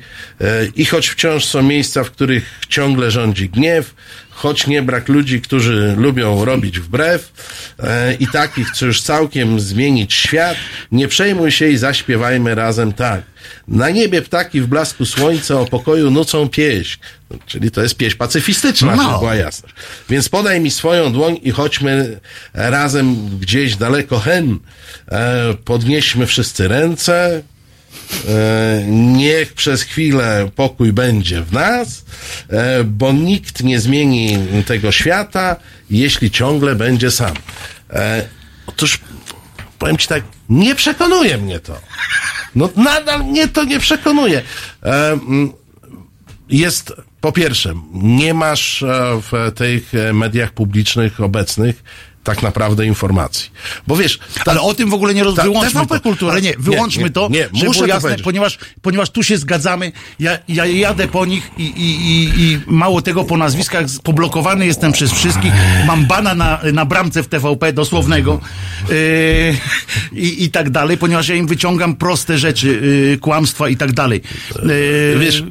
i 0.76 0.86
choć 0.86 1.08
wciąż 1.10 1.46
są 1.46 1.64
miejsca, 1.64 2.04
w 2.04 2.12
których 2.12 2.60
ciągle 2.70 3.12
rządzi 3.12 3.50
gniew, 3.50 3.96
choć 4.32 4.68
nie 4.68 4.82
brak 4.82 5.08
ludzi, 5.10 5.42
którzy 5.42 5.96
lubią 5.98 6.46
robić 6.46 6.80
wbrew 6.80 7.32
e, 7.80 8.14
i 8.14 8.28
takich, 8.28 8.72
co 8.72 8.86
już 8.86 9.02
całkiem 9.02 9.60
zmienić 9.60 10.14
świat, 10.14 10.58
nie 10.92 11.08
przejmuj 11.08 11.52
się 11.52 11.68
i 11.70 11.78
zaśpiewajmy 11.78 12.56
razem 12.56 12.94
tak. 12.94 13.22
Na 13.68 13.90
niebie 13.90 14.22
ptaki 14.22 14.62
w 14.62 14.68
blasku 14.68 15.06
słońca 15.06 15.60
o 15.60 15.66
pokoju 15.66 16.12
nucą 16.12 16.50
pieśń. 16.50 17.00
Czyli 17.46 17.72
to 17.72 17.82
jest 17.82 17.96
pieśń 17.98 18.18
pacyfistyczna, 18.18 18.96
No. 18.96 19.20
była 19.20 19.36
jasność. 19.36 19.76
Więc 20.10 20.30
podaj 20.30 20.60
mi 20.62 20.72
swoją 20.72 21.14
dłoń 21.14 21.40
i 21.44 21.52
chodźmy 21.52 22.20
razem 22.54 23.38
gdzieś 23.40 23.76
daleko 23.76 24.20
hen. 24.20 24.60
E, 25.12 25.54
podnieśmy 25.66 26.26
wszyscy 26.26 26.68
ręce. 26.68 27.42
E, 28.30 28.84
niech 28.88 29.54
przez 29.54 29.84
chwilę 29.84 30.50
pokój 30.56 30.94
będzie 30.94 31.42
w 31.42 31.54
nas, 31.54 32.06
e, 32.50 32.84
bo 32.84 33.12
nikt 33.12 33.64
nie 33.64 33.80
zmieni 33.80 34.38
tego 34.66 34.92
świata, 34.92 35.56
jeśli 35.90 36.32
ciągle 36.32 36.76
będzie 36.76 37.12
sam. 37.12 37.34
E, 37.90 38.28
otóż 38.68 39.00
powiem 39.80 39.98
ci 39.98 40.08
tak, 40.08 40.24
nie 40.50 40.76
przekonuje 40.76 41.38
mnie 41.38 41.60
to. 41.60 41.80
No 42.56 42.70
nadal 42.76 43.24
mnie 43.24 43.48
to 43.48 43.64
nie 43.64 43.80
przekonuje. 43.80 44.42
Jest, 46.50 46.94
po 47.22 47.32
pierwsze, 47.32 47.74
nie 47.94 48.34
masz 48.34 48.84
w 49.32 49.52
tych 49.56 49.92
mediach 50.14 50.52
publicznych 50.52 51.22
obecnych 51.22 51.84
tak 52.24 52.44
naprawdę 52.44 52.86
informacji. 52.86 53.50
Bo 53.88 53.96
wiesz, 53.96 54.20
ta, 54.46 54.52
Ale 54.52 54.62
o 54.62 54.74
tym 54.74 54.90
w 54.90 54.94
ogóle 54.94 55.14
nie 55.14 55.24
roz... 55.24 55.36
Ta- 55.36 55.44
wyłączmy 55.44 55.72
TVP 55.82 56.00
to. 56.00 56.10
Kultura- 56.10 56.32
Ale 56.32 56.42
nie, 56.42 56.50
Nie, 56.50 56.56
wyłączmy 56.60 57.04
nie, 57.04 57.10
to, 57.10 57.28
nie, 57.32 57.50
żeby 57.54 57.66
muszę 57.68 57.80
to 57.80 57.86
jasne, 57.88 58.02
powiedzieć. 58.02 58.24
ponieważ, 58.24 58.58
ponieważ 58.82 59.10
tu 59.10 59.24
się 59.24 59.38
zgadzamy. 59.38 59.92
Ja, 60.20 60.38
ja 60.48 60.66
jadę 60.66 61.08
po 61.08 61.26
nich 61.26 61.52
i, 61.58 61.64
i, 61.64 62.12
i, 62.12 62.42
i 62.42 62.60
mało 62.68 63.02
tego 63.02 63.24
po 63.24 63.38
nazwiskach 63.38 63.86
poblokowany 64.04 64.66
jestem 64.66 64.92
przez 64.92 65.12
wszystkich. 65.12 65.52
Mam 65.88 66.06
bana 66.06 66.36
na, 66.36 66.60
na 66.74 66.86
bramce 66.86 67.24
w 67.24 67.28
TVP 67.28 67.74
dosłownego 67.74 68.42
yy, 68.90 70.20
i, 70.22 70.44
i 70.44 70.50
tak 70.52 70.70
dalej, 70.70 70.98
ponieważ 70.98 71.28
ja 71.30 71.36
im 71.36 71.48
wyciągam 71.48 71.96
proste 71.96 72.38
rzeczy, 72.38 72.68
yy, 73.12 73.18
kłamstwa 73.18 73.70
i 73.70 73.78
tak 73.78 73.92
dalej. 73.92 74.22
Yy, 74.64 75.20
Wiesz, 75.20 75.44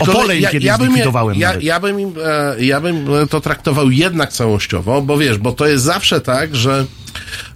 Opole 0.00 0.36
im 0.38 0.42
kiedyś 0.50 0.70
bym, 0.70 0.80
je- 0.80 0.86
zlikwidowałem 0.86 1.38
ja, 1.38 1.48
nawet. 1.48 1.62
ja, 1.62 1.80
bym, 1.80 2.00
im, 2.00 2.14
e, 2.24 2.64
ja 2.64 2.80
bym 2.80 3.14
e, 3.14 3.26
to 3.26 3.40
traktował 3.40 3.90
jednak 3.90 4.32
całościowo, 4.32 5.02
bo 5.02 5.18
wiesz, 5.18 5.38
bo 5.38 5.52
to 5.52 5.66
jest 5.66 5.84
zawsze 5.84 6.20
tak, 6.20 6.56
że 6.56 6.84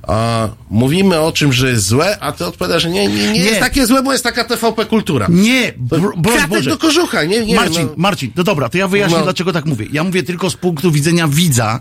a, 0.02 0.48
mówimy 0.70 1.20
o 1.20 1.32
czymś, 1.32 1.56
że 1.56 1.68
jest 1.70 1.86
złe, 1.86 2.18
a 2.20 2.32
ty 2.32 2.46
odpowiadasz, 2.46 2.82
że 2.82 2.90
nie, 2.90 3.06
nie, 3.08 3.14
nie, 3.14 3.32
Nie. 3.32 3.38
jest 3.40 3.60
takie 3.60 3.86
złe, 3.86 4.02
bo 4.02 4.12
jest 4.12 4.24
taka 4.24 4.44
TVP 4.44 4.84
kultura. 4.86 5.26
Nie, 5.30 5.72
bro, 5.76 6.12
Kwiatek 6.22 6.48
Boże. 6.48 6.70
do 6.70 6.78
kożucha, 6.78 7.24
nie, 7.24 7.46
nie 7.46 7.54
Marcin, 7.56 7.82
no. 7.82 7.94
Marcin, 7.96 8.30
no 8.36 8.44
dobra, 8.44 8.68
to 8.68 8.78
ja 8.78 8.88
wyjaśnię, 8.88 9.16
No. 9.18 9.22
dlaczego 9.24 9.52
tak 9.52 9.64
mówię. 9.66 9.86
Ja 9.92 10.04
mówię 10.04 10.22
tylko 10.22 10.50
z 10.50 10.56
punktu 10.56 10.90
widzenia 10.92 11.28
widza, 11.28 11.80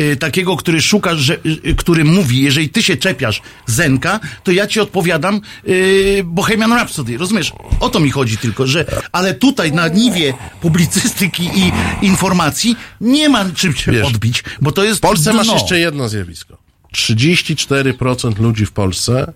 y, 0.00 0.16
takiego, 0.16 0.56
który 0.56 0.82
szuka, 0.82 1.14
że, 1.14 1.36
y, 1.66 1.74
który 1.76 2.04
mówi, 2.04 2.42
jeżeli 2.42 2.68
ty 2.68 2.82
się 2.82 2.96
czepiasz 2.96 3.42
Zenka, 3.66 4.20
to 4.44 4.52
ja 4.52 4.66
ci 4.66 4.80
odpowiadam 4.80 5.40
y, 5.68 6.22
Bohemian 6.24 6.72
Rhapsody, 6.72 7.18
rozumiesz? 7.18 7.52
O 7.80 7.88
to 7.88 8.00
mi 8.00 8.10
chodzi 8.10 8.36
tylko, 8.36 8.66
że, 8.66 8.84
ale 9.12 9.34
tutaj 9.34 9.72
na 9.72 9.88
niwie 9.88 10.34
publicystyki 10.60 11.50
i 11.54 11.72
informacji 12.06 12.76
nie 13.00 13.28
ma 13.28 13.44
czym 13.54 13.76
się 13.76 13.92
Wiesz, 13.92 14.06
odbić, 14.06 14.44
bo 14.60 14.72
to 14.72 14.84
jest 14.84 14.98
W 14.98 15.00
Polsce 15.00 15.30
dno. 15.30 15.44
masz 15.44 15.52
jeszcze 15.52 15.78
jedno 15.78 16.08
zjawisko. 16.08 16.61
34% 16.92 18.38
ludzi 18.38 18.66
w 18.66 18.72
Polsce 18.72 19.32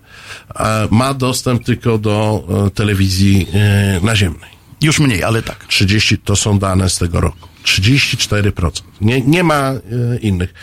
e, 0.55 0.87
ma 0.91 1.13
dostęp 1.13 1.63
tylko 1.63 1.97
do 1.97 2.47
e, 2.67 2.69
telewizji 2.69 3.47
e, 3.53 3.99
naziemnej. 4.05 4.57
Już 4.81 4.99
mniej, 4.99 5.23
ale 5.23 5.43
tak. 5.43 5.65
30 5.65 6.17
to 6.17 6.35
są 6.35 6.59
dane 6.59 6.89
z 6.89 6.97
tego 6.97 7.21
roku. 7.21 7.47
34%. 7.65 8.81
Nie, 9.01 9.21
nie 9.21 9.43
ma 9.43 9.73
innych. 10.21 10.53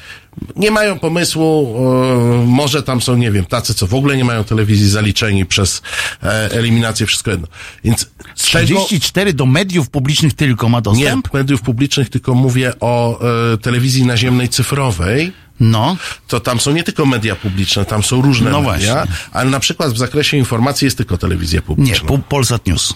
Nie 0.56 0.70
mają 0.70 0.98
pomysłu, 0.98 1.76
może 2.46 2.82
tam 2.82 3.00
są, 3.00 3.16
nie 3.16 3.30
wiem, 3.30 3.44
tacy, 3.44 3.74
co 3.74 3.86
w 3.86 3.94
ogóle 3.94 4.16
nie 4.16 4.24
mają 4.24 4.44
telewizji 4.44 4.88
zaliczeni 4.88 5.46
przez 5.46 5.82
eliminację, 6.50 7.06
wszystko 7.06 7.30
jedno. 7.30 7.46
Więc 7.84 8.10
z 8.34 8.50
tego, 8.50 8.84
34 8.84 9.32
do 9.32 9.46
mediów 9.46 9.90
publicznych 9.90 10.34
tylko 10.34 10.68
ma 10.68 10.78
nie 10.78 10.82
dostęp? 10.82 11.34
mediów 11.34 11.62
publicznych, 11.62 12.10
tylko 12.10 12.34
mówię 12.34 12.72
o 12.80 13.20
telewizji 13.62 14.06
naziemnej 14.06 14.48
cyfrowej, 14.48 15.32
No. 15.60 15.96
to 16.28 16.40
tam 16.40 16.60
są 16.60 16.72
nie 16.72 16.82
tylko 16.84 17.06
media 17.06 17.36
publiczne, 17.36 17.84
tam 17.84 18.02
są 18.02 18.22
różne 18.22 18.50
No 18.50 18.62
media, 18.62 18.94
właśnie. 18.94 19.16
ale 19.32 19.50
na 19.50 19.60
przykład 19.60 19.92
w 19.92 19.98
zakresie 19.98 20.36
informacji 20.36 20.84
jest 20.84 20.96
tylko 20.96 21.18
telewizja 21.18 21.56
Nie, 21.58 21.62
publiczna. 21.62 22.08
po, 22.08 22.18
Polsat 22.18 22.66
News. 22.66 22.94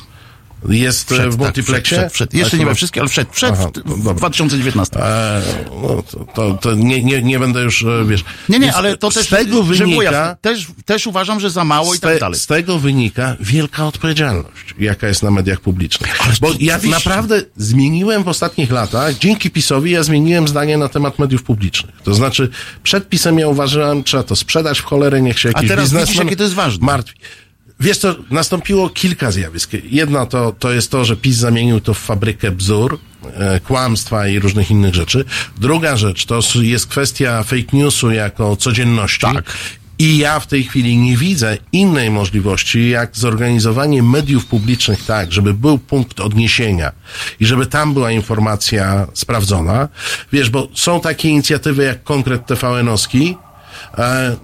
Jest 0.68 1.12
e, 1.12 1.14
w 1.14 1.18
tak, 1.18 1.38
multiplexie? 1.38 1.96
wszedł, 1.96 2.14
wszedł. 2.14 2.36
Jeszcze 2.36 2.56
A 2.56 2.60
nie 2.60 2.66
we 2.66 2.74
wszystkie, 2.74 3.00
ale 3.00 3.08
wszedł, 3.08 3.30
wszedł 3.32 3.52
Aha, 3.52 3.70
w, 3.74 3.78
w 3.78 3.98
dobra. 3.98 4.14
2019. 4.14 5.00
E, 5.00 5.42
no, 5.82 6.02
to, 6.02 6.24
to, 6.34 6.54
to 6.54 6.74
nie, 6.74 7.04
nie, 7.04 7.22
nie 7.22 7.38
będę 7.38 7.62
już, 7.62 7.82
e, 7.82 8.04
wiesz... 8.06 8.24
Nie, 8.48 8.58
nie, 8.58 8.74
ale 8.74 8.96
to 8.96 9.10
z 9.10 9.14
też, 9.14 9.28
tego 9.28 9.44
żeby 9.44 9.50
było 9.50 9.64
wynika, 9.74 10.02
jasne, 10.02 10.36
też, 10.40 10.66
też 10.84 11.06
uważam, 11.06 11.40
że 11.40 11.50
za 11.50 11.64
mało 11.64 11.94
i 11.94 11.96
z, 11.96 12.00
tak 12.00 12.20
dalej. 12.20 12.40
z 12.40 12.46
tego 12.46 12.78
wynika 12.78 13.36
wielka 13.40 13.86
odpowiedzialność, 13.86 14.74
jaka 14.78 15.08
jest 15.08 15.22
na 15.22 15.30
mediach 15.30 15.60
publicznych. 15.60 16.26
Ale 16.26 16.34
Bo 16.40 16.50
ja 16.60 16.78
naprawdę 16.90 17.42
zmieniłem 17.56 18.24
w 18.24 18.28
ostatnich 18.28 18.70
latach, 18.70 19.18
dzięki 19.18 19.50
PiSowi, 19.50 19.90
ja 19.90 20.02
zmieniłem 20.02 20.48
zdanie 20.48 20.78
na 20.78 20.88
temat 20.88 21.18
mediów 21.18 21.42
publicznych. 21.42 21.94
To 22.04 22.14
znaczy, 22.14 22.50
przed 22.82 23.08
PiSem 23.08 23.38
ja 23.38 23.48
uważałem, 23.48 24.04
trzeba 24.04 24.22
to 24.22 24.36
sprzedać 24.36 24.78
w 24.78 24.84
cholerę, 24.84 25.22
niech 25.22 25.38
się 25.38 25.48
jakiś 25.48 25.68
teraz 25.68 25.84
biznesmen 25.84 26.06
widzisz, 26.06 26.24
jakie 26.24 26.36
to 26.36 26.42
jest 26.42 26.54
ważne. 26.54 26.86
martwi. 26.86 27.14
Wiesz 27.80 27.98
co, 27.98 28.16
nastąpiło 28.30 28.90
kilka 28.90 29.30
zjawisk. 29.30 29.70
Jedno 29.84 30.26
to, 30.26 30.54
to 30.58 30.72
jest 30.72 30.90
to, 30.90 31.04
że 31.04 31.16
PiS 31.16 31.36
zamienił 31.36 31.80
to 31.80 31.94
w 31.94 31.98
fabrykę 31.98 32.50
bzdur, 32.50 32.98
e, 33.34 33.60
kłamstwa 33.60 34.28
i 34.28 34.38
różnych 34.38 34.70
innych 34.70 34.94
rzeczy. 34.94 35.24
Druga 35.58 35.96
rzecz 35.96 36.26
to 36.26 36.40
jest 36.54 36.86
kwestia 36.86 37.42
fake 37.42 37.76
newsu 37.76 38.10
jako 38.10 38.56
codzienności. 38.56 39.26
Tak. 39.34 39.56
I 39.98 40.18
ja 40.18 40.40
w 40.40 40.46
tej 40.46 40.64
chwili 40.64 40.96
nie 40.96 41.16
widzę 41.16 41.58
innej 41.72 42.10
możliwości, 42.10 42.90
jak 42.90 43.16
zorganizowanie 43.16 44.02
mediów 44.02 44.46
publicznych 44.46 45.04
tak, 45.04 45.32
żeby 45.32 45.54
był 45.54 45.78
punkt 45.78 46.20
odniesienia 46.20 46.92
i 47.40 47.46
żeby 47.46 47.66
tam 47.66 47.94
była 47.94 48.10
informacja 48.10 49.06
sprawdzona. 49.14 49.88
Wiesz, 50.32 50.50
bo 50.50 50.68
są 50.74 51.00
takie 51.00 51.28
inicjatywy 51.28 51.84
jak 51.84 52.04
Konkret 52.04 52.46
TVN-owski, 52.46 53.34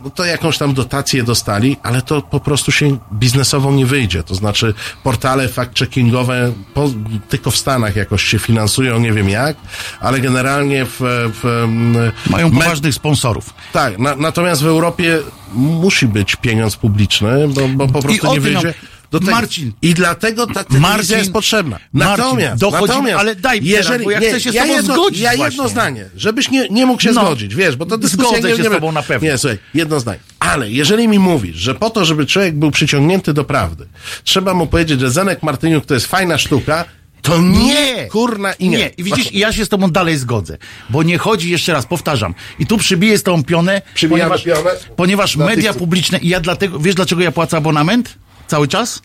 no 0.05 0.11
to 0.11 0.24
jakąś 0.24 0.59
tam 0.59 0.74
dotację 0.74 1.22
dostali, 1.22 1.76
ale 1.82 2.03
to 2.03 2.22
po 2.22 2.40
prostu 2.40 2.72
się 2.72 2.99
biznesowo 3.12 3.72
nie 3.72 3.86
wyjdzie. 3.86 4.22
To 4.22 4.34
znaczy 4.34 4.74
portale 5.03 5.49
fact-checkingowe 5.49 6.53
po, 6.74 6.90
tylko 7.28 7.51
w 7.51 7.57
Stanach 7.57 7.97
jakoś 7.97 8.22
się 8.22 8.38
finansują, 8.38 8.99
nie 9.01 9.12
wiem 9.12 9.28
jak, 9.28 9.57
ale 10.01 10.20
generalnie 10.20 10.84
w, 10.84 10.97
w 11.42 11.45
mm, 11.64 12.12
Mają 12.30 12.51
poważnych 12.51 12.95
sponsorów. 12.95 13.55
tak, 13.72 13.99
na, 13.99 14.16
natomiast 14.16 14.62
w 14.62 14.66
Europie 14.66 15.18
musi 15.55 16.07
być 16.07 16.36
pieniądz 16.36 16.76
publiczny, 16.76 17.49
bo, 17.49 17.68
bo 17.68 17.86
po 17.86 18.03
prostu 18.03 18.32
nie 18.32 18.40
wyjdzie. 18.40 18.74
Tego. 19.20 19.32
Marcin. 19.32 19.72
I 19.82 19.94
dlatego 19.94 20.46
ta 20.46 20.64
telewizja 20.64 21.18
jest 21.18 21.32
potrzebna. 21.32 21.78
Natomiast, 21.94 22.62
dochodzi- 22.62 22.88
natomiast 22.88 23.18
ale 23.20 23.34
daj 23.36 23.60
teraz, 23.62 24.02
bo 24.04 24.10
ja 24.10 24.18
chcę 24.20 24.40
się 24.40 24.50
z 24.52 24.54
tobą 24.54 24.66
jedno, 24.74 24.94
zgodzić 24.94 25.20
Ja 25.20 25.32
jedno 25.32 25.46
właśnie. 25.46 25.68
zdanie, 25.68 26.04
żebyś 26.16 26.50
nie, 26.50 26.68
nie 26.68 26.86
mógł 26.86 27.02
się 27.02 27.12
No. 27.12 27.20
zgodzić, 27.24 27.54
wiesz, 27.54 27.76
bo 27.76 27.86
to 27.86 27.98
dyskusja 27.98 28.30
Zgodzę 28.32 28.48
nie, 28.48 28.56
się 28.56 28.62
nie 28.62 28.68
z 28.68 28.72
tobą 28.72 28.92
na 28.92 29.02
pewno. 29.02 29.28
Nie, 29.28 29.38
słuchaj, 29.38 29.58
jedno 29.74 30.00
zdanie. 30.00 30.18
Ale 30.40 30.70
jeżeli 30.70 31.08
mi 31.08 31.18
mówisz, 31.18 31.56
że 31.56 31.74
po 31.74 31.90
to, 31.90 32.04
żeby 32.04 32.26
człowiek 32.26 32.54
był 32.54 32.70
przyciągnięty 32.70 33.32
do 33.32 33.44
prawdy, 33.44 33.86
trzeba 34.24 34.54
mu 34.54 34.66
powiedzieć, 34.66 35.00
że 35.00 35.10
Zenek 35.10 35.42
Martyniuk 35.42 35.86
to 35.86 35.94
jest 35.94 36.06
fajna 36.06 36.38
sztuka, 36.38 36.84
to 37.22 37.38
nie, 37.42 38.06
kurna 38.10 38.52
i 38.52 38.68
nie. 38.68 38.78
Nie, 38.78 38.88
i 38.96 39.02
widzisz, 39.02 39.32
i 39.32 39.38
ja 39.38 39.52
się 39.52 39.64
z 39.64 39.68
tobą 39.68 39.90
dalej 39.90 40.16
zgodzę. 40.18 40.58
Bo 40.90 41.02
nie 41.02 41.18
chodzi, 41.18 41.50
jeszcze 41.50 41.72
raz, 41.72 41.86
powtarzam, 41.86 42.34
i 42.58 42.66
tu 42.66 42.78
przybiję 42.78 43.18
z 43.18 43.22
tą 43.22 43.44
pionę, 43.44 43.82
Przybijamy 43.94 44.22
ponieważ, 44.38 44.44
pionę? 44.64 44.70
ponieważ 44.96 45.36
media 45.36 45.72
tych- 45.72 45.78
publiczne, 45.78 46.18
i 46.18 46.28
ja 46.28 46.40
dlatego, 46.40 46.78
wiesz 46.78 46.94
dlaczego 46.94 47.22
ja 47.22 47.32
płacę 47.32 47.56
abonament 47.56 48.14
cały 48.47 48.68
czas? 48.68 49.03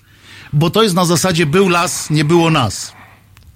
Bo 0.54 0.70
to 0.70 0.84
jest 0.84 0.96
na 0.96 1.06
zasadzie 1.06 1.46
był 1.46 1.70
las, 1.70 2.10
nie 2.10 2.26
było 2.26 2.50
nas. 2.50 2.92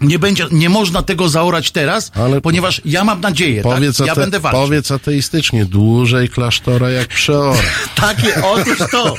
Nie 0.02 0.20
będzie, 0.20 0.46
nie 0.52 0.70
można 0.70 1.02
tego 1.04 1.30
zaorać 1.30 1.72
teraz, 1.72 2.12
Ale- 2.16 2.42
ponieważ 2.42 2.82
ja 2.86 3.04
mam 3.04 3.22
nadzieję, 3.22 3.62
Powiedz, 3.64 3.98
tak? 3.98 4.08
ja 4.08 4.14
ate, 4.14 4.22
będę 4.22 4.40
walczył. 4.40 4.62
powiedz 4.62 4.92
ateistycznie, 4.92 5.66
dłużej 5.66 6.30
klasztora 6.30 6.90
jak 6.90 7.08
przeora. 7.08 7.60
Takie, 7.96 8.44
otóż 8.46 8.78
to. 8.92 9.16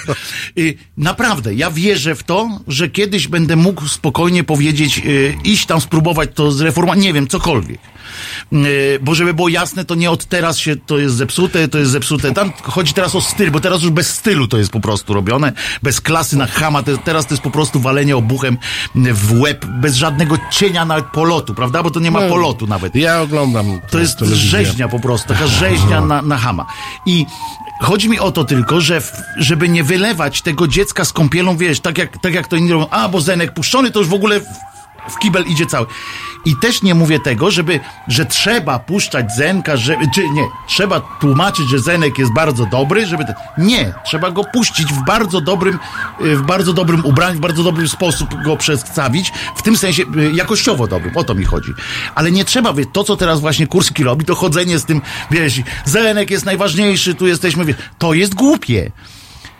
Y, 0.59 0.75
naprawdę, 0.97 1.55
ja 1.55 1.71
wierzę 1.71 2.15
w 2.15 2.23
to, 2.23 2.61
że 2.69 2.89
kiedyś 2.89 3.29
będę 3.29 3.57
mógł 3.57 3.89
spokojnie 3.89 4.45
powiedzieć, 4.45 4.99
y, 5.07 5.37
iść 5.45 5.67
tam 5.67 5.81
spróbować 5.81 6.31
to 6.35 6.53
zreformować, 6.53 7.01
nie 7.01 7.13
wiem, 7.13 7.29
cokolwiek. 7.29 7.79
Y, 8.53 8.99
bo 9.03 9.15
żeby 9.15 9.35
było 9.35 9.49
jasne, 9.49 9.85
to 9.85 9.95
nie 9.95 10.11
od 10.11 10.25
teraz 10.25 10.59
się 10.59 10.77
to 10.77 10.99
jest 10.99 11.15
zepsute, 11.17 11.69
to 11.69 11.79
jest 11.79 11.91
zepsute. 11.91 12.33
Tam 12.33 12.53
chodzi 12.63 12.93
teraz 12.95 13.15
o 13.15 13.21
styl, 13.21 13.51
bo 13.51 13.61
teraz 13.61 13.83
już 13.83 13.91
bez 13.91 14.11
stylu 14.15 14.49
to 14.49 14.59
jest 14.59 14.71
po 14.71 14.81
prostu 14.81 15.15
robione, 15.15 15.53
bez 15.83 16.01
klasy 16.01 16.37
na 16.37 16.47
chama, 16.47 16.83
to, 16.83 16.99
teraz 16.99 17.27
to 17.27 17.35
jest 17.35 17.43
po 17.43 17.51
prostu 17.51 17.81
walenie 17.81 18.17
obuchem 18.17 18.59
w 18.95 19.41
łeb, 19.41 19.65
bez 19.67 19.95
żadnego 19.97 20.37
cienia 20.51 20.85
nawet 20.85 21.05
polotu, 21.07 21.55
prawda? 21.55 21.83
Bo 21.83 21.91
to 21.91 22.01
nie 22.01 22.11
ma 22.11 22.21
No, 22.21 22.29
polotu 22.29 22.67
nawet. 22.67 22.95
Ja 22.97 23.21
oglądam 23.21 23.81
To 23.91 23.99
jest 23.99 24.19
telewizję. 24.19 24.49
rzeźnia 24.49 24.89
po 24.89 25.01
prostu, 25.01 25.29
taka 25.29 25.47
rzeźnia 25.61 26.01
na, 26.01 26.23
na 26.23 26.39
hama. 26.39 26.67
I 27.07 27.27
chodzi 27.81 28.09
mi 28.09 28.19
o 28.19 28.33
to 28.33 28.45
tylko, 28.45 28.81
że 28.81 29.03
żeby 29.37 29.69
nie 29.69 29.85
wylewać 29.85 30.43
tego 30.43 30.69
dziecka 30.69 31.05
z 31.05 31.13
kąpielą, 31.13 31.57
wiesz, 31.57 31.81
tak 31.81 31.99
jak, 31.99 32.19
tak 32.23 32.35
jak 32.35 32.49
to 32.49 32.57
inni 32.57 32.73
robią, 32.73 32.89
a 32.91 33.09
bo 33.09 33.21
Zenek 33.21 33.55
puszczony, 33.55 33.91
to 33.91 33.99
już 33.99 34.09
w 34.09 34.15
ogóle 34.15 34.41
w, 35.09 35.19
kibel 35.19 35.45
idzie 35.47 35.67
cały. 35.67 35.87
I 36.45 36.57
też 36.57 36.83
nie 36.83 36.95
mówię 36.95 37.21
tego, 37.21 37.51
żeby, 37.51 37.81
że 38.09 38.27
trzeba 38.27 38.79
puszczać 38.79 39.33
Zenka, 39.33 39.77
że, 39.77 39.97
czy 40.15 40.29
nie, 40.29 40.43
trzeba 40.69 41.01
tłumaczyć, 41.01 41.69
że 41.69 41.79
Zenek 41.79 42.19
jest 42.19 42.33
bardzo 42.33 42.67
dobry, 42.67 43.07
żeby, 43.07 43.25
te, 43.25 43.35
nie, 43.59 43.93
trzeba 44.07 44.31
go 44.31 44.45
puścić 44.45 44.93
w 44.93 45.05
bardzo 45.05 45.41
dobrym, 45.41 45.79
y, 46.25 46.37
w 46.37 46.43
bardzo 46.43 46.73
dobrym 46.73 47.05
ubraniu, 47.05 47.37
w 47.37 47.41
bardzo 47.41 47.63
dobrym 47.63 47.89
sposób 47.89 48.43
go 48.45 48.57
przedstawić, 48.57 49.33
w 49.57 49.63
tym 49.63 49.77
sensie 49.77 50.03
y, 50.03 50.33
jakościowo 50.35 50.87
dobrym, 50.87 51.17
o 51.17 51.25
to 51.25 51.35
mi 51.35 51.45
chodzi. 51.45 51.73
Ale 52.15 52.31
nie 52.31 52.45
trzeba, 52.45 52.73
wie, 52.73 52.87
to 52.87 53.05
co 53.05 53.17
teraz 53.17 53.41
właśnie 53.41 53.67
Kurski 53.67 54.05
robi, 54.05 54.25
to 54.25 54.35
chodzenie 54.35 54.79
z 54.79 54.85
tym, 54.85 55.03
wiesz, 55.31 55.61
Zenek 55.85 56.31
jest 56.31 56.45
najważniejszy, 56.45 57.15
tu 57.15 57.27
jesteśmy, 57.27 57.65
wiesz, 57.65 57.77
to 57.99 58.15
jest 58.15 58.35
głupie. 58.35 58.93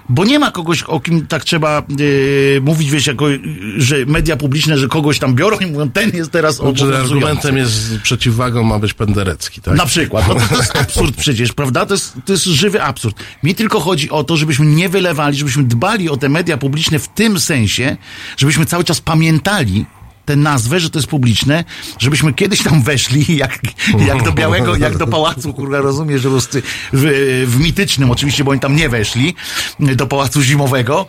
Bo 0.09 0.25
nie 0.25 0.39
ma 0.39 0.51
kogoś, 0.51 0.83
o 0.83 1.01
kim 1.01 1.27
tak 1.27 1.45
trzeba 1.45 1.83
yy, 1.99 2.61
mówić, 2.63 2.91
wiesz, 2.91 3.07
jako, 3.07 3.29
yy, 3.29 3.41
że 3.77 3.97
media 4.07 4.37
publiczne, 4.37 4.79
że 4.79 4.89
kogoś 4.89 5.19
tam 5.19 5.35
biorą 5.35 5.59
i 5.59 5.67
mówią, 5.67 5.91
ten 5.91 6.11
jest 6.15 6.31
teraz 6.31 6.57
Czy 6.57 6.63
obowiązujący. 6.63 7.03
argumentem 7.15 7.57
jest 7.57 7.99
przeciwwagą 8.03 8.63
ma 8.63 8.79
być 8.79 8.95
Penderecki, 8.95 9.61
tak? 9.61 9.77
Na 9.77 9.87
przykład. 9.87 10.29
No 10.29 10.35
to, 10.35 10.41
to 10.49 10.57
jest 10.57 10.77
absurd 10.77 11.17
przecież, 11.17 11.53
prawda? 11.53 11.87
To 11.87 11.95
jest, 11.95 12.17
to 12.25 12.33
jest 12.33 12.45
żywy 12.45 12.83
absurd. 12.83 13.17
Mi 13.43 13.55
tylko 13.55 13.81
chodzi 13.81 14.11
o 14.11 14.25
to, 14.25 14.37
żebyśmy 14.37 14.67
nie 14.67 14.89
wylewali, 14.89 15.37
żebyśmy 15.39 15.65
dbali 15.65 16.09
o 16.11 16.17
te 16.17 16.29
media 16.29 16.57
publiczne 16.57 16.99
w 16.99 17.09
tym 17.09 17.41
sensie, 17.41 17.97
żebyśmy 18.37 18.67
cały 18.67 18.85
czas 18.85 19.01
pamiętali 19.01 19.87
tę 20.25 20.37
nazwę, 20.37 20.81
że 20.81 20.91
to 20.91 20.99
jest 20.99 21.09
publiczne, 21.09 21.65
żebyśmy 21.99 22.33
kiedyś 22.35 22.63
tam 22.63 22.83
weszli, 22.83 23.37
jak, 23.37 23.59
jak 24.07 24.23
do 24.23 24.33
białego, 24.33 24.77
jak 24.77 24.97
do 24.97 25.07
pałacu, 25.07 25.55
kurwa, 25.55 25.79
rozumiesz, 25.81 26.23
że 26.23 26.29
w, 26.31 27.45
w 27.47 27.61
mitycznym 27.61 28.11
oczywiście, 28.11 28.45
bo 28.45 28.51
oni 28.51 28.61
tam 28.61 28.77
nie 28.77 28.89
weszli, 28.89 29.35
do 29.81 30.07
pałacu 30.07 30.43
zimowego, 30.43 31.07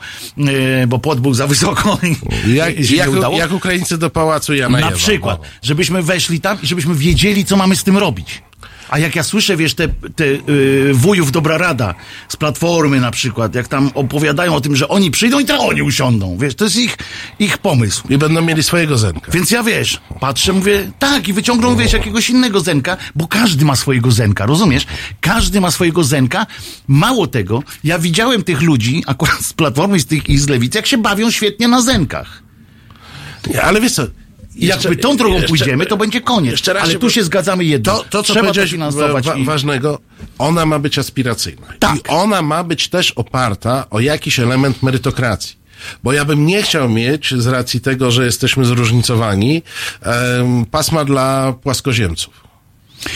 e, 0.84 0.88
bo 0.88 0.99
płot 0.99 1.20
był 1.20 1.34
za 1.34 1.47
wysoko 1.47 1.97
i, 2.47 2.55
Jak, 2.55 2.80
i 2.80 2.88
się 2.88 2.95
jak, 2.95 3.11
nie 3.11 3.18
udało. 3.18 3.38
jak 3.38 3.51
Ukraińcy 3.51 3.97
do 3.97 4.09
pałacu 4.09 4.53
Jana 4.53 4.80
Na 4.80 4.91
przykład, 4.91 5.39
O. 5.39 5.43
żebyśmy 5.61 6.03
weszli 6.03 6.41
tam 6.41 6.57
i 6.61 6.68
żebyśmy 6.68 6.95
wiedzieli, 6.95 7.45
co 7.45 7.57
mamy 7.57 7.76
z 7.76 7.84
tym 7.84 7.97
robić. 7.97 8.41
A 8.90 9.00
jak 9.00 9.16
ja 9.16 9.24
słyszę, 9.24 9.58
wiesz, 9.58 9.74
te, 9.74 9.88
te 9.88 10.26
y, 10.26 10.92
wujów 10.94 11.32
Dobra 11.32 11.58
Rada 11.58 11.96
z 12.28 12.36
Platformy 12.36 13.00
na 13.00 13.12
przykład, 13.12 13.56
jak 13.56 13.68
tam 13.68 13.92
opowiadają 13.94 14.56
o 14.56 14.62
tym, 14.62 14.76
że 14.76 14.88
oni 14.88 15.12
przyjdą 15.12 15.40
i 15.40 15.46
to 15.46 15.60
oni 15.60 15.82
usiądą, 15.82 16.38
wiesz, 16.38 16.56
to 16.56 16.64
jest 16.64 16.78
ich, 16.78 16.98
ich 17.40 17.58
pomysł. 17.58 18.04
I 18.10 18.18
będą 18.18 18.42
mieli 18.42 18.64
swojego 18.64 18.98
Zenka. 18.98 19.32
Więc 19.32 19.52
ja, 19.52 19.64
wiesz, 19.64 20.02
patrzę, 20.20 20.54
mówię, 20.54 20.92
tak, 21.00 21.28
i 21.28 21.34
wyciągną, 21.34 21.76
wiesz, 21.76 21.94
jakiegoś 21.94 22.30
innego 22.30 22.60
Zenka, 22.60 22.98
bo 23.16 23.28
każdy 23.28 23.66
ma 23.66 23.76
swojego 23.76 24.12
Zenka, 24.12 24.46
rozumiesz? 24.46 24.86
Każdy 25.22 25.62
ma 25.62 25.72
swojego 25.72 26.04
Zenka. 26.04 26.46
Mało 26.88 27.28
tego, 27.28 27.64
ja 27.84 28.00
widziałem 28.00 28.44
tych 28.44 28.62
ludzi, 28.62 29.04
akurat 29.08 29.42
z 29.42 29.54
Platformy 29.54 29.98
i 29.98 30.00
z, 30.00 30.06
tych, 30.06 30.30
i 30.30 30.38
z 30.38 30.48
Lewicy, 30.48 30.78
jak 30.78 30.88
się 30.88 30.98
bawią 30.98 31.32
świetnie 31.32 31.68
na 31.68 31.82
Zenkach. 31.82 32.44
Nie, 33.48 33.62
ale 33.62 33.82
wiesz 33.82 33.92
co, 33.92 34.04
jakby 34.56 34.95
tą 34.95 35.18
drogą 35.18 35.34
jeszcze- 35.34 35.47
pójdziemy, 35.49 35.86
to 35.86 35.97
będzie 35.97 36.22
koniec. 36.22 36.51
jeszcze 36.51 36.74
raz 36.74 36.84
Ale 36.84 36.93
się- 36.93 36.99
tu 36.99 37.10
się 37.10 37.24
zgadzamy 37.24 37.66
jedno. 37.66 37.93
To, 37.93 38.03
to 38.03 38.24
co 38.24 38.34
Trzeba 38.34 38.39
powiedziałeś 38.39 38.72
finansować. 38.72 39.26
wa- 39.26 39.36
i... 39.36 39.45
ważnego, 39.45 39.99
ona 40.38 40.66
ma 40.66 40.80
być 40.80 40.99
aspiracyjna. 40.99 41.68
Tak. 41.80 41.95
I 41.95 42.01
ona 42.08 42.41
ma 42.41 42.64
być 42.64 42.89
też 42.89 43.12
oparta 43.12 43.89
o 43.89 43.99
jakiś 43.99 44.39
element 44.39 44.84
merytokracji. 44.84 45.66
Bo 46.03 46.14
ja 46.14 46.26
bym 46.26 46.45
nie 46.45 46.64
chciał 46.64 46.89
mieć, 46.89 47.34
z 47.38 47.47
racji 47.47 47.82
tego, 47.82 48.12
że 48.12 48.26
jesteśmy 48.26 48.66
zróżnicowani, 48.66 49.62
pasma 50.72 51.06
dla 51.06 51.53
płaskoziemców. 51.64 52.34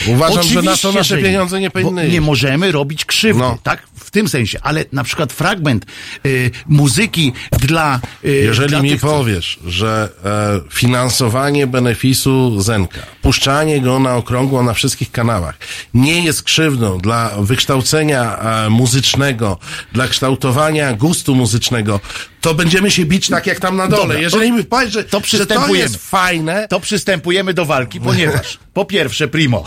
Uważam, 0.08 0.42
że 0.42 0.54
na 0.54 0.62
to 0.62 0.88
Oczywiście, 0.88 0.92
nasze 0.98 1.18
pieniądze 1.18 1.60
nie 1.60 1.70
powinny 1.70 2.08
Nie 2.08 2.20
możemy 2.20 2.72
robić 2.72 3.04
krzywdy, 3.04 3.40
No. 3.42 3.58
tak? 3.62 3.82
W 4.10 4.12
tym 4.12 4.28
sensie. 4.28 4.58
Ale 4.62 4.84
na 4.92 5.04
przykład 5.04 5.32
fragment 5.32 5.86
y, 6.26 6.50
muzyki 6.66 7.32
dla... 7.52 8.00
Y, 8.24 8.28
Jeżeli 8.30 8.68
dla 8.68 8.82
mi 8.82 8.90
tych, 8.90 9.00
powiesz, 9.00 9.58
że 9.66 10.08
e, 10.24 10.60
finansowanie 10.74 11.66
benefisu 11.66 12.60
Zenka, 12.60 13.00
puszczanie 13.22 13.80
go 13.80 13.98
na 13.98 14.16
okrągło 14.16 14.62
na 14.62 14.74
wszystkich 14.74 15.10
kanałach 15.12 15.58
nie 15.94 16.24
jest 16.24 16.42
krzywdą 16.42 16.98
dla 16.98 17.30
wykształcenia 17.38 18.38
e, 18.38 18.70
muzycznego, 18.70 19.58
dla 19.92 20.08
kształtowania 20.08 20.92
gustu 20.92 21.34
muzycznego, 21.34 22.00
to 22.40 22.54
będziemy 22.54 22.90
się 22.90 23.04
bić 23.04 23.28
tak 23.28 23.46
jak 23.46 23.60
tam 23.60 23.76
na 23.76 23.88
dole. 23.88 24.02
Dobra, 24.02 24.18
Jeżeli 24.18 24.50
to- 24.50 24.56
mi 24.56 24.64
powiesz, 24.64 24.92
że 24.92 25.04
to 25.04 25.20
że 25.26 25.46
to 25.46 25.74
jest 25.74 25.96
fajne, 25.96 26.68
To 26.68 26.80
przystępujemy 26.80 27.54
do 27.54 27.64
walki, 27.64 28.00
ponieważ 28.00 28.58
po 28.74 28.84
pierwsze, 28.84 29.28
primo, 29.28 29.64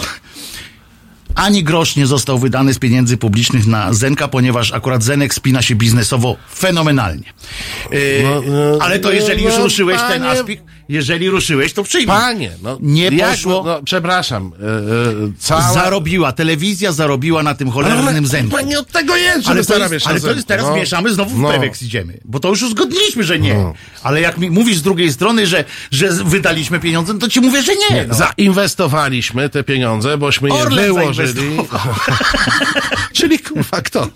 ani 1.35 1.63
grosz 1.63 1.95
nie 1.95 2.07
został 2.07 2.39
wydany 2.39 2.73
z 2.73 2.79
pieniędzy 2.79 3.17
publicznych 3.17 3.67
na 3.67 3.93
Zenka, 3.93 4.27
ponieważ 4.27 4.73
akurat 4.73 5.03
Zenek 5.03 5.33
spina 5.33 5.61
się 5.61 5.75
biznesowo 5.75 6.35
fenomenalnie. 6.55 7.33
Yy, 7.91 7.99
No, 8.23 8.41
no, 8.41 8.77
ale 8.81 8.99
to 8.99 9.11
jeżeli 9.11 9.43
już 9.43 9.57
no, 9.57 9.63
ruszyłeś 9.63 10.01
ten 10.01 10.23
aspekt, 10.23 10.63
jeżeli 10.89 11.29
ruszyłeś, 11.29 11.73
to 11.73 11.83
przyjmij. 11.83 12.07
panie, 12.07 12.51
no, 12.61 12.77
Nie 12.81 13.03
jak- 13.03 13.29
poszło. 13.29 13.63
No, 13.65 13.81
przepraszam, 13.85 14.51
e, 14.61 14.65
e, 14.65 15.31
cała... 15.39 15.73
Zarobiła, 15.73 16.31
telewizja 16.31 16.91
zarobiła 16.91 17.43
na 17.43 17.55
tym 17.55 17.71
cholernym 17.71 18.27
Zenku. 18.27 18.51
Panie 18.55 18.79
od 18.79 18.87
tego 18.87 19.15
jest, 19.15 19.47
Ale 19.47 19.65
to 19.65 19.77
jest, 19.77 20.07
ale 20.07 20.21
to 20.21 20.31
jest 20.31 20.47
teraz 20.47 20.65
no. 20.65 20.75
mieszamy, 20.75 21.13
znowu 21.13 21.35
w 21.35 21.39
No. 21.39 21.49
Peweks 21.51 21.81
idziemy. 21.81 22.19
Bo 22.25 22.39
to 22.39 22.49
już 22.49 22.61
uzgodniliśmy, 22.63 23.23
że 23.23 23.39
nie. 23.39 23.73
Ale 24.03 24.21
jak 24.21 24.37
mi 24.37 24.49
mówisz 24.51 24.77
z 24.77 24.81
drugiej 24.81 25.13
strony, 25.13 25.47
że, 25.47 25.65
że 25.91 26.09
wydaliśmy 26.11 26.79
pieniądze, 26.79 27.13
no 27.13 27.19
to 27.19 27.27
ci 27.27 27.41
mówię, 27.41 27.61
że 27.63 27.71
nie. 27.75 28.05
No. 28.07 28.13
Zainwestowaliśmy 28.13 29.49
te 29.49 29.63
pieniądze, 29.63 30.17
bośmy 30.17 30.49
je 30.49 30.55
Orlen 30.55 30.85
wyłożyli. 30.85 31.31
Czyli 33.13 33.39
kurwa 33.39 33.81
kto? 33.81 34.07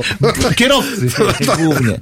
Kierowcy 0.56 1.08
głównie. 1.58 2.00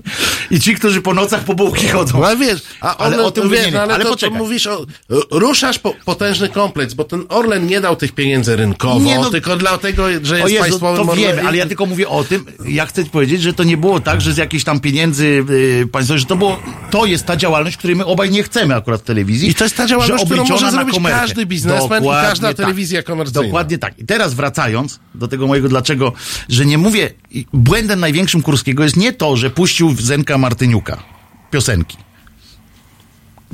I 0.52 0.60
ci, 0.60 0.76
którzy 0.76 1.02
po 1.02 1.14
nocach 1.14 1.44
po 1.44 1.56
bułki 1.56 1.88
chodzą. 1.88 2.20
No 2.20 2.26
ale 2.28 2.38
wiesz, 2.38 2.62
a 2.82 2.98
Ale 2.98 3.16
Orlen, 3.16 3.26
o 3.26 3.32
tym 3.32 3.50
wiesz, 3.50 3.60
nie, 3.60 3.66
nie, 3.66 3.72
no, 3.72 3.82
ale, 3.82 3.94
ale 3.94 4.04
to, 4.04 4.10
to 4.10 4.16
poczekaj. 4.16 4.38
Mówisz 4.56 4.68
o, 4.68 4.86
ruszasz 5.32 5.80
po, 5.80 5.94
potężny 6.06 6.50
kompleks, 6.50 6.94
bo 6.94 7.04
ten 7.04 7.24
Orlen 7.30 7.68
nie 7.68 7.82
dał 7.82 7.96
tych 7.96 8.12
pieniędzy 8.12 8.56
rynkowo, 8.56 9.00
Nie, 9.00 9.20
no- 9.20 9.30
tylko 9.30 9.56
dlatego, 9.56 10.08
że 10.24 10.40
jest 10.40 10.52
Jezu, 10.52 10.64
państwowym 10.64 11.08
to 11.08 11.16
wiemy, 11.16 11.48
ale 11.48 11.58
ja 11.58 11.66
tylko 11.66 11.86
mówię 11.86 12.10
o 12.10 12.24
tym, 12.24 12.46
ja 12.66 12.86
chcę 12.86 13.06
powiedzieć, 13.06 13.42
że 13.42 13.54
to 13.54 13.64
nie 13.64 13.78
było 13.78 14.00
tak, 14.00 14.22
że 14.22 14.34
z 14.34 14.38
jakichś 14.38 14.64
tam 14.64 14.80
pieniędzy 14.80 15.46
yy, 15.50 15.88
państwowych, 15.88 16.20
że 16.20 16.26
to 16.26 16.36
było, 16.36 16.60
to 16.92 17.06
jest 17.06 17.26
ta 17.26 17.38
działalność, 17.38 17.78
której 17.78 17.96
my 17.96 18.06
obaj 18.06 18.32
nie 18.32 18.44
chcemy 18.44 18.76
akurat 18.76 19.02
w 19.02 19.04
telewizji. 19.04 19.50
I 19.50 19.56
to 19.56 19.64
jest 19.64 19.78
ta 19.78 19.88
działalność, 19.88 20.26
którą 20.26 20.46
może 20.46 20.72
zrobić 20.72 20.96
komercję. 20.96 21.22
każdy 21.22 21.46
biznesmen 21.46 22.04
i 22.04 22.06
Dokładnie 22.06 22.30
każda 22.30 22.48
tak. 22.48 22.58
telewizja 22.58 23.04
komercyjna. 23.04 23.44
Dokładnie 23.44 23.78
tak. 23.78 24.00
I 24.00 24.06
teraz 24.06 24.34
wracając 24.34 25.00
do 25.16 25.28
tego 25.28 25.48
mojego 25.48 25.70
dlaczego, 25.70 26.14
że 26.50 26.66
nie 26.66 26.78
mówię, 26.78 27.14
i 27.32 27.46
błędem 27.54 28.00
największym 28.00 28.42
Kurskiego 28.42 28.84
jest 28.84 28.98
nie 28.98 29.14
to, 29.14 29.38
że 29.38 29.50
puścił 29.50 29.96
Zenka 30.00 30.38
Martyniuka 30.38 31.04
piosenki. 31.52 32.05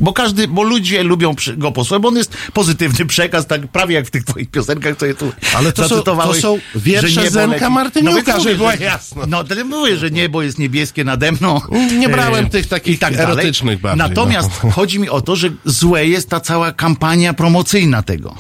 Bo 0.01 0.13
każdy, 0.13 0.47
bo 0.47 0.63
ludzie 0.63 1.03
lubią 1.03 1.35
go 1.57 1.71
posłuchać, 1.71 2.01
bo 2.01 2.07
on 2.07 2.15
jest 2.17 2.37
pozytywny 2.53 3.05
przekaz, 3.05 3.47
tak 3.47 3.67
prawie 3.67 3.95
jak 3.95 4.07
w 4.07 4.11
tych 4.11 4.23
twoich 4.23 4.49
piosenkach, 4.51 4.97
co 4.97 5.05
je 5.05 5.13
tu 5.15 5.31
Ale 5.55 5.71
to 5.71 5.89
są- 5.89 6.01
to 6.01 6.33
są 6.33 6.59
wiersze 6.75 7.29
Zenka 7.29 7.53
leci. 7.53 7.71
Martyniuka, 7.73 8.31
mówię, 8.31 8.43
żeby 8.43 8.55
była 8.55 8.75
że- 8.75 8.83
jasna. 8.83 9.25
No, 9.27 9.43
to 9.43 9.65
mówię, 9.65 9.97
że 9.97 10.11
niebo 10.11 10.41
jest 10.41 10.59
niebieskie 10.59 11.03
nade 11.03 11.31
mną. 11.31 11.61
Nie 11.99 12.09
brałem 12.09 12.45
E, 12.45 12.49
tych 12.49 12.67
takich 12.67 12.99
tak 12.99 13.13
erotycznych 13.13 13.81
bardziej, 13.81 14.07
Natomiast 14.09 14.49
no. 14.63 14.71
chodzi 14.71 14.99
mi 14.99 15.09
o 15.09 15.21
to, 15.21 15.35
że 15.35 15.49
złe 15.65 16.07
jest 16.07 16.29
ta 16.29 16.39
cała 16.39 16.71
kampania 16.71 17.33
promocyjna 17.33 18.03
tego. 18.03 18.35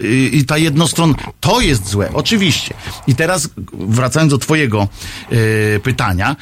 I 0.00 0.30
i 0.32 0.44
ta 0.44 0.58
jednostronna, 0.58 1.14
to 1.40 1.60
jest 1.60 1.88
złe, 1.88 2.10
oczywiście. 2.14 2.74
I 3.06 3.14
teraz 3.14 3.48
wracając 3.72 4.30
do 4.30 4.38
twojego 4.38 4.88
e, 5.76 5.80
pytania, 5.80 6.36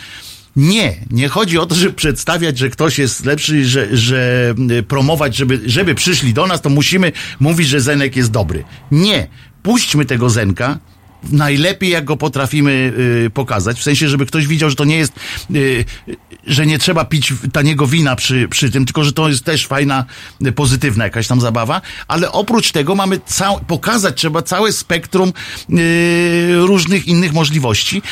nie, 0.56 0.96
nie 1.10 1.28
chodzi 1.28 1.58
o 1.58 1.66
to, 1.66 1.74
żeby 1.74 1.92
przedstawiać, 1.92 2.58
że 2.58 2.70
ktoś 2.70 2.98
jest 2.98 3.24
lepszy, 3.24 3.64
że, 3.64 3.96
że 3.96 4.54
promować, 4.88 5.36
żeby, 5.36 5.60
żeby 5.66 5.94
przyszli 5.94 6.34
do 6.34 6.46
nas, 6.46 6.60
to 6.60 6.70
musimy 6.70 7.12
mówić, 7.40 7.68
że 7.68 7.80
Zenek 7.80 8.16
jest 8.16 8.30
dobry. 8.30 8.64
Nie. 8.90 9.26
Puśćmy 9.62 10.04
tego 10.04 10.30
Zenka, 10.30 10.78
najlepiej 11.32 11.90
jak 11.90 12.04
go 12.04 12.16
potrafimy 12.16 12.92
y, 13.26 13.30
pokazać, 13.30 13.78
w 13.78 13.82
sensie, 13.82 14.08
żeby 14.08 14.26
ktoś 14.26 14.46
widział, 14.46 14.70
że 14.70 14.76
to 14.76 14.84
nie 14.84 14.96
jest, 14.96 15.12
y, 15.54 15.84
że 16.46 16.66
nie 16.66 16.78
trzeba 16.78 17.04
pić 17.04 17.32
taniego 17.52 17.86
wina 17.86 18.16
przy, 18.16 18.48
przy 18.48 18.70
tym, 18.70 18.84
tylko 18.84 19.04
że 19.04 19.12
to 19.12 19.28
jest 19.28 19.44
też 19.44 19.66
fajna, 19.66 20.04
y, 20.46 20.52
pozytywna 20.52 21.04
jakaś 21.04 21.26
tam 21.26 21.40
zabawa, 21.40 21.80
ale 22.08 22.32
oprócz 22.32 22.72
tego 22.72 22.94
mamy 22.94 23.20
cał, 23.26 23.60
pokazać 23.60 24.16
trzeba 24.16 24.42
całe 24.42 24.72
spektrum 24.72 25.32
y, 25.70 26.56
różnych 26.56 27.06
innych 27.06 27.32
możliwości. 27.32 28.02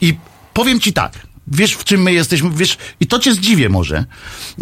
I 0.00 0.14
powiem 0.54 0.80
ci 0.80 0.92
tak, 0.92 1.31
Wiesz, 1.46 1.72
w 1.72 1.84
czym 1.84 2.02
my 2.02 2.12
jesteśmy, 2.12 2.50
wiesz, 2.50 2.78
i 3.00 3.06
to 3.06 3.18
cię 3.18 3.34
zdziwię 3.34 3.68
może, 3.68 4.04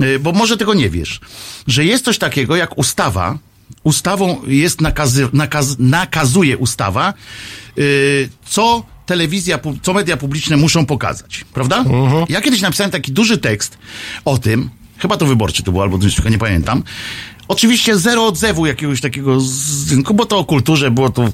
y, 0.03 0.19
bo 0.19 0.33
może 0.33 0.57
tego 0.57 0.75
nie 0.75 0.91
wiesz, 0.91 1.21
że 1.67 1.85
jest 1.85 2.05
coś 2.05 2.19
takiego 2.19 2.57
jak 2.57 2.79
ustawa, 2.79 3.39
ustawą 3.85 4.41
jest 4.47 4.81
nakazy, 4.81 5.29
nakaz, 5.33 5.77
nakazuje 5.79 6.59
ustawa, 6.59 7.15
y, 7.79 8.29
co 8.45 8.85
telewizja, 9.07 9.59
co 9.83 9.93
media 9.93 10.17
publiczne 10.17 10.57
muszą 10.57 10.87
pokazać, 10.87 11.45
prawda? 11.55 11.85
Ja 12.29 12.41
kiedyś 12.41 12.61
napisałem 12.61 12.91
taki 12.91 13.13
duży 13.13 13.39
tekst 13.39 13.79
o 14.25 14.39
tym, 14.39 14.71
chyba 14.99 15.17
to 15.17 15.27
wyborczy 15.27 15.63
to 15.63 15.73
było, 15.73 15.83
albo 15.83 15.99
coś, 15.99 16.25
nie 16.31 16.39
pamiętam. 16.39 16.83
Oczywiście 17.51 17.99
zero 17.99 18.27
odzewu 18.27 18.67
jakiegoś 18.67 19.01
takiego 19.01 19.41
z 19.41 19.93
rynku, 19.93 20.15
bo 20.15 20.27
to 20.27 20.39
o 20.39 20.45
kulturze 20.45 20.91
było 20.91 21.11
to 21.11 21.33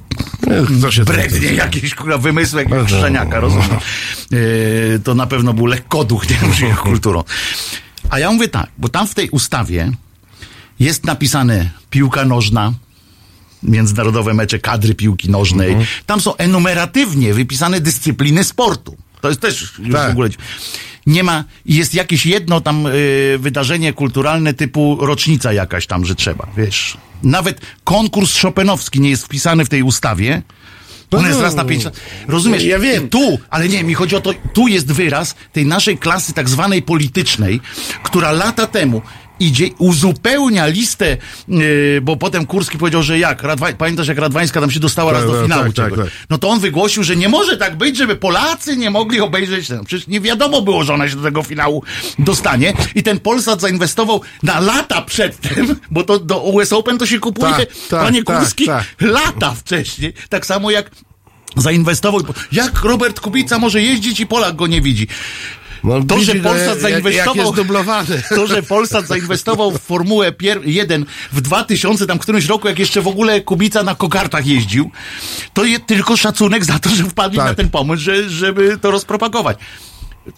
brednie 1.06 1.52
jakieś 1.52 1.94
kurwa 1.94 2.18
wymysły 2.18 2.62
jakiegoś 2.62 2.90
szczeniaka, 2.90 3.40
rozumiem. 3.40 3.68
Yy, 4.30 5.00
to 5.04 5.14
na 5.14 5.26
pewno 5.26 5.52
był 5.54 5.66
lekkoduch, 5.66 6.24
nie 6.62 6.74
kulturą. 6.74 7.24
A 8.10 8.18
ja 8.18 8.30
mówię 8.32 8.48
tak, 8.48 8.70
bo 8.78 8.88
tam 8.88 9.06
w 9.06 9.14
tej 9.14 9.30
ustawie 9.30 9.92
jest 10.80 11.04
napisane 11.04 11.70
piłka 11.90 12.24
nożna, 12.24 12.72
międzynarodowe 13.62 14.34
mecze 14.34 14.58
kadry 14.58 14.94
piłki 14.94 15.30
nożnej. 15.30 15.68
Mhm. 15.68 15.86
Tam 16.06 16.20
są 16.20 16.36
enumeratywnie 16.36 17.34
wypisane 17.34 17.80
dyscypliny 17.80 18.44
sportu. 18.44 18.96
To 19.20 19.28
jest 19.28 19.40
też 19.40 19.60
już 19.60 19.92
Tak. 19.92 20.08
w 20.08 20.10
ogóle. 20.10 20.28
Nie 21.06 21.22
ma, 21.22 21.44
jest 21.66 21.94
jakieś 21.94 22.26
jedno 22.26 22.60
tam 22.60 22.86
y, 22.86 23.36
wydarzenie 23.38 23.92
kulturalne 23.92 24.54
typu 24.54 24.98
rocznica 25.00 25.52
jakaś 25.52 25.86
tam, 25.86 26.04
że 26.04 26.14
trzeba, 26.14 26.46
wiesz. 26.56 26.96
Nawet 27.22 27.60
konkurs 27.84 28.40
Chopinowski 28.40 29.00
nie 29.00 29.10
jest 29.10 29.24
wpisany 29.24 29.64
w 29.64 29.68
tej 29.68 29.82
ustawie. 29.82 30.42
On 31.10 31.22
No, 31.22 31.28
jest 31.28 31.40
raz 31.40 31.54
na 31.54 31.64
pięć 31.64 31.84
lat. 31.84 32.00
Rozumiesz? 32.28 32.64
ja 32.64 32.78
wiem. 32.78 33.08
Tu, 33.08 33.38
ale 33.50 33.68
nie, 33.68 33.84
mi 33.84 33.94
chodzi 33.94 34.16
o 34.16 34.20
to, 34.20 34.30
tu 34.52 34.68
jest 34.68 34.92
wyraz 34.92 35.34
tej 35.52 35.66
naszej 35.66 35.98
klasy 35.98 36.32
tak 36.32 36.48
zwanej 36.48 36.82
politycznej, 36.82 37.60
która 38.02 38.32
lata 38.32 38.66
temu 38.66 39.02
idzie, 39.40 39.68
uzupełnia 39.78 40.66
listę, 40.66 41.16
yy, 41.48 42.00
bo 42.02 42.16
potem 42.16 42.46
Kurski 42.46 42.78
powiedział, 42.78 43.02
że 43.02 43.18
jak, 43.18 43.42
Radwa, 43.42 43.72
pamiętasz 43.72 44.08
jak 44.08 44.18
Radwańska 44.18 44.60
tam 44.60 44.70
się 44.70 44.80
dostała 44.80 45.12
Tak, 45.12 45.20
raz 45.22 45.30
do 45.30 45.36
tak, 45.36 45.42
finału 45.42 45.72
tak, 45.72 45.90
tak, 45.90 45.98
tak. 45.98 46.06
No 46.30 46.38
to 46.38 46.48
on 46.48 46.60
wygłosił, 46.60 47.02
że 47.02 47.16
nie 47.16 47.28
może 47.28 47.56
tak 47.56 47.76
być, 47.76 47.96
żeby 47.96 48.16
Polacy 48.16 48.76
nie 48.76 48.90
mogli 48.90 49.20
obejrzeć 49.20 49.68
ten. 49.68 49.84
Przecież 49.84 50.06
nie 50.06 50.20
wiadomo 50.20 50.62
było, 50.62 50.84
że 50.84 50.94
ona 50.94 51.08
się 51.08 51.16
do 51.16 51.22
tego 51.22 51.42
finału 51.42 51.82
dostanie. 52.18 52.72
I 52.94 53.02
ten 53.02 53.20
Polsat 53.20 53.60
zainwestował 53.60 54.20
na 54.42 54.60
lata 54.60 55.02
przedtem, 55.02 55.76
bo 55.90 56.02
to 56.02 56.18
do 56.18 56.42
US 56.42 56.72
Open 56.72 56.98
to 56.98 57.06
się 57.06 57.18
kupuje, 57.18 57.52
Tak, 57.52 57.66
tak, 57.90 58.00
panie 58.00 58.22
Kurski, 58.22 58.66
lata 59.00 59.50
wcześniej. 59.54 60.12
Tak 60.28 60.46
samo 60.46 60.70
jak 60.70 60.90
zainwestował. 61.56 62.20
Jak 62.52 62.82
Robert 62.82 63.20
Kubica 63.20 63.58
może 63.58 63.82
jeździć 63.82 64.20
i 64.20 64.26
Polak 64.26 64.56
go 64.56 64.66
nie 64.66 64.80
widzi? 64.80 65.08
No, 65.86 66.04
To, 66.04 66.20
że 66.20 66.34
Polsat 66.34 66.78
zainwestował. 66.80 67.34
To, 68.36 68.46
że 68.46 68.62
Polsat 68.62 69.06
zainwestował 69.06 69.70
w 69.70 69.78
Formułę 69.78 70.32
1 70.64 71.06
w 71.32 71.40
2000 71.40 72.06
tam 72.06 72.18
którymś 72.18 72.46
roku, 72.46 72.68
jak 72.68 72.78
jeszcze 72.78 73.02
w 73.02 73.08
ogóle 73.08 73.40
Kubica 73.40 73.82
na 73.82 73.94
kokartach 73.94 74.46
jeździł, 74.46 74.90
to 75.54 75.64
jest 75.64 75.86
tylko 75.86 76.16
szacunek 76.16 76.64
za 76.64 76.78
to, 76.78 76.90
że 76.90 77.04
wpadli 77.04 77.38
Tak. 77.38 77.46
na 77.46 77.54
ten 77.54 77.70
pomysł, 77.70 78.02
że, 78.02 78.30
żeby 78.30 78.78
to 78.78 78.90
rozpropagować. 78.90 79.58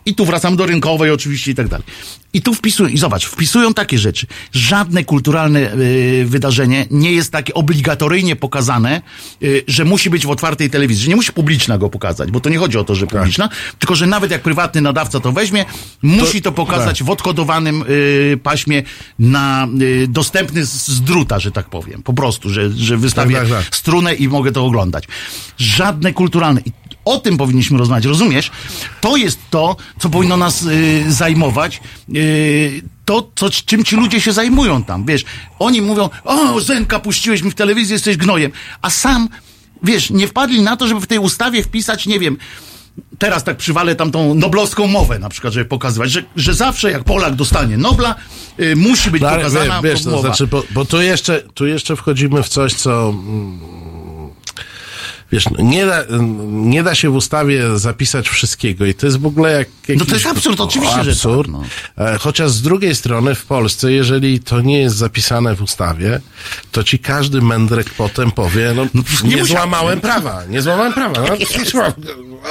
I 0.07 0.14
tu 0.14 0.24
wracam 0.24 0.57
do 0.57 0.66
rynkowej 0.66 1.11
oczywiście 1.11 1.51
i 1.51 1.55
tak 1.55 1.68
dalej. 1.68 1.86
I 2.32 2.43
tu 2.43 2.55
wpisują, 2.55 2.89
i 2.89 2.99
zobacz, 2.99 3.26
wpisują 3.26 3.74
takie 3.74 3.99
rzeczy. 3.99 4.26
Żadne 4.53 5.05
kulturalne 5.05 5.74
y, 5.74 6.24
wydarzenie 6.26 6.86
nie 6.91 7.12
jest 7.12 7.32
takie 7.32 7.55
obligatoryjnie 7.55 8.36
pokazane, 8.36 9.03
y, 9.43 9.64
że 9.68 9.84
musi 9.84 10.11
być 10.11 10.26
w 10.26 10.30
otwartej 10.30 10.70
telewizji, 10.70 11.05
że 11.05 11.11
nie 11.11 11.16
musi 11.16 11.32
publiczna 11.32 11.78
go 11.78 11.89
pokazać, 11.89 12.30
bo 12.30 12.41
to 12.41 12.51
nie 12.51 12.59
chodzi 12.59 12.78
o 12.78 12.84
to, 12.84 12.95
że 12.95 13.07
publiczna, 13.07 13.49
tylko 13.78 13.95
że 13.95 14.07
nawet 14.07 14.30
jak 14.30 14.43
prywatny 14.43 14.80
nadawca 14.80 15.20
to 15.20 15.32
weźmie, 15.32 15.64
musi 16.03 16.43
to, 16.43 16.53
pokazać 16.53 17.03
w 17.03 17.11
odkodowanym 17.11 17.84
y, 17.89 18.39
paśmie 18.43 18.82
na 19.18 19.68
dostępny 20.09 20.66
z, 20.66 20.89
z 20.89 21.03
druta, 21.03 21.39
że 21.39 21.51
tak 21.51 21.68
powiem. 21.68 22.03
Po 22.03 22.12
prostu, 22.12 22.51
że, 22.51 22.70
że 22.70 22.97
wystawię 22.97 23.36
Tak, 23.36 23.49
tak, 23.49 23.64
tak. 23.64 23.76
strunę 23.76 24.14
i 24.14 24.28
mogę 24.28 24.53
to 24.53 24.64
oglądać. 24.64 25.05
Żadne 25.59 26.12
kulturalne. 26.12 26.61
I 26.61 26.72
o 27.09 27.18
tym 27.18 27.36
powinniśmy 27.36 27.78
rozmawiać, 27.78 28.04
rozumiesz? 28.04 28.50
To 29.00 29.16
jest 29.16 29.38
to, 29.50 29.76
co 29.98 30.09
powinno 30.09 30.36
nas 30.36 30.62
y, 30.62 31.04
zajmować. 31.12 31.80
Y, 32.16 32.82
to, 33.04 33.30
co, 33.36 33.50
czym 33.50 33.84
ci 33.84 33.96
ludzie 33.96 34.20
się 34.20 34.32
zajmują 34.32 34.82
tam, 34.84 35.04
wiesz. 35.06 35.24
Oni 35.59 35.82
mówią, 35.82 36.11
o, 36.24 36.61
Zenka, 36.61 36.98
puściłeś 37.00 37.42
mi 37.42 37.50
w 37.50 37.54
telewizji, 37.54 37.92
jesteś 37.92 38.16
gnojem. 38.16 38.50
A 38.82 38.90
sam, 38.90 39.28
wiesz, 39.82 40.11
nie 40.11 40.28
wpadli 40.28 40.62
na 40.62 40.76
to, 40.76 40.88
żeby 40.88 41.00
w 41.00 41.06
tej 41.06 41.18
ustawie 41.18 41.62
wpisać, 41.62 42.06
nie 42.06 42.18
wiem, 42.18 42.36
teraz 43.18 43.44
tak 43.44 43.56
przywalę 43.56 43.94
tam 43.96 44.11
tą 44.11 44.34
noblowską 44.34 44.86
mowę 44.86 45.18
na 45.18 45.28
przykład, 45.28 45.52
żeby 45.52 45.64
pokazywać, 45.66 46.11
że, 46.11 46.22
że 46.36 46.54
zawsze 46.54 46.90
jak 46.90 47.04
Polak 47.04 47.34
dostanie 47.34 47.76
Nobla, 47.78 48.14
y, 48.61 48.76
musi 48.76 49.11
być 49.11 49.22
No, 49.22 49.28
ale 49.28 49.36
pokazana 49.36 49.82
wie- 49.82 49.90
wiesz, 49.90 50.02
to 50.02 50.11
mowa. 50.11 50.22
znaczy, 50.22 50.46
bo, 50.46 50.62
bo 50.70 50.84
tu, 50.84 51.02
jeszcze, 51.02 51.42
tu 51.54 51.66
jeszcze 51.66 51.96
wchodzimy 51.96 52.42
w 52.42 52.48
coś, 52.48 52.74
co. 52.74 53.14
Wiesz, 55.33 55.51
no, 55.51 55.64
nie 55.64 55.87
da, 55.87 56.05
nie 56.49 56.83
da 56.83 56.95
się 56.95 57.11
w 57.11 57.14
ustawie 57.14 57.79
zapisać 57.79 58.29
wszystkiego 58.29 58.87
i 58.87 58.95
to 58.95 59.07
jest 59.07 59.18
w 59.20 59.26
ogóle 59.26 59.53
jak 59.53 59.68
jakiś 59.89 60.01
No 60.01 60.07
to 60.07 60.14
jest 60.14 60.26
absurd, 60.26 60.61
oczywiście, 60.61 61.05
że 61.05 61.11
absurd. 61.11 61.51
tak, 61.97 62.14
E, 62.14 62.18
Chociaż 62.18 62.51
z 62.51 62.62
drugiej 62.62 62.95
strony 62.95 63.35
w 63.35 63.47
Polsce, 63.47 63.93
jeżeli 63.93 64.41
to 64.41 64.61
nie 64.61 64.81
jest 64.81 64.97
zapisane 64.97 65.55
w 65.57 65.62
ustawie, 65.62 66.20
to 66.72 66.85
ci 66.85 66.99
każdy 66.99 67.41
mędrek 67.43 67.91
potem 67.91 68.31
powie, 68.31 68.72
no, 68.76 68.83
nie 68.85 69.31
nie, 69.31 69.37
musiał. 69.37 69.47
złamałem 69.57 70.01
prawa, 70.01 70.43
nie 70.49 70.62
złamałem 70.62 70.93
prawa. 70.93 71.20
No, 71.20 71.35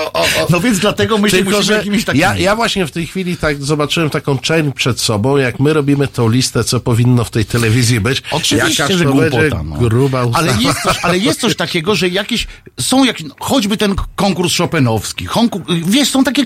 o, 0.03 0.13
o, 0.13 0.21
o. 0.21 0.47
No 0.49 0.59
więc 0.59 0.79
dlatego 0.79 1.17
my 1.17 1.29
się 1.29 1.37
Tylko, 1.37 1.49
musimy 1.51 1.63
że 1.65 1.73
jakimiś 1.73 2.05
takimi... 2.05 2.21
ja, 2.21 2.37
ja 2.37 2.55
właśnie 2.55 2.87
w 2.87 2.91
tej 2.91 3.07
chwili 3.07 3.37
tak 3.37 3.63
zobaczyłem 3.63 4.09
taką 4.09 4.37
chain 4.47 4.71
przed 4.73 4.99
sobą, 4.99 5.37
jak 5.37 5.59
my 5.59 5.73
robimy 5.73 6.07
tą 6.07 6.29
listę, 6.29 6.63
co 6.63 6.79
powinno 6.79 7.23
w 7.23 7.29
tej 7.29 7.45
telewizji 7.45 7.99
być. 8.01 8.23
Oczywiście, 8.31 8.83
Jakaż 8.83 8.97
że 8.97 9.05
głupota. 9.05 9.63
No. 9.63 9.75
Gruba 9.77 10.25
ustawa. 10.25 10.49
ale, 10.51 10.61
jest 10.63 10.81
coś, 10.81 10.97
ale 11.01 11.17
jest 11.17 11.39
coś 11.41 11.55
takiego, 11.65 11.95
że 11.95 12.09
jakieś 12.09 12.47
są 12.79 13.03
jakieś, 13.03 13.27
no, 13.27 13.35
choćby 13.39 13.77
ten 13.77 13.95
konkurs 14.15 14.57
Chopinowski, 14.57 15.25
honku, 15.25 15.61
wiesz, 15.85 16.09
są 16.09 16.23
takie, 16.23 16.41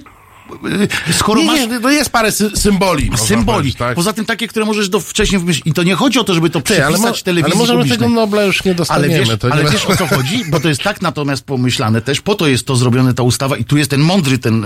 y, 1.09 1.13
skoro 1.13 1.39
Nie, 1.41 1.45
masz 1.47 1.59
nie, 1.59 1.79
no 1.79 1.89
jest 1.89 2.09
parę 2.09 2.31
sy 2.31 2.51
symboli. 2.57 3.11
symboli, 3.17 3.45
powiedzieć, 3.45 3.75
tak? 3.75 3.95
poza 3.95 4.13
tym 4.13 4.25
takie, 4.25 4.47
które 4.47 4.65
możesz 4.65 4.89
do 4.89 4.99
wcześniej 4.99 5.39
wymyślić. 5.39 5.67
I 5.67 5.73
to 5.73 5.83
nie 5.83 5.95
chodzi 5.95 6.19
o 6.19 6.23
to, 6.23 6.33
żeby 6.33 6.49
to 6.49 6.61
Ty, 6.61 6.85
ale, 6.85 6.97
telewizji 7.23 7.43
ale 7.43 7.55
możemy 7.55 7.79
publicznej. 7.79 7.99
tego 8.09 8.09
Nobla 8.09 8.43
już 8.43 8.63
nie 8.63 8.71
Ale 8.71 8.75
dostaniemy. 8.77 9.19
wiesz, 9.25 9.39
to 9.39 9.47
nie 9.47 9.53
ale 9.53 9.71
wiesz 9.71 9.85
o 9.85 9.95
co 9.97 10.07
chodzi? 10.07 10.43
Bo 10.49 10.59
to 10.59 10.69
jest 10.69 10.83
tak 10.83 11.01
natomiast 11.01 11.43
pomyślane 11.43 12.01
też, 12.01 12.21
po 12.21 12.35
to 12.35 12.47
jest 12.47 12.65
to 12.67 12.75
zrobione 12.75 13.13
ta 13.13 13.23
ustawa 13.23 13.57
i 13.57 13.65
tu 13.65 13.77
jest 13.77 13.89
ten 13.89 14.01
mądry 14.01 14.37
ten 14.37 14.65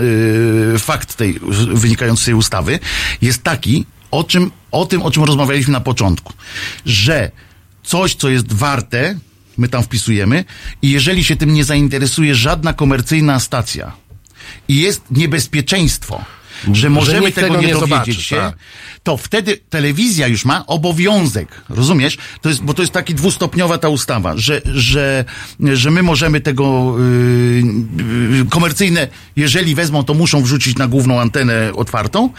yy, 0.73 0.79
fakt 0.79 1.15
tej 1.15 1.39
wynikający 1.73 2.21
z 2.23 2.25
tej 2.25 2.33
ustawy, 2.33 2.79
jest 3.21 3.43
taki, 3.43 3.85
o 4.11 4.23
czym, 4.23 4.51
o 4.71 4.85
tym, 4.85 5.01
o 5.03 5.11
czym 5.11 5.23
rozmawialiśmy 5.23 5.73
na 5.73 5.79
początku, 5.81 6.33
że 6.85 7.31
coś, 7.83 8.15
co 8.15 8.29
jest 8.29 8.53
warte, 8.53 9.15
my 9.57 9.67
tam 9.67 9.83
wpisujemy 9.83 10.45
i 10.81 10.91
jeżeli 10.91 11.23
się 11.23 11.35
tym 11.35 11.53
nie 11.53 11.63
zainteresuje 11.63 12.35
żadna 12.35 12.73
komercyjna 12.73 13.39
stacja 13.39 13.91
i 14.67 14.81
jest 14.81 15.01
niebezpieczeństwo, 15.11 16.25
że 16.73 16.89
możemy 16.89 17.21
nikt 17.21 17.35
tego, 17.35 17.61
nie 17.61 17.67
nie 17.67 17.73
dowiedzieć 17.73 18.21
się, 18.21 18.35
tak. 18.35 18.57
to 19.03 19.17
wtedy 19.17 19.57
telewizja 19.69 20.27
już 20.27 20.45
ma 20.45 20.65
obowiązek, 20.65 21.61
rozumiesz? 21.69 22.17
To 22.41 22.49
jest, 22.49 22.63
bo 22.63 22.73
to 22.73 22.81
jest 22.81 22.93
taki 22.93 23.15
dwustopniowa 23.15 23.77
ta 23.77 23.89
ustawa, 23.89 24.37
że, 24.37 24.61
że, 24.65 25.25
że 25.59 25.91
my 25.91 26.03
możemy 26.03 26.41
tego 26.41 26.95
yy, 26.99 28.37
yy, 28.37 28.45
komercyjne, 28.49 29.07
jeżeli 29.35 29.75
wezmą, 29.75 30.03
to 30.03 30.13
muszą 30.13 30.41
wrzucić 30.43 30.77
na 30.77 30.87
główną 30.87 31.21
antenę 31.21 31.71
otwartą, 31.75 32.29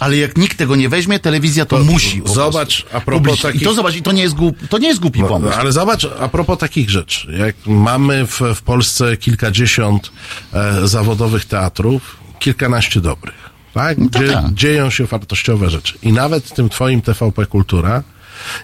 Ale 0.00 0.16
jak 0.16 0.36
nikt 0.38 0.58
tego 0.58 0.76
nie 0.76 0.88
weźmie, 0.88 1.18
telewizja 1.18 1.64
to, 1.66 1.78
musi. 1.78 2.22
po 2.22 2.28
zobacz, 2.28 2.82
prostu 2.82 2.96
a 2.96 3.00
propos 3.00 3.22
publicznie. 3.22 3.42
takich- 3.42 3.62
I 3.62 3.64
to 3.64 3.74
zobacz, 3.74 3.96
i 3.96 4.02
to 4.02 4.12
nie 4.12 4.22
jest, 4.22 4.34
głup, 4.34 4.56
to 4.68 4.78
nie 4.78 4.88
jest 4.88 5.00
głupi 5.00 5.20
No, 5.20 5.28
pomysł. 5.28 5.58
ale 5.58 5.72
zobacz, 5.72 6.06
a 6.20 6.28
propos 6.28 6.58
takich 6.58 6.90
rzeczy, 6.90 7.32
jak 7.38 7.56
mamy 7.66 8.26
w, 8.26 8.40
w 8.54 8.62
Polsce 8.62 9.16
kilkadziesiąt 9.16 10.10
e, 10.52 10.88
zawodowych 10.88 11.44
teatrów, 11.44 12.16
kilkanaście 12.38 13.00
dobrych, 13.00 13.50
tak? 13.74 13.98
to 13.98 14.04
Gdzie 14.20 14.32
tak. 14.32 14.54
dzieją 14.54 14.90
się 14.90 15.04
wartościowe 15.06 15.70
rzeczy. 15.70 15.94
I 16.02 16.12
nawet 16.12 16.44
w 16.44 16.52
tym 16.52 16.68
twoim 16.68 17.02
TVP 17.02 17.46
Kultura 17.46 18.02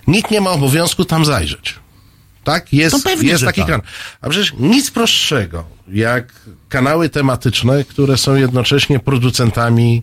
nikt 0.07 0.31
nie 0.31 0.41
ma 0.41 0.51
obowiązku 0.51 1.05
tam 1.05 1.25
zajrzeć. 1.25 1.75
Tak? 2.45 2.73
Jest, 2.73 2.97
To 2.97 3.03
pewnie, 3.11 3.29
jest 3.31 3.45
taki 3.45 3.61
tak. 3.61 3.67
kanał. 3.71 3.83
A 4.21 4.29
przecież 4.29 4.53
nic 4.59 4.91
prostszego, 4.91 5.65
jak 5.93 6.33
kanały 6.69 7.09
tematyczne, 7.09 7.85
które 7.85 8.17
są 8.17 8.35
jednocześnie 8.35 8.99
producentami 9.01 10.03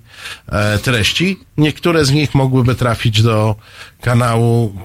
e, 0.49 0.77
treści. 0.79 1.39
Niektóre 1.57 2.05
z 2.05 2.11
nich 2.11 2.35
mogłyby 2.35 2.75
trafić 2.75 3.21
do 3.21 3.55
kanału, 4.01 4.75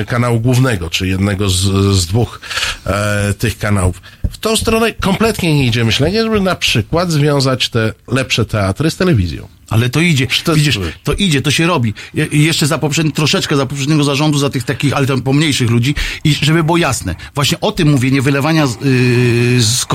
e, 0.00 0.04
kanału 0.04 0.40
głównego, 0.40 0.90
czy 0.90 1.08
jednego 1.08 1.48
z, 1.48 1.60
z 1.96 2.06
dwóch 2.06 2.40
e, 2.86 3.34
tych 3.34 3.58
kanałów. 3.58 4.02
W 4.30 4.38
tą 4.38 4.56
stronę 4.56 4.92
kompletnie 4.92 5.54
nie 5.54 5.66
idzie 5.66 5.84
myślenie, 5.84 6.22
żeby 6.22 6.40
na 6.40 6.54
przykład 6.54 7.10
związać 7.10 7.68
te 7.68 7.92
lepsze 8.08 8.44
teatry 8.44 8.90
z 8.90 8.96
telewizją. 8.96 9.48
Ale 9.70 9.88
to 9.90 10.00
idzie, 10.00 10.26
to- 10.44 10.54
widzisz, 10.54 10.78
to 11.04 11.12
idzie, 11.12 11.42
to 11.42 11.50
się 11.50 11.66
robi. 11.66 11.94
Je, 12.14 12.26
jeszcze 12.32 12.66
za 12.66 12.78
poprzedni, 12.78 13.12
troszeczkę 13.12 13.56
za 13.56 13.66
poprzedniego 13.66 14.04
zarządu, 14.04 14.38
za 14.38 14.50
tych 14.50 14.64
takich, 14.64 14.92
ale 14.92 15.06
tam 15.06 15.22
pomniejszych 15.22 15.70
ludzi 15.70 15.94
i 16.24 16.34
żeby 16.34 16.64
było 16.64 16.78
jasne. 16.78 17.14
Właśnie 17.34 17.60
o 17.60 17.72
tym 17.72 17.90
mówię, 17.90 18.10
nie 18.10 18.22
wylewania 18.22 18.66
z, 18.66 18.78
yy, 18.84 19.62
z 19.62 19.86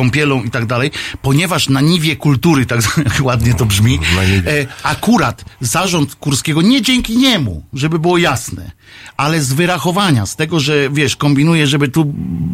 i 0.45 0.51
tak 0.51 0.65
dalej, 0.65 0.91
ponieważ 1.21 1.69
na 1.69 1.81
niwie 1.81 2.15
kultury, 2.15 2.65
tak 2.65 2.81
ładnie 3.21 3.53
to 3.53 3.65
brzmi, 3.65 3.99
e, 4.47 4.67
akurat 4.83 5.45
zarząd 5.61 6.15
Kurskiego, 6.15 6.61
nie 6.61 6.81
dzięki 6.81 7.17
niemu, 7.17 7.63
żeby 7.73 7.99
było 7.99 8.17
jasne, 8.17 8.71
ale 9.17 9.41
z 9.41 9.53
wyrachowania, 9.53 10.25
z 10.25 10.35
tego, 10.35 10.59
że 10.59 10.89
wiesz, 10.89 11.15
kombinuje, 11.15 11.67
żeby 11.67 11.87
tu 11.87 12.03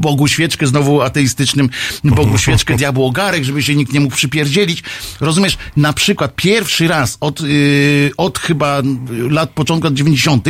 Bogu 0.02 0.28
świeczkę, 0.28 0.68
znowu 0.68 1.02
ateistycznym 1.02 1.70
Bogu 2.04 2.38
świeczkę, 2.38 2.76
diabłu 2.76 3.06
ogarek, 3.06 3.44
żeby 3.44 3.64
się 3.64 3.76
nikt 3.76 3.94
nie 3.94 4.00
mógł 4.00 4.16
przypierdzielić. 4.16 4.84
Rozumiesz, 5.20 5.58
na 5.78 5.94
przykład 5.94 6.36
pierwszy 6.36 6.88
raz 6.88 7.18
od, 7.20 7.42
yy, 7.42 8.12
od 8.18 8.40
chyba 8.40 8.82
lat, 9.30 9.50
początku 9.50 9.88
lat 9.88 9.94
90. 9.94 10.48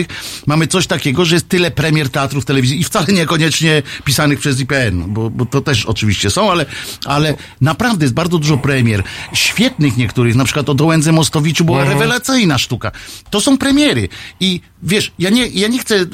mamy 0.47 0.67
coś 0.67 0.87
takiego, 0.87 1.25
że 1.25 1.35
jest 1.35 1.49
tyle 1.49 1.71
premier 1.71 2.09
teatrów 2.09 2.45
telewizji 2.45 2.79
i 2.79 2.83
wcale 2.83 3.07
niekoniecznie 3.07 3.83
pisanych 4.03 4.39
przez 4.39 4.59
IPN, 4.59 5.03
bo, 5.07 5.29
bo 5.29 5.45
to 5.45 5.61
też 5.61 5.85
oczywiście 5.85 6.29
są, 6.29 6.51
ale, 6.51 6.65
ale 7.05 7.35
naprawdę 7.61 8.05
jest 8.05 8.13
bardzo 8.13 8.39
dużo 8.39 8.57
premier, 8.57 9.03
świetnych 9.33 9.97
niektórych, 9.97 10.35
na 10.35 10.45
przykład 10.45 10.69
o 10.69 10.73
Dołędze 10.73 11.11
Mostowiczu 11.11 11.65
była 11.65 11.83
rewelacyjna 11.83 12.57
sztuka. 12.57 12.91
To 13.29 13.41
są 13.41 13.57
premiery 13.57 14.09
i 14.39 14.61
wiesz, 14.83 15.11
ja 15.19 15.29
nie, 15.29 15.47
ja 15.47 15.67
nie 15.67 15.79
chcę, 15.79 16.05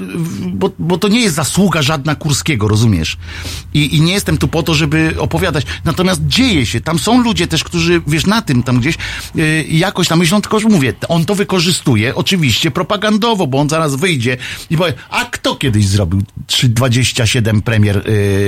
bo, 0.54 0.72
bo 0.80 0.98
to 0.98 1.08
nie 1.08 1.22
jest 1.22 1.36
zasługa 1.36 1.82
żadna 1.82 2.16
Kurskiego, 2.16 2.68
rozumiesz? 2.68 3.18
I, 3.74 3.96
I 3.96 4.02
nie 4.02 4.14
jestem 4.14 4.38
tu 4.38 4.48
po 4.48 4.64
to, 4.64 4.74
żeby 4.74 5.14
opowiadać. 5.18 5.66
Natomiast 5.86 6.22
dzieje 6.28 6.66
się. 6.66 6.82
Tam 6.82 7.00
są 7.00 7.22
ludzie 7.24 7.48
też, 7.48 7.64
którzy, 7.64 8.02
wiesz, 8.08 8.26
na 8.26 8.42
tym 8.42 8.64
tam 8.64 8.80
gdzieś 8.80 8.98
yy, 9.36 9.64
jakoś 9.64 10.08
tam 10.08 10.20
myślą, 10.20 10.42
tylko 10.42 10.60
że 10.60 10.68
mówię, 10.68 10.94
on 11.08 11.26
to 11.26 11.36
wykorzystuje, 11.36 12.16
oczywiście 12.16 12.72
propagandowo, 12.72 13.48
bo 13.48 13.60
on 13.60 13.70
zaraz 13.70 13.96
wyjdzie 13.96 14.38
i 14.70 14.78
powie, 14.78 14.94
a 15.10 15.26
kto 15.26 15.56
kiedyś 15.56 15.88
zrobił 15.88 16.22
trzy- 16.48 16.68
27 16.70 17.62
premier 17.62 18.04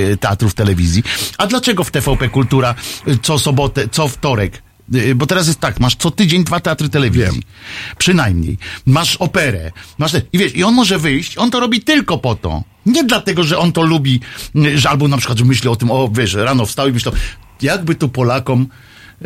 yy, 0.08 0.16
teatrów 0.16 0.54
telewizji? 0.54 1.02
A 1.38 1.46
dlaczego 1.46 1.84
w 1.84 1.90
TVP 1.90 2.28
Kultura 2.28 2.74
yy, 3.06 3.18
co 3.22 3.38
sobotę, 3.38 3.88
co 3.88 4.08
wtorek? 4.08 4.62
Y, 4.94 5.14
Bo 5.14 5.26
teraz 5.26 5.46
jest 5.46 5.60
tak, 5.60 5.80
masz 5.80 5.96
co 5.96 6.10
tydzień 6.10 6.44
dwa 6.44 6.60
teatry 6.60 6.88
telewizji. 6.88 7.42
Przynajmniej. 7.98 8.58
Masz 8.86 9.16
operę. 9.16 9.72
Masz 9.98 10.12
te, 10.12 10.22
I 10.32 10.38
wiesz, 10.38 10.54
i 10.56 10.64
on 10.64 10.74
może 10.74 10.98
wyjść, 10.98 11.38
on 11.38 11.50
to 11.50 11.60
robi 11.60 11.80
tylko 11.80 12.18
po 12.18 12.34
to. 12.34 12.62
Nie 12.86 13.04
dlatego, 13.04 13.42
że 13.42 13.58
on 13.58 13.72
to 13.72 13.82
lubi, 13.82 14.20
y, 14.56 14.78
że 14.78 14.90
albo 14.90 15.08
na 15.08 15.16
przykład, 15.16 15.38
że 15.38 15.44
myśli 15.44 15.68
o 15.68 15.76
tym, 15.76 15.90
o 15.90 16.08
wiesz, 16.08 16.34
rano 16.34 16.66
wstał 16.66 16.88
i 16.88 16.92
myślał, 16.92 17.14
jakby 17.62 17.94
tu 17.94 18.08
Polakom 18.08 18.66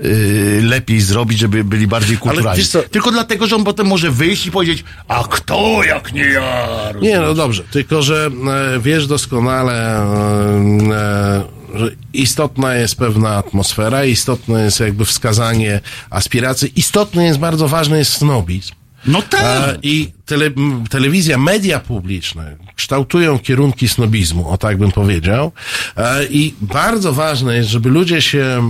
y, 0.05 0.61
lepiej 0.63 1.01
zrobić, 1.01 1.39
żeby 1.39 1.65
byli 1.65 1.87
bardziej 1.87 2.17
kulturalni. 2.19 2.65
Tylko 2.91 3.11
dlatego, 3.11 3.47
że 3.47 3.57
on 3.57 3.65
potem 3.65 3.87
może 3.87 4.11
wyjść 4.11 4.47
i 4.47 4.51
powiedzieć, 4.51 4.85
a 5.09 5.25
kto 5.31 5.85
jak 5.85 6.13
nie 6.13 6.25
ja? 6.25 6.69
Nie, 7.03 7.21
no 7.21 7.35
dobrze, 7.35 7.65
tylko 7.71 8.03
że 8.03 8.31
e, 8.77 8.81
wiesz 8.81 9.07
doskonale, 9.07 10.03
e, 10.03 11.79
że 11.79 11.91
istotna 12.13 12.75
jest 12.75 12.97
pewna 12.97 13.37
atmosfera, 13.37 14.05
istotne 14.05 14.63
jest 14.63 14.81
jakby 14.81 15.05
wskazanie 15.05 15.81
aspiracji, 16.11 16.73
istotny 16.77 17.25
jest, 17.25 17.39
bardzo 17.39 17.69
ważny 17.69 17.99
jest 17.99 18.13
snobizm. 18.13 18.75
No 19.07 19.23
tak. 19.23 19.69
E, 19.69 19.79
I 19.83 20.13
tele, 20.27 20.51
telewizja, 20.91 21.39
media 21.39 21.81
publiczne 21.81 22.57
kształtują 22.77 23.39
kierunki 23.39 23.89
snobizmu, 23.89 24.51
o 24.51 24.59
tak 24.59 24.79
bym 24.79 24.93
powiedział. 24.93 25.53
E, 25.97 26.25
I 26.25 26.55
bardzo 26.61 27.13
ważne 27.13 27.57
jest, 27.57 27.69
żeby 27.69 27.89
ludzie 27.89 28.23
się 28.23 28.63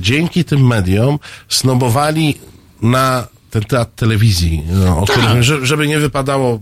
dzięki 0.00 0.44
tym 0.44 0.66
mediom 0.66 1.18
snobowali 1.48 2.34
na 2.82 3.26
ten 3.50 3.62
teatr 3.64 3.90
telewizji, 3.96 4.62
no, 4.72 4.98
o 5.00 5.06
Tak. 5.06 5.16
którym, 5.18 5.42
że- 5.42 5.66
żeby 5.66 5.88
nie 5.88 5.98
wypadało 5.98 6.60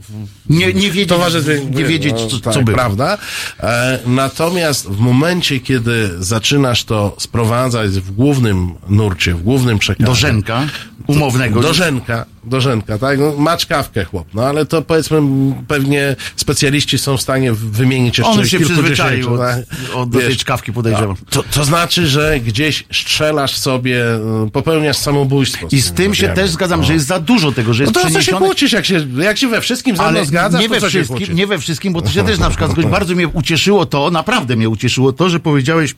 Nie, 0.51 0.66
nie 0.66 0.72
wiedzieć, 0.90 1.09
towarzystwie, 1.09 1.61
nie 1.70 1.84
wiedzieć 1.84 2.12
no, 2.18 2.26
co, 2.28 2.40
tak, 2.40 2.55
co 2.55 2.62
było. 2.62 2.76
prawda? 2.76 3.18
E, 3.61 3.99
natomiast 4.07 4.88
w 4.88 4.99
momencie, 4.99 5.61
kiedy 5.61 6.11
zaczynasz 6.18 6.84
to 6.84 7.16
sprowadzać 7.18 7.90
w 7.90 8.11
głównym 8.11 8.74
nurcie, 8.88 9.34
w 9.34 9.42
głównym 9.42 9.78
przekazie. 9.78 10.07
Do 10.07 10.14
Rzęka 10.14 10.62
umownego. 11.09 11.61
Do 11.61 11.74
Rzęka, 11.74 12.26
do 12.44 12.61
Rzęka, 12.61 12.98
tak? 12.98 13.18
No, 13.18 13.32
ma 13.36 13.56
czkawkę 13.56 14.04
chłop, 14.04 14.26
no 14.34 14.42
ale 14.42 14.66
to 14.66 14.82
powiedzmy 14.82 15.20
pewnie 15.68 16.16
specjaliści 16.36 16.98
są 16.98 17.16
w 17.16 17.22
stanie 17.22 17.52
wymienić 17.52 18.18
jeszcze 18.18 18.32
On 18.32 18.46
się 18.46 18.61
przyzwyczaił 18.61 19.34
od, 19.34 19.40
tak? 19.40 19.59
od 19.94 20.11
do 20.11 20.18
tej 20.18 20.28
Wiesz, 20.28 20.38
czkawki 20.38 20.72
podejrzewam. 20.72 21.16
to, 21.30 21.42
to 21.42 21.64
znaczy, 21.64 22.06
że 22.06 22.40
gdzieś 22.40 22.84
strzelasz 22.92 23.56
sobie, 23.56 24.04
y, 24.46 24.50
popełniasz 24.52 24.96
samobójstwo. 24.96 25.66
I 25.72 25.80
z 25.80 25.92
tym 25.92 26.14
się 26.14 26.28
też 26.28 26.50
zgadzam, 26.50 26.84
że 26.84 26.92
jest 26.92 27.06
za 27.06 27.20
dużo 27.20 27.52
tego, 27.52 27.74
że 27.74 27.84
No 27.84 27.90
jest 27.90 28.02
to 28.02 28.09
o 28.09 28.11
co 28.11 28.22
się 28.22 28.32
kłócisz, 28.32 28.72
jak 28.72 28.86
się, 28.86 29.06
jak 29.18 29.38
się 29.38 29.48
we 29.48 29.61
wszystkim 29.61 29.96
ze 29.96 30.11
mną 30.11 30.24
zgadzasz, 30.24 30.61
nie 30.61 30.68
to 30.68 30.80
we 30.80 30.88
wszystkim, 30.88 31.36
nie 31.36 31.46
we 31.46 31.59
wszystkim, 31.59 31.92
bo 31.92 32.02
to 32.02 32.11
się 32.11 32.24
też 32.28 32.38
na 32.38 32.48
przykład 32.48 32.70
zgodzi. 32.70 32.88
bardzo 32.88 33.14
mnie 33.14 33.28
ucieszyło 33.28 33.86
to, 33.86 34.11
naprawdę 34.11 34.56
mnie 34.56 34.68
ucieszyło 34.68 35.12
to, 35.12 35.28
że 35.28 35.40
powiedziałeś 35.40 35.94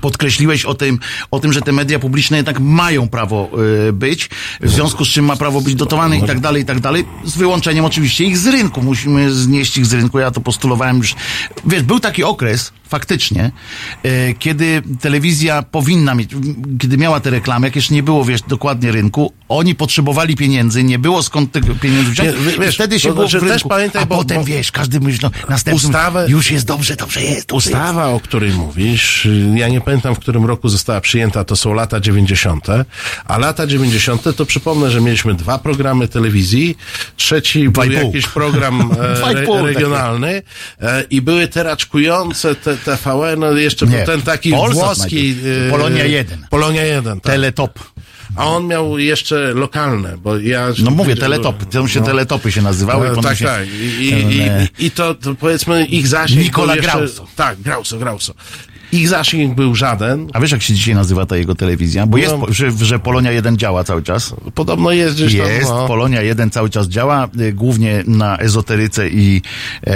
podkreśliłeś 0.00 0.64
o 0.64 0.74
tym, 0.74 0.98
o 1.30 1.40
tym, 1.40 1.52
że 1.52 1.60
te 1.60 1.72
media 1.72 1.98
publiczne 1.98 2.36
jednak 2.36 2.60
mają 2.60 3.08
prawo 3.08 3.50
y, 3.88 3.92
być, 3.92 4.30
w 4.60 4.70
związku 4.70 5.04
z 5.04 5.08
czym 5.08 5.24
ma 5.24 5.36
prawo 5.36 5.60
być 5.60 5.74
dotowane 5.74 6.18
i 6.18 6.22
tak 6.22 6.40
dalej, 6.40 6.62
i 6.62 6.64
tak 6.64 6.80
dalej, 6.80 7.04
z 7.24 7.36
wyłączeniem 7.36 7.84
oczywiście 7.84 8.24
ich 8.24 8.38
z 8.38 8.46
rynku. 8.46 8.82
Musimy 8.82 9.32
znieść 9.32 9.76
ich 9.76 9.86
z 9.86 9.92
rynku, 9.92 10.18
ja 10.18 10.30
to 10.30 10.40
postulowałem 10.40 10.98
już. 10.98 11.14
Wiesz, 11.64 11.82
był 11.82 12.00
taki 12.00 12.24
okres, 12.24 12.72
faktycznie, 12.92 13.50
y, 14.06 14.34
kiedy 14.38 14.82
telewizja 15.00 15.62
powinna 15.62 16.14
mieć, 16.14 16.30
kiedy 16.80 16.96
miała 16.98 17.20
te 17.20 17.30
reklamy, 17.30 17.66
jak 17.66 17.76
jeszcze 17.76 17.94
nie 17.94 18.02
było, 18.02 18.24
wiesz, 18.24 18.42
dokładnie 18.42 18.92
rynku, 18.92 19.32
oni 19.48 19.74
potrzebowali 19.74 20.36
pieniędzy, 20.36 20.84
nie 20.84 20.98
było 20.98 21.22
skąd 21.22 21.52
tych 21.52 21.80
pieniędzy 21.80 22.10
wziąć, 22.10 22.28
Nie, 22.28 22.58
wiesz, 22.64 22.74
wtedy 22.74 23.00
się 23.00 23.08
to 23.08 23.14
było 23.14 23.28
znaczy 23.28 23.46
w 23.46 23.48
rynku. 23.50 23.68
pamiętaj, 23.68 24.02
a 24.02 24.06
bo- 24.06 24.16
potem, 24.16 24.38
bo- 24.38 24.44
wiesz, 24.44 24.72
każdy 24.72 25.00
myśli, 25.00 25.20
no, 25.22 25.30
następnym, 25.48 25.90
Ustawę- 25.92 26.28
już 26.30 26.50
jest 26.50 26.66
dobrze, 26.66 26.96
dobrze 26.96 27.20
jest, 27.20 27.48
dobrze 27.48 27.70
jest. 27.70 27.76
Ustawa, 27.76 28.06
o 28.08 28.20
której 28.20 28.52
mówisz, 28.52 29.26
y, 29.26 29.52
ja 29.56 29.68
nie 29.68 29.80
pamiętam, 29.80 30.14
w 30.14 30.18
którym 30.18 30.44
roku 30.44 30.68
została 30.68 31.00
przyjęta, 31.00 31.44
to 31.44 31.56
są 31.56 31.72
lata 31.74 32.00
90., 32.00 32.66
a 33.24 33.38
lata 33.38 33.66
90. 33.66 34.32
to 34.36 34.46
przypomnę, 34.46 34.90
że 34.90 35.00
mieliśmy 35.00 35.34
dwa 35.34 35.58
programy 35.58 36.08
telewizji, 36.08 36.76
trzeci 37.16 37.68
Dwa 37.68 37.82
był 37.82 37.92
jakiś 37.92 38.26
program 38.26 38.90
e, 39.00 39.00
re, 39.28 39.34
takie. 39.46 39.62
regionalny 39.62 40.42
e, 40.80 41.02
i 41.10 41.20
były 41.22 41.48
te 41.48 41.62
raczkujące 41.62 42.54
te 42.54 42.76
TVN, 42.84 43.40
no 43.40 43.52
jeszcze 43.52 43.86
Nie, 43.86 43.96
był 43.96 44.06
ten 44.06 44.22
taki 44.22 44.50
Polsat 44.50 44.74
włoski... 44.74 45.34
najpierw. 45.34 45.66
e, 45.68 45.70
Polonia 45.70 46.04
1. 46.04 46.46
Polonia 46.50 46.84
1, 46.84 47.20
tak. 47.20 47.32
Teletop. 47.32 47.78
A 48.36 48.46
on 48.48 48.66
miał 48.66 48.98
jeszcze 48.98 49.54
lokalne, 49.54 50.18
bo 50.18 50.38
ja... 50.38 50.68
No 50.82 50.90
mówię, 50.90 51.16
teletopy. 51.16 51.66
To 51.66 51.88
się 51.88 52.04
teletopy 52.04 52.52
się 52.52 52.62
nazywały. 52.62 53.08
Potem 53.08 53.22
tak, 53.22 53.38
się, 53.38 53.44
tak. 53.44 53.68
I, 53.68 54.04
i, 54.04 54.40
i, 54.80 54.86
I 54.86 54.90
to, 54.90 55.14
to 55.14 55.34
powiedzmy 55.34 55.84
ich 55.86 56.08
zasięg... 56.08 56.40
Nikola 56.40 56.76
jeszcze, 56.76 56.90
Grauso. 56.90 57.26
Tak, 57.36 57.60
Grauso, 57.60 57.98
Grauso. 57.98 58.34
Ich 58.92 59.08
zasięg 59.08 59.54
był 59.54 59.74
żaden. 59.74 60.28
A 60.32 60.40
wiesz, 60.40 60.50
jak 60.52 60.62
się 60.62 60.74
dzisiaj 60.74 60.94
nazywa 60.94 61.26
ta 61.26 61.36
jego 61.36 61.54
telewizja? 61.54 62.06
Bo 62.06 62.16
No. 62.16 62.22
jest, 62.22 62.34
po- 62.34 62.52
że, 62.52 62.70
że 62.70 62.98
Polonia 62.98 63.32
1 63.32 63.56
działa 63.56 63.84
cały 63.84 64.02
czas. 64.02 64.34
Podobno 64.54 64.90
jest 64.92 65.14
gdzieś 65.14 65.36
tam... 65.38 65.48
Jest, 65.48 65.68
no. 65.70 65.88
Polonia 65.88 66.22
1 66.22 66.50
cały 66.50 66.70
czas 66.70 66.88
działa, 66.88 67.28
y, 67.40 67.52
głównie 67.52 68.04
na 68.06 68.38
ezoteryce 68.38 69.08
i 69.08 69.42
e, 69.86 69.92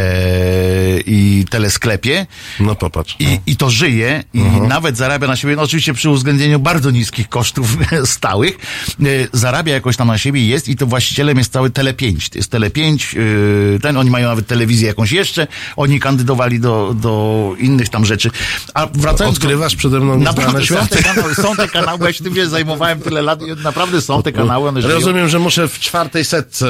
i 1.07 1.45
telesklepie. 1.51 2.27
No 2.61 2.75
popatrz. 2.75 3.17
I, 3.19 3.41
I 3.47 3.57
to 3.57 3.71
żyje 3.71 4.25
i 4.35 4.41
nawet 4.69 4.97
zarabia 4.97 5.27
na 5.27 5.37
siebie, 5.37 5.57
no 5.57 5.63
oczywiście 5.63 5.95
przy 5.95 6.11
uwzględnieniu 6.11 6.59
bardzo 6.59 6.91
niskich 6.91 7.29
kosztów 7.29 7.77
stałych, 8.05 8.59
y, 9.07 9.29
zarabia 9.33 9.75
jakoś 9.75 9.97
tam 9.97 10.09
na 10.09 10.19
siebie 10.19 10.47
jest 10.47 10.69
i 10.69 10.77
to 10.77 10.87
właścicielem 10.87 11.39
jest 11.39 11.53
cały 11.53 11.69
Tele5. 11.71 12.31
To 12.31 12.39
jest 12.39 12.53
Tele5, 12.53 13.17
y, 13.19 13.79
ten, 13.83 13.97
oni 13.97 14.11
mają 14.11 14.29
nawet 14.29 14.47
telewizję 14.47 14.89
jakąś 14.89 15.13
jeszcze, 15.13 15.47
oni 15.77 16.01
kandydowali 16.01 16.61
do, 16.61 16.95
do 17.01 17.53
innych 17.59 17.89
tam 17.89 18.05
rzeczy. 18.05 18.31
A 18.75 18.86
wracając 18.95 19.37
Odkrywasz 19.37 19.73
do, 19.73 19.79
przede 19.79 20.01
mną 20.01 20.19
Naprawdę 20.19 20.61
nieznane 20.61 20.83
są 20.83 20.89
te, 20.97 21.03
kanały, 21.03 21.35
są 21.35 21.57
te 21.57 21.69
kanały, 21.69 22.07
ja 22.07 22.13
się 22.13 22.25
tym 22.25 22.35
wiesz, 22.35 22.49
zajmowałem 22.49 23.01
tyle 23.01 23.23
lat 23.23 23.43
i 23.43 23.63
naprawdę 23.65 24.01
są 24.01 24.23
te 24.23 24.33
kanały, 24.33 24.69
one 24.69 24.83
żyją. 24.83 24.95
Rozumiem, 24.95 25.29
że 25.29 25.39
muszę 25.39 25.69
w 25.69 25.79
czwartej 25.79 26.25
setce 26.25 26.67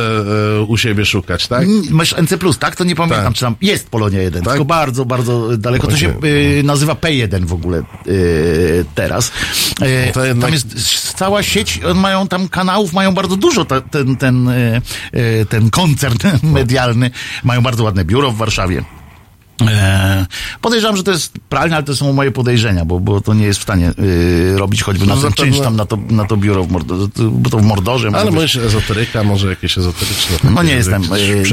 e, 0.58 0.62
u 0.62 0.76
siebie 0.76 1.04
szukać, 1.04 1.46
tak? 1.48 1.68
Masz 1.90 2.14
NC+, 2.22 2.58
tak? 2.58 2.76
To 2.76 2.84
nie 2.84 2.96
pamiętam, 2.96 3.24
Tak. 3.24 3.34
czy 3.34 3.40
tam 3.40 3.56
jest 3.62 3.88
Polonia 3.88 4.22
1, 4.22 4.42
Tak? 4.42 4.52
tylko 4.52 4.64
bardzo, 4.64 5.04
bardzo 5.04 5.56
daleko. 5.58 5.86
To 5.86 5.96
się 5.96 6.14
y, 6.24 6.62
nazywa 6.64 6.92
P1 6.92 7.44
w 7.44 7.52
ogóle 7.52 7.82
y, 8.06 8.84
teraz. 8.94 9.32
Y, 9.82 10.12
To 10.12 10.24
jednak- 10.24 10.44
Tam 10.44 10.52
jest 10.52 11.12
cała 11.16 11.42
sieć, 11.42 11.80
mają 11.94 12.28
tam 12.28 12.48
kanałów, 12.48 12.92
mają 12.92 13.14
bardzo 13.14 13.36
dużo, 13.36 13.64
ta, 13.64 13.80
ten, 13.80 14.16
ten, 14.16 14.48
y, 14.48 14.82
y, 15.14 15.46
ten 15.48 15.70
koncern 15.70 16.16
medialny. 16.42 17.10
Mają 17.44 17.60
bardzo 17.62 17.84
ładne 17.84 18.04
biuro 18.04 18.30
w 18.30 18.36
Warszawie. 18.36 18.84
E, 19.60 20.26
podejrzewam, 20.60 20.96
że 20.96 21.02
to 21.04 21.10
jest 21.10 21.32
pralnia, 21.48 21.76
ale 21.76 21.84
to 21.84 21.96
są 21.96 22.12
moje 22.12 22.30
podejrzenia, 22.30 22.84
bo, 22.84 23.00
bo 23.00 23.20
to 23.20 23.34
nie 23.34 23.46
jest 23.46 23.60
w 23.60 23.62
stanie 23.62 23.90
y, 23.98 24.58
robić 24.58 24.82
choćby 24.82 25.06
na 25.06 25.14
No 25.14 25.20
zapewne- 25.20 25.36
czynsz 25.36 25.60
tam 25.60 25.76
na 25.76 25.86
to, 25.86 25.98
na 26.10 26.24
to 26.24 26.36
biuro 26.36 26.64
w 26.64 26.70
Mordorze, 26.70 27.08
bo 27.30 27.50
to 27.50 27.58
w 27.58 27.62
Mordorze. 27.62 28.08
Ale 28.14 28.30
mówisz 28.30 28.56
ezoteryka, 28.56 29.24
może 29.24 29.48
jakieś 29.48 29.78
ezoteryczne. 29.78 30.36
No 30.50 30.62
nie 30.62 30.72
jestem, 30.72 31.02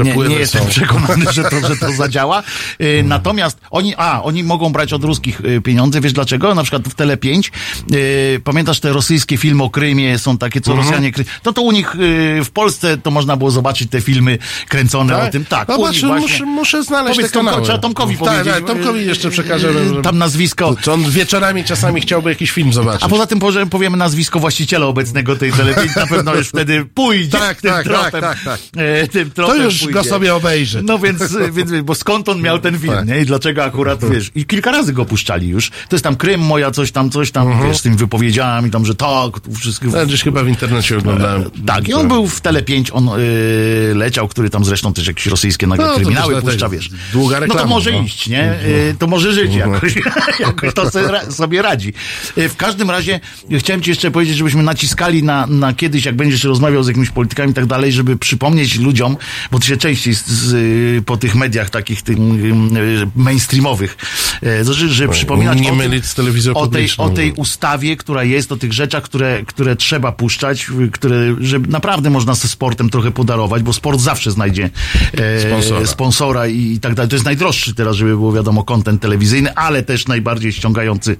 e, 0.00 0.04
nie, 0.04 0.14
nie 0.28 0.34
jestem 0.36 0.66
przekonany, 0.66 1.24
że 1.32 1.44
to, 1.44 1.68
że 1.68 1.76
to 1.76 1.92
zadziała. 2.02 2.42
E, 2.78 3.02
Natomiast 3.02 3.58
oni, 3.70 3.94
a, 3.96 4.22
oni 4.22 4.42
mogą 4.44 4.72
brać 4.72 4.92
od 4.92 5.04
ruskich 5.04 5.40
e, 5.44 5.60
pieniądze, 5.60 6.00
wiesz 6.00 6.12
dlaczego? 6.12 6.54
Na 6.54 6.62
przykład 6.62 6.88
w 6.88 6.94
Tele 6.94 7.16
5, 7.16 7.52
e, 7.92 8.38
pamiętasz 8.40 8.80
te 8.80 8.92
rosyjskie 8.92 9.36
filmy 9.36 9.62
o 9.62 9.70
Krymie, 9.70 10.18
są 10.18 10.38
takie, 10.38 10.60
co 10.60 10.70
Mhm. 10.72 10.88
Rosjanie. 10.88 11.12
To 11.42 11.52
to 11.52 11.62
u 11.62 11.72
nich 11.72 11.94
e, 12.40 12.44
w 12.44 12.50
Polsce 12.50 12.98
to 12.98 13.10
można 13.10 13.36
było 13.36 13.50
zobaczyć 13.50 13.90
te 13.90 14.00
filmy 14.00 14.38
kręcone 14.68 15.22
o 15.22 15.30
tym. 15.30 15.44
Tak, 15.44 15.68
Zobacz, 15.68 16.00
właśnie. 16.00 16.20
muszę, 16.20 16.44
muszę 16.44 16.82
znaleźć 16.82 17.16
Powiedz 17.16 17.32
te 17.32 17.38
kanały. 17.38 17.56
Tomkowi 17.94 18.16
tak, 18.18 18.24
powiedzieć. 18.28 18.54
Tak, 18.54 18.64
Tomkowi 18.64 19.06
jeszcze 19.06 19.30
przekażę. 19.30 19.68
E, 19.98 20.02
Tam 20.02 20.18
nazwisko. 20.18 20.76
To 20.84 20.92
on 20.92 21.10
wieczorami 21.10 21.64
czasami 21.64 22.00
chciałby 22.00 22.30
jakiś 22.30 22.50
film 22.50 22.72
zobaczyć. 22.72 23.02
A 23.02 23.08
poza 23.08 23.26
tym 23.26 23.38
powie- 23.38 23.66
powiemy 23.66 23.96
nazwisko 23.96 24.38
właściciela 24.40 24.86
obecnego 24.86 25.36
tej 25.36 25.52
telewizji, 25.52 25.90
na 25.96 26.06
pewno 26.06 26.34
już 26.34 26.48
wtedy 26.48 26.84
pójdzie 26.94 27.38
Tak, 27.38 27.60
tym 27.60 27.70
tak, 27.70 27.84
tropem. 27.84 28.10
tak, 28.10 28.20
tak, 28.20 28.38
tak. 28.44 28.60
E, 28.76 29.08
tym 29.08 29.30
to 29.30 29.54
już 29.54 29.78
pójdzie. 29.78 29.92
go 29.94 30.04
sobie 30.04 30.34
obejrzy. 30.34 30.82
No 30.82 30.98
więc, 30.98 31.36
więc, 31.52 31.70
bo 31.84 31.94
skąd 31.94 32.28
on 32.28 32.40
miał 32.42 32.58
ten 32.58 32.78
film, 32.78 32.92
Tak. 32.94 33.06
nie? 33.08 33.20
I 33.20 33.26
dlaczego 33.26 33.64
akurat, 33.64 34.04
wiesz, 34.10 34.30
i 34.34 34.44
kilka 34.44 34.72
razy 34.72 34.92
go 34.92 35.04
puszczali 35.04 35.48
już. 35.48 35.70
To 35.70 35.96
jest 35.96 36.04
tam 36.04 36.16
Krym 36.16 36.40
moja, 36.40 36.70
coś 36.70 36.92
tam, 36.92 37.10
coś 37.10 37.30
tam, 37.30 37.46
Mhm. 37.48 37.68
wiesz, 37.68 37.78
z 37.78 37.82
tymi 37.82 37.96
wypowiedziami 37.96 38.70
tam, 38.70 38.86
że 38.86 38.94
tak, 38.94 39.40
tu 39.40 39.54
wszystkich... 39.54 39.92
Ja 39.92 40.06
gdzieś 40.06 40.22
chyba 40.22 40.42
w 40.42 40.48
internecie 40.48 40.98
oglądałem. 40.98 41.44
Tak, 41.66 41.88
i 41.88 41.94
on 41.94 42.08
był 42.08 42.26
w 42.28 42.40
Tele 42.40 42.62
5, 42.62 42.90
on 42.92 43.08
y, 43.08 43.92
leciał, 43.94 44.28
który 44.28 44.50
tam 44.50 44.64
zresztą 44.64 44.92
też 44.92 45.06
jakieś 45.06 45.26
rosyjskie 45.26 45.66
nagle 45.66 45.86
No, 45.86 45.94
kryminały 45.94 46.42
puszcza, 46.42 46.68
wiesz. 46.68 46.90
Długa 47.12 47.34
No 47.40 47.40
to 47.40 47.46
reklama, 47.46 47.74
może 47.84 47.98
no. 47.98 48.06
iść, 48.06 48.28
nie? 48.28 48.52
Y, 48.52 48.96
to 48.98 49.06
może 49.06 49.32
żyć 49.32 49.54
jakoś, 49.54 49.94
jakoś 50.40 50.74
to 50.74 50.90
sobie, 50.90 51.08
ra- 51.08 51.30
sobie 51.30 51.62
radzi. 51.62 51.92
Y, 52.38 52.48
w 52.48 52.56
każdym 52.56 52.90
razie 52.90 53.20
y, 53.52 53.58
chciałem 53.58 53.82
ci 53.82 53.90
jeszcze 53.90 54.10
powiedzieć, 54.10 54.36
żebyśmy 54.36 54.62
naciskali 54.62 55.22
na, 55.22 55.46
na 55.46 55.72
kiedyś, 55.72 56.04
jak 56.04 56.16
będziesz 56.16 56.44
rozmawiał 56.44 56.82
z 56.82 56.88
jakimiś 56.88 57.10
politykami 57.10 57.50
i 57.50 57.54
tak 57.54 57.66
dalej, 57.66 57.92
żeby 57.92 58.16
przypomnieć 58.16 58.78
ludziom, 58.78 59.16
bo 59.50 59.58
ty 59.58 59.66
się 59.66 59.76
częściej 59.76 60.14
z, 60.14 60.26
z, 60.26 61.04
po 61.04 61.16
tych 61.16 61.34
mediach 61.34 61.70
takich 61.70 62.02
tym, 62.02 62.76
y, 62.76 63.06
mainstreamowych, 63.16 63.96
y, 64.42 64.74
że, 64.74 64.88
że 64.88 65.08
przypominać 65.08 65.60
nie 65.60 65.72
o, 65.72 65.74
mylić 65.74 66.06
z 66.06 66.14
telewizją 66.14 66.54
o 66.54 66.66
tej, 66.66 66.88
o 66.98 67.08
tej 67.08 67.32
ustawie, 67.32 67.96
która 67.96 68.24
jest, 68.24 68.52
o 68.52 68.56
tych 68.56 68.72
rzeczach, 68.72 69.02
które, 69.02 69.42
które 69.46 69.76
trzeba 69.76 70.12
puszczać, 70.12 70.66
które, 70.92 71.36
że 71.40 71.58
naprawdę 71.58 72.10
można 72.10 72.34
ze 72.34 72.48
sportem 72.48 72.90
trochę 72.90 73.10
podarować, 73.10 73.62
bo 73.62 73.72
sport 73.72 74.00
zawsze 74.00 74.30
znajdzie 74.30 74.70
e, 75.12 75.40
Sponsora. 75.40 75.86
sponsora 75.86 76.46
i, 76.46 76.72
i 76.72 76.80
tak 76.80 76.94
dalej. 76.94 77.08
To 77.08 77.16
jest 77.16 77.24
najdroższy 77.24 77.73
teraz, 77.74 77.96
żeby 77.96 78.10
było 78.10 78.32
wiadomo, 78.32 78.64
kontent 78.64 79.02
telewizyjny, 79.02 79.54
ale 79.54 79.82
też 79.82 80.06
najbardziej 80.06 80.52
ściągający 80.52 81.16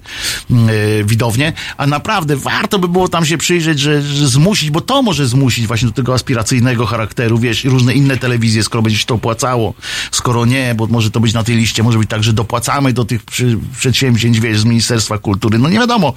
e, 0.51 1.03
widownię, 1.03 1.53
a 1.77 1.87
naprawdę 1.87 2.35
warto 2.35 2.79
by 2.79 2.87
było 2.87 3.07
tam 3.07 3.25
się 3.25 3.37
przyjrzeć, 3.37 3.79
że, 3.79 4.01
że 4.01 4.27
zmusić, 4.27 4.71
bo 4.71 4.81
to 4.81 5.01
może 5.01 5.27
zmusić 5.27 5.67
właśnie 5.67 5.87
do 5.87 5.93
tego 5.93 6.13
aspiracyjnego 6.13 6.85
charakteru, 6.85 7.37
wiesz, 7.37 7.63
różne 7.63 7.93
inne 7.93 8.17
telewizje, 8.17 8.63
skoro 8.63 8.81
będzie 8.81 8.99
się 8.99 9.05
to 9.05 9.15
opłacało, 9.15 9.73
skoro 10.11 10.45
nie, 10.45 10.75
bo 10.75 10.87
może 10.87 11.11
to 11.11 11.19
być 11.19 11.33
na 11.33 11.43
tej 11.43 11.55
liście, 11.55 11.83
może 11.83 11.97
być 11.97 12.09
tak, 12.09 12.23
że 12.23 12.33
dopłacamy 12.33 12.93
do 12.93 13.05
tych 13.05 13.23
przy, 13.23 13.57
przedsięwzięć, 13.77 14.39
wiesz, 14.39 14.59
z 14.59 14.65
Ministerstwa 14.65 15.17
Kultury, 15.17 15.59
no 15.59 15.69
nie 15.69 15.79
wiadomo, 15.79 16.13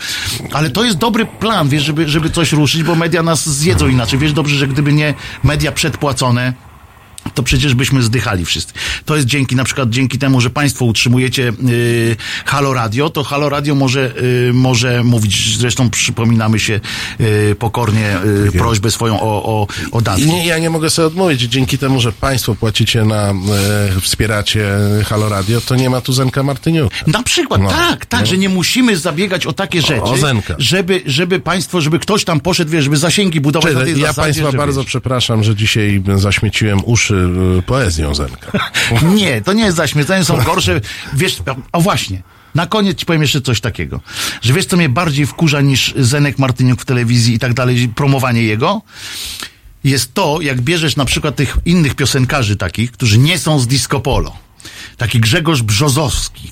ale 0.53 0.71
to 0.71 0.85
jest 0.85 0.99
dobry 0.99 1.27
plan, 1.27 1.69
wiesz, 1.69 1.85
żeby, 1.85 2.09
żeby 2.09 2.31
coś 2.31 2.53
ruszyć, 2.53 2.83
bo 2.83 2.95
media 2.95 3.23
nas 3.23 3.49
zjedzą 3.49 3.89
inaczej, 3.89 4.19
wiesz 4.19 4.33
dobrze, 4.33 4.57
że 4.57 4.69
gdyby 4.69 4.93
nie 4.93 5.15
media 5.45 5.73
przedpłacone, 5.73 6.68
to 7.35 7.43
przecież 7.43 7.75
byśmy 7.75 8.03
zdychali 8.03 8.45
wszyscy. 8.45 8.73
To 9.05 9.17
jest 9.17 9.29
dzięki, 9.29 9.57
na 9.57 9.65
przykład 9.65 9.91
dzięki 9.91 10.19
temu, 10.19 10.41
że 10.41 10.51
państwo 10.51 10.85
utrzymujecie 10.85 11.53
y, 11.69 12.17
Halo 12.45 12.75
Radio, 12.75 13.11
to 13.11 13.25
Halo 13.25 13.49
Radio 13.49 13.75
może, 13.75 14.13
y, 14.49 14.53
może 14.53 15.05
mówić, 15.05 15.59
zresztą 15.59 15.91
przypominamy 15.91 16.59
się 16.61 16.81
y, 17.21 17.57
pokornie 17.59 18.17
y, 18.49 18.53
prośbę 18.53 18.91
swoją 18.91 19.21
o, 19.21 19.45
o, 19.45 19.67
o 19.93 20.01
datki. 20.01 20.27
Nie, 20.27 20.47
ja 20.47 20.59
nie 20.59 20.71
mogę 20.71 20.91
sobie 20.91 21.07
odmówić. 21.07 21.41
Dzięki 21.41 21.79
temu, 21.79 22.01
że 22.01 22.13
państwo 22.13 22.55
płacicie 22.55 23.05
na, 23.05 23.31
e, 23.31 23.35
wspieracie 24.01 24.69
Halo 25.07 25.29
Radio, 25.29 25.61
to 25.61 25.75
nie 25.75 25.91
ma 25.91 26.01
tu 26.01 26.13
Zenka 26.13 26.43
Martyniuka. 26.43 26.97
Na 27.07 27.23
przykład, 27.23 27.61
No, 27.61 27.69
tak, 27.69 28.07
tak, 28.07 28.27
że 28.27 28.39
nie 28.39 28.49
musimy 28.49 28.97
zabiegać 28.97 29.47
o 29.47 29.53
takie 29.53 29.83
rzeczy, 29.83 30.03
o 30.03 30.17
Zenka. 30.17 30.55
żeby, 30.59 31.03
żeby 31.07 31.41
państwo, 31.41 31.81
żeby 31.81 31.99
ktoś 31.99 32.25
tam 32.25 32.41
poszedł, 32.41 32.71
wiesz, 32.71 32.85
żeby 32.85 32.97
zasięgi 32.97 33.41
budować 33.41 33.73
Czyli 33.73 34.01
ja 34.01 34.07
zasadzie, 34.07 34.21
państwa 34.21 34.59
bardzo 34.59 34.81
wiesz, 34.81 34.89
przepraszam, 34.89 35.45
że 35.45 35.57
dzisiaj 35.57 36.03
zaśmieciłem 36.17 36.81
uszy 36.85 37.08
e, 37.11 37.63
poezją 37.63 38.15
Zenka. 38.15 38.71
Nie, 39.15 39.43
to 39.43 39.53
nie 39.53 39.65
jest 39.65 39.77
zaśmiecenie, 39.77 40.25
są 40.25 40.43
gorsze. 40.43 40.81
Wiesz, 41.15 41.39
o 41.73 41.81
właśnie. 41.81 42.23
Na 42.55 42.67
koniec 42.67 42.99
ci 42.99 43.07
powiem 43.07 43.23
jeszcze 43.23 43.41
coś 43.41 43.61
takiego, 43.61 44.01
że 44.43 44.53
wiesz, 44.53 44.67
co 44.67 44.77
mnie 44.77 44.89
bardziej 44.89 45.27
wkurza 45.27 45.61
niż 45.61 45.95
Zenek 45.97 46.39
Martyniuk 46.39 46.83
w 46.83 46.85
telewizji 46.85 47.35
i 47.35 47.39
tak 47.39 47.55
dalej, 47.55 47.89
promowanie 47.89 48.43
jego? 48.43 48.83
Jest 49.85 50.15
to, 50.15 50.39
jak 50.41 50.61
bierzesz 50.61 50.97
na 50.97 51.05
przykład 51.05 51.37
tych 51.37 51.57
innych 51.65 51.95
piosenkarzy 51.95 52.57
takich, 52.57 52.93
którzy 52.93 53.19
nie 53.19 53.39
są 53.39 53.59
z 53.59 53.67
disco 53.67 54.01
polo. 54.01 54.37
Taki 54.97 55.21
Grzegorz 55.21 55.63
Brzozowski. 55.63 56.51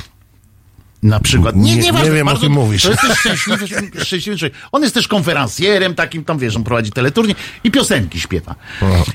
Na 1.02 1.20
przykład. 1.20 1.56
Nie- 1.56 1.76
nieważne, 1.76 2.08
nie 2.08 2.14
wiem, 2.14 2.28
o 2.28 2.30
bardzo- 2.30 2.42
kim 2.46 2.52
mówisz. 2.52 2.82
To 2.82 2.90
jest 2.90 3.02
też 3.02 3.18
szczęśliwy, 3.18 3.66
szczęśliwy 4.04 4.38
człowiek. 4.38 4.56
On 4.72 4.82
jest 4.82 4.94
też 4.94 5.08
konferencjerem 5.08 5.94
takim, 5.94 6.24
tam 6.24 6.38
wiesz, 6.38 6.56
on 6.56 6.64
prowadzi 6.64 6.90
teleturnie 6.92 7.34
i 7.64 7.70
piosenki 7.70 8.20
śpiewa. 8.20 8.54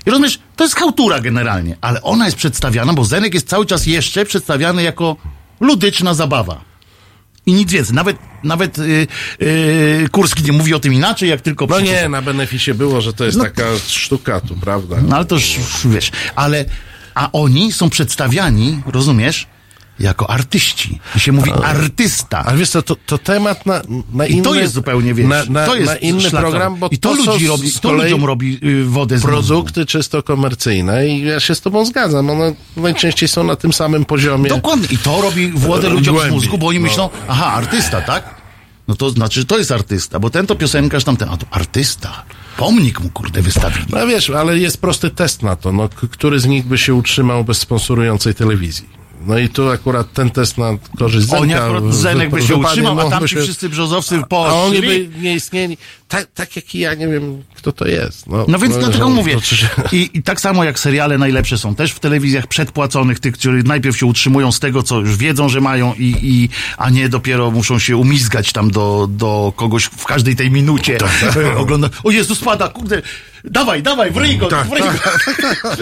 I 0.06 0.10
rozumiesz, 0.10 0.40
to 0.56 0.64
jest 0.64 0.76
chałtura 0.76 1.20
generalnie, 1.20 1.78
ale 1.82 2.02
ona 2.02 2.26
jest 2.26 2.38
przedstawiana, 2.38 2.94
bo 2.94 3.06
Zenek 3.06 3.34
jest 3.34 3.48
cały 3.50 3.66
czas 3.66 3.86
jeszcze 3.86 4.26
przedstawiany 4.26 4.84
jako 4.84 5.16
ludyczna 5.60 6.14
zabawa. 6.14 6.62
I 7.46 7.54
nic 7.54 7.72
więcej. 7.72 7.96
Nawet, 7.96 8.18
nawet 8.44 8.78
yy, 8.78 9.08
yy, 9.40 10.10
Kurski 10.12 10.44
nie 10.44 10.52
mówi 10.52 10.74
o 10.74 10.80
tym 10.80 10.94
inaczej, 10.94 11.30
jak 11.30 11.42
tylko 11.42 11.66
No 11.66 11.80
nie, 11.80 12.10
na 12.10 12.22
beneficie 12.22 12.74
było, 12.74 13.02
że 13.02 13.14
to 13.14 13.26
jest 13.26 13.40
taka 13.42 13.64
sztuka 13.88 14.42
tu, 14.42 14.56
prawda? 14.56 14.96
No 15.08 15.16
ale 15.16 15.26
to 15.26 15.36
już, 15.36 15.60
wiesz, 15.86 16.12
ale, 16.36 16.66
a 17.16 17.30
oni 17.32 17.72
są 17.72 17.90
przedstawiani, 17.90 18.82
rozumiesz, 18.86 19.48
jako 20.02 20.30
artyści. 20.30 21.00
I 21.16 21.20
się 21.20 21.32
mówi 21.32 21.52
artysta. 21.64 22.46
Ale 22.46 22.58
wiesz 22.58 22.70
co, 22.70 22.82
to, 22.82 22.96
to 23.06 23.18
temat 23.18 23.66
na, 23.66 23.82
na 24.14 24.26
I 24.28 24.34
inny... 24.34 24.44
to 24.44 24.56
jest 24.56 24.74
zupełnie, 24.74 25.14
wiesz, 25.14 25.28
na, 25.28 25.46
na, 25.50 25.66
to 25.66 25.76
jest 25.76 25.88
na 25.92 25.96
inny 25.98 26.32
program, 26.32 26.76
bo 26.76 26.88
I 26.92 26.98
to, 26.98 27.16
są 27.16 27.32
ludzi 27.32 27.46
z- 27.46 27.50
robi, 27.50 27.70
z 27.72 27.80
to 27.80 27.92
ludziom 27.92 28.26
robi 28.26 28.60
y, 28.64 28.86
wodę 28.86 29.18
z 29.20 29.24
mózgu. 29.24 29.38
produkty 29.38 29.86
czysto 29.86 30.24
komercyjne 30.24 31.08
i 31.08 31.24
ja 31.26 31.40
się 31.40 31.56
z 31.56 31.62
tobą 31.62 31.86
zgadzam. 31.86 32.30
One 32.30 32.54
najczęściej 32.78 33.30
są 33.30 33.44
na 33.44 33.56
tym 33.56 33.74
samym 33.74 34.06
poziomie. 34.06 34.50
Dokładnie. 34.50 34.88
I 34.92 34.98
to 34.98 35.22
robi 35.22 35.52
wodę 35.52 35.90
ludziom 35.90 36.16
z 36.16 36.18
Głębiej. 36.18 36.34
mózgu, 36.36 36.58
bo 36.58 36.68
oni 36.68 36.80
No. 36.80 36.84
myślą, 36.84 37.10
aha, 37.28 37.46
artysta, 37.46 38.02
tak? 38.02 38.42
No 38.88 38.96
to 38.96 39.10
znaczy, 39.10 39.40
że 39.40 39.46
to 39.46 39.58
jest 39.58 39.72
artysta, 39.72 40.20
bo 40.20 40.30
ten 40.30 40.48
to 40.48 40.56
piosenkarz, 40.56 41.04
tamten, 41.04 41.30
a 41.30 41.38
to 41.38 41.46
artysta. 41.52 42.24
Pomnik 42.58 43.00
mu, 43.00 43.10
kurde, 43.10 43.42
wystawili. 43.42 43.86
No 43.90 44.08
wiesz, 44.08 44.30
ale 44.30 44.60
jest 44.60 44.82
prosty 44.82 45.10
test 45.10 45.44
na 45.44 45.56
to. 45.56 45.72
No, 45.72 45.90
który 46.12 46.40
z 46.40 46.46
nich 46.46 46.66
by 46.66 46.78
się 46.78 46.94
utrzymał 46.94 47.44
bez 47.44 47.58
sponsorującej 47.58 48.36
telewizji? 48.36 49.01
No 49.28 49.40
i 49.40 49.50
tu 49.50 49.70
akurat 49.70 50.14
ten 50.14 50.30
test 50.30 50.58
na 50.58 50.78
korzyść 50.98 51.28
Zenka... 51.28 51.42
Oni 51.42 51.54
akurat 51.54 51.94
Zenek 51.94 52.30
by 52.30 52.42
się 52.42 52.56
utrzymał, 52.56 53.00
a 53.00 53.10
tamci 53.10 53.36
się- 53.36 53.42
wszyscy 53.42 53.70
brzozowcy 53.70 54.22
A 54.32 54.54
oni 54.54 54.82
by 54.82 55.10
nie 55.22 55.36
istnieli. 55.36 55.78
Tak, 56.08 56.28
tak 56.34 56.56
jak 56.56 56.76
i 56.76 56.80
ja 56.80 56.94
nie 56.94 57.08
wiem, 57.08 57.44
kto 57.56 57.72
to 57.72 57.88
jest. 57.88 58.28
No, 58.28 58.46
No 58.48 58.60
więc 58.60 58.78
dlatego 58.78 59.08
że- 59.08 59.14
mówię. 59.14 59.42
czy- 59.42 59.68
I, 59.92 60.10
I 60.14 60.24
tak 60.24 60.42
samo 60.42 60.64
jak 60.64 60.80
seriale 60.80 61.18
najlepsze 61.18 61.58
są 61.58 61.76
też 61.76 61.92
w 61.92 62.00
telewizjach 62.00 62.48
przedpłaconych, 62.48 63.20
tych, 63.20 63.34
którzy 63.34 63.64
najpierw 63.64 63.98
się 63.98 64.06
utrzymują 64.06 64.52
z 64.52 64.60
tego, 64.60 64.84
co 64.84 65.00
już 65.00 65.18
wiedzą, 65.18 65.50
że 65.50 65.62
mają, 65.62 65.94
i, 65.94 66.16
i, 66.22 66.50
a 66.78 66.90
nie 66.90 67.10
dopiero 67.10 67.52
muszą 67.52 67.80
się 67.80 67.98
umizgać 67.98 68.52
tam 68.54 68.72
do, 68.72 69.08
do 69.12 69.54
kogoś 69.56 69.84
w 69.84 70.06
każdej 70.06 70.36
tej 70.36 70.52
minucie. 70.52 70.98
Tak. 70.98 71.38
Ogląda. 71.58 71.90
O 72.04 72.12
Jezu, 72.12 72.36
spada, 72.36 72.68
kurde. 72.68 73.02
Dawaj, 73.44 73.84
dawaj, 73.84 74.12
wryj 74.12 74.38
go, 74.38 74.48
Tak, 74.48 74.68
wryj 74.68 74.82
go. 74.82 74.90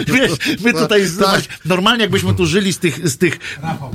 Wiesz, 0.14 0.32
my 0.60 0.72
tutaj, 0.72 1.06
zobacz, 1.06 1.44
normalnie 1.64 2.02
jakbyśmy 2.02 2.34
tu 2.34 2.46
żyli 2.46 2.72
z 2.72 2.78
tych, 2.78 3.08
z 3.08 3.18
tych... 3.18 3.38
Rafał. 3.62 3.94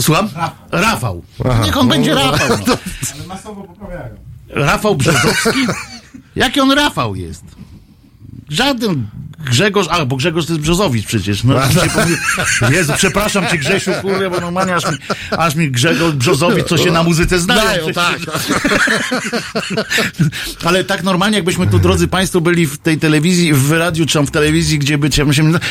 Słucham? 0.00 0.28
Rafał. 0.70 1.22
Niech 1.64 1.76
on 1.76 1.88
będzie 1.88 2.14
Rafał. 2.14 2.48
No. 2.66 2.76
Ale 3.14 3.26
masowo 3.26 3.62
poprawiają. 3.62 4.14
Rafał 4.48 4.96
Brzozowski? 4.96 5.66
Jaki 6.36 6.60
on 6.60 6.70
Rafał 6.72 7.14
jest? 7.14 7.44
Żaden 8.50 9.06
Grzegorz, 9.44 9.86
a, 9.90 10.04
bo 10.04 10.16
Grzegorz 10.16 10.46
to 10.46 10.52
jest 10.52 10.62
Brzozowicz 10.62 11.06
przecież. 11.06 11.44
No, 11.44 11.54
Jezu, 12.76 12.92
przepraszam 12.96 13.46
cię 13.48 13.58
Grzesiu, 13.58 13.90
kurde, 14.02 14.30
bo 14.30 14.40
normalnie 14.40 14.74
aż 14.74 14.84
mi, 14.84 14.98
aż 15.30 15.54
mi 15.54 15.70
Grzegorz 15.70 16.12
Brzozowicz, 16.12 16.66
co 16.66 16.78
się 16.78 16.90
na 16.90 17.02
muzyce 17.02 17.38
znają. 17.38 17.86
Tak. 17.94 18.18
Ale 20.64 20.84
tak 20.84 21.02
normalnie, 21.02 21.36
jakbyśmy 21.36 21.66
tu, 21.66 21.78
drodzy 21.78 22.08
Państwo, 22.08 22.40
byli 22.40 22.66
w 22.66 22.78
tej 22.78 22.98
telewizji, 22.98 23.52
w 23.54 23.72
radiu, 23.72 24.06
czy 24.06 24.20
w 24.20 24.30
telewizji, 24.30 24.78
gdzie 24.78 24.98
by 24.98 25.12
się, 25.12 25.24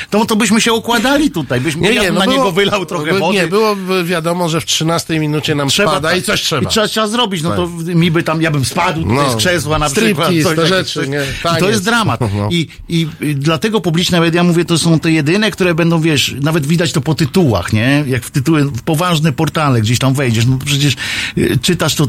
to, 0.09 0.25
to 0.25 0.36
byśmy 0.36 0.61
się 0.61 0.73
układali 0.73 1.32
tutaj, 1.32 1.61
byśmy 1.61 1.93
ja 1.93 2.11
na 2.11 2.25
niego 2.25 2.51
wylał 2.51 2.86
trochę 2.86 3.05
było- 3.05 3.19
wody. 3.19 3.34
Nie, 3.34 3.47
było 3.47 3.75
wiadomo, 4.03 4.49
że 4.49 4.61
w 4.61 4.65
13 4.65 5.19
minucie 5.19 5.55
nam 5.55 5.71
spada 5.71 6.15
i 6.15 6.21
coś 6.21 6.41
trzeba. 6.41 6.61
I 6.61 6.67
trzeba, 6.67 6.88
trzeba 6.88 7.07
zrobić. 7.07 7.43
No 7.43 7.55
to 7.55 7.67
mi 7.95 8.11
by 8.11 8.23
tam, 8.23 8.41
ja 8.41 8.51
bym 8.51 8.65
spadł 8.65 9.01
tutaj 9.01 9.15
No. 9.17 9.32
z 9.32 9.36
krzesła 9.36 9.80
na 9.80 9.89
Striptease, 9.89 10.32
przykład. 10.32 10.43
coś 10.43 10.55
takiego, 10.55 10.75
rzeczy, 10.77 10.99
coś. 10.99 11.07
nie? 11.07 11.21
To 11.59 11.69
jest 11.69 11.84
dramat. 11.84 12.19
No. 12.39 12.47
I, 12.51 12.67
i, 12.89 13.07
I 13.22 13.36
dlatego 13.36 13.82
publiczne 13.82 14.20
media, 14.20 14.43
mówię, 14.43 14.65
to 14.65 14.78
są 14.78 14.99
te 14.99 15.11
jedyne, 15.11 15.51
które 15.51 15.76
będą, 15.76 16.01
wiesz, 16.01 16.36
nawet 16.41 16.65
widać 16.65 16.91
to 16.91 17.01
po 17.01 17.15
tytułach, 17.15 17.74
nie? 17.74 18.03
Jak 18.07 18.24
w 18.24 18.32
tytuły, 18.32 18.63
w 18.65 18.82
poważne 18.82 19.32
portale 19.32 19.82
gdzieś 19.82 19.99
tam 19.99 20.13
wejdziesz, 20.13 20.45
no 20.45 20.57
przecież 20.65 20.95
y, 21.38 21.57
czytasz 21.61 21.95
to, 21.95 22.07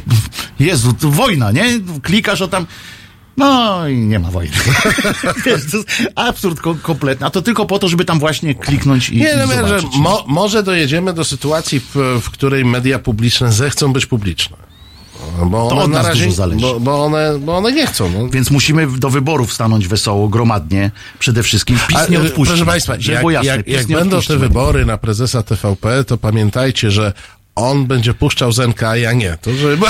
Jezu, 0.61 0.93
to 0.93 1.11
wojna, 1.11 1.53
nie? 1.53 1.65
Klikasz 2.03 2.41
o 2.43 2.49
tam, 2.49 2.67
no 3.37 3.89
i 3.89 3.97
nie 3.97 4.19
ma 4.19 4.31
wojny. 4.31 4.57
Wiesz, 5.47 5.61
to 5.71 5.77
jest 5.77 5.89
absurd 6.15 6.61
ko- 6.61 6.77
kompletny. 6.83 7.27
A 7.27 7.31
to 7.31 7.43
tylko 7.43 7.67
po 7.67 7.79
to, 7.79 7.89
żeby 7.89 8.05
tam 8.05 8.19
właśnie 8.19 8.55
kliknąć 8.55 9.09
i, 9.09 9.17
Nie, 9.17 9.33
i 9.33 9.37
no 9.39 9.49
wiem, 9.49 9.69
że 9.69 9.81
mo, 9.99 10.25
może 10.29 10.63
dojedziemy 10.63 11.13
do 11.13 11.25
sytuacji, 11.25 11.81
w, 11.81 12.21
w 12.23 12.31
której 12.31 12.65
media 12.65 12.99
publiczne 12.99 13.53
zechcą 13.53 13.93
być 13.93 14.07
publiczne. 14.07 14.57
Bo 15.45 15.69
To 15.69 15.75
one 15.75 15.85
od 15.85 15.91
na 15.91 15.99
nas 15.99 16.07
razie, 16.07 16.25
dużo 16.25 16.37
zależy. 16.37 16.61
Bo, 16.61 16.81
bo, 16.81 17.05
one, 17.05 17.39
bo 17.39 17.57
one 17.57 17.73
nie 17.73 17.87
chcą. 17.87 18.11
No. 18.11 18.29
Więc 18.29 18.51
musimy 18.51 18.87
do 18.87 19.11
wyborów 19.11 19.53
stanąć 19.53 19.89
wesoło, 19.89 20.29
gromadnie, 20.29 20.91
przede 21.19 21.43
wszystkim. 21.43 21.79
PiS 21.89 21.99
A, 21.99 22.07
nie 22.07 22.19
e, 22.19 22.23
odpuści. 22.23 22.53
Proszę 22.53 22.67
Państwa, 22.67 22.93
jak, 22.93 23.25
jasne, 23.25 23.45
jak, 23.45 23.69
jak 23.69 23.87
będą 23.87 24.17
odpuści. 24.17 24.33
te 24.33 24.39
wybory 24.39 24.87
na 24.87 24.99
prezesa 24.99 25.43
TVP, 25.43 26.05
to 26.05 26.19
pamiętajcie, 26.19 26.91
że 26.91 27.13
on 27.55 27.87
będzie 27.87 28.15
puszczał 28.15 28.53
Zenka, 28.53 28.89
a 28.89 28.97
ja 28.97 29.13
nie. 29.13 29.39
To 29.43 29.55
żeby... 29.55 29.87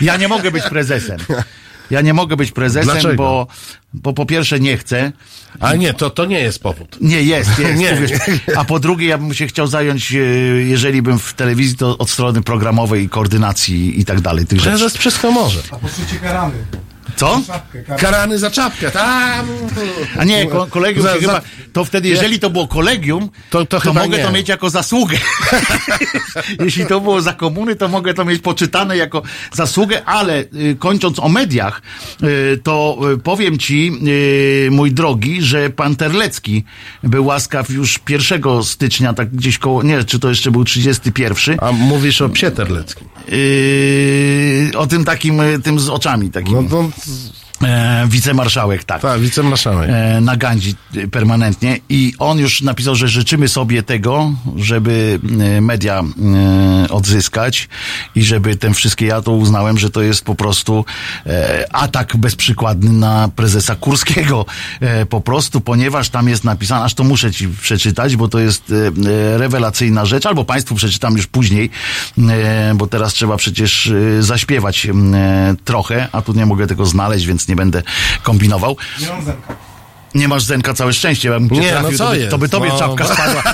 Ja 0.00 0.16
nie 0.16 0.28
mogę 0.28 0.50
być 0.50 0.64
prezesem. 0.64 1.18
Ja 1.90 2.00
nie 2.00 2.14
mogę 2.14 2.36
być 2.36 2.52
prezesem, 2.52 2.92
Dlaczego? 2.92 3.16
bo, 3.16 3.46
bo 3.94 4.12
po 4.12 4.26
pierwsze 4.26 4.60
nie 4.60 4.76
chcę. 4.76 5.12
A 5.60 5.74
nie, 5.74 5.94
to, 5.94 6.10
to 6.10 6.24
nie 6.24 6.40
jest 6.40 6.62
powód. 6.62 6.98
Nie, 7.00 7.22
jest, 7.22 7.58
jest. 7.58 7.78
Nie, 7.78 7.92
uwierz. 7.92 8.10
A 8.56 8.64
po 8.64 8.80
drugie, 8.80 9.06
ja 9.06 9.18
bym 9.18 9.34
się 9.34 9.46
chciał 9.46 9.66
zająć, 9.66 10.12
e, 10.12 10.16
jeżeli 10.62 11.02
bym 11.02 11.18
w 11.18 11.34
telewizji, 11.34 11.76
to 11.76 11.98
od 11.98 12.10
strony 12.10 12.42
programowej 12.42 13.04
i 13.04 13.08
koordynacji 13.08 14.00
i 14.00 14.04
tak 14.04 14.20
dalej. 14.20 14.46
Tych 14.46 14.58
rzeczy. 14.58 14.70
Prezes 14.70 14.96
wszystko 14.96 15.30
może. 15.30 15.60
A 15.70 15.76
poczucie 15.76 16.16
karany. 16.22 16.54
Co? 16.72 16.76
Czapkę, 16.76 16.85
karany. 17.18 18.00
Karany 18.00 18.38
za 18.38 18.50
czapkę, 18.50 18.90
tam. 18.90 19.46
A 20.18 20.24
nie, 20.24 20.46
ko- 20.46 20.66
kolegium 20.70 21.02
Za- 21.06 21.12
chyba, 21.12 21.40
to 21.72 21.84
wtedy, 21.84 22.08
jeżeli 22.08 22.38
to 22.38 22.50
było 22.50 22.68
kolegium, 22.68 23.30
To- 23.50 23.66
to 23.66 23.80
chyba 23.80 24.02
mogę 24.02 24.18
nie. 24.18 24.24
to 24.24 24.32
mieć 24.32 24.48
jako 24.48 24.70
zasługę. 24.70 25.18
Jeśli 26.64 26.86
to 26.86 27.00
było 27.00 27.22
za 27.22 27.32
komuny, 27.32 27.76
to 27.76 27.88
mogę 27.88 28.14
to 28.14 28.24
mieć 28.24 28.42
poczytane 28.42 28.96
jako 28.96 29.22
zasługę, 29.52 30.04
ale 30.04 30.40
y, 30.40 30.76
kończąc 30.78 31.18
o 31.18 31.28
mediach, 31.28 31.82
y, 32.22 32.60
to 32.62 32.98
y, 33.14 33.18
powiem 33.18 33.58
ci, 33.58 33.92
y, 34.66 34.68
mój 34.70 34.92
drogi, 34.92 35.42
że 35.42 35.70
pan 35.70 35.96
Terlecki 35.96 36.64
był 37.02 37.24
łaskaw 37.26 37.70
już 37.70 37.98
1 38.08 38.62
stycznia, 38.64 39.12
tak 39.14 39.30
gdzieś 39.30 39.58
koło, 39.58 39.82
nie, 39.82 40.04
czy 40.04 40.18
to 40.18 40.28
jeszcze 40.28 40.50
był 40.50 40.64
31, 40.64 41.56
A 41.60 41.72
mówisz 41.72 42.22
o 42.22 42.28
psie 42.28 42.50
terleckim. 42.50 43.08
Y, 43.32 44.70
o 44.76 44.86
tym 44.86 45.04
takim, 45.04 45.42
tym 45.64 45.80
z 45.80 45.88
oczami 45.88 46.30
takim, 46.30 46.54
No 46.54 46.62
to, 46.62 46.88
e, 47.62 48.06
wicemarszałek, 48.08 48.84
tak 48.84 49.02
tak, 49.02 49.20
wicemarszałek. 49.20 49.90
e, 49.90 50.20
na 50.20 50.36
Gandzi 50.36 50.74
e, 50.96 51.08
permanentnie 51.08 51.78
i 51.88 52.12
on 52.18 52.38
już 52.38 52.62
napisał, 52.62 52.94
że 52.94 53.08
życzymy 53.08 53.48
sobie 53.48 53.82
tego, 53.82 54.32
żeby 54.56 55.18
e, 55.40 55.60
media 55.60 56.00
e, 56.00 56.88
odzyskać 56.90 57.68
i 58.14 58.22
żeby 58.22 58.56
ten 58.56 58.74
wszystkie, 58.74 59.06
ja 59.06 59.22
to 59.22 59.32
uznałem, 59.32 59.78
że 59.78 59.90
to 59.90 60.02
jest 60.02 60.24
po 60.24 60.34
prostu 60.34 60.84
e, 61.26 61.66
atak 61.72 62.16
bezprzykładny 62.16 62.92
na 62.92 63.28
prezesa 63.36 63.76
Kurskiego. 63.76 64.46
Po 65.10 65.20
prostu, 65.20 65.60
ponieważ 65.60 66.08
tam 66.08 66.28
jest 66.28 66.44
napisane, 66.44 66.84
aż 66.84 66.94
to 66.94 67.04
muszę 67.04 67.32
ci 67.32 67.48
przeczytać, 67.48 68.16
bo 68.16 68.28
to 68.28 68.38
jest 68.38 68.72
rewelacyjna 69.36 70.04
rzecz, 70.04 70.26
albo 70.26 70.44
Państwu 70.44 70.74
przeczytam 70.74 71.16
już 71.16 71.26
później, 71.26 71.70
bo 72.74 72.86
teraz 72.86 73.12
trzeba 73.12 73.36
przecież 73.36 73.92
zaśpiewać 74.20 74.86
trochę, 75.64 76.08
a 76.12 76.22
tu 76.22 76.32
nie 76.32 76.46
mogę 76.46 76.66
tego 76.66 76.86
znaleźć, 76.86 77.26
więc 77.26 77.45
nie 77.48 77.56
będę 77.56 77.82
kombinował. 78.22 78.76
Nie 79.00 79.08
mam 79.08 79.22
zerka. 79.24 79.54
Nie 80.14 80.28
masz 80.28 80.42
zenka, 80.42 80.74
całe 80.74 80.92
szczęście, 80.92 81.28
cię 81.28 81.60
Nie, 81.60 81.68
trafił, 81.70 81.90
no 81.90 81.98
co 81.98 82.04
to, 82.04 82.10
by, 82.10 82.18
jest? 82.18 82.30
to 82.30 82.38
by 82.38 82.48
tobie 82.48 82.68
No. 82.68 82.78
czapka 82.78 83.04
spadła. 83.04 83.42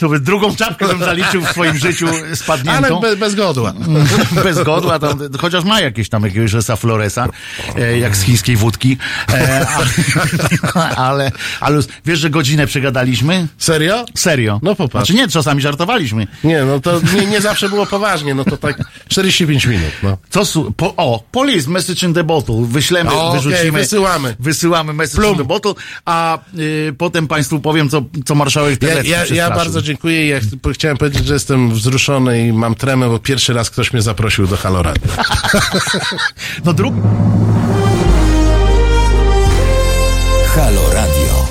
To 0.00 0.08
by 0.08 0.20
drugą 0.20 0.56
czapkę 0.56 0.88
bym 0.88 0.98
zaliczył 0.98 1.42
w 1.42 1.48
swoim 1.48 1.78
życiu 1.78 2.06
Ale 2.08 2.36
spadniętą. 2.36 3.00
bez, 3.00 3.14
bez 3.18 3.34
godła. 3.34 3.72
Bez 4.44 4.62
godła, 4.62 4.98
tam, 4.98 5.18
chociaż 5.40 5.64
ma 5.64 5.80
jakieś 5.80 6.08
tam 6.08 6.22
jakiegoś 6.24 6.52
Resa 6.52 6.76
Floresa, 6.76 7.28
e, 7.76 7.98
jak 7.98 8.16
z 8.16 8.22
chińskiej 8.22 8.56
wódki. 8.56 8.96
E, 9.34 9.66
a, 10.74 10.80
ale, 11.08 11.32
ale 11.60 11.80
wiesz, 12.06 12.18
że 12.18 12.30
godzinę 12.30 12.66
przegadaliśmy? 12.66 13.46
Serio? 13.58 14.04
Serio. 14.14 14.60
No 14.62 14.74
popatrz. 14.74 15.08
Znaczy 15.08 15.14
nie, 15.22 15.28
czasami 15.28 15.60
żartowaliśmy. 15.62 16.26
Nie, 16.44 16.64
no 16.64 16.80
to 16.80 17.00
nie, 17.14 17.26
nie 17.26 17.40
zawsze 17.40 17.68
było 17.68 17.86
poważnie, 17.86 18.34
no 18.34 18.44
to 18.44 18.56
tak 18.56 18.76
45 19.08 19.66
minut, 19.66 19.90
no. 20.02 20.18
Co 20.30 20.44
su- 20.44 20.72
po, 20.76 20.94
o, 20.96 21.22
police 21.32 21.70
message 21.70 22.06
in 22.06 22.14
the 22.14 22.24
bottle. 22.24 22.64
Wyślemy, 22.68 23.10
O, 23.12 23.32
wyrzucimy. 23.32 23.72
wysyłamy. 23.78 24.36
Wysyłamy 24.40 24.92
message 24.92 25.20
Plum. 25.22 25.32
in 25.32 25.38
the 25.38 25.44
bottle, 25.44 25.72
a 26.04 26.38
y, 26.58 26.94
potem 26.98 27.28
państwu 27.28 27.60
powiem, 27.60 27.88
co, 27.88 28.02
co 28.24 28.34
marszałek 28.34 28.82
Ja, 28.82 28.88
Terlecki 28.88 29.10
ja, 29.10 29.18
ja 29.18 29.24
przestraszył. 29.24 29.54
Bardzo 29.82 29.86
dziękuję 29.92 30.26
ja 30.28 30.40
ch- 30.40 30.74
chciałem 30.74 30.96
powiedzieć, 30.96 31.26
że 31.26 31.34
jestem 31.34 31.70
wzruszony 31.70 32.46
i 32.46 32.52
mam 32.52 32.74
tremę, 32.74 33.08
bo 33.08 33.18
pierwszy 33.18 33.52
raz 33.52 33.70
ktoś 33.70 33.92
mnie 33.92 34.02
zaprosił 34.02 34.46
do 34.46 34.56
Halo 34.56 34.82
Radio. 34.82 35.08
No 36.64 36.72
drugi. 36.72 37.00
Halo 40.54 40.92
Radio. 40.94 41.21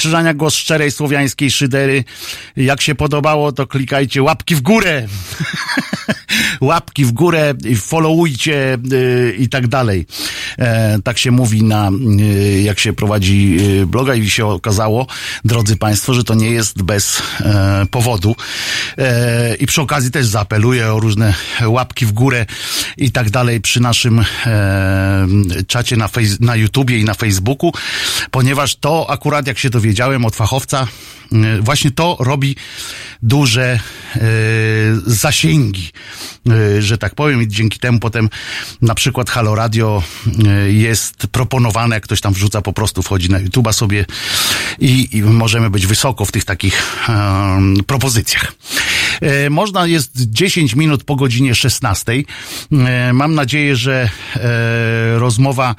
Krzyżania, 0.00 0.34
głos 0.34 0.54
szczerej 0.54 0.90
słowiańskiej 0.90 1.50
szydery. 1.50 2.04
Jak 2.56 2.80
się 2.80 2.94
podobało, 2.94 3.52
to 3.52 3.66
klikajcie 3.66 4.22
łapki 4.22 4.54
w 4.54 4.60
górę. 4.60 5.06
łapki 6.60 7.04
w 7.04 7.12
górę, 7.12 7.54
followujcie 7.76 8.78
y, 8.92 9.34
i 9.38 9.48
tak 9.48 9.68
dalej. 9.68 10.06
E, 10.58 10.98
tak 11.04 11.18
się 11.18 11.30
mówi 11.30 11.62
na, 11.62 11.90
y, 12.20 12.62
jak 12.62 12.80
się 12.80 12.92
prowadzi 12.92 13.56
y, 13.60 13.86
bloga 13.86 14.14
i 14.14 14.30
się 14.30 14.46
okazało, 14.46 15.06
drodzy 15.44 15.76
Państwo, 15.76 16.14
że 16.14 16.24
to 16.24 16.34
nie 16.34 16.50
jest 16.50 16.82
bez 16.82 17.22
e, 17.40 17.86
powodu. 17.90 18.36
E, 18.98 19.54
I 19.54 19.66
przy 19.66 19.82
okazji 19.82 20.10
też 20.10 20.26
zaapeluję 20.26 20.92
o 20.92 21.00
różne 21.00 21.34
łapki 21.66 22.06
w 22.06 22.12
górę 22.12 22.46
i 22.96 23.12
tak 23.12 23.30
dalej 23.30 23.60
przy 23.60 23.80
naszym 23.80 24.24
czacie 25.66 25.96
na, 25.96 26.06
fejs- 26.06 26.40
na 26.40 26.56
YouTubie 26.56 26.98
i 26.98 27.04
na 27.04 27.14
Facebooku, 27.14 27.72
ponieważ 28.30 28.76
to 28.76 29.10
akurat, 29.10 29.46
jak 29.46 29.58
się 29.58 29.70
dowiedziałem 29.70 30.24
od 30.24 30.36
fachowca, 30.36 30.86
właśnie 31.60 31.90
to 31.90 32.16
robi 32.20 32.56
duże 33.22 33.80
zasięgi, 35.06 35.90
że 36.78 36.98
tak 36.98 37.14
powiem, 37.14 37.42
i 37.42 37.48
dzięki 37.48 37.78
temu 37.78 38.00
potem 38.00 38.28
na 38.82 38.94
przykład 38.94 39.30
Halo 39.30 39.54
Radio 39.54 40.02
e, 40.46 40.72
jest 40.72 41.26
proponowane, 41.26 41.96
jak 41.96 42.04
ktoś 42.04 42.20
tam 42.20 42.32
wrzuca, 42.32 42.62
po 42.62 42.72
prostu 42.72 43.02
wchodzi 43.02 43.30
na 43.30 43.40
YouTube'a 43.40 43.72
sobie 43.72 44.06
i, 44.78 45.08
i 45.12 45.22
możemy 45.22 45.70
być 45.70 45.86
wysoko 45.86 46.24
w 46.24 46.32
tych 46.32 46.44
takich 46.44 47.08
em, 47.08 47.76
propozycjach. 47.86 48.52
Można 49.50 49.86
jest 49.86 50.12
10 50.16 50.76
minut 50.76 51.04
po 51.04 51.16
godzinie 51.16 51.54
16. 51.54 52.12
E, 52.72 53.12
Mam 53.12 53.34
nadzieję, 53.34 53.76
że 53.76 54.10
e, 54.36 55.18
rozmowa 55.18 55.74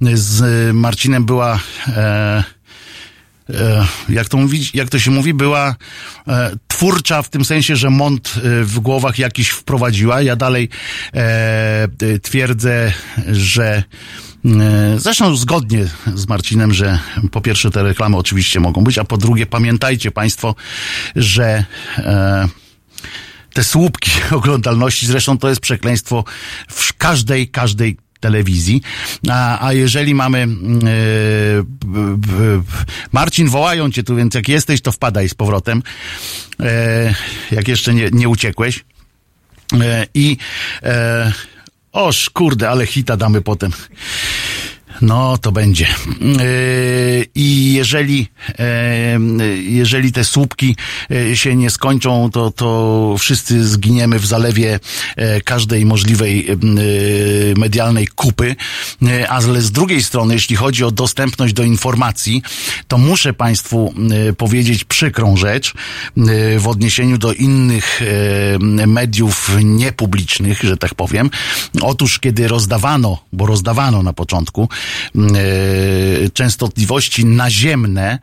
z 0.00 0.74
Marcinem 0.74 1.24
była 1.24 1.60
jak 4.08 4.28
to 4.28 4.38
jak 4.74 4.88
to 4.88 4.98
się 4.98 5.10
mówi, 5.10 5.34
była 5.34 5.76
twórcza 6.76 7.22
w 7.22 7.28
tym 7.28 7.44
sensie, 7.44 7.76
że 7.76 7.90
mąd 7.90 8.34
e, 8.36 8.64
w 8.64 8.80
głowach 8.80 9.18
jakiś 9.18 9.48
wprowadziła. 9.48 10.22
Ja 10.22 10.36
dalej 10.36 10.68
e, 11.14 11.88
twierdzę, 12.22 12.92
że 13.26 13.82
e, 14.44 14.98
Zresztą 14.98 15.36
zgodnie 15.36 15.86
z 16.14 16.28
Marcinem, 16.28 16.74
że 16.74 16.98
po 17.30 17.40
pierwsze 17.40 17.70
te 17.70 17.82
reklamy 17.82 18.16
oczywiście 18.16 18.60
mogą 18.60 18.84
być, 18.84 18.98
a 18.98 19.04
po 19.04 19.16
drugie 19.16 19.46
pamiętajcie 19.46 20.10
Państwo, 20.10 20.54
że 21.16 21.64
e, 21.98 22.48
te 23.52 23.64
słupki 23.64 24.10
oglądalności, 24.38 25.06
zresztą 25.06 25.38
to 25.38 25.48
jest 25.48 25.60
przekleństwo 25.60 26.24
w 26.68 26.92
każdej, 26.92 27.48
każdej 27.48 27.96
telewizji. 28.26 28.82
A, 29.30 29.66
a 29.66 29.72
jeżeli 29.72 30.14
mamy 30.14 30.46
b, 32.16 32.62
Marcin, 33.12 33.48
wołają 33.48 33.90
cię 33.90 34.02
tu, 34.02 34.16
więc 34.16 34.34
jak 34.34 34.48
jesteś, 34.48 34.80
to 34.80 34.92
wpadaj 34.92 35.28
z 35.28 35.34
powrotem. 35.34 35.82
E, 36.60 37.14
jak 37.50 37.68
jeszcze 37.68 37.94
nie, 37.94 38.10
nie 38.12 38.28
uciekłeś. 38.28 38.84
E, 39.80 40.06
I 40.14 40.36
e, 40.82 41.32
oż 41.92 42.30
kurde, 42.30 42.70
ale 42.70 42.86
hita 42.86 43.16
damy 43.16 43.42
potem. 43.42 43.72
No, 45.02 45.38
to 45.38 45.52
będzie. 45.52 45.86
Yy, 46.20 47.26
I 47.34 47.72
jeżeli, 47.72 48.28
yy, 49.38 49.62
jeżeli 49.62 50.12
te 50.12 50.24
słupki 50.24 50.76
yy, 51.10 51.36
się 51.36 51.56
nie 51.56 51.70
skończą, 51.70 52.30
to, 52.30 52.50
to 52.50 53.14
wszyscy 53.18 53.68
zginiemy 53.68 54.18
w 54.18 54.26
zalewie 54.26 54.80
każdej 55.44 55.86
możliwej 55.86 56.46
medialnej 57.56 58.06
kupy. 58.06 58.56
Ale 59.28 59.62
z 59.62 59.72
drugiej 59.72 60.02
strony, 60.02 60.34
jeśli 60.34 60.56
chodzi 60.56 60.84
o 60.84 60.90
dostępność 60.90 61.54
do 61.54 61.62
informacji, 61.62 62.42
to 62.88 62.98
muszę 62.98 63.32
Państwu 63.32 63.94
powiedzieć 64.36 64.84
przykrą 64.84 65.36
rzecz 65.36 65.74
w 66.58 66.68
odniesieniu 66.68 67.18
do 67.18 67.32
innych 67.32 68.00
mediów 68.86 69.50
niepublicznych, 69.64 70.62
że 70.62 70.76
tak 70.76 70.94
powiem. 70.94 71.30
Otóż, 71.82 72.18
kiedy 72.18 72.48
rozdawano, 72.48 73.18
bo 73.32 73.46
rozdawano 73.46 74.02
na 74.02 74.12
początku, 74.12 74.68
częstotliwości 76.32 77.24
naziemne 77.24 78.10
e, 78.10 78.18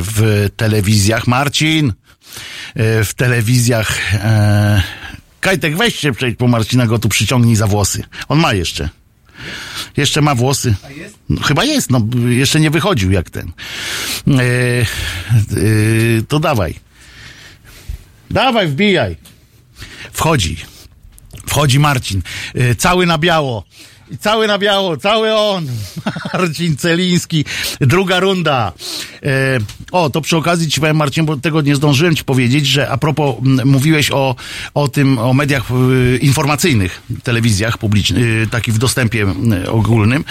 w 0.00 0.48
telewizjach. 0.56 1.26
Marcin, 1.26 1.92
e, 2.74 3.04
w 3.04 3.14
telewizjach. 3.14 4.14
E, 4.14 4.82
Kajtek, 5.40 5.76
weź 5.76 5.96
się 5.96 6.12
przejdź 6.12 6.36
po 6.36 6.48
Marcina, 6.48 6.86
go 6.86 6.98
tu 6.98 7.08
przyciągnij 7.08 7.56
za 7.56 7.66
włosy. 7.66 8.04
On 8.28 8.38
ma 8.38 8.54
jeszcze. 8.54 8.88
Jeszcze 9.96 10.20
ma 10.20 10.34
włosy. 10.34 10.74
No, 11.28 11.42
chyba 11.42 11.64
jest, 11.64 11.90
no 11.90 12.00
jeszcze 12.28 12.60
nie 12.60 12.70
wychodził 12.70 13.10
jak 13.10 13.30
ten. 13.30 13.52
E, 14.28 14.42
e, 14.42 14.86
to 16.28 16.40
dawaj. 16.40 16.74
Dawaj, 18.30 18.68
wbijaj. 18.68 19.16
Wchodzi. 20.12 20.56
Wchodzi 21.46 21.78
Marcin. 21.78 22.22
E, 22.54 22.74
cały 22.74 23.06
na 23.06 23.18
biało. 23.18 23.64
I 24.10 24.18
cały 24.18 24.46
na 24.46 24.58
biało, 24.58 24.96
cały 24.96 25.34
on. 25.34 25.66
Marcin 26.32 26.76
Celiński. 26.76 27.44
Druga 27.80 28.20
runda. 28.20 28.72
E, 29.22 29.58
o, 29.92 30.10
to 30.10 30.20
przy 30.20 30.36
okazji 30.36 30.70
ci 30.70 30.80
powiem, 30.80 30.96
Marcin, 30.96 31.26
bo 31.26 31.36
tego 31.36 31.60
nie 31.60 31.76
zdążyłem 31.76 32.16
ci 32.16 32.24
powiedzieć, 32.24 32.66
że 32.66 32.90
a 32.90 32.96
propos, 32.96 33.36
m, 33.46 33.60
mówiłeś 33.64 34.10
o, 34.10 34.34
o 34.74 34.88
tym, 34.88 35.18
o 35.18 35.34
mediach 35.34 35.70
y, 35.70 36.18
informacyjnych, 36.22 37.02
telewizjach 37.22 37.78
publicznych, 37.78 38.24
y, 38.24 38.46
taki 38.50 38.72
w 38.72 38.78
dostępie 38.78 39.26
y, 39.64 39.70
ogólnym, 39.70 40.24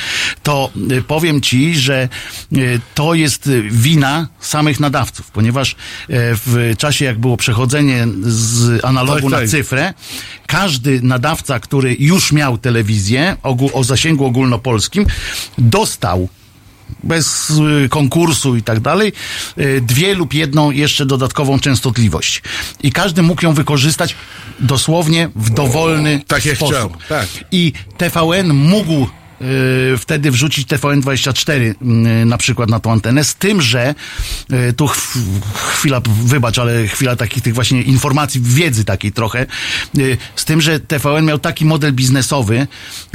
to 0.44 0.70
y, 0.92 1.02
powiem 1.02 1.42
ci, 1.42 1.76
że 1.76 2.10
y, 2.54 2.80
to 2.96 3.14
jest 3.14 3.50
wina 3.72 4.28
samych 4.40 4.80
nadawców, 4.80 5.32
ponieważ 5.32 5.72
y, 5.72 5.76
w 6.10 6.74
czasie, 6.78 7.06
jak 7.06 7.20
było 7.20 7.38
przechodzenie 7.38 8.08
z 8.22 8.86
analogu 8.86 9.22
Tak, 9.22 9.32
na 9.32 9.38
tak. 9.38 9.48
cyfrę, 9.48 9.94
każdy 10.48 11.02
nadawca, 11.02 11.60
który 11.60 11.96
już 12.00 12.32
miał 12.32 12.58
telewizję 12.58 13.38
ogół, 13.44 13.70
o 13.74 13.84
zasięgu 13.84 14.26
ogólnopolskim, 14.26 15.06
dostał 15.58 16.30
bez 17.04 17.50
y, 17.86 17.90
konkursu 17.90 18.56
i 18.56 18.64
tak 18.64 18.80
dalej, 18.80 19.14
y, 19.58 19.82
dwie 19.82 20.14
lub 20.16 20.34
jedną 20.34 20.72
jeszcze 20.72 21.06
dodatkową 21.06 21.60
częstotliwość. 21.60 22.42
I 22.84 22.92
każdy 22.92 23.24
mógł 23.24 23.46
ją 23.46 23.54
wykorzystać 23.54 24.16
dosłownie 24.60 25.30
w 25.36 25.50
dowolny 25.50 26.22
Tak 26.28 26.46
jak 26.46 26.56
sposób. 26.56 26.76
chciał, 26.76 26.92
tak. 27.10 27.28
I 27.52 27.74
TVN 27.98 28.54
mógł 28.54 29.08
y, 29.42 29.98
wtedy 29.98 30.32
wrzucić 30.32 30.68
TVN24 30.68 31.52
y, 31.62 31.76
na 32.26 32.38
przykład 32.38 32.70
na 32.70 32.80
tą 32.80 32.92
antenę, 32.92 33.24
z 33.24 33.36
tym, 33.36 33.62
że 33.62 33.96
y, 34.70 34.74
tu 34.74 34.88
ch- 34.88 35.18
chwila, 35.54 36.02
wybacz, 36.06 36.60
ale 36.60 36.88
chwila 36.88 37.16
takich 37.16 37.44
tych 37.44 37.54
właśnie 37.54 37.82
informacji, 37.82 38.42
wiedzy 38.44 38.86
takiej 38.86 39.12
trochę, 39.12 39.46
y, 39.98 40.18
z 40.36 40.46
tym, 40.46 40.62
że 40.62 40.80
TVN 40.80 41.26
miał 41.26 41.40
taki 41.40 41.66
model 41.66 41.94
biznesowy, 41.94 42.68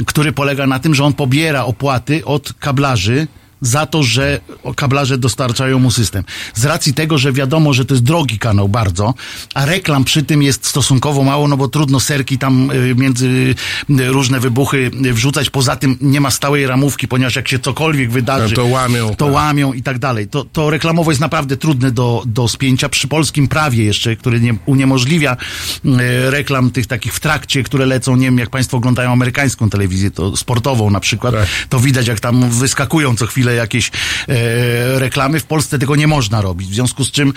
który 0.05 0.31
polega 0.31 0.67
na 0.67 0.79
tym, 0.79 0.95
że 0.95 1.03
on 1.03 1.13
pobiera 1.13 1.65
opłaty 1.65 2.25
od 2.25 2.53
kablarzy, 2.59 3.27
za 3.63 3.85
to, 3.85 4.03
że 4.03 4.39
kablarze 4.75 5.17
dostarczają 5.17 5.79
mu 5.79 5.91
system. 5.91 6.23
Z 6.53 6.65
racji 6.65 6.93
tego, 6.93 7.17
że 7.17 7.33
wiadomo, 7.33 7.73
że 7.73 7.85
to 7.85 7.93
jest 7.93 8.03
drogi 8.03 8.39
kanał 8.39 8.69
bardzo, 8.69 9.13
a 9.53 9.65
reklam 9.65 10.03
przy 10.03 10.23
tym 10.23 10.43
jest 10.43 10.65
stosunkowo 10.65 11.23
mało, 11.23 11.47
no 11.47 11.57
bo 11.57 11.67
trudno 11.67 11.99
serki 11.99 12.37
tam 12.37 12.71
y, 12.71 12.95
między 12.95 13.55
y, 13.89 14.07
różne 14.07 14.39
wybuchy 14.39 14.91
wrzucać. 14.93 15.49
Poza 15.49 15.75
tym 15.75 15.97
nie 16.01 16.21
ma 16.21 16.31
stałej 16.31 16.67
ramówki, 16.67 17.07
ponieważ 17.07 17.35
jak 17.35 17.47
się 17.47 17.59
cokolwiek 17.59 18.11
wydarzy, 18.11 18.55
to 18.55 18.65
łamią, 18.65 19.15
to 19.15 19.25
tak. 19.25 19.33
łamią 19.33 19.73
i 19.73 19.83
tak 19.83 19.99
dalej. 19.99 20.27
To, 20.27 20.45
to 20.45 20.69
reklamowo 20.69 21.11
jest 21.11 21.21
naprawdę 21.21 21.57
trudne 21.57 21.91
do, 21.91 22.23
do 22.25 22.47
spięcia. 22.47 22.89
Przy 22.89 23.07
polskim 23.07 23.47
prawie 23.47 23.85
jeszcze, 23.85 24.15
które 24.15 24.39
nie, 24.39 24.55
uniemożliwia 24.65 25.37
y, 25.85 25.89
reklam 26.31 26.71
tych 26.71 26.87
takich 26.87 27.13
w 27.13 27.19
trakcie, 27.19 27.63
które 27.63 27.85
lecą, 27.85 28.15
nie 28.15 28.25
wiem, 28.25 28.37
jak 28.37 28.49
Państwo 28.49 28.77
oglądają 28.77 29.11
amerykańską 29.11 29.69
telewizję, 29.69 30.11
to 30.11 30.37
sportową 30.37 30.89
na 30.89 30.99
przykład, 30.99 31.33
Tak. 31.33 31.47
to 31.69 31.79
widać, 31.79 32.07
jak 32.07 32.19
tam 32.19 32.49
wyskakują 32.49 33.15
co 33.15 33.27
chwilę 33.27 33.52
jakieś 33.55 33.87
e, 34.29 34.99
reklamy. 34.99 35.39
W 35.39 35.43
Polsce 35.45 35.79
tego 35.79 35.95
nie 35.95 36.07
można 36.07 36.41
robić. 36.41 36.69
W 36.69 36.73
związku 36.73 37.03
z 37.03 37.11
czym 37.11 37.33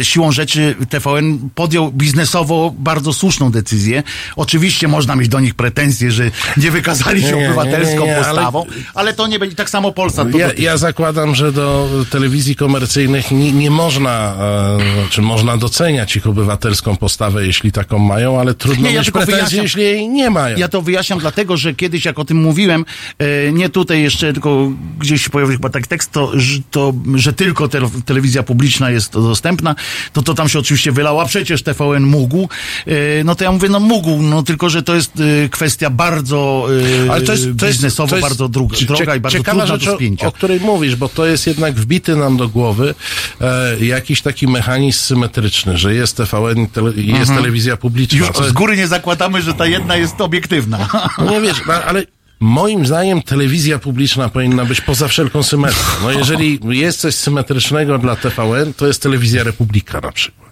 e, 0.00 0.04
siłą 0.04 0.32
rzeczy 0.32 0.74
TVN 0.90 1.50
podjął 1.54 1.92
biznesowo 1.92 2.74
bardzo 2.78 3.12
słuszną 3.12 3.50
decyzję. 3.50 4.02
Oczywiście 4.36 4.88
można 4.88 5.16
mieć 5.16 5.28
do 5.28 5.40
nich 5.40 5.54
pretensje, 5.54 6.10
że 6.10 6.30
nie 6.56 6.70
wykazali 6.70 7.20
się 7.20 7.26
Nie, 7.26 7.32
nie, 7.32 7.38
nie, 7.40 7.46
obywatelską 7.46 8.04
nie, 8.04 8.16
ale- 8.16 8.24
postawą, 8.26 8.66
ale... 8.94 9.14
to 9.14 9.26
nie 9.26 9.38
będzie 9.38 9.56
tak 9.56 9.70
samo 9.70 9.92
Polsat. 9.92 10.32
To 10.32 10.38
Ja, 10.38 10.48
ja 10.58 10.76
zakładam, 10.76 11.34
że 11.34 11.52
do 11.52 11.88
telewizji 12.10 12.56
komercyjnych 12.56 13.30
nie, 13.30 13.52
nie 13.52 13.70
można, 13.70 14.34
e, 14.40 15.08
czy 15.10 15.22
można 15.22 15.56
doceniać 15.56 16.16
ich 16.16 16.26
obywatelską 16.26 16.96
postawę, 16.96 17.46
jeśli 17.46 17.72
taką 17.72 17.98
mają, 17.98 18.40
ale 18.40 18.54
trudno 18.54 18.88
Nie, 18.88 18.94
ja 18.94 19.00
mieć 19.00 19.10
pretensje, 19.10 19.36
wyjaśniam. 19.36 19.62
jeśli 19.62 19.82
jej 19.82 20.08
nie 20.08 20.30
mają. 20.30 20.56
Ja 20.56 20.68
to 20.68 20.82
wyjaśniam 20.82 21.18
dlatego, 21.18 21.56
że 21.56 21.74
kiedyś 21.74 22.04
jak 22.04 22.18
o 22.18 22.24
tym 22.24 22.36
mówiłem, 22.42 22.84
e, 23.18 23.52
nie 23.52 23.68
tutaj 23.68 24.02
jeszcze, 24.02 24.32
tylko 24.32 24.70
gdzieś 24.98 25.22
się 25.24 25.30
pojawił 25.40 25.56
chyba 25.58 25.68
taki 25.70 25.88
tekst, 25.88 26.12
to, 26.12 26.30
że- 26.38 26.60
to, 26.70 26.92
że 27.14 27.32
tylko 27.32 27.68
te, 27.68 27.80
telewizja 28.04 28.42
publiczna 28.42 28.90
jest 28.90 29.12
dostępna, 29.12 29.74
to 30.12 30.22
to 30.22 30.34
tam 30.34 30.48
się 30.48 30.58
oczywiście 30.58 30.92
wylało, 30.92 31.22
a 31.22 31.24
przecież 31.26 31.62
TVN 31.62 32.02
mógł. 32.02 32.48
E, 32.86 33.24
no 33.24 33.34
to 33.34 33.44
ja 33.44 33.52
mówię, 33.52 33.68
no 33.68 33.80
mógł, 33.80 34.22
no 34.22 34.42
tylko, 34.42 34.70
że 34.70 34.82
to 34.82 34.94
jest 34.94 35.12
e, 35.44 35.48
kwestia 35.48 35.90
bardzo 35.90 36.66
e, 37.06 37.10
Ale 37.12 37.22
to 37.22 37.32
jest, 37.32 37.44
to 37.58 37.66
jest, 37.66 37.78
biznesowo 37.78 38.08
to 38.10 38.16
jest 38.16 38.28
bardzo 38.28 38.48
droga, 38.48 38.76
droga 38.86 39.16
i 39.16 39.20
bardzo 39.20 39.38
ciekawa 39.38 39.58
trudna 39.60 39.76
rzecz, 39.76 39.84
do 39.84 39.92
o- 39.92 39.96
spięcia. 39.96 40.26
o 40.26 40.32
której 40.32 40.60
mówisz, 40.60 40.96
bo 40.96 41.08
to 41.08 41.26
jest 41.26 41.46
jednak 41.46 41.74
wbity 41.74 42.16
nam 42.16 42.36
do 42.36 42.48
głowy 42.48 42.94
e, 43.40 43.84
jakiś 43.84 44.22
taki 44.22 44.46
mechanizm 44.48 44.98
symetryczny, 45.00 45.78
że 45.78 45.94
jest 45.94 46.16
TVN, 46.16 46.66
tele, 46.66 46.92
jest 46.96 47.34
telewizja 47.34 47.76
publiczna. 47.76 48.18
Mhm. 48.26 48.44
Już 48.44 48.50
z 48.50 48.54
góry 48.54 48.76
nie 48.76 48.86
zakładamy, 48.88 49.42
że 49.42 49.54
ta 49.54 49.66
jedna 49.66 49.96
jest 49.96 50.20
obiektywna. 50.20 50.88
No 51.18 51.30
nie 51.30 51.40
wiesz, 51.40 51.56
no, 51.66 51.72
ale 51.74 52.02
moim 52.40 52.86
zdaniem 52.86 53.22
telewizja 53.22 53.78
publiczna 53.78 54.28
powinna 54.28 54.64
być 54.64 54.80
poza 54.80 55.08
wszelką 55.08 55.42
symetrią. 55.42 55.82
No 56.02 56.10
jeżeli 56.10 56.60
jest 56.68 57.00
coś 57.00 57.14
symetrycznego 57.14 57.98
dla 57.98 58.16
TVN, 58.16 58.74
to 58.74 58.86
jest 58.86 59.02
telewizja 59.02 59.44
Republika 59.44 60.00
na 60.00 60.12
przykład. 60.12 60.50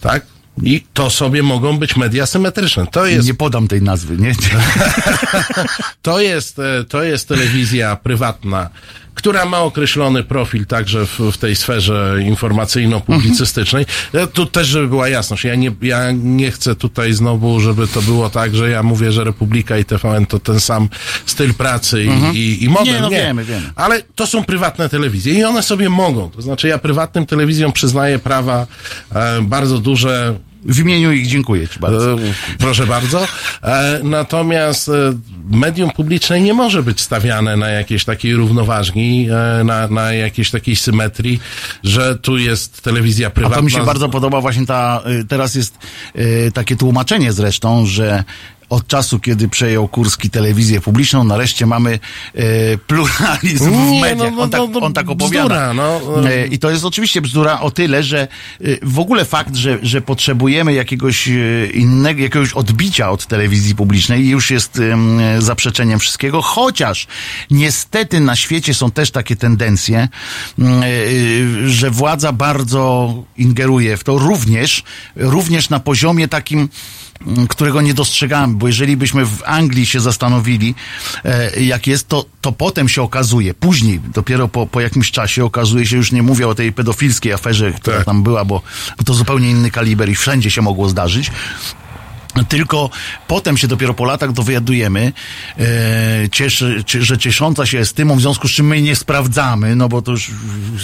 Tak? 0.00 0.26
I 0.62 0.86
to 0.94 1.10
sobie 1.10 1.42
mogą 1.42 1.78
być 1.78 1.96
media 1.96 2.26
symetryczne. 2.26 2.86
To 2.86 3.06
jest, 3.06 3.28
Nie 3.28 3.34
podam 3.34 3.68
tej 3.68 3.82
nazwy, 3.82 4.16
nie? 4.16 4.34
to 6.02 6.20
jest, 6.20 6.58
e, 6.58 6.84
to 6.88 7.02
jest 7.02 7.28
telewizja 7.28 7.96
prywatna, 7.96 8.70
która 9.16 9.44
ma 9.44 9.60
określony 9.60 10.22
profil 10.22 10.66
także 10.66 11.06
w, 11.06 11.20
w 11.32 11.36
tej 11.38 11.56
sferze 11.56 12.16
informacyjno-publicystycznej. 12.20 13.86
Tu 14.32 14.46
też, 14.46 14.68
żeby 14.68 14.88
była 14.88 15.08
jasność, 15.08 15.44
ja 15.44 15.54
nie, 15.54 15.72
ja 15.82 16.12
nie 16.12 16.50
chcę 16.50 16.74
tutaj 16.74 17.12
znowu, 17.12 17.60
żeby 17.60 17.86
to 17.86 18.02
było 18.02 18.30
tak, 18.30 18.56
że 18.56 18.70
ja 18.70 18.82
mówię, 18.82 19.12
że 19.12 19.24
Republika 19.24 19.78
i 19.78 19.84
TVN 19.84 20.26
to 20.26 20.38
ten 20.38 20.60
sam 20.60 20.88
styl 21.26 21.54
pracy 21.54 22.04
i, 22.04 22.38
i, 22.38 22.64
i 22.64 22.68
model. 22.68 22.94
Nie, 22.94 23.00
no 23.00 23.10
wiemy, 23.10 23.44
wiemy. 23.44 23.70
Ale 23.74 24.02
to 24.14 24.26
są 24.26 24.44
prywatne 24.44 24.88
telewizje 24.88 25.34
i 25.34 25.44
one 25.44 25.62
sobie 25.62 25.88
mogą. 25.88 26.30
To 26.30 26.42
znaczy 26.42 26.68
ja 26.68 26.78
prywatnym 26.78 27.26
telewizjom 27.26 27.72
przyznaję 27.72 28.18
prawa 28.18 28.66
e, 29.14 29.42
bardzo 29.42 29.78
duże 29.78 30.38
W 30.68 30.78
imieniu 30.78 31.12
ich 31.12 31.26
dziękuję 31.26 31.68
Ci 31.68 31.80
bardzo. 31.80 32.12
E, 32.12 32.16
Proszę 32.58 32.86
bardzo. 32.86 33.26
E, 33.62 34.00
Natomiast 34.02 34.88
e, 34.88 34.92
medium 35.50 35.90
publiczne 35.90 36.40
nie 36.40 36.54
może 36.54 36.82
być 36.82 37.00
stawiane 37.00 37.56
na 37.56 37.68
jakiejś 37.68 38.04
takiej 38.04 38.34
równoważni, 38.34 39.28
na, 39.64 39.88
na 39.88 40.12
jakiejś 40.12 40.50
takiej 40.50 40.76
symetrii, 40.76 41.40
że 41.84 42.16
tu 42.18 42.38
jest 42.38 42.82
telewizja 42.82 43.26
A 43.26 43.30
prywatna. 43.30 43.56
to 43.56 43.62
mi 43.62 43.70
się 43.70 43.84
bardzo 43.84 44.08
podoba 44.08 44.40
właśnie 44.40 44.66
ta, 44.66 45.02
y, 45.20 45.24
teraz 45.24 45.54
jest 45.54 45.78
y, 46.16 46.50
takie 46.54 46.76
tłumaczenie 46.76 47.32
zresztą, 47.32 47.86
że 47.86 48.24
od 48.70 48.86
czasu, 48.86 49.20
kiedy 49.20 49.48
przejął 49.48 49.88
Kurski 49.88 50.30
telewizję 50.30 50.80
publiczną, 50.80 51.24
nareszcie 51.24 51.66
mamy 51.66 51.98
y, 52.36 52.78
pluralizm 52.86 53.70
w 53.70 53.90
Nie, 53.90 54.00
mediach. 54.00 54.30
no, 54.30 54.36
no, 54.36 54.42
on, 54.42 54.50
tak, 54.50 54.60
no, 54.60 54.66
no, 54.80 54.86
on 54.86 54.92
tak 54.92 55.06
bzdura, 55.06 55.24
opowiada. 55.24 55.74
no. 55.74 56.00
Y, 56.30 56.46
I 56.46 56.58
to 56.58 56.70
jest 56.70 56.84
oczywiście 56.84 57.20
bzdura 57.20 57.60
o 57.60 57.70
tyle, 57.70 58.02
że 58.02 58.28
y, 58.60 58.78
w 58.82 58.98
ogóle 58.98 59.24
fakt, 59.24 59.56
że, 59.56 59.78
że 59.82 60.00
potrzebujemy 60.00 60.72
jakiegoś 60.74 61.28
y, 61.28 61.70
innego, 61.74 62.22
jakiegoś 62.22 62.52
odbicia 62.52 63.10
od 63.10 63.26
telewizji 63.26 63.74
publicznej 63.74 64.28
już 64.28 64.50
jest 64.50 64.80
zaprzeczeniem 65.38 65.98
wszystkiego, 65.98 66.42
chociaż 66.42 67.06
niestety 67.50 68.20
na 68.20 68.36
świecie 68.36 68.74
są 68.74 68.90
też 68.90 69.10
takie 69.10 69.36
tendencje, 69.36 70.08
y, 70.58 71.70
że 71.70 71.90
władza 71.90 72.32
bardzo 72.32 73.14
ingeruje 73.36 73.96
w 73.96 74.04
to 74.04 74.18
również, 74.18 74.82
również 75.16 75.70
na 75.70 75.80
poziomie 75.80 76.28
takim, 76.28 76.68
którego 77.48 77.80
nie 77.80 77.94
dostrzegamy, 77.94 78.54
bo 78.54 78.66
jeżeli 78.66 78.96
byśmy 78.96 79.26
w 79.26 79.42
Anglii 79.44 79.86
się 79.86 80.00
zastanowili, 80.00 80.74
e, 81.24 81.60
jak 81.60 81.86
jest, 81.86 82.08
to, 82.08 82.24
to 82.40 82.52
potem 82.52 82.88
się 82.88 83.02
okazuje, 83.02 83.54
później, 83.54 84.00
dopiero 84.14 84.48
po, 84.48 84.66
po 84.66 84.80
jakimś 84.80 85.10
czasie 85.10 85.44
okazuje 85.44 85.86
się, 85.86 85.96
już 85.96 86.12
nie 86.12 86.22
mówię 86.22 86.48
o 86.48 86.54
tej 86.54 86.72
pedofilskiej 86.72 87.32
aferze, 87.32 87.72
która 87.72 87.96
Tak. 87.96 88.06
tam 88.06 88.22
była, 88.22 88.44
bo, 88.44 88.62
bo 88.98 89.04
to 89.04 89.14
zupełnie 89.14 89.50
inny 89.50 89.70
kaliber 89.70 90.08
i 90.08 90.14
wszędzie 90.14 90.50
się 90.50 90.62
mogło 90.62 90.88
zdarzyć, 90.88 91.30
tylko 92.44 92.90
potem 93.28 93.56
się 93.56 93.68
dopiero 93.68 93.94
po 93.94 94.04
latach 94.04 94.32
dowiadujemy, 94.32 95.12
e, 95.58 95.64
cieszy, 96.32 96.82
cie- 96.86 97.02
że 97.02 97.18
ciesząca 97.18 97.66
się 97.66 97.78
estymą, 97.78 98.16
w 98.16 98.20
związku 98.20 98.48
z 98.48 98.50
czym 98.50 98.66
my 98.66 98.82
nie 98.82 98.96
sprawdzamy, 98.96 99.76
no 99.76 99.88
bo 99.88 100.02
to 100.02 100.12
już 100.12 100.30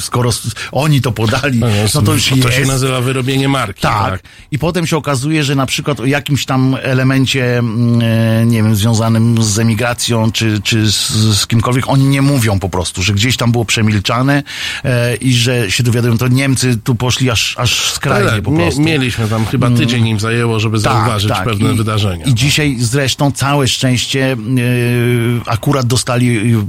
skoro 0.00 0.30
oni 0.72 1.00
to 1.00 1.12
podali, 1.12 1.58
No, 1.58 1.68
jest- 1.68 1.94
no 1.94 2.02
to 2.02 2.14
już 2.14 2.28
to 2.28 2.36
jest. 2.36 2.52
się 2.52 2.64
nazywa 2.66 3.00
wyrobienie 3.00 3.48
marki. 3.48 3.80
Tak. 3.82 4.22
I 4.50 4.58
potem 4.58 4.86
się 4.86 4.96
okazuje, 4.96 5.44
że 5.44 5.54
na 5.54 5.66
przykład 5.66 6.00
o 6.00 6.06
jakimś 6.06 6.44
tam 6.46 6.76
elemencie, 6.82 7.58
mm, 7.58 8.00
e, 8.42 8.46
nie 8.46 8.62
wiem, 8.62 8.76
związanym 8.76 9.42
z 9.42 9.58
emigracją, 9.58 10.32
czy, 10.32 10.60
czy 10.64 10.90
z, 10.92 11.08
z 11.38 11.46
kimkolwiek, 11.46 11.84
oni 11.88 12.04
nie 12.04 12.22
mówią 12.22 12.58
po 12.58 12.68
prostu, 12.68 13.02
że 13.02 13.12
gdzieś 13.12 13.36
tam 13.36 13.52
było 13.52 13.64
przemilczane 13.64 14.42
e, 14.84 15.14
i 15.16 15.34
że 15.34 15.70
się 15.70 15.82
dowiadują, 15.82 16.18
to 16.18 16.28
Niemcy 16.28 16.78
tu 16.84 16.94
poszli 16.94 17.30
aż, 17.30 17.54
aż 17.58 17.90
skrajnie 17.92 18.30
Tak, 18.30 18.42
po 18.42 18.52
prostu. 18.52 18.80
mieliśmy 18.82 19.28
tam 19.28 19.46
chyba 19.46 19.70
tydzień 19.70 20.06
im 20.06 20.20
zajęło, 20.20 20.60
żeby 20.60 20.78
zauważyć 20.78 21.28
pewne 21.44 21.72
I, 21.72 21.76
wydarzenia. 21.76 22.24
I 22.24 22.34
dzisiaj 22.34 22.76
zresztą 22.78 23.32
całe 23.32 23.68
szczęście 23.68 24.36
yy, 24.54 25.40
akurat 25.46 25.86
dostali 25.86 26.26
yy, 26.52 26.66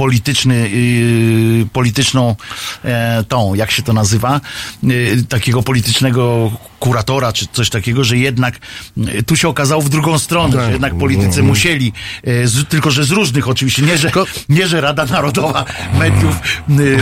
polityczny, 0.00 0.68
yy, 0.70 1.66
polityczną 1.72 2.36
e, 2.84 3.24
tą, 3.28 3.54
jak 3.54 3.70
się 3.70 3.82
to 3.82 3.92
nazywa, 3.92 4.40
yy, 4.82 5.24
takiego 5.28 5.62
politycznego 5.62 6.52
kuratora, 6.78 7.32
czy 7.32 7.46
coś 7.52 7.70
takiego, 7.70 8.04
że 8.04 8.16
jednak 8.18 8.58
yy, 8.96 9.22
tu 9.22 9.36
się 9.36 9.48
okazało 9.48 9.82
w 9.82 9.88
drugą 9.88 10.18
stronę, 10.18 10.56
Tak. 10.56 10.64
że 10.64 10.72
jednak 10.72 10.98
politycy 10.98 11.42
musieli, 11.42 11.92
yy, 12.24 12.48
z, 12.48 12.68
tylko 12.68 12.90
że 12.90 13.04
z 13.04 13.10
różnych 13.10 13.48
oczywiście, 13.48 13.82
nie 13.82 13.98
że, 13.98 14.10
nie, 14.48 14.68
że 14.68 14.80
Rada 14.80 15.04
Narodowa 15.06 15.64
Mediów 15.98 16.36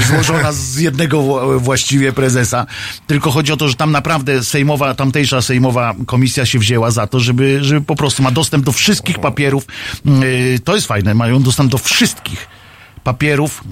złożona 0.08 0.52
z 0.52 0.76
jednego 0.76 1.18
wła- 1.18 1.60
właściwie 1.60 2.12
prezesa, 2.12 2.66
tylko 3.06 3.30
chodzi 3.30 3.52
o 3.52 3.56
to, 3.56 3.68
że 3.68 3.74
tam 3.74 3.92
naprawdę 3.92 4.44
sejmowa, 4.44 4.94
tamtejsza 4.94 5.42
sejmowa 5.42 5.94
komisja 6.06 6.46
się 6.46 6.58
wzięła 6.58 6.90
za 6.90 7.06
to, 7.06 7.20
żeby, 7.20 7.58
żeby 7.64 7.80
po 7.80 7.96
prostu 7.96 8.22
ma 8.22 8.30
dostęp 8.30 8.64
do 8.64 8.72
wszystkich 8.72 9.18
papierów. 9.18 9.64
To 10.64 10.74
jest 10.74 10.86
fajne, 10.86 11.14
mają 11.14 11.42
dostęp 11.42 11.70
do 11.70 11.78
wszystkich 11.78 12.57
papierów 13.12 13.64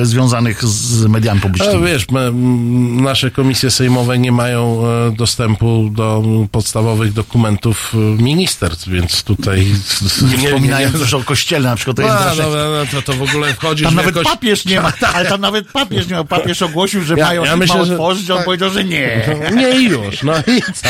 e, 0.00 0.06
związanych 0.06 0.64
z 0.64 1.06
mediami 1.06 1.40
publicznymi. 1.40 1.86
wiesz, 1.86 2.08
my, 2.10 2.30
nasze 3.02 3.30
komisje 3.30 3.70
sejmowe 3.70 4.18
nie 4.18 4.32
mają 4.32 4.82
e, 4.86 5.16
dostępu 5.16 5.90
do 5.92 6.22
podstawowych 6.52 7.12
dokumentów 7.12 7.92
e, 7.94 7.96
ministerstw, 8.22 8.88
więc 8.88 9.22
tutaj... 9.22 9.66
Nie 10.38 10.46
wspominając 10.48 10.94
już 10.94 11.14
o 11.14 11.22
kościele 11.24 11.68
na 11.68 11.76
przykład, 11.76 11.96
to 11.96 12.02
jest 12.02 12.14
No, 12.38 12.50
no, 12.50 12.70
no, 12.70 12.86
to, 12.92 13.02
to 13.02 13.12
w 13.12 13.22
ogóle 13.22 13.54
wchodzisz 13.54 13.86
Tam 13.86 13.94
nawet 13.94 14.16
jakoś... 14.16 14.32
papież 14.32 14.64
nie 14.64 14.80
ma, 14.80 14.92
ale 15.14 15.28
tam 15.28 15.40
nawet 15.40 15.68
papież 15.72 16.08
nie 16.08 16.14
ma. 16.14 16.24
Papież 16.24 16.62
ogłosił, 16.62 17.02
że 17.02 17.14
Ja- 17.14 17.26
mają 17.26 17.44
ja 17.44 17.56
myślę, 17.56 17.78
ma 17.78 17.84
że- 17.84 17.92
otworzyć, 17.92 18.30
on 18.30 18.36
tak. 18.36 18.44
powiedział, 18.44 18.70
że 18.70 18.84
nie. 18.84 19.28
Nie 19.56 19.80
już, 19.80 20.22
no 20.22 20.32
i 20.38 20.62
co? 20.62 20.88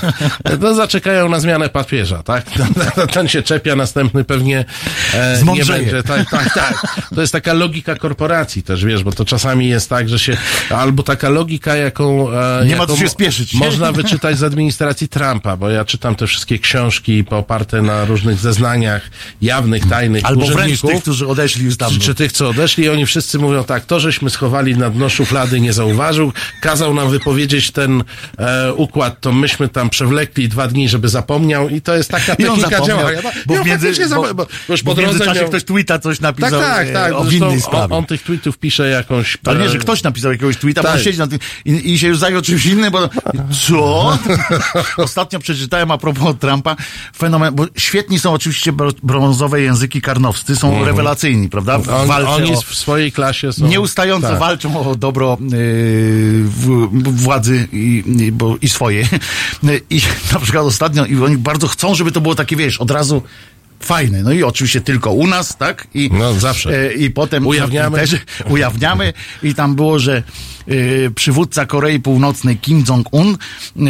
No 0.60 0.74
zaczekają 0.74 1.28
na 1.28 1.40
zmianę 1.40 1.68
papieża, 1.68 2.22
tak? 2.22 2.44
Ten 3.12 3.28
się 3.28 3.42
czepia, 3.42 3.76
następny 3.76 4.24
pewnie 4.24 4.64
e, 5.14 5.42
nie 5.54 5.64
będzie. 5.64 6.02
Tak, 6.02 6.30
tak, 6.30 6.54
tak. 6.54 6.86
To 7.14 7.20
jest 7.20 7.32
taka 7.32 7.52
logika 7.52 7.94
korporacji 7.96 8.62
też, 8.62 8.84
wiesz, 8.84 9.04
bo 9.04 9.12
to 9.12 9.24
czasami 9.24 9.68
jest 9.68 9.90
tak, 9.90 10.08
że 10.08 10.18
się, 10.18 10.36
albo 10.70 11.02
taka 11.02 11.28
logika, 11.28 11.76
jaką... 11.76 12.32
E, 12.32 12.64
Nie 12.66 12.76
ma 12.76 12.82
jaką 12.82 12.94
co 12.94 13.00
się 13.00 13.08
spieszyć. 13.08 13.54
Można 13.54 13.92
wyczytać 13.92 14.38
z 14.38 14.42
administracji 14.42 15.08
Trumpa, 15.08 15.56
bo 15.56 15.70
ja 15.70 15.84
czytam 15.84 16.14
te 16.14 16.26
wszystkie 16.26 16.58
książki 16.58 17.24
oparte 17.30 17.82
na 17.82 18.04
różnych 18.04 18.38
zeznaniach 18.38 19.10
jawnych, 19.42 19.88
tajnych 19.88 20.24
Albo 20.24 20.46
wręcz 20.46 20.80
tych, 20.80 21.02
którzy 21.02 21.26
odeszli 21.26 21.64
już 21.64 21.76
dawno. 21.76 21.98
czy 22.00 22.14
tych, 22.14 22.32
co 22.32 22.48
odeszli, 22.48 22.88
oni 22.88 23.06
wszyscy 23.06 23.38
mówią 23.38 23.64
tak, 23.64 23.84
to 23.84 24.00
żeśmy 24.00 24.30
schowali 24.30 24.76
na 24.76 24.90
dno 24.90 25.08
szuflady, 25.08 25.60
nie 25.60 25.72
zauważył, 25.72 26.32
kazał 26.60 26.94
nam 26.94 27.10
wypowiedzieć 27.10 27.70
ten 27.70 28.04
e, 28.38 28.72
układ, 28.72 29.20
to 29.20 29.32
myśmy 29.32 29.68
tam 29.68 29.90
przewlekli 29.90 30.48
dwa 30.48 30.68
dni, 30.68 30.88
żeby 30.88 31.08
zapomniał 31.08 31.68
i 31.68 31.80
to 31.80 31.94
jest 31.96 32.10
taka 32.10 32.36
technika 32.36 32.80
działania. 32.80 33.20
bo 33.46 33.54
w, 33.54 33.66
między, 33.66 34.08
bo, 34.08 34.22
bo, 34.22 34.34
bo 34.34 34.46
już 34.68 34.82
po 34.82 34.92
w 34.92 34.94
drodze 34.94 35.10
międzyczasie 35.10 35.40
miał... 35.40 35.48
ktoś 35.48 35.64
tweeta 35.64 35.98
coś 35.98 36.18
Tak, 36.18 36.22
napisał 36.22 36.60
tak, 36.60 36.88
e, 36.88 36.92
tak. 36.94 37.12
o 37.12 37.24
winnej 37.24 37.48
on, 37.48 37.60
sprawie. 37.60 37.94
on 37.94 38.06
tych 38.06 38.22
tweetów 38.22 38.58
pisze 38.58 38.88
jakąś... 38.88 39.38
Ale 39.44 39.58
nie, 39.58 39.66
e, 39.66 39.68
że 39.68 39.78
ktoś 39.78 40.02
napisał 40.02 40.32
jakiegoś 40.32 40.56
tweeta, 40.56 40.82
bo 40.82 40.88
on 40.88 40.94
tak. 40.94 41.04
siedzi 41.04 41.18
na 41.18 41.26
tym 41.26 41.38
i, 41.64 41.92
i 41.92 41.98
się 41.98 42.08
już 42.08 42.18
zajął 42.18 42.42
czymś 42.42 42.66
innym, 42.66 42.92
bo 42.92 43.08
co? 43.68 44.18
Ostatnio 45.04 45.38
przeczytałem 45.38 45.90
a 45.90 45.98
propos 45.98 46.36
Trumpa 46.40 46.76
fenomen, 47.16 47.54
bo 47.54 47.66
świetni 47.76 48.18
są 48.18 48.32
oczywiście 48.32 48.72
brązowe 49.02 49.60
języki 49.60 50.00
karnowscy, 50.00 50.56
są 50.56 50.84
rewelacyjni, 50.84 51.48
prawda? 51.48 51.74
Mhm. 51.74 52.10
On, 52.10 52.26
oni 52.26 52.54
o, 52.54 52.60
w 52.60 52.74
swojej 52.74 53.12
klasie 53.12 53.52
są... 53.52 53.66
Nieustająco 53.66 54.28
tak. 54.28 54.38
walczą 54.38 54.90
o 54.90 54.94
dobro 54.94 55.38
yy, 55.40 55.48
w, 56.44 56.88
władzy 57.02 57.68
i, 57.72 58.04
i, 58.20 58.32
bo, 58.32 58.56
i 58.62 58.68
swoje. 58.68 59.08
I 59.90 60.02
na 60.32 60.40
przykład 60.40 60.64
ostatnio, 60.64 61.06
i 61.06 61.16
oni 61.16 61.38
bardzo 61.38 61.68
chcą, 61.68 61.94
żeby 61.94 62.12
to 62.12 62.20
było 62.20 62.34
takie, 62.34 62.56
wiesz, 62.56 62.80
od 62.80 62.90
razu 62.90 63.22
fajne. 63.80 64.22
No 64.22 64.32
i 64.32 64.42
oczywiście 64.42 64.80
tylko 64.80 65.12
u 65.12 65.26
nas, 65.26 65.56
tak? 65.56 65.86
I, 65.94 66.10
No, 66.12 66.34
zawsze. 66.34 66.70
e, 66.90 66.92
I 66.94 67.10
potem 67.10 67.46
Ujawniamy. 67.46 67.98
Też 67.98 68.16
ujawniamy 68.50 69.12
i 69.42 69.54
tam 69.54 69.74
było, 69.74 69.98
że 69.98 70.22
e, 70.68 71.10
przywódca 71.10 71.66
Korei 71.66 72.00
Północnej 72.00 72.56
Kim 72.56 72.84
Jong-un 72.88 73.28
e, 73.76 73.80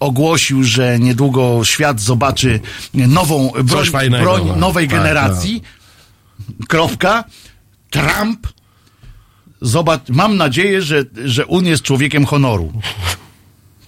ogłosił, 0.00 0.64
że 0.64 0.98
niedługo 0.98 1.64
świat 1.64 2.00
zobaczy 2.00 2.60
nową 2.94 3.52
broń, 3.64 3.86
fajnego, 3.86 4.24
broń 4.24 4.42
no. 4.46 4.56
nowej 4.56 4.88
Tak, 4.88 4.96
generacji. 4.98 5.62
Kropka. 6.68 7.24
Trump 7.90 8.46
Zobacz, 9.62 10.00
mam 10.08 10.36
nadzieję, 10.36 10.82
że, 10.82 11.04
że 11.24 11.46
Un 11.46 11.66
jest 11.66 11.82
człowiekiem 11.82 12.24
honoru. 12.26 12.72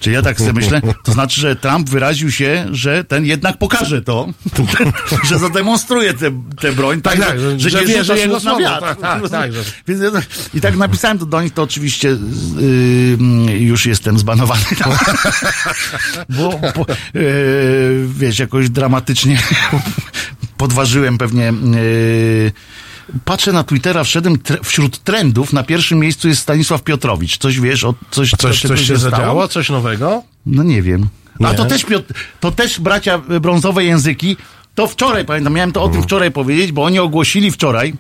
Czy 0.03 0.11
ja 0.11 0.23
tak 0.23 0.39
sobie 0.39 0.53
myślę? 0.53 0.83
To 1.05 1.13
znaczy, 1.13 1.41
że 1.41 1.57
Trump 1.57 1.91
wyraził 1.91 2.31
się, 2.31 2.67
że 2.73 3.05
ten 3.05 3.25
jednak 3.27 3.59
pokaże 3.59 4.03
to, 4.03 4.29
że 5.29 5.39
zademonstruje 5.39 6.15
tę 6.61 6.73
broń, 6.77 7.03
tak, 7.03 7.19
tak, 7.21 7.41
że, 7.41 7.61
że 7.61 7.71
że 7.71 7.81
nie 7.81 7.87
wierzy 7.87 8.19
jego 8.19 8.41
na 8.41 8.59
wiatr. 8.59 8.81
tak, 8.81 9.01
tak, 9.01 9.29
tak, 9.31 9.53
że- 9.53 10.11
tak- 10.13 10.27
I 10.55 10.61
tak 10.61 10.77
napisałem 10.77 11.19
to 11.19 11.27
do 11.27 11.43
nich, 11.43 11.53
to 11.55 11.63
oczywiście 11.63 12.09
yy, 13.49 13.59
już 13.59 13.87
jestem 13.87 14.19
zbanowany. 14.19 14.63
Bo, 16.29 16.61
bo 16.77 16.87
yy, 17.15 18.07
wiesz, 18.19 18.39
jakoś 18.39 18.71
dramatycznie 18.71 19.39
podważyłem 20.57 21.19
pewnie... 21.19 21.53
Yy, 21.75 22.53
Patrzę 23.25 23.53
na 23.53 23.65
Twittera, 23.65 24.05
wszedłem 24.05 24.39
tre- 24.39 24.59
wśród 24.65 24.99
trendów, 24.99 25.53
na 25.53 25.63
pierwszym 25.63 25.99
miejscu 25.99 26.29
jest 26.29 26.43
Stanisław 26.43 26.83
Piotrowicz. 26.83 27.39
Coś 27.39 27.61
wiesz, 27.61 27.85
o 27.85 27.95
coś, 28.11 28.31
Coś, 28.31 28.61
co 28.63 28.69
coś 28.69 28.81
się 28.81 28.99
stało? 28.99 29.11
zadziało? 29.11 29.49
Coś 29.49 29.71
nowego? 29.71 30.23
No 30.47 30.63
nie 30.63 30.83
wiem. 30.83 31.09
A 31.45 31.51
Nie. 31.51 31.57
to 31.57 31.65
też, 31.65 31.85
Piotr, 31.85 32.15
to 32.41 32.51
też 32.53 32.81
bracia 32.81 33.21
y, 33.31 33.41
brązowe 33.41 33.85
języki. 33.85 34.37
To 34.75 34.87
wczoraj, 34.87 35.25
pamiętam, 35.25 35.53
miałem 35.53 35.73
to 35.73 35.83
o 35.83 35.89
tym 35.89 36.03
wczoraj 36.03 36.31
powiedzieć, 36.31 36.73
bo 36.73 36.85
oni 36.85 36.99
ogłosili 36.99 37.51
wczoraj, 37.51 37.95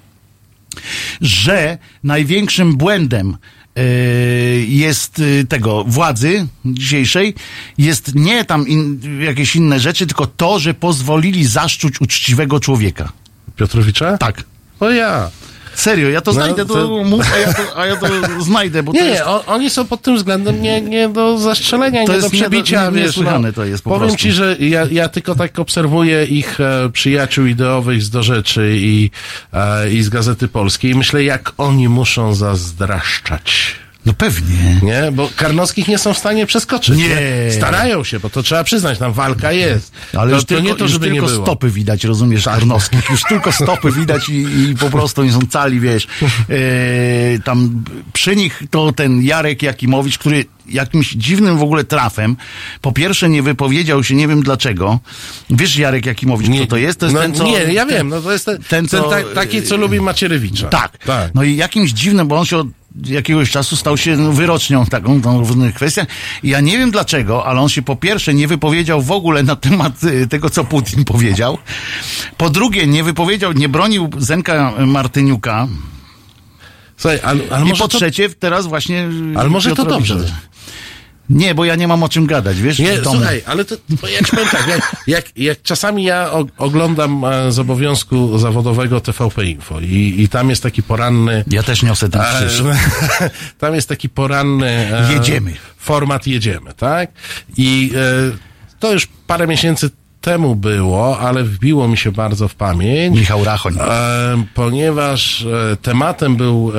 że 1.21 1.79
największym 2.05 2.77
błędem 2.77 3.37
y, 3.79 4.65
jest 4.69 5.19
y, 5.19 5.47
tego 5.49 5.85
władzy 5.85 6.47
dzisiejszej 6.65 7.35
jest 7.79 8.15
nie 8.15 8.45
tam 8.45 8.69
in, 8.69 9.01
jakieś 9.21 9.57
inne 9.57 9.81
rzeczy, 9.81 10.07
tylko 10.07 10.27
to, 10.27 10.59
że 10.59 10.75
pozwolili 10.75 11.47
zaszczuć 11.47 12.01
uczciwego 12.01 12.61
człowieka. 12.61 13.13
Piotrowicza? 13.57 14.19
Tak. 14.19 14.45
O 14.83 14.91
ja. 14.91 15.31
Serio, 15.75 16.09
ja 16.11 16.21
to 16.21 16.31
No, 16.31 16.35
znajdę, 16.35 16.67
to, 16.67 16.75
to- 16.75 17.05
mów, 17.05 17.25
a 17.35 17.39
ja 17.39 17.53
to, 17.55 17.63
a 17.81 17.87
ja 17.87 17.97
to 17.97 18.07
znajdę, 18.51 18.83
bo 18.83 18.93
Nie, 18.93 18.99
to 18.99 19.05
nie, 19.05 19.11
jest... 19.11 19.23
on, 19.27 19.41
oni 19.47 19.71
są 19.71 19.87
pod 19.87 20.03
tym 20.03 20.17
względem 20.17 20.63
nie, 20.63 20.81
nie 20.81 21.09
do 21.09 21.39
zastrzelenia, 21.39 22.07
To 22.07 22.13
nie 22.13 22.21
do 22.21 22.27
nie 22.29 22.31
przebicia. 22.41 22.91
nie- 22.91 22.97
wiesz, 22.97 23.07
niesłychane 23.07 23.49
no. 23.49 23.55
to 23.55 23.65
jest 23.65 23.85
po 23.85 23.91
Powiem 23.91 24.01
prostu. 24.09 24.19
ci, 24.23 24.33
że 24.33 24.57
ja, 24.61 24.87
ja 24.91 25.09
tylko 25.09 25.35
tak 25.35 25.59
obserwuję 25.59 26.25
ich 26.25 26.61
e, 26.61 26.91
przyjaciół 26.93 27.47
ideowych 27.47 28.03
z 28.03 28.11
Do 28.11 28.23
Rzeczy 28.23 28.73
i, 28.77 29.11
e, 29.53 29.91
i 29.93 30.03
z 30.03 30.09
Gazety 30.09 30.49
Polskiej 30.49 30.91
i 30.91 30.95
myślę, 30.95 31.25
jak 31.25 31.53
oni 31.59 31.89
muszą 31.89 32.35
zazdraszczać. 32.35 33.75
No 34.07 34.13
pewnie. 34.13 34.81
Nie? 34.83 35.13
Bo 35.13 35.31
Karnowskich 35.37 35.89
nie 35.89 35.99
są 35.99 36.15
w 36.15 36.19
stanie 36.19 36.47
przeskoczyć. 36.47 36.97
Nie. 36.97 37.53
Starają 37.53 38.05
się, 38.05 38.21
bo 38.21 38.31
to 38.31 38.43
trzeba 38.43 38.65
przyznać, 38.65 38.99
tam 38.99 39.13
walka 39.13 39.53
jest. 39.53 39.93
Ale 40.13 40.31
to, 40.31 40.35
już 40.35 40.45
to 40.45 40.49
tylko, 40.49 40.63
nie 40.63 40.75
to, 40.75 40.85
już 40.85 40.93
żeby 40.93 41.07
nie 41.07 41.13
tylko 41.13 41.27
było. 41.27 41.39
Tak. 41.39 41.47
stopy 41.47 41.71
widać, 41.71 42.05
rozumiesz, 42.05 42.45
Tarnowskich. 42.45 43.11
Już 43.11 43.23
tylko 43.23 43.53
stopy 43.53 43.93
widać 43.93 44.29
i, 44.29 44.71
i 44.71 44.77
po 44.77 44.91
prostu 44.91 45.21
oni 45.21 45.33
są 45.33 45.41
cali, 45.51 45.81
wiesz. 45.81 46.07
E, 46.23 47.39
tam 47.45 47.85
przy 48.13 48.37
nich 48.37 48.63
to 48.71 48.93
ten 48.93 49.23
Jarek 49.23 49.63
Jakimowicz, 49.63 50.19
który 50.19 50.45
jakimś 50.69 51.11
dziwnym 51.13 51.59
w 51.59 51.63
ogóle 51.63 51.85
trafem, 51.85 52.37
po 52.81 52.93
pierwsze 52.93 53.29
nie 53.29 53.43
wypowiedział 53.43 54.05
się, 54.05 54.15
nie 54.15 54.29
wiem 54.29 54.43
dlaczego. 54.43 54.99
Wiesz 55.51 55.77
Jarek 55.77 56.07
Jakimowicz, 56.07 56.51
kto 56.57 56.67
to 56.67 56.77
jest? 56.77 57.01
To 57.01 57.07
jest 57.07 57.15
no, 57.15 57.23
ten, 57.23 57.35
co... 57.35 57.45
Nie, 57.45 57.53
ja 57.53 57.87
wiem, 57.87 58.09
no 58.09 58.21
to 58.21 58.33
jest 58.33 58.45
ten, 58.45 58.57
ten, 58.57 58.67
ten, 58.69 58.89
co- 58.89 59.11
ta, 59.11 59.23
taki, 59.35 59.63
co 59.63 59.77
lubi 59.77 60.01
Macierewicza. 60.01 60.69
Tak. 60.69 60.99
tak. 60.99 61.35
No 61.35 61.43
i 61.43 61.57
jakimś 61.57 61.91
dziwnym, 61.91 62.29
bo 62.29 62.39
on 62.39 62.47
się 62.47 62.57
od 62.57 62.67
jakiegoś 63.07 63.51
czasu 63.51 63.77
stał 63.77 63.97
się 63.97 64.17
no, 64.17 64.33
wyrocznią 64.33 64.87
taką 64.87 65.21
w 65.21 65.49
różnych 65.49 65.75
kwestiach. 65.75 66.07
I 66.43 66.49
ja 66.49 66.61
nie 66.61 66.79
wiem 66.79 66.91
dlaczego, 66.91 67.47
ale 67.47 67.61
on 67.61 67.69
się 67.69 67.83
po 67.83 67.97
pierwsze 67.97 68.35
nie 68.35 68.49
wypowiedział 68.49 69.03
w 69.03 69.11
ogóle 69.11 69.43
na 69.43 69.57
temat 69.57 70.05
y, 70.05 70.27
tego, 70.29 70.51
co 70.51 70.65
Putin 70.65 71.05
powiedział. 71.15 71.59
Po 72.37 72.51
drugie, 72.51 72.87
nie 72.87 73.05
wypowiedział, 73.05 73.53
nie 73.53 73.69
bronił 73.69 74.11
Zenka 74.19 74.73
Martyniuka. 74.87 75.69
Słuchaj, 76.97 77.21
ale, 77.25 77.41
ale 77.51 77.67
I 77.67 77.71
po 77.71 77.89
to, 77.89 77.99
trzecie, 77.99 78.29
teraz 78.31 78.67
właśnie... 78.67 79.09
y, 79.35 79.39
ale 79.39 79.49
może 79.49 79.71
to 79.71 79.77
Piotrowicza. 79.77 80.15
dobrze. 80.15 80.35
Nie, 81.31 81.55
bo 81.55 81.65
ja 81.65 81.77
nie 81.77 81.89
mam 81.89 82.03
o 82.03 82.09
czym 82.09 82.27
gadać, 82.27 82.61
wiesz? 82.61 82.79
Nie, 82.79 82.99
w 82.99 83.03
domu. 83.03 83.17
słuchaj, 83.17 83.43
ale 83.47 83.65
to, 83.65 83.77
to 84.01 84.09
ja 84.09 84.19
ci 84.19 84.31
powiem 84.31 84.49
tak, 84.49 84.69
jak, 84.69 84.97
jak, 85.07 85.25
jak 85.37 85.63
czasami 85.63 86.05
ja 86.05 86.31
oglądam 86.57 87.25
e, 87.25 87.53
z 87.53 87.59
obowiązku 87.59 88.39
zawodowego 88.39 89.01
TVP 89.01 89.45
Info 89.45 89.81
i, 89.81 90.15
i 90.19 90.29
tam 90.29 90.51
jest 90.51 90.63
taki 90.63 90.83
poranny... 90.83 91.45
Ja 91.47 91.63
też 91.63 91.83
niosę 91.83 92.09
ten 92.09 92.21
e, 92.21 92.25
krzyż. 92.25 92.63
tam 93.59 93.75
jest 93.75 93.89
taki 93.89 94.09
poranny... 94.09 94.69
E, 94.69 95.13
Jedziemy. 95.13 95.53
Format 95.79 96.27
jedziemy, 96.27 96.75
tak? 96.75 97.11
I 97.57 97.93
to 98.81 98.93
już 98.93 99.09
parę 99.27 99.47
miesięcy 99.47 99.91
temu 100.21 100.57
było, 100.57 101.19
ale 101.19 101.45
wbiło 101.45 101.89
mi 101.89 101.97
się 101.97 102.13
bardzo 102.13 102.49
w 102.49 102.55
pamięć. 102.55 103.19
Michał 103.19 103.45
Rachoń. 103.45 103.75
Ponieważ 104.55 105.47
tematem 105.83 106.37
był 106.37 106.73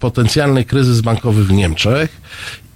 potencjalny 0.00 0.64
kryzys 0.64 1.00
bankowy 1.00 1.44
w 1.44 1.52
Niemczech 1.52 2.20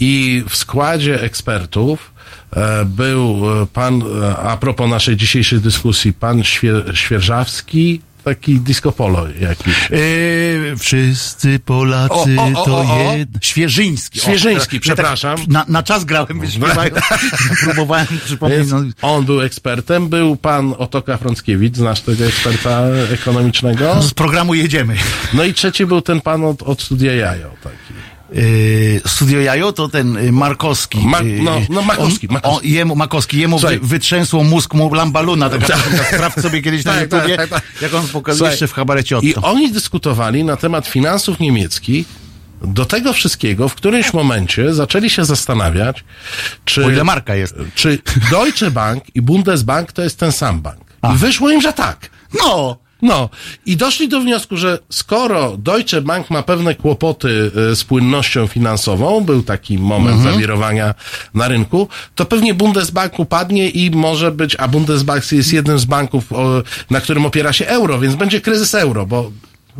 i 0.04 0.44
w 0.48 0.56
składzie 0.56 1.22
ekspertów 1.22 2.12
e, 2.56 2.84
był 2.84 3.42
e, 3.62 3.66
pan, 3.66 4.02
e, 4.22 4.36
a 4.36 4.56
propos 4.56 4.90
naszej 4.90 5.16
dzisiejszej 5.16 5.60
dyskusji, 5.60 6.12
pan 6.12 6.40
Świe- 6.42 6.94
Świerżawski, 6.94 8.00
taki 8.24 8.60
disco 8.60 8.92
polo 8.92 9.26
jakiś. 9.40 9.90
Yy, 9.90 10.76
wszyscy 10.78 11.58
Polacy 11.58 12.36
O, 12.38 12.42
o, 12.54 12.62
o, 12.62 12.64
to 12.64 13.14
jedno. 13.16 13.38
Świeżyński. 13.42 14.20
Świeżyński, 14.20 14.76
Ja 14.76 14.80
przepraszam. 14.80 15.38
na, 15.48 15.64
na 15.68 15.82
czas 15.82 16.04
grałem, 16.04 16.40
wiesz, 16.40 16.54
śpiewając. 16.54 16.98
Próbowałem 17.64 18.06
przypomnieć. 18.24 18.68
No, 18.70 18.82
on 19.02 19.24
był 19.24 19.40
ekspertem, 19.42 20.08
był 20.08 20.36
pan 20.36 20.74
Otoka 20.78 21.16
Frąckiewicz, 21.16 21.76
znasz 21.76 22.00
tego 22.00 22.24
eksperta 22.26 22.82
ekonomicznego. 23.12 24.02
z 24.02 24.14
programu 24.14 24.54
jedziemy. 24.54 24.96
No 25.34 25.44
i 25.44 25.54
trzeci 25.54 25.86
był 25.86 26.00
ten 26.02 26.20
pan 26.20 26.44
od, 26.44 26.62
od 26.62 26.82
studia 26.82 27.12
Jajo, 27.12 27.50
taki. 27.62 28.13
Yy, 28.32 29.00
Studio 29.06 29.40
Jajo 29.40 29.72
to 29.72 29.88
ten 29.88 30.16
y, 30.16 30.32
Markowski. 30.32 30.98
Ma- 30.98 31.20
yy, 31.20 31.42
no, 31.42 31.60
no, 31.70 31.82
Makowski, 31.82 32.28
On, 32.28 32.38
on, 32.42 32.60
jemu, 32.62 32.96
Makowski, 32.96 33.38
jemu 33.38 33.58
Słuchaj. 33.58 33.78
wy, 33.78 33.86
wytrzęsło 33.86 34.44
mózg 34.44 34.74
mu 34.74 34.94
lambaluna, 34.94 35.50
taka 35.50 35.66
piosenka, 35.66 36.04
sprawdź 36.04 36.42
sobie 36.42 36.62
kiedyś 36.62 36.84
na 36.84 36.92
Tak, 36.92 37.08
tak, 37.08 37.12
YouTubie, 37.12 37.36
tak, 37.36 37.48
tak. 37.50 37.62
jak 37.82 37.94
on 37.94 38.08
pokazuje 38.08 38.38
Słuchaj, 38.38 38.52
jeszcze 38.52 38.66
w 38.66 38.74
kabarecie 38.74 39.18
I 39.22 39.34
oni 39.34 39.72
dyskutowali 39.72 40.44
na 40.44 40.56
temat 40.56 40.86
finansów 40.86 41.40
niemieckich. 41.40 42.06
Do 42.62 42.84
tego 42.84 43.12
wszystkiego 43.12 43.68
w 43.68 43.74
którymś 43.74 44.12
momencie 44.12 44.74
zaczęli 44.74 45.10
się 45.10 45.24
zastanawiać, 45.24 46.04
czy, 46.64 46.84
O 46.84 46.90
ile 46.90 47.04
marka 47.04 47.34
jest. 47.34 47.54
czy 47.74 47.98
Deutsche 48.30 48.70
Bank 48.70 49.04
i 49.14 49.22
Bundesbank 49.22 49.92
to 49.92 50.02
jest 50.02 50.18
ten 50.18 50.32
sam 50.32 50.60
bank. 50.60 50.80
I 51.14 51.16
wyszło 51.16 51.50
im, 51.50 51.60
że 51.60 51.72
tak. 51.72 52.10
No! 52.38 52.76
No, 53.02 53.28
i 53.66 53.76
doszli 53.76 54.08
do 54.08 54.20
wniosku, 54.20 54.56
że 54.56 54.78
skoro 54.90 55.56
Deutsche 55.56 56.00
Bank 56.00 56.30
ma 56.30 56.42
pewne 56.42 56.74
kłopoty 56.74 57.50
e, 57.70 57.76
z 57.76 57.84
płynnością 57.84 58.46
finansową, 58.46 59.20
był 59.20 59.42
taki 59.42 59.78
moment 59.78 60.22
zawirowania 60.22 60.94
na 61.34 61.48
rynku, 61.48 61.88
to 62.14 62.24
pewnie 62.24 62.54
Bundesbank 62.54 63.18
upadnie 63.18 63.68
i 63.68 63.90
może 63.90 64.30
być, 64.30 64.56
a 64.58 64.68
Bundesbank 64.68 65.32
jest 65.32 65.52
jednym 65.52 65.78
z 65.78 65.84
banków, 65.84 66.24
na 66.90 67.00
którym 67.00 67.26
opiera 67.26 67.52
się 67.52 67.66
euro, 67.66 67.98
więc 67.98 68.14
będzie 68.14 68.40
kryzys 68.40 68.74
euro, 68.74 69.06
bo 69.06 69.30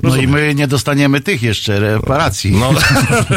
No 0.02 0.16
i 0.16 0.26
my 0.28 0.54
nie 0.54 0.68
dostaniemy 0.68 1.20
tych 1.20 1.42
jeszcze 1.42 1.80
reparacji. 1.80 2.52
No, 2.52 2.72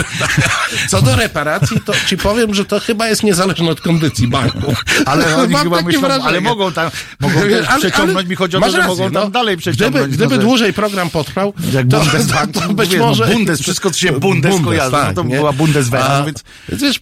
co 0.90 1.02
do 1.02 1.16
reparacji, 1.16 1.80
to 1.86 1.94
ci 2.08 2.18
powiem, 2.18 2.54
że 2.54 2.66
to 2.66 2.80
chyba 2.80 3.08
jest 3.08 3.24
niezależne 3.24 3.70
od 3.70 3.82
kondycji 3.82 4.28
banku. 4.28 4.74
Ale 5.06 5.36
oni 5.36 5.54
Mam 5.58 5.64
chyba 5.64 5.82
myślą, 5.82 6.02
wrażenie. 6.02 6.26
ale 6.28 6.42
mogą 6.42 6.72
tam, 6.72 6.92
mogą 7.20 7.40
Ale- 7.42 7.64
przeciągnąć, 7.80 8.18
ale 8.18 8.26
mi 8.26 8.36
chodzi 8.36 8.58
o 8.58 8.60
to, 8.60 8.72
że 8.72 8.78
rację, 8.78 8.88
mogą 8.96 9.04
tam 9.12 9.24
no. 9.24 9.30
dalej 9.30 9.58
przeciągnąć. 9.58 9.94
Gdyby, 10.08 10.18
gdyby 10.18 10.36
no, 10.36 10.42
że- 10.42 10.48
dłużej 10.48 10.74
program 10.74 11.10
potrwał, 11.10 11.54
Jak 11.74 11.88
to, 11.88 12.00
Bundesbank, 12.00 12.52
to, 12.52 12.60
to 12.60 12.68
mówię, 12.68 12.76
być 12.76 13.00
no, 13.00 13.06
może... 13.08 13.26
Bundes, 13.28 13.62
wszystko 13.62 13.92
co 13.92 14.00
się 14.00 14.12
Bundes 14.12 14.56
kojarzy, 14.64 14.96
no 15.08 15.14
to 15.14 15.24
była 15.24 15.54
Bundeswehra, 15.54 16.20
no 16.20 16.26
więc- 16.26 16.44
Wiesz, 16.70 17.00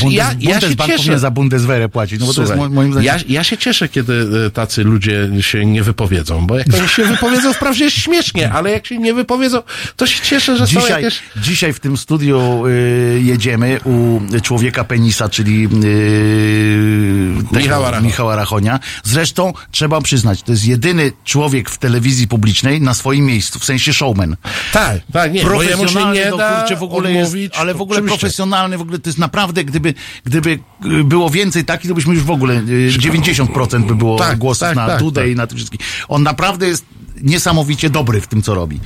Bundes, 0.00 0.12
ja, 0.18 0.24
ja 0.24 0.32
się 0.32 0.60
Bundesbank 0.60 0.90
cieszę. 0.90 0.98
powinien 0.98 1.18
za 1.18 1.30
Bundeswehrę 1.30 1.88
płacić, 1.88 2.20
no 2.20 2.26
bo 2.26 2.34
to 2.34 2.40
jest 2.40 2.52
Słuchaj, 2.52 2.68
mo- 2.68 2.74
moim 2.74 2.92
zdaniem... 2.92 3.06
ja, 3.06 3.18
ja 3.28 3.44
się 3.44 3.56
cieszę, 3.58 3.88
kiedy 3.88 4.26
e, 4.46 4.50
tacy 4.50 4.84
ludzie 4.84 5.28
się 5.40 5.66
nie 5.66 5.82
wypowiedzą, 5.82 6.46
bo 6.46 6.58
jak 6.58 6.66
oni 6.78 6.88
się 6.88 7.04
wypowiedzą, 7.04 7.52
wprawdzie 7.52 7.84
jest 7.84 7.96
śmiesznie, 7.96 8.52
ale 8.52 8.69
jak 8.70 8.86
się 8.86 8.98
nie 8.98 9.14
wypowiedzą, 9.14 9.62
to 9.96 10.06
się 10.06 10.22
cieszę, 10.22 10.56
że 10.56 10.66
są 10.66 10.80
Dzisiaj, 10.80 11.02
jakieś... 11.02 11.22
dzisiaj 11.36 11.72
w 11.72 11.80
tym 11.80 11.96
studiu 11.96 12.66
y, 12.66 13.20
jedziemy 13.22 13.80
u 13.84 14.20
człowieka 14.42 14.84
penisa, 14.84 15.28
czyli 15.28 15.68
y, 15.84 17.58
Michała 17.58 17.90
Rachonia. 17.90 18.08
Michała 18.08 18.36
Rachonia. 18.36 18.80
Zresztą 19.04 19.52
trzeba 19.70 20.00
przyznać, 20.00 20.42
to 20.42 20.52
jest 20.52 20.64
jedyny 20.64 21.12
człowiek 21.24 21.70
w 21.70 21.78
telewizji 21.78 22.28
publicznej 22.28 22.80
na 22.80 22.94
swoim 22.94 23.26
miejscu, 23.26 23.58
w 23.58 23.64
sensie 23.64 23.92
showman. 23.92 24.36
Tak, 24.72 25.00
tak, 25.12 25.32
nie, 25.32 25.40
profesjonalny, 25.40 26.24
nie 26.24 26.30
da 26.30 26.60
kurczę, 26.60 26.76
w 26.76 26.82
ogóle 26.82 27.12
jest, 27.12 27.34
ale 27.56 27.74
w 27.74 27.80
ogóle 27.80 27.98
oczywiście. 27.98 28.18
profesjonalny, 28.18 28.78
w 28.78 28.80
ogóle 28.80 28.98
to 28.98 29.08
jest 29.08 29.18
naprawdę, 29.18 29.64
gdyby, 29.64 29.94
gdyby 30.24 30.50
y, 30.50 31.04
było 31.04 31.30
więcej 31.30 31.64
takich, 31.64 31.88
to 31.90 31.94
byśmy 31.94 32.14
już 32.14 32.22
w 32.22 32.30
ogóle 32.30 32.54
y, 32.54 32.90
90% 32.98 33.86
by 33.86 33.94
było 33.94 34.18
Tak, 34.18 34.38
głosów 34.38 34.60
tak, 34.60 34.76
na 34.76 34.86
tak, 34.86 34.98
Dudę 34.98 35.20
tak. 35.20 35.30
i 35.30 35.34
na 35.34 35.46
tym 35.46 35.56
wszystkim. 35.56 35.80
On 36.08 36.22
naprawdę 36.22 36.68
jest 36.68 36.84
niesamowicie 37.22 37.90
dobry 37.90 38.20
w 38.20 38.26
tym, 38.26 38.42
co 38.42 38.54
robi. 38.54 38.80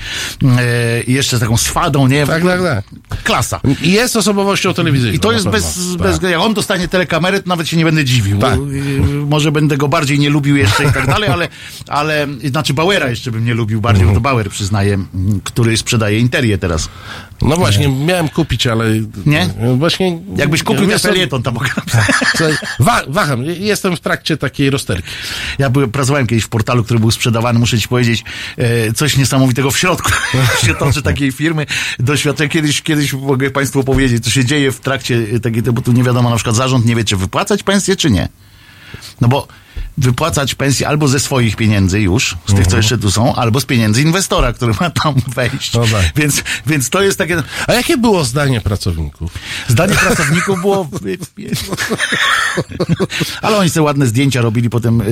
E, 0.58 1.02
i 1.02 1.12
jeszcze 1.12 1.36
z 1.36 1.40
taką 1.40 1.56
swadą, 1.56 2.06
nie? 2.08 2.26
Tak, 2.26 2.42
tak, 2.44 2.62
tak. 2.62 2.84
Klasa. 3.24 3.60
I 3.82 3.92
jest 3.92 4.16
osobowością 4.16 4.74
telewizyjną. 4.74 5.16
I 5.16 5.18
to 5.20 5.32
jest 5.32 5.44
pewno. 5.44 5.58
bez, 5.58 5.78
Tak. 5.98 6.20
bez, 6.20 6.30
jak 6.30 6.40
on 6.40 6.54
dostanie 6.54 6.88
telekamerę, 6.88 7.42
to 7.42 7.48
nawet 7.48 7.68
się 7.68 7.76
nie 7.76 7.84
będę 7.84 8.04
dziwił. 8.04 8.38
Tak. 8.38 8.54
Y, 8.54 8.58
może 9.28 9.52
będę 9.52 9.76
go 9.76 9.88
bardziej 9.88 10.18
nie 10.18 10.30
lubił 10.30 10.56
jeszcze 10.56 10.84
i 10.84 10.92
tak 10.92 11.06
dalej, 11.06 11.30
ale, 11.30 11.48
ale, 11.88 12.26
znaczy 12.44 12.74
Bauera 12.74 13.10
jeszcze 13.10 13.30
bym 13.32 13.44
nie 13.44 13.54
lubił 13.54 13.80
bardziej, 13.80 14.02
Mhm. 14.02 14.14
bo 14.14 14.20
to 14.20 14.22
Bauer 14.34 14.50
przyznaje, 14.50 14.94
m, 14.94 15.08
który 15.44 15.76
sprzedaje 15.76 16.18
Interię 16.18 16.58
teraz. 16.58 16.88
No 17.44 17.56
właśnie, 17.56 17.88
miałem 17.88 18.28
kupić, 18.28 18.66
ale... 18.66 18.84
Nie? 19.26 19.48
Właśnie... 19.76 20.18
Jakbyś 20.36 20.62
kupił 20.62 20.86
ten 20.88 20.98
felieton, 20.98 21.42
tam 21.42 21.58
wa 22.78 23.02
waham, 23.08 23.44
jestem 23.44 23.96
w 23.96 24.00
trakcie 24.00 24.36
takiej 24.36 24.70
rozterki. 24.70 25.08
Ja 25.58 25.70
byłem, 25.70 25.90
pracowałem 25.90 26.26
kiedyś 26.26 26.44
w 26.44 26.48
portalu, 26.48 26.84
który 26.84 27.00
był 27.00 27.10
sprzedawany, 27.10 27.58
muszę 27.58 27.78
ci 27.78 27.88
powiedzieć, 27.88 28.24
e, 28.56 28.92
coś 28.92 29.16
niesamowitego 29.16 29.70
w 29.70 29.78
środku 29.78 30.10
się 30.66 30.74
toczy 30.74 31.02
takiej 31.02 31.32
firmy. 31.32 31.66
Doświadczę 31.98 32.48
kiedyś, 32.48 32.82
kiedyś 32.82 33.12
mogę 33.12 33.50
Państwu 33.50 33.84
powiedzieć, 33.84 34.24
co 34.24 34.30
się 34.30 34.44
dzieje 34.44 34.72
w 34.72 34.80
trakcie 34.80 35.26
e, 35.34 35.40
takiej, 35.40 35.62
bo 35.62 35.82
tu 35.82 35.92
nie 35.92 36.02
wiadomo, 36.02 36.30
na 36.30 36.36
przykład 36.36 36.56
zarząd 36.56 36.86
nie 36.86 36.96
wie, 36.96 37.04
czy 37.04 37.16
wypłacać 37.16 37.62
pensję, 37.62 37.96
czy 37.96 38.10
nie. 38.10 38.28
No 39.20 39.28
bo 39.28 39.48
wypłacać 39.98 40.54
pensję 40.54 40.88
albo 40.88 41.08
ze 41.08 41.20
swoich 41.20 41.56
pieniędzy 41.56 42.00
już, 42.00 42.36
z 42.46 42.54
tych, 42.54 42.66
co 42.66 42.76
jeszcze 42.76 42.98
tu 42.98 43.10
są, 43.10 43.34
albo 43.34 43.60
z 43.60 43.64
pieniędzy 43.64 44.02
inwestora, 44.02 44.52
który 44.52 44.74
ma 44.80 44.90
tam 44.90 45.14
wejść. 45.36 45.72
No 45.74 45.80
tak. 45.80 46.12
Więc, 46.16 46.42
więc 46.66 46.90
to 46.90 47.02
jest 47.02 47.18
takie... 47.18 47.42
A 47.66 47.72
jakie 47.72 47.96
było 47.96 48.24
zdanie 48.24 48.60
pracowników? 48.60 49.32
Zdanie 49.68 49.94
pracowników 49.94 50.60
było. 50.60 50.88
Ale 53.42 53.56
oni 53.56 53.70
sobie 53.70 53.84
ładne 53.84 54.06
zdjęcia 54.06 54.40
robili 54.40 54.70
potem 54.70 54.98
yy, 54.98 55.04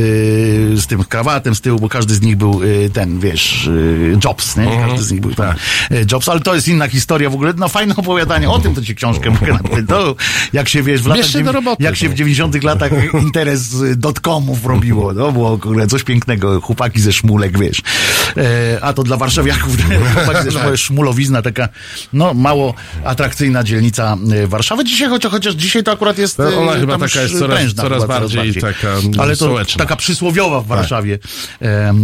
z 0.80 0.86
tym 0.86 1.04
krawatem 1.04 1.54
z 1.54 1.60
tyłu, 1.60 1.78
bo 1.78 1.88
każdy 1.88 2.14
z 2.14 2.22
nich 2.22 2.36
był 2.36 2.62
yy, 2.62 2.90
ten, 2.90 3.20
wiesz, 3.20 3.64
yy, 3.66 4.18
Jobs, 4.24 4.56
nie? 4.56 4.64
Każdy 4.64 5.02
z 5.02 5.12
nich 5.12 5.20
był 5.20 5.34
tak. 5.34 5.56
Yy, 5.90 6.06
Jobs, 6.12 6.28
ale 6.28 6.40
to 6.40 6.54
jest 6.54 6.68
inna 6.68 6.88
historia 6.88 7.30
w 7.30 7.34
ogóle. 7.34 7.52
No 7.56 7.68
fajne 7.68 7.96
opowiadanie 7.96 8.50
o 8.50 8.58
tym, 8.58 8.74
to 8.74 8.82
ci 8.82 8.94
książkę 8.94 9.30
mogę 9.30 9.52
napisać. 9.62 9.84
Jak 10.52 10.68
się 10.68 10.82
wiesz, 10.82 11.02
w 11.02 11.06
latach, 11.06 11.46
roboty, 11.52 11.82
jak 11.82 11.96
się 11.96 12.08
no. 12.08 12.12
w 12.12 12.16
90 12.16 12.64
latach 12.64 12.92
interes 13.22 13.74
y, 13.74 13.96
dotcomów 13.96 14.60
robiło. 14.74 15.14
To 15.14 15.32
było 15.32 15.58
kurde, 15.58 15.86
coś 15.86 16.02
pięknego. 16.04 16.60
Chłopaki 16.60 17.00
ze 17.00 17.12
szmulek, 17.12 17.58
wiesz. 17.58 17.82
E, 18.36 18.78
a 18.84 18.92
to 18.92 19.02
dla 19.02 19.16
warszawiaków 19.16 19.76
chłopaki 20.14 20.44
ze 20.44 20.50
szmulek, 20.52 20.76
szmulowizna, 20.76 21.42
taka 21.42 21.68
no 22.12 22.34
mało 22.34 22.74
atrakcyjna 23.04 23.64
dzielnica 23.64 24.16
y, 24.44 24.46
Warszawy. 24.46 24.84
Dzisiaj, 24.84 25.08
chociaż, 25.08 25.32
chociaż 25.32 25.54
dzisiaj 25.54 25.82
to 25.82 25.92
akurat 25.92 26.18
jest 26.18 26.40
y, 26.40 26.58
ona 26.58 26.72
chyba 26.72 26.92
tam 26.98 27.08
taka 27.08 27.22
jest 27.22 27.38
coraz- 27.38 27.56
prężna 27.56 27.82
coraz 27.82 28.02
chyba, 28.02 28.20
bardziej 28.20 28.54
taka, 28.54 28.88
Ale 29.18 29.36
to 29.36 29.44
sołeczna. 29.44 29.78
taka 29.84 29.96
przysłowiowa 29.96 30.60
w 30.60 30.66
Warszawie 30.66 31.18
e, 31.62 31.94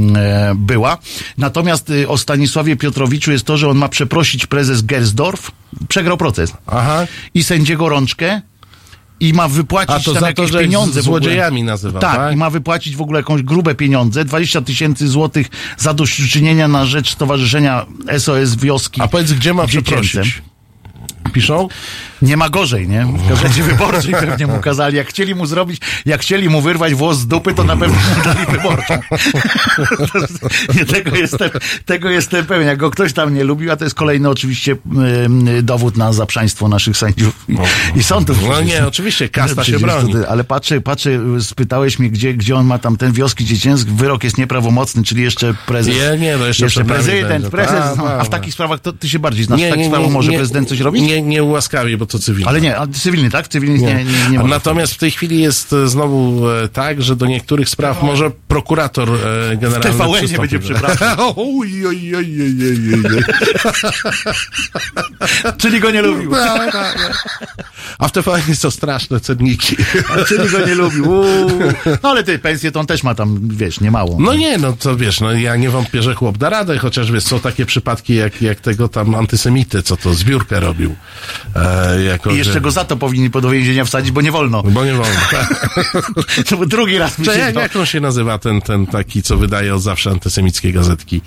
była. 0.57 0.99
Natomiast 1.39 1.91
y, 1.91 2.09
o 2.09 2.19
Stanisławie 2.19 2.77
Piotrowiczu 2.77 3.33
jest 3.33 3.45
to, 3.45 3.57
że 3.57 3.69
on 3.69 3.77
ma 3.79 3.89
przeprosić 3.89 4.47
prezes 4.47 4.83
Gersdorf. 4.83 5.51
Przegrał 5.89 6.17
proces. 6.17 6.53
Aha. 6.67 7.07
I 7.35 7.45
sędziego 7.45 7.89
Rączkę. 7.89 8.41
I 9.21 9.33
ma 9.33 9.49
wypłacić 9.49 9.97
A 9.97 10.01
to 10.01 10.13
tam 10.13 10.21
za 10.21 10.27
jakieś 10.27 10.47
to, 10.47 10.53
że 10.53 10.61
pieniądze. 10.61 11.03
złodziejami 11.03 11.63
nazywał, 11.63 12.01
tak? 12.03 12.33
i 12.33 12.37
ma 12.37 12.51
wypłacić 12.51 12.97
w 12.97 13.01
ogóle 13.01 13.21
jakąś 13.21 13.43
grube 13.43 13.75
pieniądze, 13.75 14.25
20 14.25 14.61
tysięcy 14.63 15.09
złotych 15.09 15.47
zadośćuczynienia 15.79 16.69
na 16.69 16.87
rzecz 16.87 17.13
Stowarzyszenia 17.13 17.87
SOS 18.19 18.55
Wioski. 18.55 19.01
A 19.01 19.09
powiedz, 19.09 19.33
gdzie 19.33 19.55
ma 19.55 19.67
przeprosić? 19.67 20.43
Piszą? 21.33 21.69
Nie 22.23 22.37
ma 22.37 22.49
gorzej, 22.49 22.89
nie? 22.89 23.07
W 23.07 23.29
gazecie 23.29 23.63
wyborczej 23.63 24.13
pewnie 24.13 24.47
mu 24.47 24.59
kazali. 24.61 24.97
Jak 24.97 25.09
chcieli 25.09 25.35
mu 25.35 25.47
zrobić, 25.47 25.81
jak 26.07 26.21
chcieli 26.21 26.49
mu 26.49 26.61
wyrwać 26.61 26.95
włos 26.95 27.19
z 27.19 27.27
dupy, 27.27 27.55
to 27.55 27.65
na 27.65 27.77
pewno 27.77 27.97
mu 28.17 28.25
dali 28.25 28.47
wyborczą. 28.47 28.95
nie, 30.77 30.85
tego, 30.85 31.17
jestem, 31.17 31.51
tego 31.87 32.11
jestem 32.11 32.47
pewien. 32.47 32.67
Jak 32.67 32.79
go 32.79 32.91
ktoś 32.91 33.13
tam 33.13 33.35
nie 33.35 33.45
lubił, 33.45 33.73
a 33.73 33.77
to 33.77 33.85
jest 33.85 33.97
kolejny 33.97 34.29
oczywiście 34.29 34.77
dowód 35.63 35.97
na 35.97 36.13
zaprzaństwo 36.13 36.69
naszych 36.69 36.97
sędziów 36.97 37.45
i, 37.49 37.59
i 37.99 38.03
sądów. 38.03 38.39
No 38.49 38.61
nie, 38.61 38.87
oczywiście, 38.87 39.29
kasta 39.29 39.65
się 39.65 39.79
broni. 39.79 40.13
to- 40.13 40.29
Ale 40.29 40.45
patrzę, 40.45 40.81
patrzę, 40.81 41.11
spytałeś 41.41 41.99
mnie, 41.99 42.11
gdzie, 42.11 42.35
gdzie 42.35 42.57
on 42.57 42.67
ma 42.67 42.79
tam 42.79 42.97
ten 42.97 43.13
wioski 43.13 43.45
dziecięskie. 43.45 43.91
Wyrok 43.93 44.25
jest 44.25 44.39
nieprawomocny, 44.39 45.03
czyli 45.05 45.23
jeszcze 45.23 45.55
prezes. 45.67 45.95
Nie, 45.97 46.19
nie, 46.19 46.37
no 46.37 46.47
jeszcze 46.47 46.67
nami 46.77 46.89
prezydent, 46.89 47.49
prezes. 47.49 47.75
Ta, 47.75 47.95
no, 47.97 48.03
ta, 48.03 48.19
a 48.19 48.25
w 48.25 48.29
ta. 48.29 48.39
takich 48.39 48.55
sprawach 48.55 48.81
to 48.81 48.93
ty 48.93 49.09
się 49.09 49.19
bardziej 49.19 49.45
znasz. 49.45 49.61
w 49.61 49.71
takich 49.71 49.87
sprawach 49.87 50.11
może 50.11 50.33
prezydent 50.33 50.69
coś 50.69 50.81
robić? 50.81 51.03
Nie, 51.03 51.23
nie 51.23 51.43
ułaskawi, 51.43 51.97
bo 51.97 52.07
to 52.09 52.19
cywilne. 52.19 52.49
Ale 52.49 52.61
nie, 52.61 52.79
a 52.79 52.87
cywilny, 52.87 53.31
tak? 53.31 53.49
Cywilny 53.49 53.79
nie, 53.79 53.95
nie, 53.95 54.05
nie, 54.05 54.31
nie 54.31 54.39
może. 54.39 54.51
Natomiast 54.51 54.95
w 54.95 54.99
tej 54.99 55.11
chwili 55.11 55.41
jest 55.41 55.73
e, 55.73 55.89
znowu 55.89 56.49
e, 56.51 56.69
tak, 56.69 57.03
że 57.03 57.17
do 57.17 57.27
niektórych 57.27 57.69
spraw 57.69 58.03
może 58.03 58.31
prokurator 58.49 59.11
e, 59.11 59.57
generalny 59.57 59.99
TVN 59.99 60.31
nie 60.31 60.39
będzie 60.39 60.59
oj. 61.37 61.69
Czyli 65.59 65.81
go 65.81 65.91
nie 65.91 66.03
lubił. 66.03 66.33
A 67.99 68.09
w 68.09 68.13
TVN 68.13 68.55
są 68.55 68.71
straszne 68.71 69.21
cenniki. 69.21 69.77
Czyli 70.29 70.49
go 70.51 70.67
nie 70.67 70.75
lubił. 70.75 71.11
Uuu. 71.11 71.51
No 72.03 72.11
ale 72.11 72.25
ty 72.25 72.39
pensję 72.39 72.73
to 72.73 72.81
on 72.81 72.87
też 72.87 73.03
ma 73.03 73.15
tam, 73.15 73.49
wiesz, 73.49 73.81
niemało. 73.81 74.17
No 74.21 74.35
nie, 74.35 74.59
no 74.59 74.73
to 74.73 74.97
wiesz, 74.97 75.21
no 75.21 75.33
ja 75.33 75.57
nie 75.57 75.71
wątpię, 75.71 76.03
że 76.03 76.15
chłop 76.15 76.39
da 76.39 76.51
radę, 76.51 76.79
chociaż 76.79 77.13
wiesz, 77.13 77.25
są 77.25 77.41
takie 77.41 77.67
przypadki 77.67 78.15
jak, 78.15 78.43
jak 78.43 78.61
tego 78.61 78.89
tam 78.89 79.15
antysemity, 79.15 79.83
co 79.83 79.97
to 79.97 80.15
zbiórkę 80.15 80.61
robił. 80.61 80.97
E, 81.57 81.98
jako, 82.05 82.31
I 82.31 82.37
jeszcze 82.39 82.53
że- 82.53 82.61
go 82.61 82.71
za 82.71 82.85
to 82.85 82.97
powinni 82.97 83.31
do 83.31 83.51
więzienia 83.51 83.85
wsadzić, 83.85 84.11
bo 84.11 84.21
nie 84.21 84.33
wolno. 84.33 84.63
Bo 84.63 84.85
nie 84.85 84.93
wolno. 84.95 85.21
Tak. 85.31 85.71
To 86.49 86.57
był 86.57 86.67
drugi 86.67 86.99
raz 86.99 87.19
mi 87.19 87.27
się 87.27 87.33
jak, 87.33 87.55
to... 87.55 87.61
jak 87.61 87.77
on 87.77 87.87
się 87.87 88.01
nazywa, 88.01 88.39
ten, 88.39 88.61
ten 88.61 88.87
taki, 88.87 89.23
co 89.23 89.37
wydaje 89.37 89.75
od 89.75 89.83
zawsze 89.83 90.11
antysemickie 90.11 90.73
gazetki? 90.73 91.21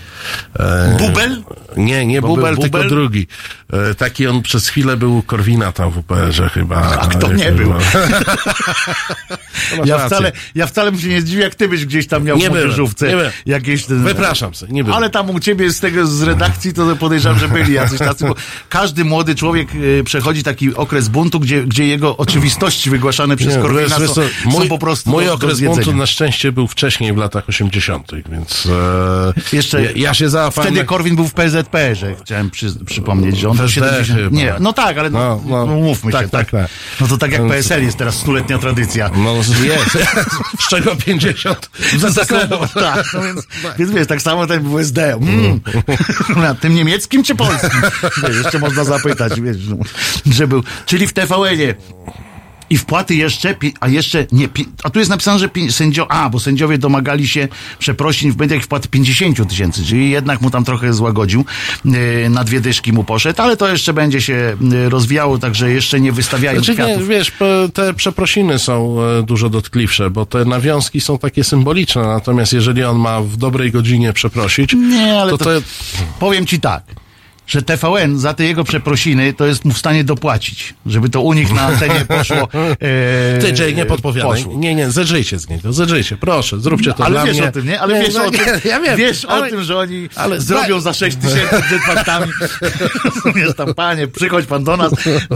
E, 0.59 0.97
Bubel? 0.99 1.43
Nie, 1.77 2.05
nie 2.05 2.21
Bubel, 2.21 2.53
był 2.53 2.61
tylko 2.63 2.77
Bubel? 2.77 2.89
drugi. 2.89 3.27
E, 3.73 3.95
taki 3.95 4.27
on 4.27 4.41
przez 4.41 4.67
chwilę 4.67 4.97
był 4.97 5.21
Korwina 5.21 5.71
tam 5.71 5.91
w 5.91 5.97
UPR-ze 5.97 6.49
chyba. 6.49 6.75
A 6.99 7.07
kto 7.07 7.27
Jak 7.27 7.37
nie 7.37 7.51
był? 7.51 7.73
No 9.77 9.83
Ja 9.85 9.95
rację. 9.97 10.07
wcale, 10.09 10.31
ja 10.55 10.67
wcale 10.67 10.91
bym 10.91 11.01
się 11.01 11.07
nie 11.07 11.21
zdziwił, 11.21 11.41
jak 11.41 11.55
ty 11.55 11.67
byś 11.67 11.85
gdzieś 11.85 12.07
tam 12.07 12.23
miał 12.23 12.37
Nie 12.37 12.45
w 12.45 12.49
byłem, 12.49 12.63
młodzieżówce 12.63 13.07
nie 13.07 13.31
jakieś... 13.45 13.85
Ten, 13.85 14.03
Wypraszam 14.03 14.55
sobie, 14.55 14.73
nie 14.73 14.83
byłem. 14.83 14.97
Ale 14.97 15.09
tam 15.09 15.29
u 15.29 15.39
ciebie 15.39 15.71
z 15.71 15.79
tego, 15.79 16.07
z 16.07 16.21
redakcji, 16.21 16.73
to 16.73 16.95
podejrzewam, 16.95 17.39
że 17.39 17.47
byli 17.47 17.73
jacyś 17.73 17.99
tacy, 17.99 18.25
bo 18.27 18.35
każdy 18.69 19.05
młody 19.05 19.35
człowiek 19.35 19.69
e, 19.99 20.03
przechodzi 20.03 20.43
taki 20.43 20.60
okres 20.75 21.07
buntu, 21.07 21.39
gdzie, 21.39 21.63
gdzie 21.63 21.87
jego 21.87 22.17
oczywistości 22.17 22.89
wygłaszane 22.89 23.35
przez 23.37 23.55
Nie, 23.55 23.61
Korwina 23.61 23.99
są, 23.99 24.13
są 24.51 24.67
po 24.69 24.77
prostu 24.77 25.09
mój 25.09 25.23
do, 25.23 25.29
do 25.29 25.35
okres 25.35 25.57
zjedzenia. 25.57 25.75
buntu 25.85 25.97
na 25.97 26.05
szczęście 26.05 26.51
był 26.51 26.67
wcześniej 26.67 27.13
w 27.13 27.17
latach 27.17 27.49
80., 27.49 28.11
więc 28.31 28.65
e, 29.51 29.55
Jeszcze 29.55 29.83
ja, 29.83 29.91
ja 29.95 30.13
się 30.13 30.29
załapałem. 30.29 30.71
Wtedy 30.71 30.85
Korwin 30.87 31.15
był 31.15 31.27
w 31.27 31.33
PZP, 31.33 31.95
że 31.95 32.15
chciałem 32.15 32.49
przy, 32.49 32.71
przypomnieć, 32.85 33.37
że 33.39 33.49
on 33.49 33.57
w 33.57 33.59
PSD 33.59 33.75
70... 34.05 34.19
chyba. 34.19 34.35
Nie, 34.37 34.53
no 34.59 34.73
tak, 34.73 34.97
ale 34.97 35.09
no, 35.09 35.19
No, 35.19 35.41
no, 35.45 35.65
no. 35.65 35.75
mówmy 35.75 36.11
Tak, 36.11 36.25
się, 36.25 36.29
tak, 36.29 36.51
tak. 36.51 36.67
No 37.01 37.07
to 37.07 37.17
tak 37.17 37.31
jak 37.31 37.41
No, 37.41 37.49
PSL 37.49 37.83
jest 37.83 37.97
teraz 37.97 38.15
stuletnia 38.15 38.57
tradycja. 38.57 39.09
No 39.17 39.35
jest, 39.35 39.97
z 40.59 40.69
czego 40.69 40.95
50 40.95 41.69
w 41.93 41.99
ZSL. 41.99 42.49
tak, 42.73 43.05
no 43.13 43.21
więc, 43.23 43.47
więc 43.79 43.91
wiesz, 43.91 44.07
tak 44.07 44.21
samo 44.21 44.47
ten 44.47 44.63
był 44.63 44.79
SD. 44.79 45.13
Mm. 45.13 45.59
Na 46.35 46.55
tym 46.55 46.75
niemieckim 46.75 47.23
czy 47.23 47.35
polskim? 47.35 47.81
Wiesz, 48.27 48.35
jeszcze 48.43 48.59
można 48.59 48.83
zapytać, 48.83 49.41
wiesz, 49.41 49.57
no, 49.69 49.75
że 50.33 50.47
był. 50.51 50.63
Czyli 50.85 51.07
w 51.07 51.13
TVN-ie. 51.13 51.75
I 52.71 52.77
wpłaty 52.77 53.15
jeszcze, 53.15 53.55
a 53.79 53.87
jeszcze 53.87 54.25
nie, 54.31 54.49
a 54.83 54.89
tu 54.89 54.99
jest 54.99 55.11
napisane, 55.11 55.39
że 55.39 55.49
sędzio, 55.69 56.11
a, 56.11 56.29
bo 56.29 56.39
sędziowie 56.39 56.77
domagali 56.77 57.27
się 57.27 57.47
przeprosin 57.79 58.31
w 58.31 58.37
mediach 58.37 58.59
i 58.59 58.63
wpłaty 58.63 58.87
50 58.87 59.49
tysięcy, 59.49 59.85
czyli 59.85 60.09
jednak 60.09 60.41
mu 60.41 60.49
tam 60.49 60.63
trochę 60.63 60.93
złagodził, 60.93 61.45
yy, 61.85 62.29
na 62.29 62.43
dwie 62.43 62.61
dyszki 62.61 62.93
mu 62.93 63.03
poszedł, 63.03 63.41
ale 63.41 63.57
to 63.57 63.67
jeszcze 63.67 63.93
będzie 63.93 64.21
się 64.21 64.57
yy, 64.61 64.89
rozwijało, 64.89 65.37
także 65.37 65.71
jeszcze 65.71 65.99
nie 65.99 66.11
wystawiają 66.11 66.63
Znaczy, 66.63 66.81
nie, 66.81 67.05
wiesz, 67.05 67.31
te 67.73 67.93
przeprosiny 67.93 68.59
są 68.59 68.97
e, 69.01 69.23
dużo 69.23 69.49
dotkliwsze, 69.49 70.09
bo 70.09 70.25
te 70.25 70.45
nawiązki 70.45 71.01
są 71.01 71.17
takie 71.17 71.43
symboliczne, 71.43 72.01
natomiast 72.01 72.53
jeżeli 72.53 72.83
on 72.83 72.97
ma 72.97 73.21
w 73.21 73.37
dobrej 73.37 73.71
godzinie 73.71 74.13
przeprosić, 74.13 74.73
Nie, 74.73 75.21
ale 75.21 75.31
to, 75.31 75.37
to, 75.37 75.45
to, 75.45 75.61
powiem 76.19 76.45
ci 76.45 76.59
tak, 76.59 76.83
że 77.51 77.61
TVN 77.61 78.19
za 78.19 78.33
te 78.33 78.43
jego 78.43 78.63
przeprosiny 78.63 79.33
to 79.33 79.45
jest 79.45 79.65
mu 79.65 79.73
w 79.73 79.77
stanie 79.77 80.03
dopłacić, 80.03 80.73
żeby 80.85 81.09
to 81.09 81.21
u 81.21 81.33
nich 81.33 81.53
na 81.53 81.61
antenie 81.61 82.05
poszło. 82.07 82.47
E, 82.81 83.39
Ty, 83.41 83.63
Jay, 83.63 83.73
nie 83.75 83.85
podpowiadaj. 83.85 84.31
poszło. 84.31 84.53
Nie, 84.57 84.75
nie, 84.75 84.91
zedrzyjcie 84.91 85.39
z 85.39 85.49
niego, 85.49 85.73
zedrzyjcie, 85.73 86.17
proszę, 86.17 86.59
zróbcie 86.59 86.93
to 86.93 87.05
Ale 87.05 87.13
dla 87.15 87.25
wiesz 87.25 87.37
mnie. 87.37 87.47
o 87.47 87.51
tym, 87.51 87.65
nie? 87.65 87.79
Ale 87.81 87.99
wiesz 88.01 88.13
no, 88.13 88.25
o 88.25 88.31
tym, 88.31 88.39
nie, 88.65 88.69
ja 88.71 88.79
wiem, 88.79 88.97
wiesz 88.97 89.25
ale- 89.25 89.47
o 89.47 89.49
tym, 89.49 89.63
że 89.63 89.77
oni 89.77 90.09
ale- 90.15 90.41
zrobią 90.41 90.79
za 90.79 90.93
6 90.93 91.17
tysięcy 91.17 91.61
przed 91.67 91.81
faktami. 91.81 92.31
Rozumiesz 93.05 93.55
tam, 93.57 93.73
panie, 93.73 94.07
przychodź 94.07 94.45
pan 94.45 94.63
do 94.63 94.77
nas, 94.77 94.91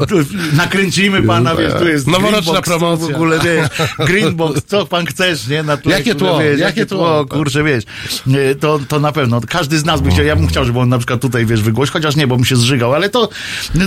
tu 0.10 0.16
nakręcimy 0.54 1.24
pana, 1.24 1.56
wiesz, 1.56 1.74
tu 1.74 1.88
jest 1.88 2.08
Noworoczna 2.08 2.62
promocja. 2.62 3.08
w 3.08 3.10
ogóle, 3.16 3.40
wiesz, 3.40 3.68
Greenbox, 4.08 4.62
co 4.68 4.86
pan 4.86 5.06
chcesz, 5.06 5.48
nie? 5.48 5.64
Na 5.64 5.78
tle, 5.78 5.92
Jakie 5.98 6.16
tło, 6.16 6.40
wiesz, 6.40 6.60
jakie 6.60 6.86
tło. 6.86 7.26
kurczę, 7.26 7.64
wiesz, 7.64 7.84
Nie, 8.28 8.56
to, 8.60 8.80
to 8.88 9.00
na 9.00 9.12
pewno, 9.12 9.42
każdy 9.50 9.80
z 9.80 9.86
nas 9.86 10.02
by 10.02 10.10
chciał, 10.12 10.26
ja 10.26 10.36
bym 10.36 10.48
chciał, 10.48 10.66
żeby 10.66 10.80
on 10.80 10.90
na 10.90 10.98
przykład 10.98 11.22
tutaj, 11.22 11.46
wiesz, 11.46 11.62
wygłoś, 11.62 11.90
chociaż 11.90 12.05
nie, 12.16 12.28
bo 12.28 12.36
bym 12.36 12.46
się 12.46 12.56
zżygał, 12.56 12.94
ale 12.94 13.10
to, 13.10 13.30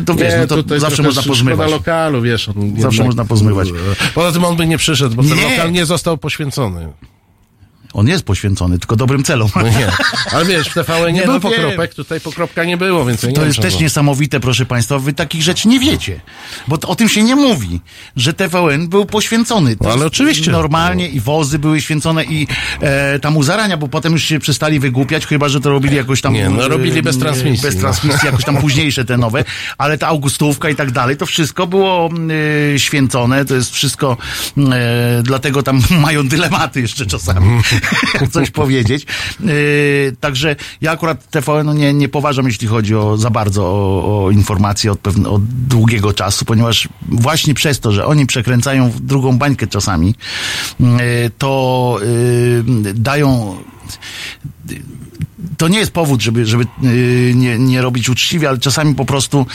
to 0.06 0.14
wiesz, 0.14 0.32
Nie, 0.34 0.38
no 0.40 0.46
to 0.46 0.56
tutaj 0.56 0.80
zawsze 0.80 1.02
można 1.02 1.22
pozmywać. 1.22 1.70
lokalu, 1.70 2.22
wiesz. 2.22 2.48
On 2.48 2.54
Zawsze 2.54 2.84
jednak- 2.86 3.06
można 3.06 3.24
pozmywać. 3.24 3.68
Poza 4.14 4.32
tym 4.32 4.44
on 4.44 4.56
by 4.56 4.66
nie 4.66 4.78
przyszedł, 4.78 5.14
bo 5.16 5.22
ten 5.22 5.36
Nie. 5.36 5.50
lokal 5.50 5.72
nie 5.72 5.86
został 5.86 6.18
poświęcony. 6.18 6.88
On 7.92 8.08
jest 8.08 8.24
poświęcony, 8.24 8.78
tylko 8.78 8.96
dobrym 8.96 9.24
celom. 9.24 9.48
No 9.56 9.62
nie. 9.62 9.88
Ale 10.32 10.44
wiesz, 10.44 10.68
w 10.68 10.74
TVN 10.84 11.06
nie 11.06 11.20
Nie, 11.20 11.26
no 11.26 11.40
pokropek, 11.40 11.94
tutaj 11.94 12.20
pokropka 12.20 12.64
nie 12.64 12.76
było, 12.76 13.04
więc 13.04 13.22
nie 13.22 13.32
To 13.32 13.40
wiem, 13.40 13.48
jest 13.48 13.60
też 13.60 13.80
niesamowite, 13.80 14.40
proszę 14.40 14.66
Państwa, 14.66 14.98
wy 14.98 15.12
takich 15.12 15.42
rzeczy 15.42 15.68
nie 15.68 15.80
wiecie. 15.80 16.20
Bo 16.68 16.78
o 16.86 16.94
tym 16.94 17.08
się 17.08 17.22
nie 17.22 17.36
mówi, 17.36 17.80
że 18.16 18.32
TVN 18.34 18.88
był 18.88 19.06
poświęcony. 19.06 19.76
To 19.76 19.84
No, 19.84 19.90
ale 19.90 20.06
oczywiście. 20.06 20.50
Normalnie 20.50 21.08
i 21.08 21.20
wozy 21.20 21.58
były 21.58 21.80
święcone 21.80 22.24
i 22.24 22.46
e, 22.80 23.18
tam 23.18 23.36
u 23.36 23.42
zarania, 23.42 23.76
bo 23.76 23.88
potem 23.88 24.12
już 24.12 24.24
się 24.24 24.38
przestali 24.38 24.80
wygłupiać, 24.80 25.26
chyba, 25.26 25.48
że 25.48 25.60
to 25.60 25.70
robili 25.70 25.96
jakoś 25.96 26.20
tam... 26.20 26.34
Nie, 26.34 26.48
no, 26.48 26.64
e, 26.64 26.68
robili 26.68 27.02
bez 27.02 27.18
transmisji, 27.18 27.62
Bez 27.62 27.74
no. 27.74 27.80
transmisji, 27.80 28.26
jakoś 28.26 28.44
tam 28.44 28.56
późniejsze 28.64 29.04
te 29.04 29.16
nowe, 29.16 29.44
ale 29.78 29.98
ta 29.98 30.06
Augustówka 30.06 30.70
i 30.70 30.74
tak 30.74 30.90
dalej, 30.90 31.16
to 31.16 31.26
wszystko 31.26 31.66
było 31.66 32.10
e, 32.74 32.78
święcone, 32.78 33.44
to 33.44 33.54
jest 33.54 33.74
wszystko, 33.74 34.16
e, 34.58 35.22
dlatego 35.22 35.62
tam 35.62 35.80
mają 36.06 36.28
dylematy 36.28 36.80
jeszcze 36.80 37.06
czasami, 37.06 37.60
coś 38.32 38.50
powiedzieć. 38.50 39.06
E, 39.40 39.46
także 40.20 40.56
ja 40.80 40.92
akurat 40.92 41.30
TVN-u 41.30 41.72
nie, 41.72 41.92
nie 41.94 42.08
poważam, 42.08 42.46
jeśli 42.46 42.68
chodzi 42.68 42.94
o 42.94 43.16
za 43.16 43.30
bardzo 43.30 43.64
o, 43.64 44.24
o 44.24 44.30
informacje 44.30 44.92
od, 44.92 44.98
pewne, 44.98 45.28
od 45.28 45.44
długiego 45.44 46.12
czasu, 46.12 46.44
ponieważ 46.44 46.88
właśnie 47.02 47.54
przez 47.54 47.80
to, 47.80 47.92
że 47.92 48.06
oni 48.06 48.26
przekręcają 48.26 48.92
drugą 49.00 49.38
bańkę 49.38 49.66
czasami, 49.66 50.14
e, 50.80 51.30
to 51.38 51.98
e, 52.02 52.94
dają 52.94 53.56
to 55.58 55.68
nie 55.68 55.78
jest 55.78 55.90
powód, 55.92 56.22
żeby, 56.22 56.46
żeby 56.46 56.64
yy, 56.82 57.32
nie, 57.34 57.58
nie 57.58 57.82
robić 57.82 58.08
uczciwie, 58.08 58.48
ale 58.48 58.58
czasami 58.58 58.94
po 58.94 59.04
prostu 59.04 59.46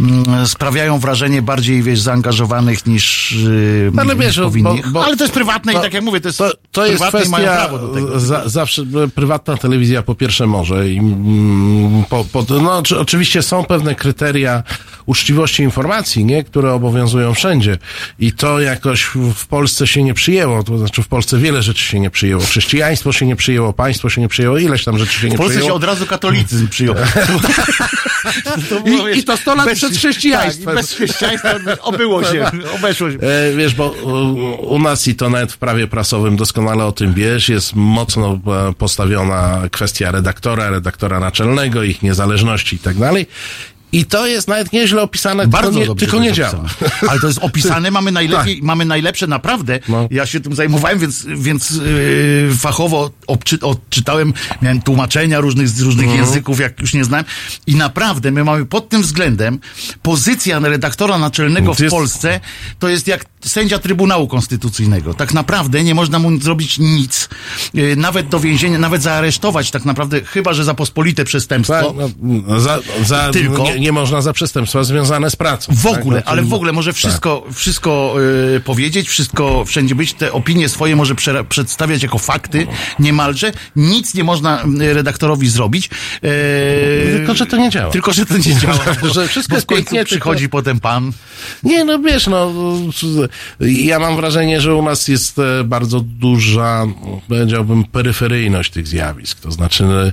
mm, 0.00 0.46
sprawiają 0.46 0.98
wrażenie 0.98 1.42
bardziej, 1.42 1.82
wiesz, 1.82 2.00
zaangażowanych 2.00 2.86
niż, 2.86 3.32
yy, 3.32 3.92
Ale 3.96 4.14
niż 4.14 4.24
wiesz, 4.24 4.36
bo- 4.38 4.42
powinni. 4.44 4.82
bo- 4.92 5.04
ale 5.04 5.16
to 5.16 5.24
jest 5.24 5.34
prywatne 5.34 5.72
to- 5.72 5.78
i 5.78 5.82
tak 5.82 5.94
jak 5.94 6.04
mówię, 6.04 6.20
to 6.20 6.28
jest 6.28 6.38
To, 6.38 6.50
to 6.72 6.86
jest 6.86 7.02
prywatne 7.02 7.26
i 7.26 7.28
mają 7.28 7.46
kwestia, 7.46 7.68
prawo 7.68 7.86
do 7.86 7.94
tego. 7.94 8.20
za, 8.20 8.48
zawsze 8.48 8.82
e, 9.04 9.08
prywatna 9.08 9.56
telewizja 9.56 10.02
po 10.02 10.14
pierwsze 10.14 10.46
może 10.46 10.88
i 10.88 10.98
mm, 10.98 12.04
po, 12.08 12.24
po, 12.32 12.46
no, 12.62 12.78
oczy- 12.78 12.98
oczywiście 12.98 13.42
są 13.42 13.64
pewne 13.64 13.94
kryteria 13.94 14.62
uczciwości 15.06 15.62
informacji, 15.62 16.24
nie, 16.24 16.44
które 16.44 16.72
obowiązują 16.72 17.34
wszędzie 17.34 17.78
i 18.18 18.32
to 18.32 18.60
jakoś 18.60 19.02
w, 19.34 19.46
Polsce 19.46 19.86
się 19.86 20.02
nie 20.02 20.14
przyjęło, 20.14 20.62
to 20.62 20.78
znaczy 20.78 21.02
w 21.02 21.08
Polsce 21.08 21.38
wiele 21.38 21.62
rzeczy 21.62 21.84
się 21.84 22.00
nie 22.00 22.10
przyjęło, 22.10 22.42
chrześcijaństwo 22.42 23.12
się 23.12 23.26
nie 23.26 23.36
przyjęło, 23.36 23.72
państwo 23.72 24.10
się 24.10 24.20
nie 24.20 24.28
przyjęło, 24.28 24.58
ileś 24.58 24.84
tam 24.84 24.98
rzeczy 24.98 25.20
się 25.20 25.28
nie 25.28 25.36
W 25.52 25.56
przyjęło. 25.56 25.76
od 25.76 25.84
razu 25.84 26.06
katolicyzm 26.06 26.68
przyjął. 26.68 26.94
To 28.70 28.80
było, 28.80 29.08
I- 29.08 29.18
i 29.18 29.24
to 29.24 29.36
100 29.36 29.54
lat 29.54 29.72
przed 29.74 29.96
chrześcijaństwem. 29.96 30.64
Tak, 30.66 30.74
bez 30.74 30.92
chrześcijaństwa 30.92 31.54
obyło 31.80 32.24
się, 32.24 32.50
obeszło 32.76 33.10
się. 33.10 33.18
E, 33.20 33.56
wiesz, 33.56 33.74
bo 33.74 33.88
u, 33.90 34.74
u 34.74 34.78
nas 34.78 35.08
i 35.08 35.14
to 35.14 35.30
nawet 35.30 35.52
w 35.52 35.56
prawie 35.56 35.86
prasowym 35.86 36.36
doskonale 36.36 36.84
o 36.84 36.92
tym 36.92 37.14
wiesz, 37.14 37.48
jest 37.48 37.72
mocno 37.74 38.38
e, 38.68 38.72
postawiona 38.78 39.60
kwestia 39.70 40.10
redaktora, 40.10 40.70
redaktora 40.70 41.20
naczelnego, 41.20 41.82
ich 41.82 42.02
niezależności 42.02 42.76
i 42.76 42.78
tak 42.78 42.96
dalej. 42.98 43.26
I 43.92 44.04
to 44.04 44.26
jest 44.26 44.48
nawet 44.48 44.72
nieźle 44.72 45.02
opisane, 45.02 45.46
Bardzo 45.46 45.68
tylko 45.70 45.80
nie, 45.80 45.86
dobrze 45.86 46.06
tylko 46.06 46.20
nie 46.20 46.32
działa. 46.32 46.64
Ale 47.08 47.20
to 47.20 47.26
jest 47.26 47.38
opisane, 47.48 47.90
mamy 47.90 48.12
najlepiej, 48.12 48.60
mamy 48.62 48.84
najlepsze 48.84 49.26
naprawdę. 49.26 49.80
No. 49.88 50.08
Ja 50.10 50.26
się 50.26 50.40
tym 50.40 50.54
zajmowałem, 50.54 50.98
więc, 50.98 51.26
więc 51.36 51.70
yy, 51.70 52.50
fachowo 52.58 53.10
obczy, 53.26 53.58
odczytałem, 53.60 54.32
miałem 54.62 54.82
tłumaczenia 54.82 55.40
różnych, 55.40 55.68
z 55.68 55.80
różnych 55.80 56.06
Mhm. 56.06 56.24
języków, 56.24 56.60
jak 56.60 56.80
już 56.80 56.94
nie 56.94 57.04
znałem. 57.04 57.24
I 57.66 57.74
naprawdę 57.76 58.30
my 58.30 58.44
mamy 58.44 58.66
pod 58.66 58.88
tym 58.88 59.02
względem 59.02 59.58
pozycja 60.02 60.58
redaktora 60.58 61.18
naczelnego 61.18 61.74
w 61.74 61.80
Jest- 61.80 61.90
Polsce 61.94 62.40
to 62.78 62.88
jest 62.88 63.08
jak 63.08 63.24
sędzia 63.44 63.78
Trybunału 63.78 64.28
Konstytucyjnego. 64.28 65.14
Tak 65.14 65.34
naprawdę 65.34 65.84
nie 65.84 65.94
można 65.94 66.18
mu 66.18 66.40
zrobić 66.40 66.78
nic, 66.78 67.28
yy, 67.74 67.96
nawet 67.96 68.28
do 68.28 68.40
więzienia, 68.40 68.78
nawet 68.78 69.02
zaaresztować 69.02 69.70
tak 69.70 69.84
naprawdę, 69.84 70.20
chyba 70.24 70.52
że 70.52 70.64
za 70.64 70.74
pospolite 70.74 71.24
przestępstwo. 71.24 71.74
Tak, 71.92 72.10
no, 72.22 72.60
za, 72.60 72.78
za, 73.04 73.30
Tylko- 73.32 73.62
nie, 73.64 73.78
nie 73.82 73.92
można 73.92 74.22
za 74.22 74.32
przestępstwa 74.32 74.84
związane 74.84 75.30
z 75.30 75.36
pracą. 75.36 75.72
W 75.76 75.82
tak? 75.82 76.00
ogóle, 76.00 76.16
No 76.16 76.22
to- 76.22 76.28
ale 76.28 76.42
w 76.42 76.54
ogóle 76.54 76.72
może 76.72 76.92
wszystko, 76.92 77.46
wszystko 77.54 78.14
y, 78.56 78.60
powiedzieć, 78.60 79.08
wszystko 79.08 79.64
wszędzie 79.64 79.94
być, 79.94 80.12
te 80.14 80.32
opinie 80.32 80.68
swoje 80.68 80.96
może 80.96 81.14
prze, 81.14 81.44
przedstawiać 81.44 82.02
jako 82.02 82.18
fakty 82.18 82.66
niemalże. 82.98 83.52
Nic 83.76 84.14
nie 84.14 84.24
można 84.24 84.64
y, 84.80 84.94
redaktorowi 84.94 85.48
zrobić. 85.48 85.86
Y, 86.24 87.16
Tylko, 87.16 87.34
że 87.34 87.46
to 87.46 87.56
nie 87.56 87.70
działa. 87.70 87.92
Tylko, 87.92 88.12
że 88.12 88.26
to 88.26 88.36
nie 88.36 88.56
działa. 88.60 88.78
Bo, 89.02 89.08
Że 89.08 89.28
wszystko 89.28 89.54
bo 89.54 89.60
w 89.60 89.66
końcu 89.66 89.84
pięknie, 89.84 90.04
przychodzi 90.04 90.40
tylko- 90.40 90.58
potem 90.58 90.80
pan. 90.80 91.12
Nie, 91.62 91.84
no 91.84 91.98
wiesz, 91.98 92.26
no, 92.26 92.52
ja 93.60 93.98
mam 93.98 94.16
wrażenie, 94.16 94.60
że 94.60 94.74
u 94.74 94.82
nas 94.82 95.08
jest 95.08 95.38
e, 95.38 95.64
bardzo 95.64 96.00
duża, 96.00 96.86
powiedziałbym, 97.28 97.84
peryferyjność 97.84 98.70
tych 98.70 98.86
zjawisk. 98.88 99.40
To 99.40 99.50
znaczy 99.50 99.84
e, 99.84 100.12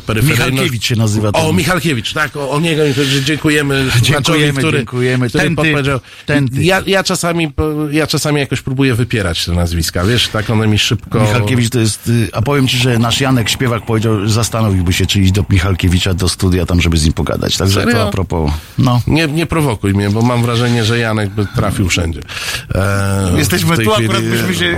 peryferyjność... 0.00 0.50
Michalkiewicz 0.50 0.84
się 0.84 0.96
nazywa 0.96 1.32
ten. 1.32 1.44
O, 1.46 1.52
Michalkiewicz, 1.52 2.12
tak, 2.12 2.36
o, 2.36 2.50
o 2.50 2.60
niego 2.60 2.82
że 2.94 3.22
dziękujemy. 3.22 3.86
Dziękujemy, 4.02 4.58
który, 4.58 4.78
dziękujemy. 4.78 5.28
Który 5.28 5.44
Tęty, 5.44 5.56
podpowiedział. 5.56 6.00
tęty. 6.26 6.62
Ja, 6.62 6.82
ja, 6.86 7.04
czasami, 7.04 7.52
ja 7.90 8.06
czasami 8.06 8.40
jakoś 8.40 8.60
próbuję 8.60 8.94
wypierać 8.94 9.44
te 9.44 9.52
nazwiska, 9.52 10.04
wiesz, 10.04 10.28
tak 10.28 10.50
one 10.50 10.66
mi 10.66 10.78
szybko... 10.78 11.20
Michalkiewicz 11.20 11.70
to 11.70 11.78
jest, 11.80 12.08
y, 12.08 12.28
a 12.32 12.42
powiem 12.42 12.68
ci, 12.68 12.76
że 12.76 12.98
nasz 12.98 13.20
Janek 13.20 13.48
Śpiewak 13.48 13.86
powiedział, 13.86 14.20
że 14.20 14.30
zastanowiłby 14.30 14.92
się, 14.92 15.06
czy 15.06 15.20
iść 15.20 15.32
do 15.32 15.44
Michalkiewicza 15.50 16.14
do 16.14 16.28
studia 16.28 16.66
tam, 16.66 16.80
żeby 16.80 16.96
z 16.96 17.04
nim 17.04 17.12
pogadać. 17.12 17.56
Także 17.56 17.80
Serio? 17.80 17.94
to 17.94 18.08
a 18.08 18.10
propos, 18.10 18.52
no. 18.78 19.02
Nie, 19.06 19.26
nie 19.26 19.46
prowokuj 19.46 19.94
mnie, 19.94 20.10
bo 20.10 20.22
mam 20.22 20.42
wrażenie, 20.42 20.84
że 20.84 20.98
Janek 20.98 21.30
by 21.30 21.46
trafił 21.56 21.88
wszędzie. 21.88 22.20
E, 22.74 23.32
Jesteśmy 23.36 23.78
tu, 23.78 23.90
chwili, 23.90 24.06
akurat 24.08 24.24
byśmy 24.24 24.54
się... 24.54 24.76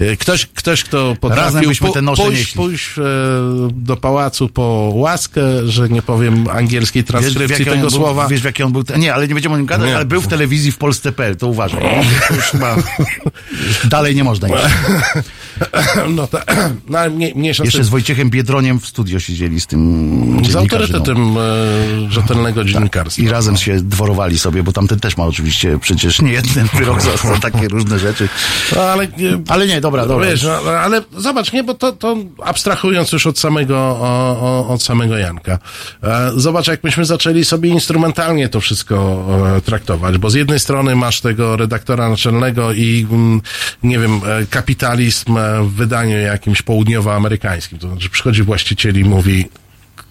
e, 0.00 0.16
Ktoś, 0.16 0.46
ktoś 0.46 0.84
kto 0.84 1.16
potrafił 1.20 1.44
Razem 1.44 1.64
byśmy 1.68 1.92
te 1.92 2.02
nosze 2.02 2.22
pójść, 2.22 2.52
pójść 2.54 2.98
e, 2.98 3.02
do 3.72 3.96
pałacu 3.96 4.48
po 4.48 4.90
łaskę, 4.94 5.42
że 5.66 5.88
nie 5.88 6.02
powiem 6.02 6.48
angielskiej 6.52 7.04
transkrypcji 7.08 7.64
on 7.70 7.74
tego 7.76 7.80
był, 7.80 7.90
słowa. 7.90 8.28
wiesz, 8.28 8.40
w 8.40 8.44
jakiej 8.44 8.66
on 8.66 8.72
był. 8.72 8.84
Nie, 8.96 9.14
ale 9.14 9.28
nie 9.28 9.34
będziemy 9.34 9.54
o 9.54 9.58
nim 9.58 9.66
gadać, 9.66 9.86
Nie. 9.88 9.96
ale 9.96 10.04
był 10.04 10.20
w 10.20 10.26
telewizji 10.26 10.72
w 10.72 10.78
Polsce.pl, 10.78 11.36
to 11.36 11.46
uważaj. 11.46 11.80
To 12.28 12.34
już 12.34 12.44
chyba 12.44 12.76
dalej 13.84 14.16
nie 14.16 14.24
można 14.24 14.48
iść. 14.48 14.58
No, 16.08 16.26
ta, 16.26 16.42
no 16.88 16.98
ale 16.98 17.10
mnie, 17.10 17.32
mniejsza 17.34 17.64
Jeszcze 17.64 17.78
tym. 17.78 17.84
z 17.84 17.88
Wojciechem 17.88 18.30
Biedroniem 18.30 18.80
w 18.80 18.86
studio 18.86 19.20
siedzieli 19.20 19.60
z 19.60 19.66
tym 19.66 20.42
Z 20.50 20.56
autorytetem 20.56 21.36
e, 21.38 21.40
rzetelnego 22.10 22.64
dziennikarstwa. 22.64 23.22
I 23.22 23.28
razem 23.28 23.56
się 23.56 23.80
dworowali 23.80 24.38
sobie, 24.38 24.62
bo 24.62 24.72
tamten 24.72 25.00
też 25.00 25.16
ma 25.16 25.24
oczywiście 25.24 25.78
przecież 25.78 26.22
nie 26.22 26.32
jeden 26.32 26.68
wyrok 26.74 27.02
za, 27.02 27.10
takie 27.40 27.68
różne 27.68 27.98
rzeczy. 27.98 28.28
No, 28.76 28.82
ale, 28.82 29.06
Ale 29.48 29.66
nie, 29.66 29.80
dobra, 29.80 30.06
dobra. 30.06 30.26
Wiesz, 30.26 30.42
no, 30.42 30.70
ale 30.70 31.02
zobacz, 31.16 31.52
nie, 31.52 31.64
bo 31.64 31.74
to, 31.74 31.92
to 31.92 32.16
abstrahując 32.44 33.12
już 33.12 33.26
od 33.26 33.38
samego, 33.38 33.76
o, 33.78 34.38
o, 34.40 34.68
od 34.68 34.82
samego 34.82 35.18
Janka. 35.18 35.58
E, 36.02 36.30
zobacz, 36.36 36.66
jak 36.68 36.84
myśmy 36.84 36.97
zaczęli 37.04 37.44
sobie 37.44 37.70
instrumentalnie 37.70 38.48
to 38.48 38.60
wszystko 38.60 39.26
e, 39.56 39.60
traktować, 39.60 40.18
bo 40.18 40.30
z 40.30 40.34
jednej 40.34 40.60
strony 40.60 40.96
masz 40.96 41.20
tego 41.20 41.56
redaktora 41.56 42.08
naczelnego 42.08 42.72
i, 42.72 43.06
mm, 43.10 43.40
nie 43.82 43.98
wiem, 43.98 44.20
e, 44.26 44.46
kapitalizm 44.46 45.36
e, 45.36 45.62
w 45.62 45.72
wydaniu 45.72 46.18
jakimś 46.18 46.62
południowoamerykańskim. 46.62 47.78
To 47.78 47.88
znaczy 47.88 48.10
przychodzi 48.10 48.42
właściciel 48.42 49.00
i 49.00 49.04
mówi, 49.04 49.48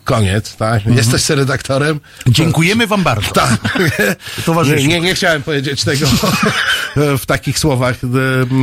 koniec, 0.07 0.55
tak? 0.55 0.85
Jesteś 0.85 1.21
se 1.21 1.35
redaktorem? 1.35 1.99
Dziękujemy 2.27 2.87
wam 2.87 3.03
bardzo. 3.03 3.31
Tak. 3.31 3.79
Towarzyszu. 4.45 4.87
Nie, 4.87 4.87
nie, 4.87 5.01
nie 5.01 5.15
chciałem 5.15 5.43
powiedzieć 5.43 5.83
tego 5.83 6.07
w 7.21 7.25
takich 7.25 7.59
słowach 7.59 7.95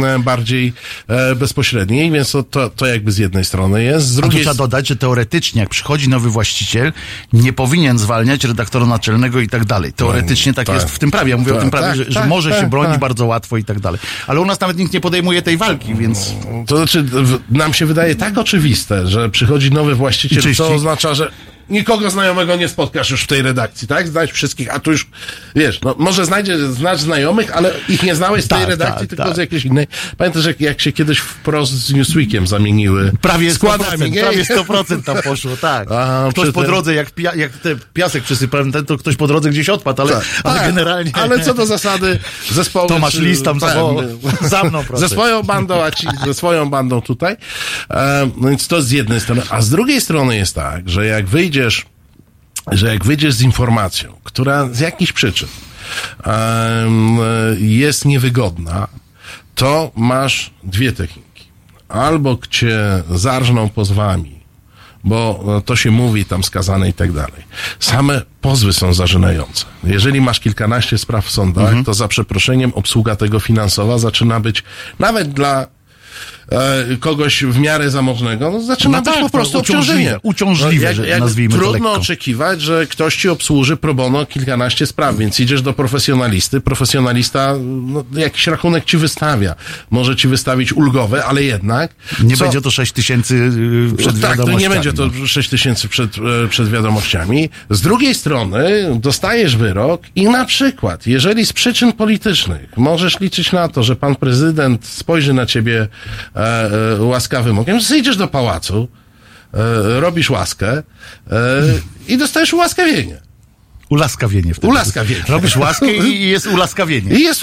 e, 0.05 0.19
bardziej 0.19 0.73
e, 1.09 1.35
bezpośrednich, 1.35 2.13
więc 2.13 2.33
to, 2.51 2.71
to, 2.71 2.87
jakby 2.87 3.13
z 3.13 3.19
jednej 3.19 3.45
strony 3.45 3.85
jest. 3.85 4.07
Z 4.07 4.19
A 4.19 4.21
drugiej 4.21 4.43
trzeba 4.43 4.55
dodać, 4.55 4.89
że 4.89 4.97
teoretycznie, 4.97 5.61
jak 5.61 5.69
przychodzi 5.69 6.09
nowy 6.09 6.31
właściciel, 6.31 6.93
nie 7.33 7.53
powinien 7.53 7.99
zwalniać 7.99 8.45
redaktora 8.45 8.87
naczelnego 8.87 9.41
i 9.41 9.49
tak 9.49 9.65
dalej. 9.65 9.93
Teoretycznie 9.93 10.55
tak, 10.55 10.67
tak. 10.67 10.75
jest 10.75 10.91
w 10.91 10.99
tym 10.99 11.11
prawie. 11.11 11.31
Ja 11.31 11.37
mówię 11.37 11.53
o 11.53 11.55
Tak, 11.55 11.63
tym 11.63 11.71
prawie, 11.71 11.87
tak, 11.87 11.97
że, 11.97 12.05
że 12.05 12.21
tak, 12.21 12.29
może 12.29 12.51
się 12.51 12.61
tak, 12.61 12.71
broni 12.71 12.91
tak. 12.91 13.01
bardzo 13.01 13.27
łatwo 13.27 13.57
i 13.57 13.65
tak 13.65 13.81
dalej. 13.81 14.01
Ale 14.27 14.41
u 14.41 14.45
nas 14.45 14.61
nawet 14.61 14.79
nikt 14.79 14.93
nie 14.93 15.01
podejmuje 15.01 15.43
tej 15.43 15.57
walki, 15.57 15.95
więc 15.95 16.35
To 16.67 16.77
znaczy, 16.77 17.05
nam 17.51 17.75
się 17.75 17.87
wydaje 17.87 18.15
tak 18.15 18.39
oczywiste, 18.39 19.07
że 19.07 19.31
przychodzi 19.31 19.71
nowy 19.71 19.95
właściciel, 19.95 20.55
to 20.57 20.75
oznacza, 20.75 21.15
że 21.15 21.34
nikogo 21.71 22.11
znajomego 22.11 22.57
nie 22.57 22.69
spotkasz 22.69 23.11
już 23.11 23.23
w 23.23 23.27
tej 23.27 23.43
redakcji, 23.43 23.89
tak? 23.89 24.09
Znać 24.09 24.33
wszystkich, 24.33 24.75
a 24.75 24.81
tu 24.81 24.93
już, 24.93 25.07
wiesz, 25.57 25.81
no, 25.81 25.95
może 25.99 26.25
znajdziesz, 26.25 26.61
znasz 26.61 27.01
znajomych, 27.01 27.57
ale 27.57 27.71
ich 27.89 28.03
nie 28.03 28.15
znałeś 28.15 28.45
z 28.45 28.49
tej 28.49 28.59
Tak, 28.59 28.69
redakcji, 28.69 29.01
tak, 29.01 29.09
tylko 29.09 29.25
tak. 29.25 29.35
z 29.35 29.39
jakiejś 29.39 29.65
innej. 29.65 29.87
Pamiętasz, 30.17 30.45
jak, 30.45 30.61
jak 30.61 30.81
się 30.81 30.93
kiedyś 30.93 31.19
wprost 31.19 31.73
z 31.73 31.93
Newsweekiem 31.93 32.47
zamieniły 32.47 33.13
prawie 33.21 33.51
100%, 33.51 33.55
składami, 33.55 34.11
nie? 34.11 34.21
prawie 34.21 34.45
100% 34.45 35.03
tam 35.03 35.23
poszło, 35.23 35.57
tak. 35.57 35.93
A, 35.93 36.29
ktoś 36.31 36.51
po 36.51 36.63
drodze, 36.63 36.95
jak, 36.95 37.11
pia, 37.11 37.35
jak 37.35 37.53
te 37.53 37.77
piasek 37.93 38.25
przysypałem, 38.25 38.73
ten, 38.73 38.87
to 38.87 38.99
ktoś 38.99 39.17
po 39.17 39.27
drodze 39.27 39.51
gdzieś 39.51 39.69
odpadł, 39.69 40.03
ale, 40.03 40.21
ale 40.45 40.61
generalnie... 40.61 41.11
Ale 41.15 41.41
co 41.41 41.55
do 41.55 41.67
zasady 41.67 42.19
zespołu... 42.51 42.89
Tomasz 42.89 43.15
Lis 43.15 43.43
tam 43.43 43.61
za, 43.61 43.75
za 44.41 44.65
mną, 44.65 44.85
proszę. 44.85 45.01
ze 45.01 45.09
swoją 45.09 45.43
bandą, 45.43 45.83
a 45.83 45.91
ci 45.91 46.07
ze 46.27 46.35
swoją 46.35 46.71
bandą 46.71 47.01
tutaj. 47.03 47.37
E, 47.91 48.31
no 48.37 48.49
więc 48.49 48.69
to 48.69 48.83
z 48.83 48.91
jednej 48.91 49.21
strony. 49.21 49.43
A 49.51 49.61
z 49.61 49.71
drugiej 49.71 50.01
strony 50.01 50.37
jest 50.37 50.55
tak, 50.55 50.89
że 50.89 51.07
jak 51.07 51.27
wyjdziesz, 51.55 51.87
że 52.73 52.89
jak 52.89 53.05
wyjdziesz 53.05 53.35
z 53.35 53.43
informacją, 53.43 54.13
która 54.25 54.69
z 54.73 54.81
jakichś 54.81 55.13
przyczyn 55.13 55.49
em, 56.25 57.19
jest 57.59 58.05
niewygodna, 58.05 58.89
to 59.55 59.91
masz 59.97 60.51
dwie 60.63 60.93
techniki. 60.93 61.45
Albo 61.89 62.39
cię 62.51 62.79
zarżną 63.11 63.69
pozwami, 63.69 64.41
bo 65.05 65.45
e, 65.59 65.63
to 65.63 65.77
się 65.77 65.91
mówi 65.91 66.25
tam 66.25 66.45
skazane 66.45 66.89
i 66.89 66.93
tak 66.93 67.13
dalej. 67.13 67.45
Same 67.81 68.23
pozwy 68.41 68.73
są 68.73 68.95
zażynające. 68.95 69.65
Jeżeli 69.85 70.21
masz 70.21 70.41
kilkanaście 70.41 70.99
spraw 70.99 71.25
w 71.27 71.31
sądach, 71.31 71.65
Mhm. 71.65 71.85
to 71.85 71.95
za 71.95 72.09
przeproszeniem 72.09 72.73
obsługa 72.75 73.17
tego 73.17 73.41
finansowa 73.41 73.99
zaczyna 73.99 74.41
być 74.41 74.63
nawet 74.99 75.33
dla 75.33 75.67
e, 76.51 76.97
kogoś 77.01 77.45
w 77.45 77.59
miarę 77.59 77.91
zamożnego, 77.91 78.51
no 78.51 78.61
zaczyna 78.63 78.99
No 78.99 79.03
być 79.05 79.15
tak, 79.15 79.23
po 79.23 79.31
prostu 79.31 79.59
uciążliwe, 79.59 79.91
obciążeniem. 79.91 80.21
uciążliwe, 80.23 80.87
jak, 80.87 80.97
że 80.97 81.09
jak 81.09 81.21
nazwijmy 81.21 81.55
Trudno 81.55 81.73
lekko. 81.73 81.93
oczekiwać, 81.93 82.61
że 82.61 82.87
ktoś 82.87 83.17
ci 83.17 83.29
obsłuży 83.29 83.77
pro 83.77 83.95
bono 83.95 84.27
kilkanaście 84.27 84.87
spraw, 84.87 85.17
więc 85.17 85.41
idziesz 85.41 85.63
do 85.63 85.73
profesjonalisty, 85.73 86.61
profesjonalista 86.61 87.55
no, 87.63 88.05
jakiś 88.17 88.47
rachunek 88.47 88.85
ci 88.85 88.97
wystawia. 88.97 89.55
Może 89.91 90.17
ci 90.17 90.29
wystawić 90.29 90.73
ulgowe, 90.73 91.25
ale 91.25 91.43
jednak... 91.43 91.95
Nie 92.23 92.37
co- 92.37 92.45
będzie 92.45 92.61
to 92.61 92.71
6 92.71 92.93
tysięcy 92.93 93.35
y, 93.93 93.97
przed 93.97 94.21
tak, 94.21 94.31
wiadomościami. 94.31 94.63
nie 94.63 94.71
będzie 94.71 94.93
to 94.93 95.07
no. 95.21 95.27
6 95.27 95.49
tysięcy 95.51 95.89
przed, 95.89 96.11
e, 96.45 96.49
przed 96.49 96.69
wiadomościami. 96.71 97.49
Z 97.71 97.81
drugiej 97.81 98.15
strony 98.15 98.91
dostajesz 99.01 99.57
wyrok 99.57 100.03
i 100.17 100.25
na 100.25 100.45
przykład, 100.45 101.07
jeżeli 101.07 101.47
z 101.47 101.53
przyczyn 101.53 101.93
politycznych 101.93 102.77
możesz 102.77 103.21
liczyć 103.21 103.53
na 103.53 103.69
to, 103.69 103.83
że 103.83 103.97
pan 103.97 104.17
prezydent 104.17 104.87
spojrzy 104.87 105.33
na 105.35 105.47
ciebie 105.47 105.89
e, 106.34 106.34
e, 106.34 106.34
łaskawym 106.99 107.59
okiem, 107.59 107.81
zejdziesz 107.81 108.17
do 108.17 108.29
pałacu, 108.29 108.89
e, 109.55 110.01
robisz 110.01 110.31
łaskę 110.31 110.73
e, 110.73 110.83
i 112.09 112.19
dostajesz 112.19 112.53
ułaskawienie. 112.53 113.21
Ulaskawienie 113.89 114.55
wtedy. 114.55 114.67
Ułaskawienie. 114.67 115.25
Robisz 115.29 115.57
łaskę 115.57 115.93
i 115.93 116.29
jest 116.29 116.47
ulaskawienie. 116.55 117.15
I 117.15 117.23
jest 117.23 117.43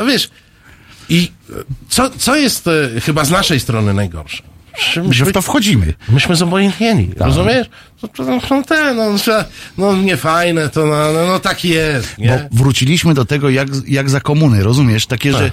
a, 0.00 0.04
wiesz, 0.04 0.30
i 1.08 1.32
e, 1.50 1.54
co, 1.88 2.10
co 2.10 2.36
jest 2.36 2.66
e, 2.66 3.00
chyba 3.00 3.24
z 3.24 3.30
naszej 3.30 3.60
strony 3.60 3.94
najgorsze? 3.94 4.42
Że 4.92 5.02
Myśmy 5.02 5.26
w 5.26 5.32
to 5.32 5.42
wchodzimy. 5.42 5.94
Myśmy 6.08 6.36
zobojętnieni, 6.36 7.10
rozumiesz? 7.16 7.66
No, 8.02 8.08
no, 8.18 8.40
no, 8.50 8.62
te, 8.62 8.94
no, 8.94 9.18
że- 9.18 9.44
no 9.78 9.96
nie 9.96 10.16
fajne, 10.16 10.68
to 10.68 10.86
no, 10.86 11.12
no, 11.12 11.26
no 11.26 11.38
tak 11.40 11.64
jest, 11.64 12.18
nie? 12.18 12.48
Bo 12.52 12.56
wróciliśmy 12.64 13.14
do 13.14 13.24
tego, 13.24 13.50
jak, 13.50 13.68
jak 13.86 14.10
za 14.10 14.20
komuny, 14.20 14.62
rozumiesz? 14.62 15.06
Takie, 15.06 15.32
że 15.32 15.50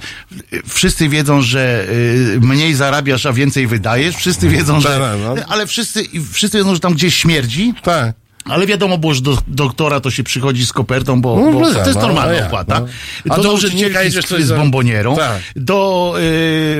y, 0.53 0.61
wszyscy 0.67 1.09
wiedzą, 1.09 1.41
że 1.41 1.85
y, 1.89 2.39
mniej 2.41 2.73
zarabiasz, 2.73 3.25
a 3.25 3.33
więcej 3.33 3.67
wydajesz. 3.67 4.15
Wszyscy 4.15 4.49
wiedzą, 4.49 4.81
że... 4.81 4.89
Tak, 4.89 4.99
no. 5.23 5.35
Ale 5.47 5.67
wszyscy, 5.67 6.03
wszyscy 6.31 6.57
wiedzą, 6.57 6.73
że 6.73 6.79
tam 6.79 6.93
gdzieś 6.93 7.15
śmierdzi. 7.15 7.73
Tak. 7.83 8.15
Ale 8.45 8.67
wiadomo 8.67 8.97
było, 8.97 9.13
że 9.13 9.21
do 9.21 9.37
doktora 9.47 9.99
to 9.99 10.11
się 10.11 10.23
przychodzi 10.23 10.65
z 10.65 10.73
kopertą, 10.73 11.21
bo, 11.21 11.35
No, 11.39 11.51
bo 11.51 11.59
no, 11.59 11.71
to 11.71 11.77
jest 11.79 11.95
no, 11.95 12.01
normalna 12.01 12.39
no 12.39 12.45
opłata. 12.47 12.79
no. 12.79 12.85
A 13.33 13.37
do 13.37 13.43
do 13.43 13.53
urzędnika 13.53 13.87
urzędnika 14.01 14.35
jest 14.37 14.47
z 14.47 14.57
bombonierą, 14.57 15.15
Tak. 15.15 15.41
do 15.55 16.15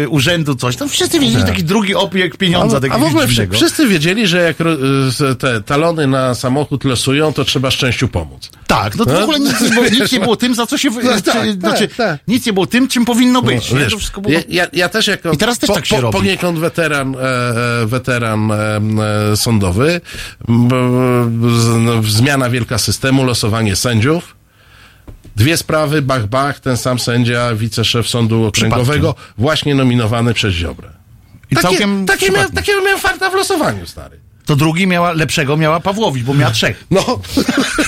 y, 0.03 0.09
urzędu 0.09 0.55
coś. 0.55 0.75
Tam 0.75 0.89
wszyscy 0.89 1.19
wiedzieli, 1.19 1.39
że 1.41 1.45
taki 1.47 1.63
drugi 1.63 1.95
obieg 1.95 2.37
pieniądza. 2.37 2.79
A, 2.91 2.93
a 2.95 2.97
w 2.97 3.03
ogóle 3.03 3.27
dziwnego. 3.27 3.55
wszyscy 3.55 3.87
wiedzieli, 3.87 4.27
że 4.27 4.37
jak 4.41 4.57
te 5.39 5.61
talony 5.61 6.07
na 6.07 6.35
samochód 6.35 6.83
losują, 6.83 7.33
to 7.33 7.45
trzeba 7.45 7.71
szczęściu 7.71 8.07
pomóc. 8.07 8.49
Tak, 8.67 8.95
no 8.95 9.05
to 9.05 9.19
w 9.19 9.23
ogóle 9.23 9.39
nic 9.39 9.61
nie 9.61 9.69
było, 9.69 9.85
nic 9.85 10.11
nie 10.11 10.19
było 10.19 10.35
tym, 10.35 10.55
za 10.55 10.67
co 10.67 10.77
się... 10.77 10.89
No 11.03 11.21
tak, 11.21 11.41
czy, 11.43 11.53
znaczy, 11.53 11.87
tak, 11.87 11.97
tak. 11.97 12.19
Nic 12.27 12.45
nie 12.45 12.53
było 12.53 12.65
tym, 12.67 12.87
czym 12.87 13.05
powinno 13.05 13.41
być. 13.41 13.71
nie? 13.71 13.79
Wiesz, 13.79 13.91
to 13.91 13.97
wszystko 13.97 14.21
było... 14.21 14.33
ja, 14.33 14.39
ja, 14.49 14.67
ja 14.73 14.89
też 14.89 15.07
jako 15.07 15.31
I 15.31 15.37
teraz 15.37 15.59
też 15.59 15.67
po, 15.67 15.73
tak 15.73 15.85
się 15.85 15.95
po, 15.95 16.01
robi. 16.01 16.17
poniekąd 16.17 16.59
weteran, 16.59 17.15
e, 17.15 17.19
e, 17.81 17.85
weteran 17.85 18.51
e, 18.51 19.37
sądowy, 19.37 20.01
b- 20.47 20.75
no, 21.31 21.52
zmiana 22.03 22.49
wielka 22.49 22.77
systemu, 22.77 23.23
losowanie 23.23 23.75
sędziów, 23.75 24.35
dwie 25.35 25.57
sprawy, 25.57 26.01
bach, 26.01 26.27
bach, 26.27 26.59
ten 26.59 26.77
sam 26.77 26.99
sędzia, 26.99 27.55
wiceszef 27.55 28.09
sądu 28.09 28.45
okręgowego, 28.45 29.15
właśnie 29.37 29.75
nominowany 29.75 30.33
przez 30.33 30.53
Ziobrę. 30.53 30.89
I 31.51 31.55
Takie, 31.55 31.67
całkiem 31.67 32.05
takie 32.05 32.31
miał, 32.31 32.49
takiego 32.49 32.81
miałem 32.81 32.99
farta 32.99 33.29
w 33.29 33.33
losowaniu, 33.33 33.85
stary. 33.85 34.19
To 34.45 34.55
drugi 34.55 34.87
miała, 34.87 35.11
lepszego 35.11 35.57
miała 35.57 35.79
Pawłowicz, 35.79 36.23
bo 36.23 36.33
miała 36.33 36.51
trzech. 36.51 36.83
No, 36.91 37.19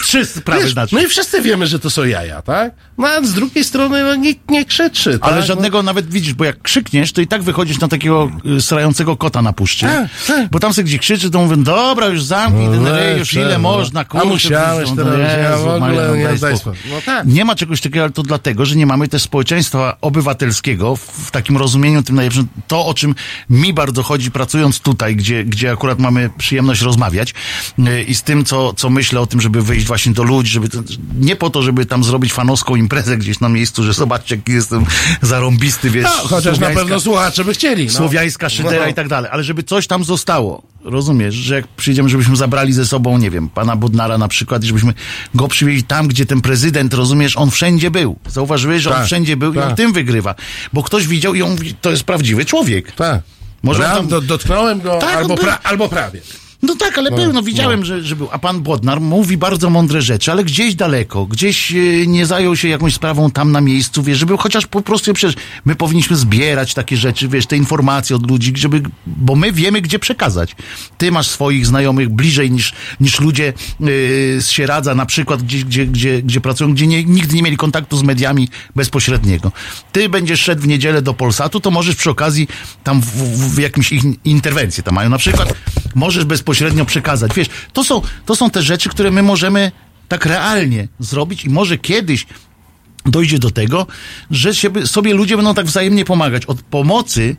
Trzy 0.04 0.26
sprawy 0.26 0.62
wiesz, 0.64 0.74
znaczy. 0.74 0.96
no 0.96 1.02
i 1.02 1.08
wszyscy 1.08 1.42
wiemy, 1.42 1.68
że 1.68 1.80
to 1.80 1.90
są 1.90 2.04
jaja, 2.04 2.42
tak? 2.42 2.74
No 2.98 3.08
a 3.08 3.24
z 3.24 3.34
drugiej 3.34 3.64
strony 3.64 4.04
no, 4.04 4.16
nikt 4.16 4.52
nie 4.52 4.66
krzyczy, 4.66 5.18
Ale 5.22 5.38
tak? 5.38 5.46
żadnego 5.46 5.84
nawet 5.84 6.10
widzisz, 6.10 6.34
bo 6.34 6.46
jak 6.46 6.62
krzykniesz, 6.62 7.12
to 7.14 7.22
i 7.22 7.28
tak 7.28 7.44
wychodzisz 7.44 7.80
na 7.80 7.88
takiego 7.88 8.32
y, 8.58 8.62
srającego 8.62 9.18
kota 9.18 9.42
na 9.42 9.54
puszczy. 9.54 9.86
Tak, 9.86 10.08
tak. 10.28 10.50
Bo 10.52 10.60
tam 10.60 10.74
sobie 10.74 10.86
gdzie 10.86 11.00
krzyczy, 11.00 11.32
to 11.32 11.40
mówią, 11.40 11.64
dobra, 11.64 12.08
już 12.08 12.24
zamknij 12.24 12.68
ten 12.70 12.84
No 12.84 12.92
rej, 12.92 13.20
już 13.20 13.34
ile 13.34 13.54
no. 13.54 13.60
można, 13.60 14.00
A 14.00 14.06
kurczę. 14.06 14.28
musiałeś 14.28 14.90
teraz, 14.96 15.20
ja 15.20 15.50
Jezu, 15.52 15.64
w 15.64 15.68
ogóle 15.68 15.80
Maria, 15.80 16.08
no 16.08 16.16
nie 16.16 16.38
daj 16.38 16.58
spokój. 16.58 16.80
No 16.90 16.96
tak. 17.06 17.28
Nie 17.28 17.46
ma 17.46 17.56
czegoś 17.56 17.82
takiego, 17.82 18.04
ale 18.04 18.12
to 18.12 18.24
dlatego, 18.24 18.66
że 18.66 18.76
nie 18.76 18.86
mamy 18.86 19.08
też 19.08 19.22
społeczeństwa 19.22 19.98
obywatelskiego 20.02 20.96
w, 20.96 21.02
w 21.02 21.32
takim 21.32 21.58
rozumieniu 21.58 22.04
tym 22.04 22.16
najlepszym. 22.16 22.48
To, 22.68 22.86
o 22.86 22.94
czym 22.94 23.16
mi 23.50 23.74
bardzo 23.74 24.04
chodzi, 24.04 24.32
pracując 24.32 24.80
tutaj, 24.80 25.16
gdzie, 25.16 25.44
gdzie 25.44 25.72
akurat 25.72 26.00
mamy 26.00 26.30
przyjemność 26.46 26.82
rozmawiać 26.82 27.34
y, 27.80 28.04
i 28.04 28.16
z 28.16 28.24
tym, 28.24 28.46
co, 28.46 28.74
co 28.74 28.90
myślę 28.90 29.20
o 29.20 29.26
tym, 29.28 29.42
żeby 29.42 29.62
wyjść 29.62 29.86
właśnie 29.86 30.14
do 30.14 30.24
ludzi, 30.24 30.52
żeby 30.52 30.70
to, 30.70 30.78
nie 31.20 31.36
po 31.36 31.50
to, 31.50 31.62
żeby 31.62 31.86
tam 31.86 32.04
zrobić 32.04 32.34
fanowską 32.34 32.76
imprezę 32.76 33.18
gdzieś 33.18 33.40
na 33.40 33.50
miejscu, 33.50 33.84
że 33.84 33.94
zobaczcie, 33.94 34.36
jaki 34.36 34.52
jestem 34.52 34.86
zarąbisty, 35.22 35.90
wiesz. 35.90 36.04
No, 36.04 36.10
chociaż 36.28 36.60
na 36.60 36.70
pewno 36.70 37.00
słuchacze 37.00 37.46
by 37.46 37.54
chcieli. 37.54 37.86
No. 37.86 37.92
słowiańska 37.92 38.50
szydera 38.50 38.84
No. 38.84 38.88
i 38.92 38.94
tak 38.94 39.08
dalej, 39.08 39.30
ale 39.34 39.44
żeby 39.44 39.64
coś 39.64 39.88
tam 39.88 40.04
zostało. 40.04 40.62
Rozumiesz, 40.84 41.36
że 41.36 41.56
jak 41.56 41.68
przyjdziemy, 41.68 42.10
żebyśmy 42.10 42.36
zabrali 42.36 42.74
ze 42.74 42.86
sobą, 42.86 43.18
nie 43.18 43.32
wiem, 43.32 43.50
pana 43.50 43.76
Bodnara 43.76 44.18
na 44.18 44.28
przykład 44.28 44.64
i 44.64 44.68
żebyśmy 44.68 44.94
go 45.36 45.48
przywieźli 45.48 45.84
tam, 45.84 46.08
gdzie 46.08 46.26
ten 46.26 46.42
prezydent, 46.42 46.94
rozumiesz, 46.94 47.38
on 47.38 47.52
wszędzie 47.52 47.92
był. 47.92 48.16
Zauważyłeś, 48.28 48.82
że 48.84 48.90
on 48.90 48.96
Tak, 48.96 49.06
wszędzie 49.06 49.38
był 49.38 49.54
i 49.54 49.58
on 49.58 49.68
tak. 49.68 49.78
tym 49.78 49.94
wygrywa. 49.94 50.36
Bo 50.74 50.84
ktoś 50.84 51.08
widział 51.08 51.36
i 51.36 51.42
on 51.42 51.52
mówi, 51.52 51.76
to 51.82 51.92
jest 51.92 52.04
prawdziwy 52.04 52.46
człowiek. 52.46 52.92
Tak. 52.92 53.22
Może 53.66 53.84
tam- 53.84 54.08
do, 54.08 54.22
dotknąłem 54.22 54.82
go 54.82 54.98
Tak, 54.98 55.16
albo, 55.16 55.36
pra, 55.38 55.60
albo 55.64 55.90
prawie. 55.90 56.22
No 56.66 56.76
tak, 56.76 56.98
ale 56.98 57.12
był, 57.12 57.34
no 57.34 57.44
widziałem, 57.44 57.86
że, 57.86 58.04
że 58.04 58.16
był. 58.16 58.28
A 58.32 58.40
pan 58.40 58.62
Bodnar 58.62 59.02
mówi 59.02 59.38
bardzo 59.38 59.70
mądre 59.70 60.02
rzeczy, 60.02 60.32
ale 60.32 60.44
gdzieś 60.44 60.76
daleko, 60.76 61.26
gdzieś 61.26 61.72
e, 61.72 62.08
nie 62.08 62.26
zajął 62.26 62.56
się 62.56 62.68
jakąś 62.68 62.94
sprawą 62.94 63.32
tam 63.32 63.52
na 63.52 63.62
miejscu, 63.62 64.04
wiesz, 64.04 64.18
żeby 64.18 64.38
chociaż 64.38 64.68
po 64.68 64.82
prostu 64.82 65.14
przecież 65.14 65.36
my 65.66 65.76
powinniśmy 65.76 66.16
zbierać 66.16 66.74
takie 66.74 66.98
rzeczy, 66.98 67.28
wiesz, 67.28 67.46
te 67.46 67.58
informacje 67.58 68.16
od 68.16 68.30
ludzi, 68.30 68.54
żeby, 68.56 68.82
bo 69.08 69.36
my 69.36 69.52
wiemy, 69.52 69.82
gdzie 69.82 70.00
przekazać. 70.00 70.56
Ty 70.98 71.12
masz 71.12 71.28
swoich 71.28 71.68
znajomych 71.68 72.10
bliżej 72.10 72.52
niż, 72.52 72.74
niż 73.00 73.20
ludzie 73.20 73.54
yy, 73.80 73.88
z 74.42 74.50
Sieradza, 74.50 74.96
na 74.96 75.06
przykład, 75.06 75.44
gdzie, 75.44 75.64
gdzie, 75.64 75.86
gdzie, 75.86 76.22
gdzie 76.22 76.42
pracują, 76.42 76.74
gdzie 76.74 76.88
nie, 76.88 77.04
nigdy 77.04 77.36
nie 77.36 77.44
mieli 77.44 77.58
kontaktu 77.58 77.98
z 77.98 78.04
mediami 78.04 78.50
bezpośredniego. 78.76 79.52
Ty 79.92 80.10
będziesz 80.10 80.42
szedł 80.42 80.62
w 80.62 80.68
niedzielę 80.68 81.02
do 81.02 81.14
Polsatu, 81.14 81.60
to 81.60 81.72
możesz 81.72 81.96
przy 81.96 82.10
okazji 82.10 82.48
tam 82.84 83.02
w, 83.02 83.06
w, 83.06 83.56
w 83.56 83.60
jakimś 83.60 83.92
ich 83.92 84.04
interwencję 84.26 84.84
tam 84.84 84.96
mają. 84.96 85.10
Na 85.10 85.18
przykład 85.18 85.54
możesz 85.96 86.26
bezpośrednio 86.26 86.55
przekazać. 86.86 87.32
Wiesz, 87.36 87.48
to 87.74 87.84
są, 87.84 88.02
to 88.26 88.36
są 88.36 88.50
te 88.50 88.62
rzeczy, 88.62 88.90
które 88.90 89.12
my 89.12 89.24
możemy 89.24 89.72
tak 90.08 90.26
realnie 90.26 90.88
zrobić 91.00 91.46
i 91.46 91.50
może 91.50 91.78
kiedyś 91.78 92.26
dojdzie 93.06 93.40
do 93.40 93.52
tego, 93.52 93.88
że 94.32 94.54
sobie 94.86 95.14
ludzie 95.14 95.36
będą 95.36 95.54
tak 95.54 95.66
wzajemnie 95.66 96.06
pomagać. 96.06 96.46
Od 96.46 96.62
pomocy 96.62 97.36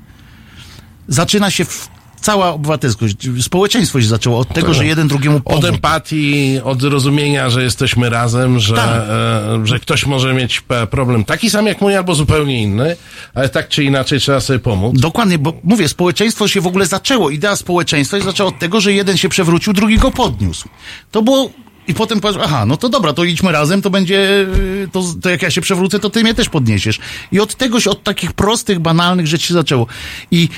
zaczyna 1.08 1.50
się 1.50 1.64
w, 1.64 1.88
cała 2.20 2.52
obywatelskość. 2.52 3.16
Społeczeństwo 3.40 4.00
się 4.00 4.06
zaczęło 4.06 4.38
od 4.38 4.48
tego, 4.54 4.74
że 4.74 4.86
jeden 4.86 5.08
drugiemu 5.08 5.36
Od 5.36 5.42
pomógł. 5.44 5.66
empatii, 5.66 6.60
od 6.64 6.80
zrozumienia, 6.80 7.50
że 7.50 7.62
jesteśmy 7.62 8.10
razem, 8.10 8.60
że, 8.60 8.74
Tak. 8.76 8.88
e, 9.08 9.66
że 9.66 9.80
ktoś 9.80 10.06
może 10.06 10.34
mieć 10.34 10.62
problem 10.90 11.24
taki 11.24 11.50
sam 11.50 11.66
jak 11.66 11.80
mój, 11.80 11.96
albo 11.96 12.14
zupełnie 12.14 12.62
inny, 12.62 12.96
ale 13.34 13.48
tak 13.48 13.68
czy 13.68 13.84
inaczej 13.84 14.20
trzeba 14.20 14.40
sobie 14.40 14.58
pomóc. 14.58 15.00
Dokładnie, 15.00 15.38
bo 15.38 15.52
mówię, 15.64 15.88
społeczeństwo 15.88 16.48
się 16.48 16.60
w 16.60 16.66
ogóle 16.66 16.86
zaczęło. 16.86 17.30
Idea 17.30 17.56
społeczeństwa 17.56 18.18
się 18.18 18.24
zaczęła 18.24 18.48
od 18.48 18.58
tego, 18.58 18.80
że 18.80 18.92
jeden 18.92 19.16
się 19.16 19.28
przewrócił, 19.28 19.72
drugi 19.72 19.98
go 19.98 20.10
podniósł. 20.10 20.68
To 21.10 21.22
było. 21.22 21.50
I 21.88 21.94
potem 21.94 22.20
powiedział, 22.20 22.42
aha, 22.46 22.66
no 22.66 22.76
to 22.76 22.88
dobra, 22.88 23.12
to 23.12 23.24
idźmy 23.24 23.52
razem, 23.52 23.82
to 23.82 23.90
będzie, 23.90 24.46
y, 24.84 24.88
to, 24.92 25.02
to 25.22 25.30
jak 25.30 25.42
ja 25.42 25.50
się 25.50 25.60
przewrócę, 25.60 25.98
to 25.98 26.10
ty 26.10 26.22
mnie 26.22 26.34
też 26.34 26.48
podniesiesz. 26.48 26.98
I 27.32 27.40
od 27.40 27.54
tego 27.54 27.80
się, 27.80 27.90
od 27.90 28.02
takich 28.02 28.32
prostych, 28.32 28.78
banalnych 28.78 29.26
rzeczy 29.26 29.46
się 29.46 29.54
zaczęło. 29.54 29.86
I 30.30 30.48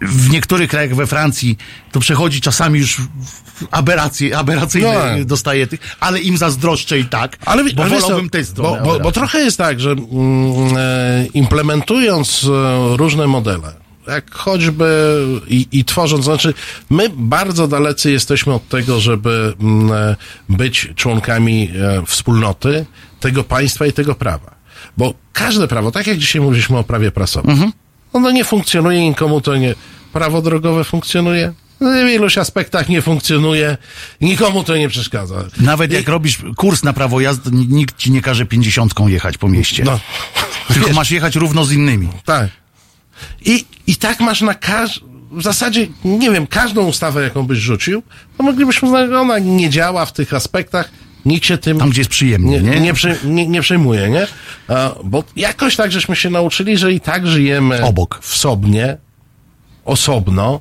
w 0.00 0.30
niektórych 0.30 0.70
krajach, 0.70 0.94
we 0.94 1.06
Francji, 1.06 1.56
to 1.92 2.00
przechodzi 2.00 2.40
czasami 2.40 2.78
już 2.80 2.96
aberracje, 3.70 4.38
aberracyjne 4.38 5.16
No. 5.18 5.24
dostaje 5.24 5.66
tych, 5.66 5.80
ale 6.00 6.20
im 6.20 6.36
zazdroszczę 6.38 6.98
i 6.98 7.04
tak, 7.04 7.36
Ale, 7.44 7.64
bo 7.74 7.82
ale 7.82 8.00
wolałbym 8.00 8.30
tę 8.30 8.38
bo, 8.38 8.44
stronę. 8.44 8.78
bo, 8.78 8.84
bo 8.84 8.90
aberracji. 8.90 9.12
trochę 9.12 9.38
jest 9.38 9.58
tak, 9.58 9.80
że 9.80 9.90
mm, 9.90 10.06
e, 10.76 11.26
implementując 11.34 12.44
e, 12.44 12.96
różne 12.96 13.26
modele, 13.26 13.72
jak 14.08 14.34
choćby 14.34 15.16
i, 15.48 15.66
i 15.72 15.84
tworząc, 15.84 16.24
znaczy 16.24 16.54
my 16.90 17.08
bardzo 17.16 17.68
dalecy 17.68 18.10
jesteśmy 18.10 18.54
od 18.54 18.68
tego, 18.68 19.00
żeby 19.00 19.54
mm, 19.60 19.92
e, 19.92 20.16
być 20.48 20.88
członkami 20.96 21.70
e, 22.00 22.06
wspólnoty 22.06 22.86
tego 23.20 23.44
państwa 23.44 23.86
i 23.86 23.92
tego 23.92 24.14
prawa. 24.14 24.54
Bo 24.96 25.14
każde 25.32 25.68
prawo, 25.68 25.90
tak 25.92 26.06
jak 26.06 26.18
dzisiaj 26.18 26.42
mówiliśmy 26.42 26.78
o 26.78 26.84
prawie 26.84 27.10
prasowym, 27.10 27.50
Mhm. 27.50 27.72
ono 28.12 28.30
nie 28.30 28.44
funkcjonuje, 28.44 29.00
nikomu 29.08 29.40
to 29.40 29.56
nie. 29.56 29.74
Prawo 30.12 30.42
drogowe 30.42 30.84
funkcjonuje, 30.84 31.52
w 31.80 32.08
iluś 32.14 32.38
aspektach 32.38 32.88
nie 32.88 33.02
funkcjonuje, 33.02 33.76
nikomu 34.20 34.64
to 34.64 34.76
nie 34.76 34.88
przeszkadza. 34.88 35.44
Nawet 35.60 35.92
jak 35.92 36.08
robisz 36.08 36.38
kurs 36.56 36.82
na 36.82 36.92
prawo 36.92 37.20
jazdy, 37.20 37.50
ni- 37.52 37.66
nikt 37.68 37.96
ci 37.98 38.10
nie 38.10 38.22
każe 38.22 38.46
pięćdziesiątką 38.46 39.08
jechać 39.08 39.38
po 39.38 39.48
mieście. 39.48 39.84
No, 39.84 40.00
Tylko 40.68 40.86
wiesz, 40.86 40.96
masz 40.96 41.10
jechać 41.10 41.36
równo 41.36 41.64
z 41.64 41.72
innymi. 41.72 42.08
Tak. 42.24 42.48
I, 43.44 43.64
I 43.88 43.96
tak 43.96 44.20
masz 44.20 44.40
na 44.40 44.54
każ... 44.54 45.00
W 45.30 45.42
zasadzie, 45.42 45.86
nie 46.04 46.30
wiem, 46.30 46.46
każdą 46.46 46.84
ustawę, 46.86 47.22
jaką 47.22 47.46
byś 47.46 47.58
rzucił, 47.58 48.02
to 48.36 48.42
moglibyśmy 48.42 49.08
że 49.08 49.20
ona 49.20 49.38
nie 49.38 49.70
działa 49.70 50.06
w 50.06 50.12
tych 50.12 50.34
aspektach, 50.34 50.90
nikt 51.24 51.46
się 51.46 51.58
tym 51.58 51.78
Tam, 51.78 51.90
gdzie 51.90 52.00
jest 52.00 52.10
przyjemnie, 52.10 52.60
nie, 52.60 52.70
nie? 52.70 52.80
nie, 52.80 52.94
przy, 52.94 53.16
nie, 53.24 53.46
nie 53.46 53.60
przejmuje, 53.60 54.10
nie? 54.10 54.26
Bo 55.04 55.24
jakoś 55.36 55.76
tak, 55.76 55.92
żeśmy 55.92 56.16
się 56.16 56.30
nauczyli, 56.30 56.78
że 56.78 56.92
i 56.92 57.00
tak 57.00 57.26
żyjemy 57.26 57.84
Obok. 57.84 58.18
w 58.22 58.36
sobie, 58.36 58.96
osobno, 59.84 60.60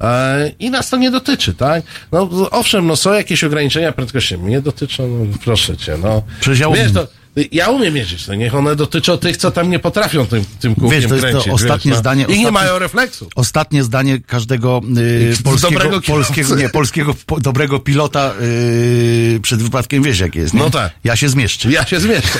e, 0.00 0.50
i 0.58 0.70
nas 0.70 0.90
to 0.90 0.96
nie 0.96 1.10
dotyczy, 1.10 1.54
tak? 1.54 1.82
No, 2.12 2.28
owszem, 2.50 2.86
no 2.86 2.96
są 2.96 3.12
jakieś 3.12 3.44
ograniczenia 3.44 3.92
prędkości, 3.92 4.38
mnie 4.38 4.60
dotyczą, 4.60 5.08
no, 5.08 5.38
proszę 5.44 5.76
cię, 5.76 5.98
no. 6.02 6.22
Przecież 6.40 6.58
ja 6.58 6.70
Wiesz, 6.70 6.92
to, 6.92 7.06
ja 7.52 7.68
umiem 7.68 7.96
jeździć, 7.96 8.26
no 8.28 8.34
niech 8.34 8.54
one 8.54 8.76
dotyczą 8.76 9.18
tych, 9.18 9.36
co 9.36 9.50
tam 9.50 9.70
nie 9.70 9.78
potrafią 9.78 10.26
tym, 10.26 10.44
tym 10.60 10.74
kółkiem 10.74 11.00
Wiesz, 11.00 11.08
to 11.08 11.14
jest 11.14 11.26
to 11.26 11.30
kręcić. 11.30 11.52
ostatnie 11.52 11.90
wiesz, 11.90 11.96
no. 11.96 12.00
zdanie, 12.00 12.22
I 12.22 12.26
nie 12.26 12.34
ostatnie- 12.34 12.50
mają 12.52 12.78
refleksu. 12.78 13.28
Ostatnie 13.34 13.84
zdanie 13.84 14.20
każdego 14.20 14.80
y, 14.98 15.42
polskiego, 15.44 15.72
dobrego 15.72 16.00
polskiego, 16.00 16.56
nie, 16.56 16.68
polskiego 16.68 17.14
po, 17.26 17.40
dobrego 17.40 17.78
pilota 17.78 18.32
y, 18.40 19.40
przed 19.42 19.62
wypadkiem 19.62 20.02
wiesz 20.02 20.20
jak 20.20 20.34
jest. 20.34 20.54
Nie? 20.54 20.60
No 20.60 20.70
tak. 20.70 20.92
Ja 21.04 21.16
się 21.16 21.28
zmieszczę. 21.28 21.70
Ja 21.70 21.86
się 21.86 22.00
zmieszczę. 22.00 22.38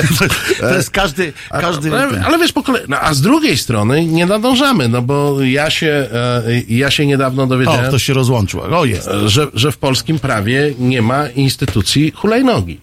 to 0.60 0.74
jest 0.74 0.90
każdy, 0.90 1.32
każdy. 1.50 1.92
Ale, 1.92 2.24
ale 2.24 2.38
wiesz, 2.38 2.52
po 2.52 2.62
kolei, 2.62 2.82
no, 2.88 3.00
a 3.00 3.14
z 3.14 3.20
drugiej 3.20 3.58
strony 3.58 4.06
nie 4.06 4.26
nadążamy, 4.26 4.88
no 4.88 5.02
bo 5.02 5.42
ja 5.42 5.70
się, 5.70 6.08
e, 6.12 6.42
ja 6.68 6.90
się 6.90 7.06
niedawno 7.06 7.42
o, 7.42 7.46
dowiedziałem, 7.46 7.88
ktoś 7.88 8.02
się 8.02 8.12
rozłączył. 8.14 8.60
O, 8.60 8.84
jest. 8.84 9.08
że, 9.26 9.46
że 9.54 9.72
w 9.72 9.78
polskim 9.78 10.18
prawie 10.18 10.74
nie 10.78 11.02
ma 11.02 11.28
instytucji 11.28 12.10
hulajnogi. 12.10 12.80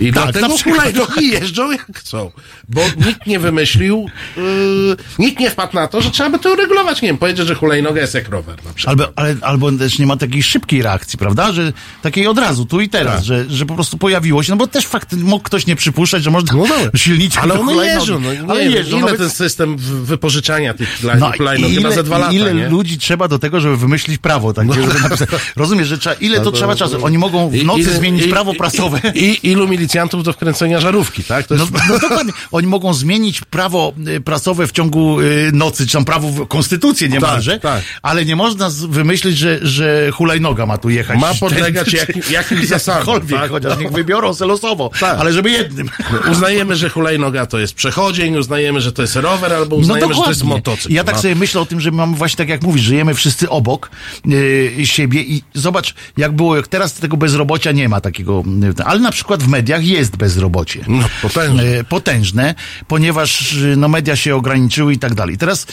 I 0.00 0.12
Tak, 0.12 0.32
dlatego 0.32 0.58
hulajnogi 0.64 1.28
jeżdżą 1.28 1.70
jak 1.70 1.86
chcą. 1.96 2.30
Bo 2.68 2.80
nikt 3.06 3.26
nie 3.26 3.38
wymyślił, 3.38 4.06
yy, 4.36 4.96
nikt 5.18 5.40
nie 5.40 5.50
wpadł 5.50 5.74
na 5.74 5.86
to, 5.88 6.02
że 6.02 6.10
trzeba 6.10 6.30
by 6.30 6.38
to 6.38 6.52
uregulować. 6.52 7.02
Nie 7.02 7.08
wiem, 7.08 7.18
powiedzieć, 7.18 7.46
że 7.46 7.54
hulajnoga 7.54 8.00
jest 8.00 8.14
jak 8.14 8.28
rower 8.28 8.64
na 8.64 8.72
przykład. 8.72 9.00
Albo, 9.00 9.12
ale, 9.16 9.36
albo 9.40 9.72
też 9.72 9.98
nie 9.98 10.06
ma 10.06 10.16
takiej 10.16 10.42
szybkiej 10.42 10.82
reakcji, 10.82 11.18
prawda? 11.18 11.52
Że 11.52 11.72
takiej 12.02 12.26
od 12.26 12.38
razu, 12.38 12.66
tu 12.66 12.80
i 12.80 12.88
teraz, 12.88 13.14
Tak. 13.16 13.24
że, 13.24 13.44
że 13.50 13.66
po 13.66 13.74
prostu 13.74 13.98
pojawiło 13.98 14.42
się, 14.42 14.52
no 14.52 14.56
bo 14.56 14.66
też 14.66 14.86
fakt, 14.86 15.12
mógł 15.12 15.42
ktoś 15.44 15.66
nie 15.66 15.76
przypuszczać, 15.76 16.22
że 16.22 16.30
można 16.30 16.54
No 16.56 16.62
dobra. 16.66 16.90
silniczek 16.96 17.42
Ale 17.42 17.60
one 17.60 17.86
jeżdżą. 17.86 18.20
No, 18.20 18.32
nie 18.34 18.40
ale 18.48 18.64
jeżdżą. 18.64 18.98
ile 18.98 19.18
ten 19.18 19.30
system 19.30 19.76
wypożyczania 20.04 20.74
tych 20.74 20.98
No, 21.18 21.32
hulajnog? 21.36 21.70
i 21.70 21.74
Chyba 21.74 21.88
ile, 21.88 21.96
ze 21.96 22.02
dwa 22.02 22.18
lata, 22.18 22.32
ile 22.32 22.54
nie? 22.54 22.68
ludzi 22.68 22.98
trzeba 22.98 23.28
do 23.28 23.38
tego, 23.38 23.60
żeby 23.60 23.76
wymyślić 23.76 24.18
prawo 24.18 24.52
takie, 24.52 24.72
żeby 24.72 25.00
napisać. 25.00 25.28
Rozumiesz, 25.56 25.88
że 25.88 25.98
trzeba, 25.98 26.16
ile 26.16 26.36
to, 26.38 26.44
No 26.44 26.50
to- 26.50 26.56
trzeba 26.56 26.74
czasu? 26.76 27.04
Oni 27.04 27.18
mogą 27.18 27.48
w 27.50 27.54
I- 27.54 27.64
nocy 27.64 27.80
ile- 27.80 27.92
zmienić 27.96 28.24
i- 28.26 28.28
prawo 28.28 28.52
i- 28.52 28.56
prasowe. 28.56 29.00
I, 29.14 29.24
I 29.42 29.50
ilu 29.50 29.68
milicjantów 29.86 30.24
do 30.24 30.32
wkręcenia 30.32 30.80
żarówki, 30.80 31.24
tak? 31.24 31.46
To 31.46 31.54
No, 31.54 31.60
jest... 31.60 31.72
no 31.88 31.98
dokładnie. 31.98 32.32
Oni 32.52 32.66
mogą 32.66 32.94
zmienić 32.94 33.40
prawo 33.40 33.92
y, 34.08 34.20
prasowe 34.20 34.66
w 34.66 34.72
ciągu 34.72 35.20
y, 35.20 35.50
nocy, 35.52 35.86
czy 35.86 35.92
tam 35.92 36.04
prawo, 36.04 36.28
w- 36.28 36.48
konstytucję 36.48 37.08
niemalże, 37.08 37.60
tak. 37.60 37.82
ale 38.02 38.24
nie 38.24 38.36
można 38.36 38.70
wymyślić, 38.88 39.38
że, 39.38 39.58
że 39.62 40.10
hulajnoga 40.12 40.66
ma 40.66 40.78
tu 40.78 40.90
jechać. 40.90 41.20
Ma 41.20 41.34
podlegać 41.40 41.90
Ten- 41.90 42.00
jakim- 42.00 42.32
jakimś 42.32 42.66
zasadom, 42.68 43.20
tak? 43.26 43.50
chociaż 43.50 43.78
niech 43.78 43.92
wybiorą 43.92 44.34
se 44.34 44.46
losowo, 44.46 44.90
Tak. 45.00 45.18
ale 45.18 45.32
żeby 45.32 45.50
jednym. 45.50 45.90
Uznajemy, 46.32 46.76
że 46.76 46.88
hulajnoga 46.88 47.46
to 47.46 47.58
jest 47.58 47.74
przechodzień, 47.74 48.36
uznajemy, 48.36 48.80
że 48.80 48.92
to 48.92 49.02
jest 49.02 49.16
rower, 49.16 49.52
albo 49.52 49.76
uznajemy, 49.76 50.14
że 50.14 50.20
to 50.22 50.28
jest 50.28 50.44
motocykl. 50.44 50.94
Ja 50.94 51.04
tak 51.04 51.14
no. 51.14 51.22
sobie 51.22 51.34
myślę 51.34 51.60
o 51.60 51.66
tym, 51.66 51.80
że 51.80 51.90
mamy 51.90 52.16
właśnie 52.16 52.36
tak 52.36 52.48
jak 52.48 52.62
mówisz, 52.62 52.82
żyjemy 52.82 53.14
wszyscy 53.14 53.50
obok 53.50 53.90
yy, 54.26 54.86
siebie 54.86 55.22
i 55.22 55.42
zobacz, 55.54 55.94
jak 56.16 56.32
było, 56.32 56.56
jak 56.56 56.68
teraz 56.68 56.94
tego 56.94 57.16
bezrobocia 57.16 57.72
nie 57.72 57.88
ma 57.88 58.00
takiego, 58.00 58.42
yy, 58.78 58.84
ale 58.84 59.00
na 59.00 59.10
przykład 59.12 59.42
w 59.42 59.48
mediach 59.48 59.71
jest 59.78 60.16
bezrobocie. 60.16 60.84
No, 60.88 61.08
potężne. 61.22 61.64
Yy, 61.64 61.84
potężne, 61.84 62.54
ponieważ 62.88 63.52
yy, 63.52 63.76
no, 63.76 63.88
media 63.88 64.16
się 64.16 64.36
ograniczyły 64.36 64.92
i 64.94 64.98
tak 64.98 65.14
dalej. 65.14 65.38
Teraz 65.38 65.66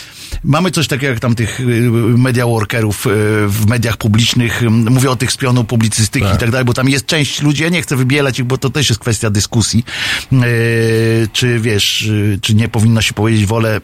mamy 0.44 0.72
coś 0.72 0.88
takiego 0.88 1.14
jak 1.14 1.20
tam 1.20 1.36
tych 1.36 1.60
yy, 1.60 1.92
media 2.18 2.46
workerów 2.46 3.08
w 3.48 3.66
mediach 3.68 3.98
publicznych, 3.98 4.62
mówię 4.70 5.12
o 5.12 5.16
tych 5.16 5.32
z 5.32 5.38
pionu 5.38 5.64
publicystyki 5.64 6.28
i 6.36 6.38
tak 6.38 6.52
dalej, 6.52 6.66
bo 6.66 6.74
tam 6.74 6.90
jest 6.90 7.06
część 7.06 7.42
ludzi, 7.42 7.64
ja 7.64 7.70
nie 7.70 7.82
chcę 7.82 7.96
wybielać 7.96 8.40
ich, 8.40 8.46
bo 8.46 8.58
to 8.58 8.70
też 8.70 8.90
jest 8.90 9.02
kwestia 9.02 9.30
dyskusji, 9.30 9.86
yy, 10.32 10.40
czy 11.34 11.60
wiesz, 11.60 12.10
czy 12.42 12.56
nie 12.56 12.68
powinno 12.68 13.02
się 13.02 13.14
powiedzieć 13.14 13.46
wolę 13.46 13.82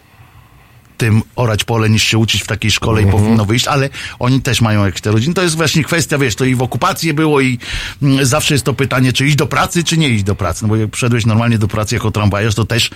tym 0.97 1.21
orać 1.35 1.63
pole 1.63 1.89
niż 1.89 2.03
się 2.03 2.17
uczyć 2.17 2.43
w 2.43 2.47
takiej 2.47 2.71
szkole 2.71 3.01
i 3.01 3.05
powinno 3.05 3.45
wyjść, 3.45 3.67
ale 3.67 3.89
oni 4.19 4.41
też 4.41 4.61
mają 4.61 4.85
jakieś 4.85 5.01
te 5.01 5.11
rodziny. 5.11 5.33
To 5.33 5.41
jest 5.41 5.55
właśnie 5.55 5.83
kwestia, 5.83 6.17
wiesz, 6.17 6.35
to 6.35 6.45
i 6.45 6.55
w 6.55 6.61
okupacji 6.61 7.13
było 7.13 7.41
i 7.41 7.59
mm, 8.01 8.25
zawsze 8.25 8.53
jest 8.53 8.65
to 8.65 8.73
pytanie, 8.73 9.13
czy 9.13 9.25
iść 9.25 9.35
do 9.35 9.47
pracy, 9.47 9.83
czy 9.83 9.97
nie 9.97 10.09
iść 10.09 10.23
do 10.23 10.35
pracy. 10.35 10.63
No 10.63 10.67
bo 10.67 10.75
jak 10.75 10.89
przyszedłeś 10.89 11.25
normalnie 11.25 11.57
do 11.57 11.67
pracy 11.67 11.95
jako 11.95 12.11
tramwajarz, 12.11 12.55
to 12.55 12.65
też 12.65 12.89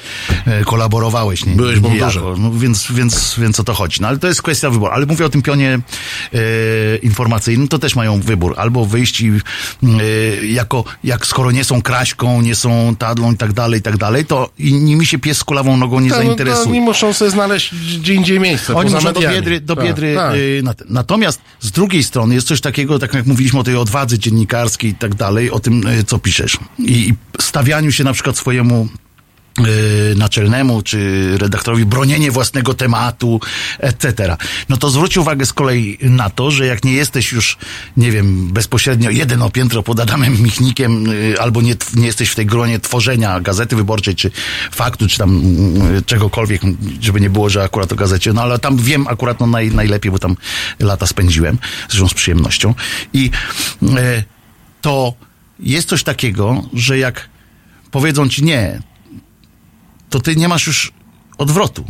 e, 0.45 0.63
kolaborowałeś. 0.63 1.45
Nie, 1.45 1.55
Byłeś 1.55 1.80
bądurze. 1.80 2.21
No, 2.38 2.51
więc, 2.51 2.91
więc, 2.91 3.35
więc 3.38 3.59
o 3.59 3.63
to 3.63 3.73
chodzi. 3.73 4.01
No 4.01 4.07
ale 4.07 4.17
to 4.17 4.27
jest 4.27 4.41
kwestia 4.41 4.69
wyboru. 4.69 4.93
Ale 4.93 5.05
mówię 5.05 5.26
o 5.26 5.30
tym 5.30 5.41
pionie 5.41 5.80
e, 6.34 6.39
informacyjnym, 6.97 7.67
to 7.67 7.80
też 7.80 7.95
mają 7.95 8.21
wybór. 8.21 8.53
Albo 8.57 8.85
wyjść 8.85 9.21
i 9.21 9.30
e, 9.30 9.38
jako, 10.45 10.84
jak 11.03 11.26
skoro 11.26 11.51
nie 11.51 11.63
są 11.63 11.81
kraśką, 11.81 12.41
nie 12.41 12.55
są 12.55 12.95
tadlą 12.99 13.31
i 13.31 13.38
tak 13.38 13.53
dalej, 13.53 13.80
i 13.80 13.84
tak 13.84 13.97
dalej, 13.97 14.26
to 14.26 14.49
i 14.59 14.73
nimi 14.73 15.05
się 15.05 15.19
pies 15.19 15.38
z 15.38 15.43
kulawą 15.43 15.77
nogą 15.77 15.99
nie 15.99 16.09
Tak, 16.09 16.19
no, 16.19 16.26
zainteresuje. 16.26 16.69
Oni 16.69 16.81
muszą 16.81 17.13
sobie 17.13 17.31
znaleźć 17.31 17.73
gdzie 17.97 18.13
indziej 18.13 18.39
miejsce. 18.39 18.75
Oni 18.75 18.91
muszą 18.91 19.13
do 19.13 19.19
biedry, 19.19 19.61
do 19.61 19.75
Tak, 19.75 19.85
biedry 19.85 20.15
tak. 20.15 20.35
y, 20.35 20.61
na, 20.63 20.73
Natomiast 20.89 21.41
z 21.59 21.71
drugiej 21.71 22.03
strony 22.03 22.35
jest 22.35 22.47
coś 22.47 22.61
takiego, 22.61 22.99
tak 22.99 23.13
jak 23.13 23.25
mówiliśmy 23.25 23.59
o 23.59 23.63
tej 23.63 23.75
odwadze 23.75 24.19
dziennikarskiej 24.19 24.91
i 24.91 24.95
tak 24.95 25.15
dalej, 25.15 25.51
o 25.51 25.59
tym, 25.59 25.87
y, 25.87 26.03
co 26.03 26.19
piszesz. 26.19 26.57
I, 26.79 26.91
i 26.91 27.13
stawianiu 27.39 27.91
się 27.91 28.03
na 28.03 28.13
przykład 28.13 28.37
swojemu 28.37 28.87
naczelnemu 30.15 30.81
czy 30.81 31.30
redaktorowi 31.38 31.86
bronienie 31.86 32.31
własnego 32.31 32.73
tematu, 32.73 33.40
etc. 33.80 34.38
No 34.69 34.77
to 34.77 34.90
zwróć 34.90 35.18
uwagę 35.18 35.45
z 35.45 35.53
kolei 35.53 35.98
na 36.02 36.30
to, 36.30 36.52
że 36.52 36.65
jak 36.65 36.84
nie 36.84 36.94
jesteś 36.94 37.31
już, 37.31 37.57
nie 37.98 38.11
wiem, 38.11 38.48
bezpośrednio 38.48 39.10
jeden 39.10 39.41
o 39.41 39.49
piętro 39.49 39.84
pod 39.84 39.99
Adamem 39.99 40.41
Michnikiem, 40.41 41.10
y, 41.10 41.36
albo 41.40 41.61
nie, 41.61 41.76
nie 41.94 42.06
jesteś 42.06 42.30
w 42.30 42.36
tej 42.36 42.45
gronie 42.45 42.80
tworzenia 42.80 43.40
Gazety 43.40 43.76
Wyborczej, 43.76 44.15
czy 44.15 44.31
Faktu, 44.72 45.07
czy 45.07 45.18
tam 45.18 45.41
y, 45.98 46.02
czegokolwiek, 46.02 46.61
żeby 47.02 47.22
nie 47.22 47.30
było, 47.30 47.49
że 47.49 47.64
akurat 47.64 47.91
o 47.91 47.95
gazecie, 47.95 48.34
no 48.34 48.41
ale 48.41 48.60
tam 48.60 48.77
wiem 48.77 49.07
akurat 49.07 49.40
no 49.40 49.48
naj, 49.48 49.72
najlepiej, 49.72 50.11
bo 50.11 50.19
tam 50.19 50.36
lata 50.80 51.07
spędziłem, 51.07 51.57
zresztą 51.90 52.07
z 52.07 52.14
przyjemnością. 52.14 52.73
I 53.14 53.31
y, 53.84 53.88
to 54.81 55.14
jest 55.60 55.90
coś 55.90 56.03
takiego, 56.03 56.64
że 56.73 56.98
jak 56.98 57.30
powiedzą 57.91 58.30
ci 58.30 58.44
nie, 58.44 58.81
to 60.10 60.19
ty 60.19 60.36
nie 60.36 60.48
masz 60.48 60.68
już 60.68 60.91
odwrotu. 61.38 61.86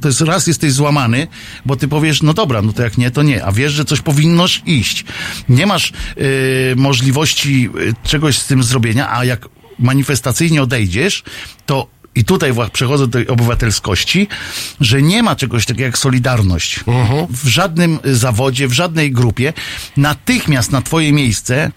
To 0.00 0.08
jest 0.08 0.20
raz 0.20 0.46
jesteś 0.46 0.72
złamany, 0.72 1.26
bo 1.66 1.76
ty 1.76 1.88
powiesz, 1.88 2.22
no 2.22 2.34
dobra, 2.34 2.62
no 2.62 2.72
to 2.72 2.82
jak 2.82 2.98
nie, 2.98 3.10
to 3.10 3.22
nie, 3.22 3.44
a 3.44 3.52
wiesz, 3.52 3.72
że 3.72 3.84
coś 3.84 4.00
powinnoś 4.00 4.62
iść. 4.66 5.04
Nie 5.48 5.66
masz 5.66 5.92
y, 6.18 6.74
możliwości 6.76 7.70
y, 7.78 7.94
czegoś 8.08 8.38
z 8.38 8.46
tym 8.46 8.62
zrobienia, 8.62 9.12
a 9.12 9.24
jak 9.24 9.48
manifestacyjnie 9.78 10.62
odejdziesz, 10.62 11.22
to 11.66 11.94
i 12.14 12.24
tutaj 12.24 12.52
przechodzę 12.72 13.06
do 13.06 13.18
obywatelskości, 13.28 14.28
że 14.80 15.02
nie 15.02 15.22
ma 15.22 15.36
czegoś 15.36 15.66
takiego 15.66 15.84
jak 15.84 15.98
solidarność. 15.98 16.80
W 17.30 17.48
żadnym 17.48 17.98
zawodzie, 18.04 18.68
w 18.68 18.72
żadnej 18.72 19.12
grupie. 19.12 19.52
Natychmiast 19.96 20.72
na 20.72 20.82
twoje 20.82 21.12
miejsce 21.12 21.72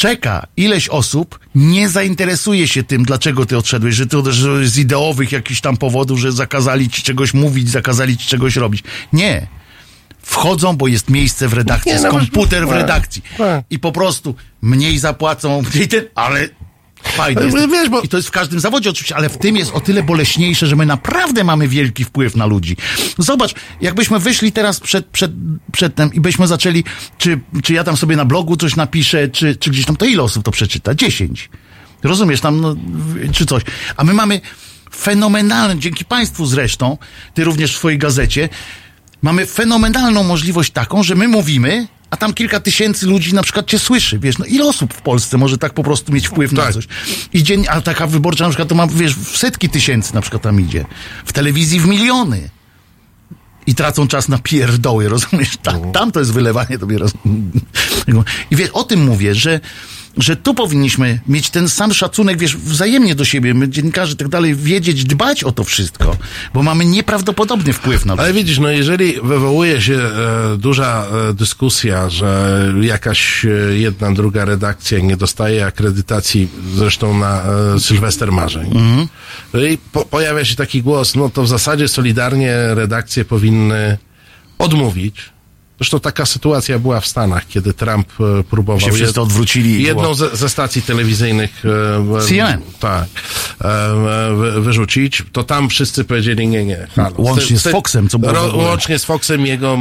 czeka 0.00 0.46
ileś 0.56 0.88
osób, 0.88 1.38
nie 1.54 1.88
zainteresuje 1.88 2.68
się 2.68 2.82
tym, 2.82 3.04
dlaczego 3.04 3.46
ty 3.46 3.56
odszedłeś, 3.56 3.94
że 3.94 4.06
to 4.06 4.32
że 4.32 4.68
z 4.68 4.78
ideowych 4.78 5.32
jakichś 5.32 5.60
tam 5.60 5.76
powodów, 5.76 6.18
że 6.18 6.32
zakazali 6.32 6.88
ci 6.88 7.02
czegoś 7.02 7.34
mówić, 7.34 7.70
zakazali 7.70 8.16
ci 8.16 8.28
czegoś 8.28 8.56
robić. 8.56 8.82
Nie. 9.12 9.46
Wchodzą, 10.22 10.76
bo 10.76 10.88
jest 10.88 11.10
miejsce 11.10 11.48
w 11.48 11.52
redakcji, 11.52 11.88
Nie, 11.88 11.92
jest 11.92 12.04
no, 12.04 12.10
komputer 12.10 12.66
w 12.66 12.68
tak, 12.68 12.78
redakcji. 12.78 13.22
tak. 13.38 13.64
I 13.70 13.78
po 13.78 13.92
prostu 13.92 14.34
mniej 14.62 14.98
zapłacą, 14.98 15.62
mniej 15.74 15.88
ten, 15.88 16.04
ale 16.14 16.48
Jest. 17.44 17.56
wiesz, 17.70 17.88
bo- 17.88 18.00
I 18.00 18.08
to 18.08 18.16
jest 18.16 18.28
w 18.28 18.32
każdym 18.32 18.60
zawodzie 18.60 18.90
oczywiście, 18.90 19.16
ale 19.16 19.28
w 19.28 19.38
tym 19.38 19.56
jest 19.56 19.72
o 19.72 19.80
tyle 19.80 20.02
boleśniejsze, 20.02 20.66
że 20.66 20.76
my 20.76 20.86
naprawdę 20.86 21.44
mamy 21.44 21.68
wielki 21.68 22.04
wpływ 22.04 22.36
na 22.36 22.46
ludzi. 22.46 22.76
Zobacz, 23.18 23.54
jakbyśmy 23.80 24.18
wyszli 24.18 24.52
teraz 24.52 24.80
przed, 24.80 25.06
przed, 25.06 25.32
przed 25.72 25.94
tym 25.94 26.14
i 26.14 26.20
byśmy 26.20 26.46
zaczęli, 26.46 26.84
czy, 27.18 27.40
czy 27.62 27.72
ja 27.72 27.84
tam 27.84 27.96
sobie 27.96 28.16
na 28.16 28.24
blogu 28.24 28.56
coś 28.56 28.76
napiszę, 28.76 29.28
czy, 29.28 29.56
czy 29.56 29.70
gdzieś 29.70 29.84
tam, 29.86 29.96
to 29.96 30.04
ile 30.06 30.22
osób 30.22 30.44
to 30.44 30.50
przeczyta? 30.50 30.94
Dziesięć. 30.94 31.48
Rozumiesz, 32.02 32.40
tam, 32.40 32.60
no, 32.60 32.76
czy 33.32 33.46
coś. 33.46 33.62
A 33.96 34.04
my 34.04 34.14
mamy 34.14 34.40
fenomenalne, 34.96 35.78
dzięki 35.78 36.04
Państwu 36.04 36.46
zresztą, 36.46 36.98
Ty 37.34 37.44
również 37.44 37.74
w 37.74 37.78
swojej 37.78 37.98
gazecie, 37.98 38.48
mamy 39.22 39.46
fenomenalną 39.46 40.22
możliwość 40.22 40.70
taką, 40.72 41.02
że 41.02 41.14
my 41.14 41.28
mówimy, 41.28 41.86
a 42.10 42.16
tam 42.16 42.34
kilka 42.34 42.60
tysięcy 42.60 43.06
ludzi 43.06 43.34
na 43.34 43.42
przykład 43.42 43.66
cię 43.66 43.78
słyszy, 43.78 44.18
wiesz, 44.18 44.38
no 44.38 44.44
ile 44.44 44.64
osób 44.64 44.94
w 44.94 45.02
Polsce 45.02 45.38
może 45.38 45.58
tak 45.58 45.74
po 45.74 45.82
prostu 45.82 46.12
mieć 46.12 46.28
wpływ 46.28 46.52
na 46.52 46.62
Tak. 46.62 46.74
coś? 46.74 46.88
I 47.32 47.42
dzień, 47.42 47.64
a 47.68 47.80
taka 47.80 48.06
wyborcza 48.06 48.44
na 48.44 48.50
przykład 48.50 48.68
to 48.68 48.74
ma, 48.74 48.86
wiesz, 48.86 49.14
w 49.16 49.36
setki 49.38 49.68
tysięcy 49.68 50.14
na 50.14 50.20
przykład 50.20 50.42
tam 50.42 50.60
idzie. 50.60 50.84
W 51.24 51.32
telewizji 51.32 51.80
w 51.80 51.86
miliony. 51.86 52.50
I 53.66 53.74
tracą 53.74 54.08
czas 54.08 54.28
na 54.28 54.38
pierdoły, 54.38 55.08
rozumiesz? 55.08 55.56
Ta, 55.62 55.78
tam 55.78 56.12
to 56.12 56.20
jest 56.20 56.32
wylewanie 56.32 56.78
tobie. 56.78 56.98
Roz... 56.98 57.12
I 58.50 58.56
wiesz, 58.56 58.70
o 58.70 58.84
tym 58.84 59.04
mówię, 59.04 59.34
że, 59.34 59.60
że 60.16 60.36
tu 60.36 60.54
powinniśmy 60.54 61.20
mieć 61.28 61.50
ten 61.50 61.68
sam 61.68 61.94
szacunek, 61.94 62.38
wiesz, 62.38 62.56
wzajemnie 62.56 63.14
do 63.14 63.24
siebie, 63.24 63.54
my 63.54 63.68
dziennikarze 63.68 64.12
i 64.12 64.16
tak 64.16 64.28
dalej, 64.28 64.54
wiedzieć, 64.54 65.04
dbać 65.04 65.44
o 65.44 65.52
to 65.52 65.64
wszystko, 65.64 66.16
bo 66.54 66.62
mamy 66.62 66.84
nieprawdopodobny 66.84 67.72
wpływ 67.72 68.06
na 68.06 68.16
to. 68.16 68.22
Ale 68.22 68.32
widzisz, 68.32 68.58
no 68.58 68.70
jeżeli 68.70 69.14
wywołuje 69.22 69.82
się 69.82 69.94
e, 69.94 70.56
duża 70.58 71.06
e, 71.30 71.34
dyskusja, 71.34 72.10
że 72.10 72.60
jakaś 72.80 73.44
e, 73.44 73.48
jedna, 73.78 74.12
druga 74.12 74.44
redakcja 74.44 74.98
nie 74.98 75.16
dostaje 75.16 75.66
akredytacji, 75.66 76.48
zresztą 76.74 77.18
na 77.18 77.42
e, 77.76 77.80
Sylwester 77.80 78.32
Marzeń, 78.32 78.70
no 79.54 79.60
i 79.60 79.78
po, 79.92 80.04
pojawia 80.04 80.44
się 80.44 80.56
taki 80.56 80.82
głos, 80.82 81.14
no 81.14 81.30
to 81.30 81.42
w 81.42 81.48
zasadzie 81.48 81.88
solidarnie 81.88 82.74
redakcje 82.74 83.24
powinny 83.24 83.98
odmówić. 84.58 85.16
Zresztą 85.80 86.00
taka 86.00 86.26
sytuacja 86.26 86.78
była 86.78 87.00
w 87.00 87.06
Stanach, 87.06 87.46
kiedy 87.48 87.74
Trump 87.74 88.08
e, 88.20 88.42
próbował 88.44 88.80
Się 88.80 88.92
wszyscy 88.92 89.20
odwrócili 89.20 89.82
jedną 89.82 90.02
było- 90.02 90.14
ze, 90.14 90.36
ze 90.36 90.48
stacji 90.48 90.82
telewizyjnych 90.82 91.62
e, 91.64 92.18
e, 92.18 92.26
CNN. 92.26 92.60
tak, 92.80 93.06
wy- 94.36 94.60
wyrzucić, 94.60 95.22
to 95.32 95.44
tam 95.44 95.68
wszyscy 95.68 96.04
powiedzieli 96.04 96.48
nie, 96.48 96.64
nie. 96.64 96.86
Halo. 96.96 97.14
Łącznie 97.18 97.58
z 97.58 97.68
Foxem, 97.68 98.08
co 98.08 98.18
było. 98.18 98.56
Łącznie 98.56 98.98
z 98.98 99.04
Foxem, 99.04 99.46
jego 99.46 99.78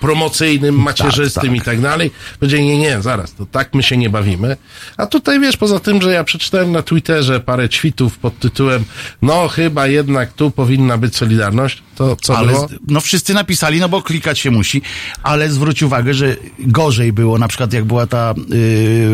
promocyjnym, 0.00 0.74
macierzystym 0.74 1.42
tak. 1.50 1.56
i 1.56 1.60
tak 1.60 1.80
dalej. 1.80 2.10
Powiedzieli 2.40 2.64
nie, 2.64 2.78
nie, 2.78 3.02
zaraz, 3.02 3.34
to 3.34 3.46
tak 3.46 3.74
my 3.74 3.82
się 3.82 3.96
nie 3.96 4.10
bawimy. 4.10 4.56
A 4.96 5.06
tutaj 5.06 5.40
wiesz, 5.40 5.56
poza 5.56 5.80
tym, 5.80 6.02
że 6.02 6.12
ja 6.12 6.24
przeczytałem 6.24 6.72
na 6.72 6.82
Twitterze 6.82 7.40
parę 7.40 7.68
tweetów 7.68 8.18
pod 8.18 8.38
tytułem 8.38 8.84
no 9.22 9.48
chyba 9.48 9.86
jednak 9.86 10.32
tu 10.32 10.50
powinna 10.50 10.98
być 10.98 11.16
Solidarność, 11.16 11.82
to 11.96 12.16
co 12.16 12.36
Ale 12.38 12.52
było? 12.52 12.68
no 12.88 13.00
wszyscy 13.00 13.34
napisali, 13.34 13.80
no 13.80 13.88
bo 13.88 14.02
klikać 14.02 14.38
się 14.38 14.50
musi, 14.50 14.82
ale 15.22 15.50
zwróć 15.50 15.82
uwagę, 15.82 16.14
że 16.14 16.36
gorzej 16.58 17.12
było, 17.12 17.38
na 17.38 17.48
przykład 17.48 17.72
jak 17.72 17.84
była 17.84 18.06
ta 18.06 18.34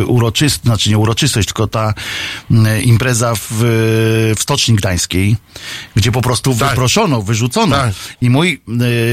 y, 0.00 0.06
uroczystość, 0.06 0.64
znaczy 0.64 0.90
nie 0.90 0.98
uroczystość, 0.98 1.48
tylko 1.48 1.66
ta 1.66 1.94
y, 2.50 2.82
impreza 2.82 3.34
w, 3.34 3.48
w 4.36 4.42
Stoczni 4.42 4.74
Gdańskiej, 4.74 5.36
gdzie 5.96 6.12
po 6.12 6.22
prostu 6.22 6.54
Tak. 6.54 6.68
wyproszono, 6.70 7.22
wyrzucono. 7.22 7.76
Tak. 7.76 7.94
I 8.20 8.30
mój 8.30 8.60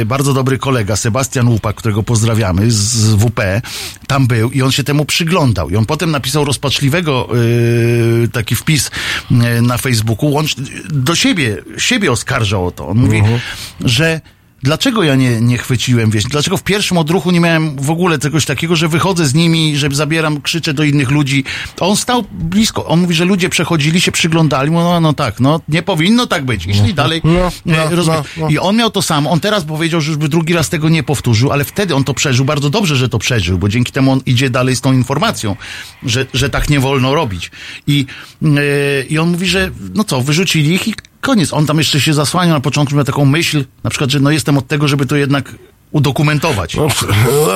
y, 0.01 0.05
bardzo 0.05 0.33
dobry 0.33 0.57
kolega, 0.57 0.95
Sebastian 0.95 1.47
Łupak, 1.47 1.75
którego 1.75 2.03
pozdrawiamy 2.03 2.71
z 2.71 3.13
WP, 3.15 3.61
tam 4.07 4.27
był 4.27 4.51
i 4.51 4.61
on 4.61 4.71
się 4.71 4.83
temu 4.83 5.05
przyglądał. 5.05 5.69
I 5.69 5.75
on 5.75 5.85
potem 5.85 6.11
napisał 6.11 6.45
rozpaczliwego 6.45 7.29
y, 8.23 8.29
taki 8.33 8.55
wpis 8.55 8.87
y, 9.31 9.61
na 9.61 9.77
Facebooku, 9.77 10.31
łącz, 10.31 10.55
do 10.89 11.15
siebie, 11.15 11.57
siebie 11.77 12.11
oskarżał 12.11 12.67
o 12.67 12.71
to. 12.71 12.87
On 12.87 12.97
mówi, 12.97 13.21
że 13.85 14.21
Dlaczego 14.65 15.03
ja 15.03 15.15
nie, 15.15 15.41
nie 15.41 15.57
chwyciłem, 15.57 16.11
wiesz, 16.11 16.23
dlaczego 16.23 16.57
w 16.57 16.63
pierwszym 16.63 16.97
odruchu 16.97 17.31
nie 17.31 17.39
miałem 17.39 17.75
w 17.75 17.89
ogóle 17.89 18.19
czegoś 18.19 18.45
takiego, 18.45 18.75
że 18.75 18.87
wychodzę 18.87 19.25
z 19.25 19.33
nimi, 19.33 19.77
że 19.77 19.89
zabieram, 19.91 20.41
krzyczę 20.41 20.73
do 20.73 20.83
innych 20.83 21.11
ludzi. 21.11 21.43
On 21.79 21.97
stał 21.97 22.23
blisko. 22.31 22.85
On 22.85 22.99
mówi, 23.01 23.15
że 23.15 23.25
ludzie 23.25 23.49
przechodzili, 23.49 24.01
się 24.01 24.11
przyglądali, 24.11 24.71
mu, 24.71 24.79
no, 24.79 24.99
no 24.99 25.13
tak, 25.13 25.39
no 25.39 25.61
nie 25.69 25.83
powinno 25.83 26.27
tak 26.27 26.45
być. 26.45 26.65
I 26.65 26.73
szli 26.73 26.93
dalej. 26.93 27.21
No, 27.23 27.51
no, 27.65 27.75
e, 27.75 27.89
no, 27.95 28.23
no. 28.37 28.49
I 28.49 28.57
on 28.57 28.75
miał 28.75 28.91
to 28.91 29.01
samo. 29.01 29.31
On 29.31 29.39
teraz 29.39 29.63
powiedział, 29.63 30.01
że 30.01 30.11
już 30.11 30.17
by 30.17 30.29
drugi 30.29 30.53
raz 30.53 30.69
tego 30.69 30.89
nie 30.89 31.03
powtórzył, 31.03 31.51
ale 31.51 31.63
wtedy 31.63 31.95
on 31.95 32.03
to 32.03 32.13
przeżył. 32.13 32.45
Bardzo 32.45 32.69
dobrze, 32.69 32.95
że 32.95 33.09
to 33.09 33.19
przeżył, 33.19 33.57
bo 33.57 33.69
dzięki 33.69 33.91
temu 33.91 34.11
on 34.11 34.21
idzie 34.25 34.49
dalej 34.49 34.75
z 34.75 34.81
tą 34.81 34.93
informacją, 34.93 35.55
że, 36.03 36.25
że 36.33 36.49
tak 36.49 36.69
nie 36.69 36.79
wolno 36.79 37.15
robić. 37.15 37.51
I, 37.87 38.05
e, 38.43 39.03
I 39.09 39.19
on 39.19 39.31
mówi, 39.31 39.47
że 39.47 39.71
no 39.93 40.03
co, 40.03 40.21
wyrzucili 40.21 40.73
ich 40.73 40.87
i 40.87 40.95
koniec. 41.25 41.53
On 41.53 41.65
tam 41.65 41.77
jeszcze 41.77 42.01
się 42.01 42.13
zasłaniał 42.13 42.55
na 42.55 42.61
początku, 42.61 42.95
miał 42.95 43.05
taką 43.05 43.25
myśl, 43.25 43.65
na 43.83 43.89
przykład, 43.89 44.09
że 44.09 44.19
no 44.19 44.31
jestem 44.31 44.57
od 44.57 44.67
tego, 44.67 44.87
żeby 44.87 45.05
to 45.05 45.15
jednak 45.15 45.55
udokumentować. 45.91 46.75
No, 46.75 46.87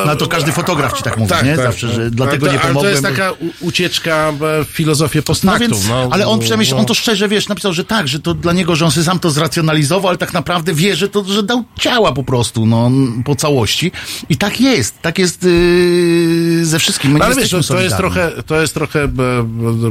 No 0.05 0.15
to 0.15 0.27
każdy 0.27 0.51
fotograf 0.51 0.97
ci 0.97 1.03
tak 1.03 1.17
mówi, 1.17 1.33
nie? 1.45 1.55
Zawsze, 1.55 1.87
że 1.93 2.11
dlatego 2.11 2.45
ale 2.45 2.53
nie 2.53 2.59
to, 2.59 2.65
ale 2.65 2.73
pomogłem. 2.73 3.01
to 3.01 3.07
jest 3.07 3.17
taka 3.17 3.33
ucieczka 3.59 4.33
e, 4.59 4.65
w 4.65 4.67
filozofię 4.67 5.19
no 5.19 5.23
postnaktów. 5.23 5.69
więc, 5.69 5.89
no, 5.89 6.09
ale 6.11 6.27
on 6.27 6.39
przemyśl, 6.39 6.71
no. 6.71 6.77
on 6.77 6.85
to 6.85 6.93
szczerze, 6.93 7.27
wiesz, 7.27 7.47
napisał, 7.47 7.73
że 7.73 7.83
tak, 7.83 8.07
że 8.07 8.19
to 8.19 8.33
dla 8.33 8.53
niego, 8.53 8.75
że 8.75 8.85
on 8.85 8.91
sobie 8.91 9.03
sam 9.03 9.19
to 9.19 9.31
zracjonalizował, 9.31 10.09
ale 10.09 10.17
tak 10.17 10.33
naprawdę 10.33 10.73
wie, 10.73 10.95
że 10.95 11.09
to, 11.09 11.23
że 11.23 11.43
dał 11.43 11.63
ciała 11.79 12.11
po 12.11 12.23
prostu, 12.23 12.65
no, 12.65 12.91
po 13.25 13.35
całości. 13.35 13.91
I 14.29 14.37
tak 14.37 14.61
jest, 14.61 15.01
tak 15.01 15.19
jest 15.19 15.43
yy, 15.43 16.65
ze 16.65 16.79
wszystkim. 16.79 17.11
My 17.11 17.19
No, 17.19 17.25
ale 17.25 17.35
wiesz, 17.35 17.49
to, 17.49 17.63
to 17.63 17.81
jest 17.81 17.97
trochę, 17.97 18.31
to 18.45 18.61
jest 18.61 18.73
trochę, 18.73 19.07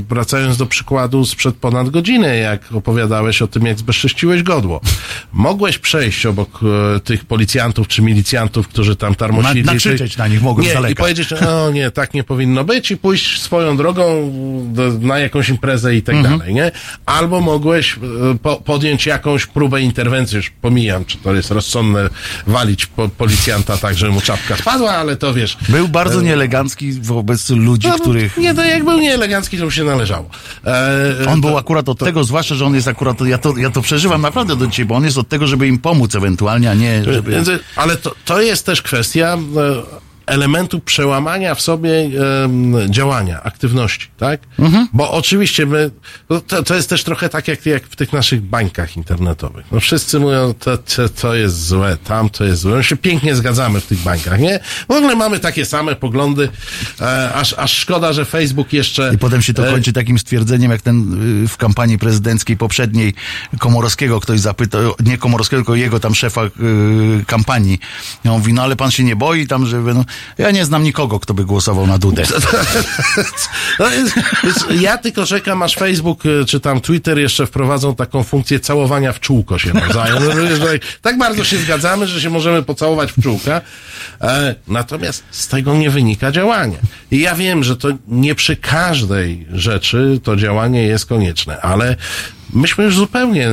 wracając 0.09 0.57
do 0.57 0.67
przykładu 0.67 1.25
sprzed 1.25 1.57
ponad 1.57 1.91
godziny, 1.91 2.39
jak 2.39 2.73
opowiadałeś 2.73 3.43
o 3.43 3.47
tym, 3.47 3.67
jak 3.67 3.79
zbezcześciłeś 3.79 4.43
godło. 4.43 4.81
Mogłeś 5.33 5.79
przejść 5.79 6.27
obok 6.27 6.61
e, 6.97 7.01
tych 7.01 7.25
policjantów 7.25 7.89
czy 7.89 8.03
milicjantów, 8.03 8.28
którzy 8.69 8.97
tam 8.97 9.15
tarmosili. 9.15 9.65
Na- 9.65 9.73
nakrzyczeć 9.73 10.17
na 10.17 10.29
nich 10.29 10.43
mogłem 10.43 10.65
z 10.67 10.69
Nie, 10.69 10.75
daleka. 10.75 10.93
i 10.93 10.97
powiedzieć, 10.97 11.33
o 11.33 11.71
nie, 11.71 11.91
tak 11.91 12.15
nie 12.15 12.25
powinno 12.25 12.65
być 12.65 12.91
i 12.91 12.97
pójść 12.97 13.43
swoją 13.43 13.77
drogą 13.77 14.31
do, 14.73 14.93
na 15.01 15.19
jakąś 15.19 15.49
imprezę 15.49 15.97
i 15.97 16.03
tak 16.03 16.15
Mhm. 16.15 16.39
dalej, 16.39 16.55
nie? 16.55 16.71
Albo 17.07 17.41
mogłeś 17.41 17.95
e, 17.95 17.99
po, 18.43 18.57
podjąć 18.57 19.07
jakąś 19.07 19.47
próbę 19.47 19.81
interwencji, 19.81 20.37
już 20.37 20.51
pomijam, 20.51 21.05
czy 21.05 21.19
to 21.19 21.35
jest 21.35 21.51
rozsądne 21.51 22.09
walić 22.47 22.87
po, 22.87 23.09
policjanta 23.09 23.77
tak, 23.77 23.95
że 23.99 24.09
mu 24.09 24.21
czapka 24.21 24.57
spadła, 24.57 24.91
ale 24.93 25.17
to 25.17 25.35
wiesz, 25.35 25.57
Był 25.69 25.89
bardzo 25.89 26.21
nieelegancki 26.23 26.93
wobec 26.93 27.51
ludzi, 27.51 27.89
no, 27.89 27.99
których... 27.99 28.37
Nie, 28.37 28.55
to 28.55 28.65
jak 28.65 28.85
był 28.85 28.99
nieelegancki, 28.99 29.59
to 29.59 29.65
mu 29.65 29.71
się 29.71 29.85
należało. 29.85 30.31
E, 30.67 31.15
On 31.29 31.41
był 31.41 31.51
to- 31.51 31.59
akurat 31.59 31.89
od 31.89 31.99
tego, 31.99 32.25
zwłaszcza, 32.25 32.55
że 32.55 32.67
on 32.67 32.75
jest 32.75 32.89
akurat, 32.89 33.21
ja 33.21 33.39
to, 33.39 33.57
ja 33.57 33.71
to 33.71 33.83
przeżywam 33.83 34.23
naprawdę 34.23 34.57
do 34.57 34.67
dzisiaj, 34.67 34.87
bo 34.87 34.95
on 34.95 35.05
jest 35.05 35.19
od 35.19 35.29
tego, 35.29 35.47
żeby 35.47 35.69
im 35.69 35.79
pomóc 35.79 36.15
ewentualnie, 36.15 36.71
a 36.71 36.75
nie 36.75 37.05
żeby... 37.05 37.31
Więc, 37.31 37.51
ale 37.77 37.97
to, 37.97 38.15
to 38.25 38.41
jest 38.41 38.67
też 38.67 38.83
kwestia 38.83 39.39
e, 39.57 39.83
elementu 40.29 40.81
przełamania 40.81 41.55
w 41.55 41.61
sobie 41.61 42.11
działania, 42.89 43.43
aktywności, 43.43 44.09
tak? 44.19 44.41
Mhm. 44.59 44.89
Bo 44.93 45.13
oczywiście 45.13 45.67
my, 45.67 45.91
no 46.31 46.41
to, 46.41 46.63
to 46.63 46.75
jest 46.75 46.89
też 46.89 47.05
trochę 47.05 47.29
tak 47.29 47.49
jak, 47.49 47.67
jak 47.67 47.85
w 47.85 47.97
tych 47.97 48.13
naszych 48.13 48.43
bańkach 48.43 48.97
internetowych. 48.97 49.67
No 49.73 49.81
wszyscy 49.81 50.21
mówią, 50.21 50.55
to, 50.55 50.79
to, 50.79 51.09
to 51.09 51.35
jest 51.35 51.67
złe, 51.67 51.97
tam 52.05 52.31
to 52.31 52.45
jest 52.45 52.61
złe. 52.63 52.77
My 52.77 52.85
się 52.85 52.97
pięknie 52.97 53.37
zgadzamy 53.37 53.81
w 53.81 53.87
tych 53.87 53.99
bańkach, 53.99 54.41
nie? 54.41 54.61
W 54.89 54.91
ogóle 54.91 55.17
mamy 55.17 55.41
takie 55.41 55.65
same 55.65 55.97
poglądy, 55.97 56.49
e, 57.01 57.35
aż, 57.35 57.55
aż 57.59 57.77
szkoda, 57.77 58.13
że 58.13 58.25
Facebook 58.25 58.73
jeszcze... 58.73 59.11
I 59.15 59.19
potem 59.19 59.43
się 59.43 59.55
to 59.55 59.69
e, 59.69 59.71
kończy 59.71 59.93
takim 59.93 60.19
stwierdzeniem, 60.19 60.71
jak 60.71 60.83
ten 60.83 61.23
y, 61.45 61.49
w 61.49 61.57
kampanii 61.57 61.99
prezydenckiej 61.99 62.57
poprzedniej 62.57 63.15
Komorowskiego 63.59 64.21
ktoś 64.21 64.41
zapytał, 64.41 64.95
nie 65.05 65.19
Komorowskiego, 65.19 65.63
tylko 65.63 65.75
jego 65.75 66.01
tam 66.01 66.15
szefa 66.15 66.45
y, 66.45 66.51
kampanii. 67.27 67.79
I 68.25 68.29
on 68.29 68.39
mówi, 68.39 68.53
no 68.53 68.63
ale 68.63 68.77
pan 68.77 68.91
się 68.91 69.05
nie 69.05 69.17
boi 69.17 69.47
tam, 69.47 69.67
że... 69.67 69.79
No, 69.81 70.05
ja 70.39 70.51
nie 70.51 70.65
znam 70.65 70.83
nikogo, 70.83 71.21
kto 71.21 71.35
by 71.35 71.45
głosował 71.45 71.87
na 71.87 71.99
Dudę. 71.99 72.23
No, 73.79 73.87
ja 74.81 74.99
tylko 74.99 75.27
czekam, 75.27 75.63
aż 75.63 75.75
Facebook 75.75 76.27
y, 76.27 76.45
czy 76.45 76.61
tam 76.61 76.81
Twitter 76.81 77.19
jeszcze 77.19 77.47
wprowadzą 77.47 77.95
taką 77.95 78.23
funkcję 78.23 78.61
całowania 78.61 79.13
w 79.13 79.21
czółko 79.21 79.59
się 79.59 79.73
nawzajem. 79.73 80.17
No, 80.25 80.35
no, 80.35 80.67
tak 81.03 81.19
bardzo 81.19 81.45
się 81.45 81.59
zgadzamy, 81.59 82.07
że 82.07 82.21
się 82.21 82.31
możemy 82.31 82.63
pocałować 82.63 83.13
w 83.13 83.23
czółka. 83.23 83.61
E, 84.21 84.55
natomiast 84.69 85.25
z 85.31 85.49
tego 85.49 85.75
nie 85.75 85.91
wynika 85.91 86.33
działanie. 86.33 86.77
I 87.11 87.21
ja 87.21 87.35
wiem, 87.35 87.65
że 87.65 87.77
to 87.77 87.89
nie 88.09 88.35
przy 88.35 88.57
każdej 88.57 89.47
rzeczy 89.53 90.21
to 90.23 90.37
działanie 90.37 90.83
jest 90.83 91.07
konieczne, 91.07 91.61
ale 91.61 91.97
myśmy 92.53 92.85
już 92.85 92.97
zupełnie 92.97 93.49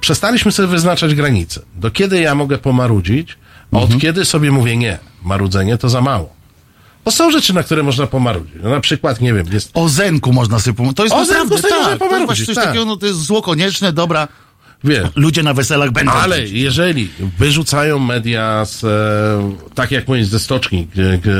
przestaliśmy 0.00 0.52
sobie 0.52 0.68
wyznaczać 0.68 1.14
granice. 1.14 1.60
Do 1.74 1.90
kiedy 1.90 2.20
ja 2.20 2.34
mogę 2.34 2.58
pomarudzić, 2.58 3.36
od 3.74 3.98
kiedy 4.00 4.24
sobie 4.24 4.50
mówię 4.52 4.76
nie, 4.76 4.98
marudzenie 5.22 5.78
to 5.78 5.88
za 5.88 6.00
mało. 6.00 6.34
Bo 7.04 7.10
są 7.10 7.30
rzeczy, 7.30 7.54
na 7.54 7.62
które 7.62 7.82
można 7.82 8.06
pomarudzić. 8.06 8.54
No, 8.62 8.70
na 8.70 8.80
przykład, 8.80 9.20
nie 9.20 9.34
wiem, 9.34 9.46
jest 9.52 9.70
O 9.74 9.88
Zenku 9.88 10.32
można 10.32 10.58
sobie 10.60 10.74
pomóc. 10.76 10.96
To 10.96 11.02
jest 11.04 11.14
O 11.14 11.24
Zenku 11.24 11.34
naprawdę, 11.54 11.62
sobie 11.62 11.74
można 11.74 11.90
tak, 11.90 11.98
to 11.98 12.04
jest 12.04 12.12
pomarudzić, 12.18 12.46
coś 12.46 12.54
tak. 12.54 12.64
takiego, 12.64 12.84
no 12.84 12.96
to 12.96 13.06
jest 13.06 13.18
zło 13.18 13.42
konieczne, 13.42 13.92
dobra, 13.92 14.28
Wie. 14.84 15.08
ludzie 15.16 15.42
na 15.42 15.54
weselach 15.54 15.90
będą. 15.90 16.12
Ale 16.12 16.46
jeżeli 16.48 17.08
wyrzucają 17.38 17.98
media 17.98 18.64
z, 18.64 18.84
e, 18.84 18.88
tak 19.74 19.90
jak 19.90 20.08
mówisz, 20.08 20.26
ze 20.26 20.38
stoczni, 20.38 20.86
g- 20.94 21.18
g- 21.18 21.32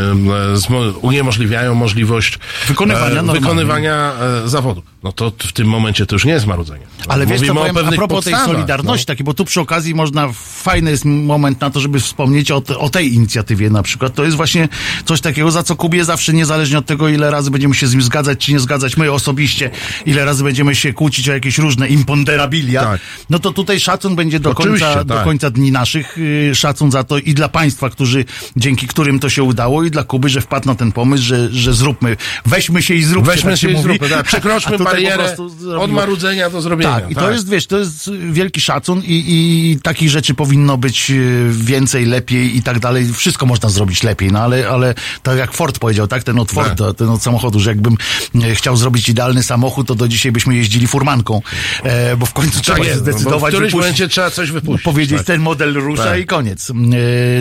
z, 0.58 0.68
mo- 0.68 0.98
uniemożliwiają 1.02 1.74
możliwość 1.74 2.38
Wykonywania 2.68 3.06
e, 3.10 3.14
normalnie. 3.14 3.40
wykonywania 3.40 4.12
e, 4.44 4.48
zawodu, 4.48 4.82
no 5.04 5.12
to 5.12 5.32
w 5.38 5.52
tym 5.52 5.68
momencie 5.68 6.06
to 6.06 6.14
już 6.14 6.24
nie 6.24 6.32
jest 6.32 6.46
marudzenie. 6.46 6.86
Ale 7.08 7.26
wiesz 7.26 7.40
co, 7.40 7.54
powiem, 7.54 7.76
a 7.76 7.92
propos 7.92 8.24
tej 8.24 8.34
solidarności, 8.34 9.06
taki, 9.06 9.24
bo 9.24 9.34
tu 9.34 9.44
przy 9.44 9.60
okazji 9.60 9.94
można, 9.94 10.28
fajny 10.62 10.90
jest 10.90 11.04
moment 11.04 11.60
na 11.60 11.70
to, 11.70 11.80
żeby 11.80 12.00
wspomnieć 12.00 12.50
o, 12.50 12.60
te, 12.60 12.78
o 12.78 12.90
tej 12.90 13.14
inicjatywie 13.14 13.70
na 13.70 13.82
przykład. 13.82 14.14
To 14.14 14.24
jest 14.24 14.36
właśnie 14.36 14.68
coś 15.04 15.20
takiego, 15.20 15.50
za 15.50 15.62
co 15.62 15.76
Kubie 15.76 16.04
zawsze, 16.04 16.32
niezależnie 16.32 16.78
od 16.78 16.86
tego, 16.86 17.08
ile 17.08 17.30
razy 17.30 17.50
będziemy 17.50 17.74
się 17.74 17.86
z 17.86 17.92
nim 17.92 18.02
zgadzać, 18.02 18.38
czy 18.38 18.52
nie 18.52 18.60
zgadzać, 18.60 18.96
my 18.96 19.12
osobiście, 19.12 19.70
ile 20.06 20.24
razy 20.24 20.44
będziemy 20.44 20.74
się 20.74 20.92
kłócić 20.92 21.28
o 21.28 21.32
jakieś 21.32 21.58
różne 21.58 21.88
imponderabilia, 21.88 22.82
Tak. 22.82 23.00
no 23.30 23.38
to 23.38 23.52
tutaj 23.52 23.80
szacun 23.80 24.16
będzie 24.16 24.40
do 24.40 24.50
Oczywiście, 24.50 24.86
końca, 24.86 25.04
do 25.04 25.14
tak. 25.14 25.24
końca 25.24 25.50
dni 25.50 25.72
naszych, 25.72 26.18
yy, 26.18 26.54
szacun 26.54 26.90
za 26.90 27.04
to 27.04 27.18
i 27.18 27.34
dla 27.34 27.48
państwa, 27.48 27.90
którzy, 27.90 28.24
dzięki 28.56 28.86
którym 28.86 29.18
to 29.18 29.28
się 29.28 29.42
udało 29.42 29.84
i 29.84 29.90
dla 29.90 30.04
Kuby, 30.04 30.28
że 30.28 30.40
wpadł 30.40 30.66
na 30.66 30.74
ten 30.74 30.92
pomysł, 30.92 31.22
że, 31.24 31.48
że 31.52 31.74
zróbmy, 31.74 32.16
weźmy 32.46 32.82
się 32.82 32.94
i 32.94 33.02
zróbmy. 33.02 33.32
Weźmy 33.32 33.50
tak 33.50 33.60
się 33.60 33.70
i 33.70 33.72
mówi. 33.72 33.82
zróbmy, 33.82 34.08
tak, 34.08 34.26
przekroczmy 34.26 34.78
zrobimy- 34.96 35.78
od 35.80 35.90
marudzenia 35.92 36.50
do 36.50 36.60
zrobienia. 36.62 37.00
tak, 37.00 37.10
i 37.10 37.14
to 37.14 37.30
jest, 37.30 37.48
wiesz, 37.48 37.66
to 37.66 37.78
jest 37.78 38.10
wielki 38.30 38.60
szacun 38.60 39.02
i, 39.06 39.24
i 39.26 39.78
takich 39.82 40.10
rzeczy 40.10 40.34
powinno 40.34 40.76
być 40.76 41.10
e, 41.10 41.14
więcej, 41.50 42.06
lepiej 42.06 42.56
i 42.56 42.62
tak 42.62 42.78
dalej. 42.80 43.12
Wszystko 43.12 43.46
można 43.46 43.68
zrobić 43.68 44.02
lepiej, 44.02 44.32
no 44.32 44.40
ale, 44.40 44.68
ale 44.68 44.94
tak 45.22 45.38
jak 45.38 45.52
Ford 45.52 45.78
powiedział, 45.78 46.06
tak, 46.06 46.22
ten 46.22 46.38
od 46.38 46.50
Forda, 46.52 46.94
ten 46.94 47.08
od 47.08 47.22
samochodu, 47.22 47.60
że 47.60 47.70
jakbym 47.70 47.96
e, 48.42 48.54
chciał 48.54 48.76
zrobić 48.76 49.08
idealny 49.08 49.42
samochód, 49.42 49.86
to 49.86 49.94
do 49.94 50.08
dzisiaj 50.08 50.32
byśmy 50.32 50.56
jeździli 50.56 50.86
furmanką, 50.86 51.42
e, 51.82 52.16
bo 52.16 52.26
w 52.26 52.32
końcu 52.32 52.60
trzeba 52.60 52.78
tak 52.78 52.84
się 52.86 52.90
jest, 52.90 53.04
bo 53.04 53.10
w 53.10 53.14
zdecydować, 53.14 53.52
którymś 53.54 53.72
wypuścić- 53.72 53.76
momencie 53.80 54.08
trzeba 54.08 54.30
coś 54.30 54.50
wypuścić. 54.50 54.84
powiedzieć, 54.84 55.18
tak. 55.18 55.26
ten 55.26 55.40
model 55.40 55.74
rusza 55.74 56.04
Tak. 56.04 56.20
i 56.20 56.26
koniec. 56.26 56.70
E, 56.70 56.74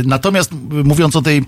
Natomiast 0.06 0.52
mówiąc 0.84 1.16
o 1.16 1.22
tej 1.22 1.38
e, 1.38 1.44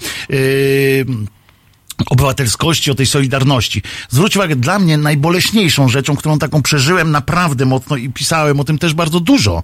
obywatelskości, 2.06 2.92
o 2.92 2.96
tej 2.96 3.06
solidarności. 3.06 3.82
Zwróć 4.10 4.36
uwagę, 4.36 4.56
dla 4.56 4.80
mnie 4.80 4.98
najboleśniejszą 4.98 5.90
rzeczą, 5.90 6.16
którą 6.16 6.40
taką 6.40 6.62
przeżyłem 6.62 7.12
naprawdę 7.12 7.66
mocno 7.66 7.96
i 7.96 8.10
pisałem 8.10 8.60
o 8.60 8.64
tym 8.64 8.78
też 8.78 8.94
bardzo 8.94 9.20
dużo. 9.20 9.64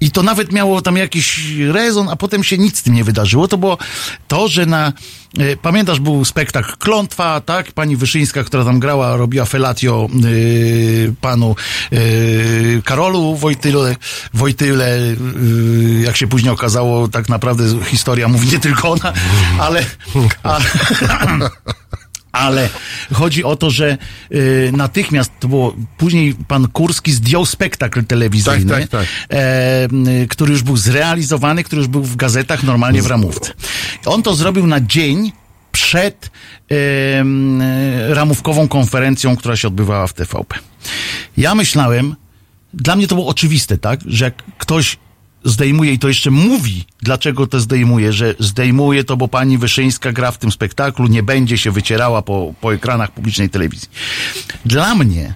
I 0.00 0.10
to 0.10 0.22
nawet 0.22 0.52
miało 0.52 0.82
tam 0.82 0.96
jakiś 0.96 1.40
rezon, 1.58 2.08
a 2.08 2.16
potem 2.16 2.44
się 2.44 2.58
nic 2.58 2.78
z 2.78 2.82
tym 2.82 2.94
nie 2.94 3.04
wydarzyło. 3.04 3.48
To 3.48 3.58
było 3.58 3.78
to, 4.28 4.48
że 4.48 4.66
na, 4.66 4.92
pamiętasz, 5.62 6.00
był 6.00 6.24
spektakl 6.24 6.76
Klątwa, 6.78 7.40
tak? 7.40 7.72
Pani 7.72 7.96
Wyszyńska, 7.96 8.44
która 8.44 8.64
tam 8.64 8.80
grała, 8.80 9.16
robiła 9.16 9.44
felatio 9.44 10.08
e, 10.08 11.12
panu 11.20 11.56
e, 11.92 11.96
Karolu 12.84 13.34
Wojtyle, 13.34 13.96
Wojtyle 14.34 14.98
e, 14.98 15.14
jak 16.02 16.16
się 16.16 16.26
później 16.26 16.52
okazało, 16.52 17.08
tak 17.08 17.28
naprawdę 17.28 17.64
historia 17.84 18.28
mówi 18.28 18.48
nie 18.48 18.58
tylko 18.58 18.90
ona, 18.90 19.12
ale, 19.58 19.84
ale 20.42 20.64
ale 22.36 22.68
chodzi 23.12 23.44
o 23.44 23.56
to, 23.56 23.70
że 23.70 23.98
y, 24.32 24.70
natychmiast 24.76 25.30
to 25.40 25.48
było, 25.48 25.76
później 25.96 26.34
pan 26.48 26.68
Kurski 26.68 27.12
zdjął 27.12 27.46
spektakl 27.46 28.04
telewizyjny, 28.04 28.70
Tak, 28.70 28.80
tak, 28.80 28.90
tak. 28.90 29.06
E, 29.30 29.84
y, 30.22 30.28
który 30.28 30.52
już 30.52 30.62
był 30.62 30.76
zrealizowany, 30.76 31.64
który 31.64 31.80
już 31.80 31.88
był 31.88 32.02
w 32.02 32.16
gazetach, 32.16 32.62
normalnie 32.62 33.02
w 33.02 33.06
ramówce. 33.06 33.52
On 34.06 34.22
to 34.22 34.34
zrobił 34.34 34.66
na 34.66 34.80
dzień 34.80 35.32
przed 35.72 36.30
em, 36.68 37.60
e, 37.60 38.14
ramówkową 38.14 38.68
konferencją, 38.68 39.36
która 39.36 39.56
się 39.56 39.68
odbywała 39.68 40.06
w 40.06 40.12
TVP. 40.12 40.58
Ja 41.36 41.54
myślałem, 41.54 42.16
dla 42.74 42.96
mnie 42.96 43.08
to 43.08 43.14
było 43.14 43.26
oczywiste, 43.26 43.78
tak, 43.78 44.00
że 44.06 44.24
jak 44.24 44.42
ktoś 44.58 44.96
zdejmuje 45.46 45.92
i 45.92 45.98
to 45.98 46.08
jeszcze 46.08 46.30
mówi, 46.30 46.84
dlaczego 47.02 47.46
to 47.46 47.60
zdejmuje, 47.60 48.12
że 48.12 48.34
zdejmuje 48.38 49.04
to, 49.04 49.16
bo 49.16 49.28
pani 49.28 49.58
Wyszyńska 49.58 50.12
gra 50.12 50.30
w 50.30 50.38
tym 50.38 50.52
spektaklu, 50.52 51.06
nie 51.06 51.22
będzie 51.22 51.58
się 51.58 51.70
wycierała 51.70 52.22
po, 52.22 52.54
po 52.60 52.74
ekranach 52.74 53.12
publicznej 53.12 53.50
telewizji. 53.50 53.88
Dla 54.64 54.94
mnie 54.94 55.34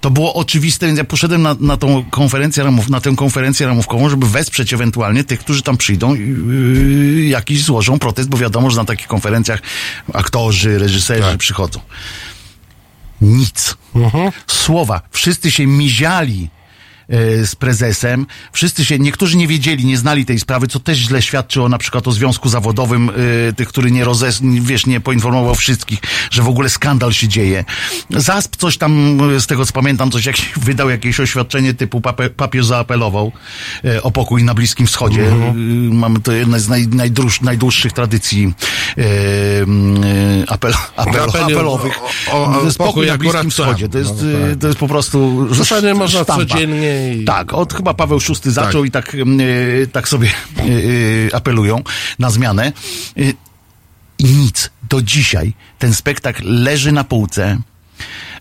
to 0.00 0.10
było 0.10 0.34
oczywiste, 0.34 0.86
więc 0.86 0.98
ja 0.98 1.04
poszedłem 1.04 1.42
na, 1.42 1.56
na 1.60 1.76
tą 1.76 2.04
konferencję 2.10 2.64
ramów, 2.64 2.88
na 2.88 3.00
tę 3.00 3.16
konferencję 3.16 3.66
ramówkową, 3.66 4.08
żeby 4.08 4.26
wesprzeć 4.26 4.74
ewentualnie 4.74 5.24
tych, 5.24 5.40
którzy 5.40 5.62
tam 5.62 5.76
przyjdą 5.76 6.14
i 6.14 6.20
yy, 6.20 7.26
jakiś 7.26 7.64
złożą 7.64 7.98
protest, 7.98 8.28
bo 8.28 8.38
wiadomo, 8.38 8.70
że 8.70 8.76
na 8.76 8.84
takich 8.84 9.06
konferencjach 9.06 9.62
aktorzy, 10.12 10.78
reżyserzy 10.78 11.22
Tak. 11.22 11.38
przychodzą. 11.38 11.80
Nic. 13.20 13.76
Słowa. 14.46 15.00
Wszyscy 15.10 15.50
się 15.50 15.66
miziali 15.66 16.48
z 17.44 17.54
prezesem. 17.56 18.26
Wszyscy 18.52 18.84
się, 18.84 18.98
niektórzy 18.98 19.36
nie 19.36 19.48
wiedzieli, 19.48 19.84
nie 19.84 19.96
znali 19.96 20.24
tej 20.26 20.38
sprawy, 20.40 20.66
co 20.66 20.80
też 20.80 20.98
źle 20.98 21.22
świadczy 21.22 21.62
o 21.62 21.68
na 21.68 21.78
przykład 21.78 22.08
o 22.08 22.12
związku 22.12 22.48
zawodowym 22.48 23.10
e, 23.48 23.52
tych, 23.52 23.68
który 23.68 23.90
nie 23.90 24.04
rozes, 24.04 24.40
wiesz, 24.60 24.86
nie 24.86 25.00
poinformował 25.00 25.54
wszystkich, 25.54 25.98
że 26.30 26.42
w 26.42 26.48
ogóle 26.48 26.68
skandal 26.68 27.12
się 27.12 27.28
dzieje. 27.28 27.64
Zasp 28.10 28.56
coś 28.56 28.78
tam, 28.78 29.18
e, 29.36 29.40
z 29.40 29.46
tego 29.46 29.66
co 29.66 29.72
pamiętam, 29.72 30.10
coś 30.10 30.26
jak 30.26 30.36
wydał 30.66 30.90
jakieś 30.90 31.20
oświadczenie 31.20 31.74
typu 31.74 32.00
papież 32.36 32.66
zaapelował 32.66 33.32
e, 33.84 34.02
o 34.02 34.10
pokój 34.10 34.44
na 34.44 34.54
Bliskim 34.54 34.86
Wschodzie. 34.86 35.22
E, 35.28 35.54
Mamy 35.92 36.20
to 36.20 36.32
jedne 36.32 36.60
z 36.60 36.68
naj, 36.68 36.88
najdłuż, 36.88 37.40
najdłuższych 37.40 37.92
tradycji 37.92 38.52
e, 38.98 39.02
m, 39.62 39.96
e, 40.44 40.50
apel, 40.50 40.72
apel, 40.96 41.22
apelowych. 41.42 41.98
o- 42.32 42.60
o- 42.60 42.64
jest 42.64 42.78
pokój 42.78 42.92
pokój 42.92 43.06
na 43.06 43.18
Bliskim. 43.18 43.50
Wschodzie. 43.50 43.88
To 43.88 43.98
jest, 43.98 44.14
No, 44.22 44.38
e, 44.38 44.50
tak. 44.50 44.58
to 44.60 44.66
jest 44.66 44.78
po 44.78 44.88
prostu 44.88 45.46
zasadzie 45.54 45.94
można 45.94 46.24
codziennie 46.24 46.95
Tak, 47.26 47.54
od 47.54 47.74
chyba 47.74 47.94
Paweł 47.94 48.18
VI 48.18 48.50
zaczął 48.50 48.84
i 48.84 48.90
tak, 48.90 49.14
e, 49.14 49.86
tak 49.86 50.08
sobie 50.08 50.28
e, 50.28 51.34
apelują 51.34 51.82
na 52.18 52.30
zmianę. 52.30 52.72
E, 53.18 53.20
I 54.18 54.24
nic. 54.24 54.70
Do 54.88 55.02
dzisiaj 55.02 55.52
ten 55.78 55.94
spektakl 55.94 56.42
leży 56.44 56.92
na 56.92 57.04
półce. 57.04 57.58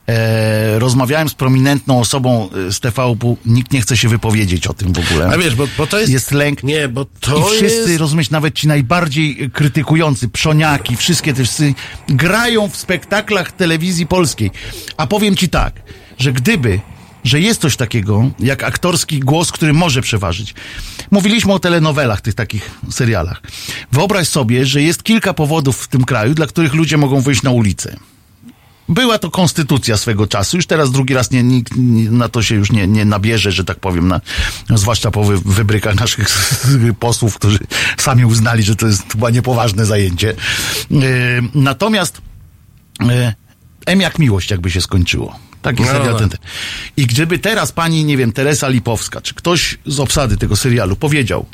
E, 0.07 0.79
rozmawiałem 0.79 1.29
z 1.29 1.33
prominentną 1.33 1.99
osobą 1.99 2.49
z 2.69 2.79
TVP, 2.79 3.35
nikt 3.45 3.71
nie 3.71 3.81
chce 3.81 3.97
się 3.97 4.09
wypowiedzieć 4.09 4.67
o 4.67 4.73
tym 4.73 4.93
w 4.93 4.99
ogóle. 4.99 5.29
A 5.33 5.37
wiesz, 5.37 5.55
bo, 5.55 5.67
bo 5.77 5.87
to 5.87 5.99
jest... 5.99 6.11
Jest 6.11 6.31
lęk. 6.31 6.63
Nie, 6.63 6.87
bo 6.87 7.05
to 7.19 7.39
I 7.39 7.43
wszyscy, 7.57 7.89
jest... 7.89 7.99
rozumiesz, 7.99 8.29
nawet 8.29 8.55
ci 8.55 8.67
najbardziej 8.67 9.49
krytykujący, 9.53 10.29
przoniaki, 10.29 10.95
wszystkie 10.95 11.33
te 11.33 11.43
wszyscy 11.43 11.73
grają 12.09 12.69
w 12.69 12.75
spektaklach 12.77 13.51
telewizji 13.51 14.07
polskiej. 14.07 14.51
A 14.97 15.07
powiem 15.07 15.35
ci 15.35 15.49
tak, 15.49 15.73
że 16.17 16.33
gdyby, 16.33 16.79
że 17.25 17.39
jest 17.39 17.61
coś 17.61 17.75
takiego, 17.75 18.31
jak 18.39 18.63
aktorski 18.63 19.19
głos, 19.19 19.51
który 19.51 19.73
może 19.73 20.01
przeważyć. 20.01 20.53
Mówiliśmy 21.11 21.53
o 21.53 21.59
telenowelach, 21.59 22.21
tych 22.21 22.33
takich 22.33 22.71
serialach. 22.91 23.41
Wyobraź 23.91 24.27
sobie, 24.27 24.65
że 24.65 24.81
jest 24.81 25.03
kilka 25.03 25.33
powodów 25.33 25.83
w 25.83 25.87
tym 25.87 26.03
kraju, 26.03 26.33
dla 26.33 26.47
których 26.47 26.73
ludzie 26.73 26.97
mogą 26.97 27.21
wyjść 27.21 27.43
na 27.43 27.51
ulicę. 27.51 27.97
Była 28.89 29.19
to 29.19 29.31
konstytucja 29.31 29.97
swego 29.97 30.27
czasu. 30.27 30.57
Już 30.57 30.65
teraz 30.65 30.91
drugi 30.91 31.13
raz 31.13 31.31
nie, 31.31 31.43
nikt 31.43 31.73
na 32.11 32.29
to 32.29 32.43
się 32.43 32.55
już 32.55 32.71
nie, 32.71 32.87
nie 32.87 33.05
nabierze, 33.05 33.51
że 33.51 33.63
tak 33.63 33.79
powiem, 33.79 34.07
na, 34.07 34.21
zwłaszcza 34.69 35.11
po 35.11 35.23
wy, 35.23 35.37
wybrykach 35.37 35.95
naszych 35.95 36.27
posłów, 36.99 37.35
którzy 37.35 37.59
sami 37.97 38.25
uznali, 38.25 38.63
że 38.63 38.75
to 38.75 38.87
jest 38.87 39.11
chyba 39.11 39.29
niepoważne 39.29 39.85
zajęcie. 39.85 40.33
Yy, 40.91 41.01
natomiast 41.55 42.21
yy, 42.99 43.33
M 43.85 44.01
jak 44.01 44.19
miłość 44.19 44.51
jakby 44.51 44.71
się 44.71 44.81
skończyło. 44.81 45.39
Taki 45.65 45.83
No, 45.83 45.87
serial 45.91 46.11
no. 46.13 46.19
ten, 46.19 46.29
ten. 46.29 46.39
I 46.97 47.05
gdyby 47.05 47.39
teraz 47.39 47.71
pani, 47.71 48.05
nie 48.05 48.17
wiem, 48.17 48.31
Teresa 48.31 48.67
Lipowska, 48.69 49.21
czy 49.21 49.33
ktoś 49.33 49.77
z 49.85 49.99
obsady 49.99 50.37
tego 50.37 50.55
serialu 50.55 50.95
powiedział, 50.95 51.45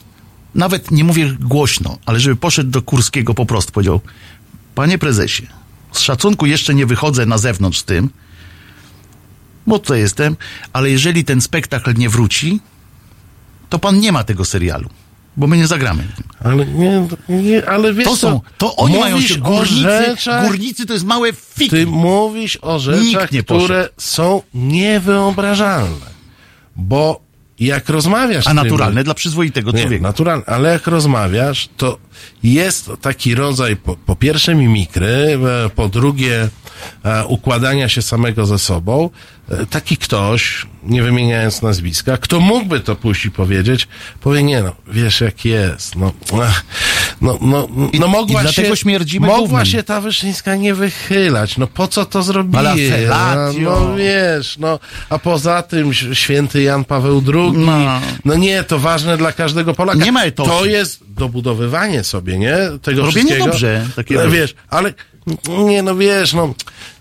nawet 0.55 0.91
nie 0.91 1.03
mówię 1.03 1.35
głośno, 1.39 1.97
ale 2.05 2.19
żeby 2.19 2.35
poszedł 2.35 2.69
do 2.69 2.81
Kurskiego 2.81 3.33
po 3.33 3.45
prostu, 3.45 3.71
powiedział, 3.71 4.01
panie 4.75 4.97
prezesie, 4.97 5.47
z 5.91 5.99
szacunku 5.99 6.45
jeszcze 6.45 6.73
nie 6.73 6.85
wychodzę 6.85 7.25
na 7.25 7.37
zewnątrz 7.37 7.79
z 7.79 7.83
tym, 7.83 8.09
bo 9.67 9.79
to 9.79 9.95
jestem, 9.95 10.35
ale 10.73 10.89
jeżeli 10.89 11.23
ten 11.25 11.41
spektakl 11.41 11.93
nie 11.97 12.09
wróci, 12.09 12.59
to 13.69 13.79
pan 13.79 13.99
nie 13.99 14.11
ma 14.11 14.23
tego 14.23 14.45
serialu, 14.45 14.89
bo 15.37 15.47
my 15.47 15.57
nie 15.57 15.67
zagramy. 15.67 16.03
Ale 16.43 16.65
nie, 16.65 17.07
nie 17.29 17.69
ale 17.69 17.93
wiesz 17.93 18.05
To 18.05 18.15
są, 18.15 18.41
to 18.57 18.75
oni 18.75 18.99
mają 18.99 19.21
się, 19.21 19.37
górnicy, 19.37 19.75
rzeczach, 19.75 20.47
górnicy 20.47 20.85
to 20.85 20.93
jest 20.93 21.05
małe 21.05 21.33
fiki. 21.33 21.69
Ty 21.69 21.85
mówisz 21.85 22.57
o 22.61 22.79
rzeczach, 22.79 23.29
które 23.45 23.89
są 23.97 24.41
niewyobrażalne. 24.53 26.11
Bo 26.75 27.30
jak 27.65 27.89
rozmawiasz... 27.89 28.47
A 28.47 28.51
z 28.51 28.53
tym- 28.55 28.63
naturalne 28.63 29.03
dla 29.03 29.13
przyzwoitego 29.13 29.71
Nie, 29.71 29.81
człowieka. 29.81 30.03
naturalne, 30.03 30.45
ale 30.45 30.69
jak 30.73 30.87
rozmawiasz, 30.87 31.69
to 31.77 31.97
jest 32.43 32.91
taki 33.01 33.35
rodzaj 33.35 33.75
po, 33.75 33.95
po 33.95 34.15
pierwsze 34.15 34.55
mimikry, 34.55 35.39
e, 35.65 35.69
po 35.69 35.89
drugie 35.89 36.49
e, 37.05 37.25
układania 37.25 37.89
się 37.89 38.01
samego 38.01 38.45
ze 38.45 38.59
sobą. 38.59 39.09
E, 39.49 39.65
Taki 39.65 39.97
ktoś, 39.97 40.65
nie 40.83 41.03
wymieniając 41.03 41.61
nazwiska, 41.61 42.17
kto 42.17 42.39
mógłby 42.39 42.79
to 42.79 42.95
pójść 42.95 43.25
i 43.25 43.31
powiedzieć, 43.31 43.87
powie, 44.21 44.43
nie 44.43 44.63
no, 44.63 44.71
wiesz 44.87 45.21
jak 45.21 45.45
jest, 45.45 45.95
no, 45.95 46.11
ach, 46.43 46.63
no, 47.21 47.37
no, 47.41 47.67
no 47.99 48.07
mogła 48.07 48.43
i 48.43 48.53
się, 48.53 48.75
śmierdzimy 48.75 49.27
mogła 49.27 49.65
się 49.65 49.83
ta 49.83 50.01
Wyszyńska 50.01 50.55
nie 50.55 50.73
wychylać, 50.73 51.57
no 51.57 51.67
po 51.67 51.87
co 51.87 52.05
to 52.05 52.23
zrobiła? 52.23 52.73
Felatio. 52.89 53.61
No 53.61 53.95
wiesz, 53.95 54.57
no, 54.57 54.79
a 55.09 55.19
poza 55.19 55.61
tym 55.61 55.93
święty 55.93 56.61
Jan 56.61 56.85
Paweł 56.85 57.23
II, 57.33 57.51
No. 57.53 58.01
no 58.25 58.35
nie, 58.35 58.63
to 58.63 58.79
ważne 58.79 59.17
dla 59.17 59.31
każdego 59.31 59.73
Polaka. 59.73 59.99
Nie 60.05 60.11
ma 60.11 60.23
etosu. 60.23 60.49
To 60.49 60.65
jest 60.65 60.99
dobudowywanie 61.13 62.03
sobie, 62.03 62.37
nie? 62.37 62.55
Tego 62.81 63.01
Robienie 63.01 63.11
wszystkiego. 63.11 63.45
dobrze, 63.45 63.85
takie 63.95 64.15
no, 64.15 64.29
wiesz, 64.29 64.55
ale 64.69 64.93
nie, 65.65 65.83
no 65.83 65.95
wiesz, 65.95 66.33
no, 66.33 66.53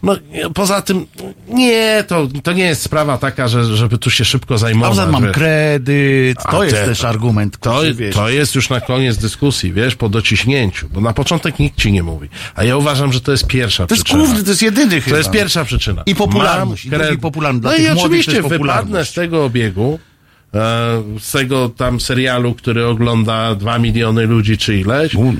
no 0.02 0.16
poza 0.54 0.82
tym, 0.82 1.06
nie, 1.48 2.04
to, 2.08 2.28
to 2.42 2.52
nie 2.52 2.64
jest 2.64 2.82
sprawa 2.82 3.18
taka, 3.18 3.48
że, 3.48 3.76
żeby 3.76 3.98
tu 3.98 4.10
się 4.10 4.24
szybko 4.24 4.58
zajmować. 4.58 4.88
poza 4.90 5.02
tym 5.02 5.12
mam 5.12 5.22
wiesz. 5.24 5.32
kredyt, 5.32 6.38
to 6.50 6.60
A 6.60 6.64
jest 6.64 6.76
te- 6.76 6.86
też 6.86 7.04
argument, 7.04 7.58
To, 7.60 7.80
wiesz, 7.94 8.14
to 8.14 8.28
jest 8.28 8.54
już 8.54 8.70
na 8.70 8.80
koniec 8.80 9.16
dyskusji, 9.16 9.72
wiesz, 9.72 9.96
po 9.96 10.08
dociśnięciu, 10.08 10.88
bo 10.88 11.00
na 11.00 11.12
początek 11.12 11.58
nikt 11.58 11.78
ci 11.78 11.92
nie 11.92 12.02
mówi. 12.02 12.28
A 12.54 12.64
ja 12.64 12.76
uważam, 12.76 13.12
że 13.12 13.20
to 13.20 13.32
jest 13.32 13.46
pierwsza 13.46 13.86
to 13.86 13.94
jest 13.94 14.04
przyczyna. 14.04 14.24
główny, 14.24 14.44
to 14.44 14.50
jest 14.50 14.62
jedyny 14.62 15.00
chyba. 15.00 15.14
To 15.14 15.18
jest 15.18 15.30
pierwsza 15.30 15.64
przyczyna. 15.64 16.02
I 16.06 16.14
popularność, 16.14 16.84
Mam 16.84 16.88
i 16.88 16.90
drugi 16.90 17.04
kredyt. 17.04 17.20
popularny. 17.22 17.60
Dla 17.60 17.70
No 17.70 17.76
i 17.76 17.86
to 17.86 17.92
oczywiście 18.00 18.32
jest 18.32 18.42
wypadnę 18.48 18.58
popularność. 18.58 19.10
z 19.10 19.14
tego 19.14 19.44
obiegu, 19.44 19.98
z 21.20 21.32
tego 21.32 21.68
tam 21.68 22.00
serialu, 22.00 22.54
który 22.54 22.86
ogląda 22.86 23.54
dwa 23.54 23.78
miliony 23.78 24.26
ludzi 24.26 24.58
czy 24.58 24.76
ileś. 24.76 25.14
U, 25.14 25.34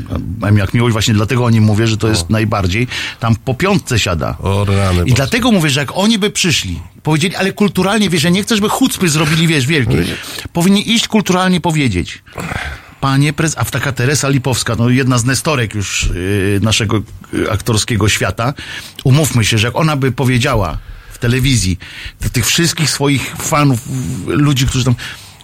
jak 0.57 0.75
miłość, 0.75 0.93
właśnie 0.93 1.15
dlatego 1.15 1.45
o 1.45 1.51
nim 1.51 1.65
mówię, 1.65 1.87
że 1.87 1.97
to 1.97 2.09
jest 2.09 2.31
najbardziej. 2.31 2.87
Tam 3.21 3.37
po 3.37 3.55
piątce 3.55 3.99
siada. 3.99 4.37
O 4.39 4.65
rany 4.65 4.95
I 4.95 4.99
boskie. 4.99 5.15
dlatego 5.15 5.53
mówię, 5.53 5.71
że 5.71 5.81
jak 5.81 5.91
oni 5.95 6.19
by 6.19 6.31
przyszli, 6.31 6.81
powiedzieli, 7.03 7.37
ale 7.37 7.53
kulturalnie, 7.53 8.11
wiesz, 8.11 8.23
ja 8.23 8.31
nie 8.31 8.43
chcę, 8.43 8.55
żeby 8.55 8.69
chucpy 8.69 9.09
zrobili, 9.09 9.47
wiesz, 9.47 9.67
wielkie. 9.67 10.05
Powinni 10.53 10.91
iść 10.91 11.09
kulturalnie 11.09 11.61
powiedzieć. 11.61 12.23
Panie 13.01 13.33
prez... 13.33 13.59
A 13.59 13.65
taka 13.65 13.93
Teresa 13.93 14.29
Lipowska, 14.29 14.77
no 14.77 14.89
jedna 14.89 15.19
z 15.19 15.25
nestorek 15.25 15.75
już 15.75 16.11
yy, 16.15 16.61
naszego 16.63 17.03
yy, 17.33 17.51
aktorskiego 17.51 18.09
świata, 18.09 18.55
umówmy 19.05 19.45
się, 19.45 19.59
że 19.59 19.67
jak 19.67 19.77
ona 19.77 19.97
by 19.97 20.13
powiedziała 20.13 20.79
telewizji 21.21 21.79
do 22.21 22.31
tych 22.31 22.47
wszystkich 22.47 22.91
swoich 22.91 23.37
fanów, 23.39 23.79
ludzi, 24.27 24.67
którzy 24.67 24.85
tam 24.85 24.95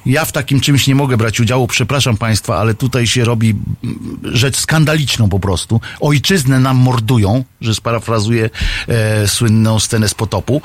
ja 0.07 0.25
w 0.25 0.33
takim 0.33 0.61
czymś 0.61 0.87
nie 0.87 0.95
mogę 0.95 1.17
brać 1.17 1.41
udziału, 1.41 1.67
przepraszam 1.67 2.17
państwa, 2.17 2.57
ale 2.57 2.75
tutaj 2.75 3.07
się 3.07 3.25
robi 3.25 3.55
mm, 3.85 4.21
rzecz 4.25 4.57
skandaliczną 4.57 5.29
po 5.29 5.41
prostu. 5.41 5.81
Ojczyznę 6.01 6.61
nam 6.61 6.77
mordują, 6.77 7.45
że 7.61 7.75
sparafrazuję 7.75 8.51
e, 8.89 9.29
słynną 9.29 9.81
scenę 9.81 10.09
z 10.09 10.15
potopu. 10.15 10.63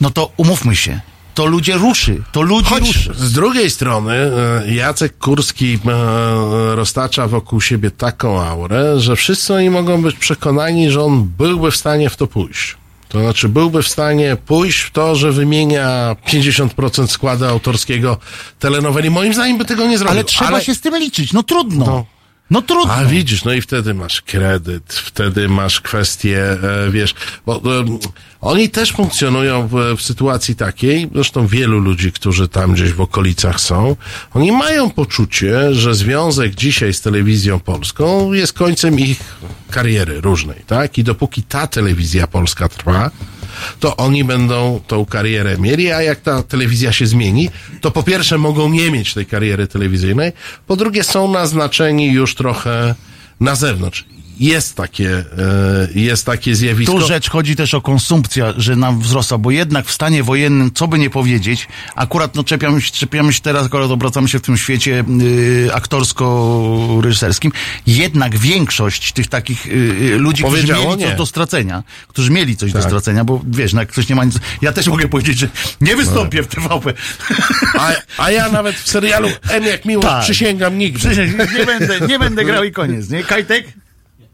No 0.00 0.10
to 0.10 0.32
umówmy 0.36 0.76
się, 0.76 1.00
to 1.34 1.46
ludzie 1.46 1.74
ruszy, 1.74 2.22
to 2.32 2.42
ludzi 2.42 2.68
Choć 2.68 2.86
ruszy. 2.86 3.14
z 3.14 3.32
drugiej 3.32 3.70
strony 3.70 4.12
e, 4.12 4.74
Jacek 4.74 5.18
Kurski 5.18 5.78
e, 5.86 6.76
roztacza 6.76 7.28
wokół 7.28 7.60
siebie 7.60 7.90
taką 7.90 8.42
aurę, 8.42 9.00
że 9.00 9.16
wszyscy 9.16 9.54
oni 9.54 9.70
mogą 9.70 10.02
być 10.02 10.16
przekonani, 10.16 10.90
że 10.90 11.02
on 11.02 11.24
byłby 11.38 11.70
w 11.70 11.76
stanie 11.76 12.10
w 12.10 12.16
to 12.16 12.26
pójść. 12.26 12.76
To 13.12 13.20
znaczy 13.20 13.48
byłby 13.48 13.82
w 13.82 13.88
stanie 13.88 14.36
pójść 14.46 14.80
w 14.80 14.90
to, 14.90 15.14
że 15.14 15.32
wymienia 15.32 16.16
50% 16.26 17.06
składu 17.06 17.44
autorskiego 17.44 18.18
telenoweli. 18.58 19.10
Moim 19.10 19.34
zdaniem 19.34 19.58
by 19.58 19.64
tego 19.64 19.86
nie 19.86 19.98
zrobił. 19.98 20.12
Ale 20.12 20.24
trzeba 20.24 20.60
się 20.60 20.74
z 20.74 20.80
tym 20.80 20.96
liczyć, 20.96 21.32
no 21.32 21.42
trudno. 21.42 21.86
No, 21.86 22.04
No. 22.52 22.62
trudno. 22.62 22.92
A 22.94 23.04
widzisz, 23.04 23.44
no 23.44 23.52
i 23.52 23.60
wtedy 23.60 23.94
masz 23.94 24.22
kredyt, 24.22 24.92
wtedy 24.92 25.48
masz 25.48 25.80
kwestię, 25.80 26.38
e, 26.50 26.90
wiesz, 26.90 27.14
bo 27.46 27.56
e, 27.56 27.60
oni 28.40 28.70
też 28.70 28.92
funkcjonują 28.92 29.68
w, 29.68 29.72
w 29.96 30.02
sytuacji 30.02 30.56
takiej, 30.56 31.08
zresztą 31.14 31.46
wielu 31.46 31.78
ludzi, 31.78 32.12
którzy 32.12 32.48
tam 32.48 32.72
gdzieś 32.72 32.92
w 32.92 33.00
okolicach 33.00 33.60
są, 33.60 33.96
oni 34.34 34.52
mają 34.52 34.90
poczucie, 34.90 35.74
że 35.74 35.94
związek 35.94 36.54
dzisiaj 36.54 36.94
z 36.94 37.00
telewizją 37.00 37.60
polską 37.60 38.32
jest 38.32 38.52
końcem 38.52 39.00
ich 39.00 39.20
kariery 39.70 40.20
różnej, 40.20 40.62
tak? 40.66 40.98
I 40.98 41.04
dopóki 41.04 41.42
ta 41.42 41.66
telewizja 41.66 42.26
polska 42.26 42.68
trwa, 42.68 43.10
to 43.80 43.96
oni 43.96 44.24
będą 44.24 44.80
tą 44.86 45.04
karierę 45.04 45.58
mieli, 45.58 45.92
a 45.92 46.02
jak 46.02 46.20
ta 46.20 46.42
telewizja 46.42 46.92
się 46.92 47.06
zmieni, 47.06 47.50
to 47.80 47.90
po 47.90 48.02
pierwsze 48.02 48.38
mogą 48.38 48.68
nie 48.68 48.90
mieć 48.90 49.14
tej 49.14 49.26
kariery 49.26 49.66
telewizyjnej, 49.66 50.32
po 50.66 50.76
drugie 50.76 51.04
są 51.04 51.32
naznaczeni 51.32 52.12
już 52.12 52.34
trochę 52.34 52.94
na 53.40 53.54
zewnątrz. 53.54 54.04
Jest 54.40 54.74
takie, 54.74 55.10
e, 55.18 55.24
jest 55.94 56.26
takie 56.26 56.54
zjawisko. 56.54 56.92
Tu 56.92 57.06
rzecz 57.06 57.30
chodzi 57.30 57.56
też 57.56 57.74
o 57.74 57.80
konsumpcję, 57.80 58.52
że 58.56 58.76
nam 58.76 59.00
wzrosła, 59.00 59.38
bo 59.38 59.50
jednak 59.50 59.86
w 59.86 59.92
stanie 59.92 60.22
wojennym, 60.22 60.70
co 60.74 60.88
by 60.88 60.98
nie 60.98 61.10
powiedzieć, 61.10 61.68
akurat 61.94 62.34
no 62.34 62.44
czepiamy 62.44 62.80
się, 62.80 62.92
czepiamy 62.92 63.32
się 63.32 63.40
teraz, 63.40 63.66
akurat 63.66 63.90
obracamy 63.90 64.28
się 64.28 64.38
w 64.38 64.42
tym 64.42 64.56
świecie 64.56 65.04
y, 65.20 65.70
aktorsko-reżyserskim, 65.72 67.52
jednak 67.86 68.38
większość 68.38 69.12
tych 69.12 69.26
takich 69.26 69.66
y, 69.66 69.70
y, 69.70 70.18
ludzi, 70.18 70.44
którzy 70.44 70.66
mieli 70.72 70.96
nie. 70.96 71.06
coś 71.06 71.16
do 71.16 71.26
stracenia, 71.26 71.82
którzy 72.08 72.30
mieli 72.30 72.56
coś 72.56 72.72
do 72.72 72.78
Tak. 72.78 72.88
stracenia, 72.88 73.24
bo 73.24 73.42
wiesz, 73.50 73.72
no 73.72 73.80
jak 73.80 73.88
ktoś 73.88 74.08
nie 74.08 74.14
ma 74.14 74.24
nic, 74.24 74.34
ja 74.62 74.72
też 74.72 74.86
mogę 74.88 75.08
powiedzieć, 75.08 75.38
że 75.38 75.48
nie 75.80 75.96
wystąpię 75.96 76.42
w 76.42 76.46
TVP. 76.46 76.94
A, 77.78 77.92
a 78.18 78.30
ja 78.30 78.48
nawet 78.48 78.76
w 78.76 78.88
serialu 78.90 79.28
M 79.50 79.64
jak 79.64 79.84
miłość 79.84 80.08
Tak. 80.08 80.22
przysięgam 80.24 80.78
nigdy. 80.78 80.98
Przecież 80.98 81.30
nie 81.58 81.66
będę, 81.66 82.00
nie 82.00 82.18
będę 82.18 82.44
grał 82.44 82.64
i 82.64 82.72
koniec, 82.72 83.10
nie? 83.10 83.24
Kajtek? 83.24 83.81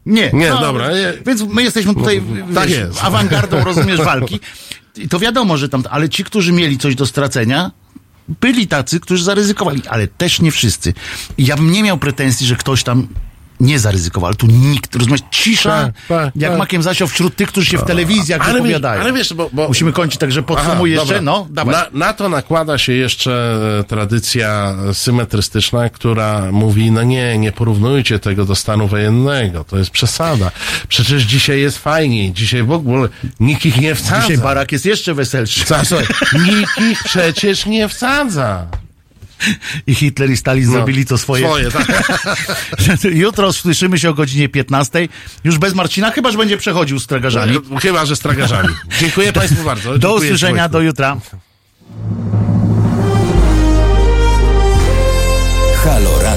Nie. 0.09 0.31
Nie, 0.33 0.49
dobra, 0.49 0.91
nie. 0.91 1.13
Więc 1.25 1.41
my 1.41 1.63
jesteśmy 1.63 1.95
tutaj 1.95 2.21
tak 2.55 2.69
wiesz, 2.69 2.77
jest. 2.77 3.03
awangardą, 3.03 3.63
rozumiesz, 3.73 3.97
walki. 3.97 4.39
I 4.97 5.09
to 5.09 5.19
wiadomo, 5.19 5.57
że 5.57 5.69
tam, 5.69 5.83
ale 5.89 6.09
ci, 6.09 6.23
którzy 6.23 6.51
mieli 6.51 6.77
coś 6.77 6.95
do 6.95 7.05
stracenia, 7.05 7.71
byli 8.41 8.67
tacy, 8.67 8.99
którzy 8.99 9.23
zaryzykowali, 9.23 9.81
ale 9.87 10.07
też 10.07 10.41
nie 10.41 10.51
wszyscy. 10.51 10.93
I 11.37 11.45
ja 11.45 11.55
bym 11.55 11.71
nie 11.71 11.83
miał 11.83 11.97
pretensji, 11.97 12.47
że 12.47 12.55
ktoś 12.55 12.83
tam 12.83 13.07
nie 13.59 13.79
zaryzykował, 13.79 14.27
ale 14.27 14.35
tu 14.35 14.47
nikt, 14.47 14.95
rozumiesz, 14.95 15.21
cisza, 15.31 15.69
Tak, 15.69 15.93
tak, 16.07 16.35
jak 16.35 16.51
tak. 16.51 16.59
makiem 16.59 16.83
zasiał 16.83 17.07
wśród 17.07 17.35
tych, 17.35 17.47
którzy 17.49 17.67
się 17.71 17.77
w 17.77 17.83
telewizjach 17.83 18.41
Ale 18.41 18.53
wypowiadają. 18.53 19.01
ale 19.01 19.13
wiesz, 19.13 19.33
bo- 19.33 19.49
bo- 19.53 19.67
Musimy 19.67 19.93
kończyć, 19.93 20.19
także 20.19 20.39
Aha, 20.39 20.47
podsumuj 20.47 20.91
jeszcze, 20.91 21.05
dobra. 21.05 21.21
no, 21.21 21.47
dawaj. 21.49 21.75
Na, 21.75 21.85
na 22.07 22.13
to 22.13 22.29
nakłada 22.29 22.77
się 22.77 22.93
jeszcze 22.93 23.59
e, 23.79 23.83
tradycja 23.83 24.75
symetrystyczna, 24.93 25.89
która 25.89 26.51
mówi, 26.51 26.91
no 26.91 27.03
nie, 27.03 27.37
nie 27.37 27.51
porównujcie 27.51 28.19
tego 28.19 28.45
do 28.45 28.55
stanu 28.55 28.87
wojennego, 28.87 29.63
to 29.63 29.77
jest 29.77 29.89
przesada. 29.91 30.51
Przecież 30.87 31.23
dzisiaj 31.23 31.59
jest 31.61 31.77
fajniej, 31.77 32.31
dzisiaj 32.33 32.63
w 32.63 32.71
ogóle 32.71 33.09
nikt 33.39 33.65
ich 33.65 33.81
nie 33.81 33.95
wsadza. 33.95 34.21
Dzisiaj 34.21 34.37
barak 34.37 34.71
jest 34.71 34.85
jeszcze 34.85 35.13
weselszy. 35.13 35.65
Co, 35.65 35.75
słuchaj, 35.85 36.07
nikt 36.45 36.77
ich 36.91 37.03
przecież 37.03 37.65
nie 37.65 37.87
wsadza. 37.87 38.65
I 39.87 39.95
Hitler 39.95 40.29
i 40.29 40.37
Stalin 40.37 40.65
zrobili 40.65 41.05
to 41.05 41.17
swoje. 41.17 41.45
Swoje, 41.45 41.71
tak. 41.71 41.87
Jutro 43.03 43.53
słyszymy 43.53 43.99
się 43.99 44.09
o 44.09 44.13
godzinie 44.13 44.49
15. 44.49 45.07
Już 45.43 45.57
bez 45.57 45.73
Marcina, 45.73 46.11
chyba 46.11 46.31
że 46.31 46.37
będzie 46.37 46.57
przechodził 46.57 46.99
z 46.99 47.07
tragarzami. 47.07 47.57
Chyba, 47.81 48.05
że 48.05 48.15
z 48.15 48.19
tragarzami. 48.19 48.69
Dziękuję 48.99 49.33
Państwu 49.33 49.63
bardzo. 49.63 49.97
Do 49.97 50.09
Dziękuję 50.09 50.29
usłyszenia, 50.29 50.55
Państwu. 50.55 50.73
do 50.73 50.81
jutra. 50.81 51.17
Halo. 55.83 56.28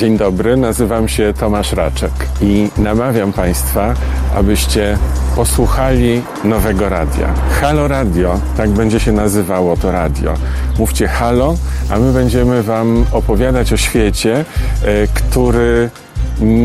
Dzień 0.00 0.16
dobry, 0.16 0.56
nazywam 0.56 1.08
się 1.08 1.34
Tomasz 1.40 1.72
Raczek 1.72 2.12
i 2.40 2.68
namawiam 2.78 3.32
Państwa, 3.32 3.94
abyście 4.34 4.98
posłuchali 5.36 6.22
nowego 6.44 6.88
radia. 6.88 7.34
Halo 7.60 7.88
Radio, 7.88 8.40
tak 8.56 8.70
będzie 8.70 9.00
się 9.00 9.12
nazywało 9.12 9.76
to 9.76 9.92
radio. 9.92 10.34
Mówcie 10.78 11.08
halo, 11.08 11.56
a 11.90 11.98
my 11.98 12.12
będziemy 12.12 12.62
Wam 12.62 13.04
opowiadać 13.12 13.72
o 13.72 13.76
świecie, 13.76 14.44
e, 14.84 15.06
który 15.06 15.90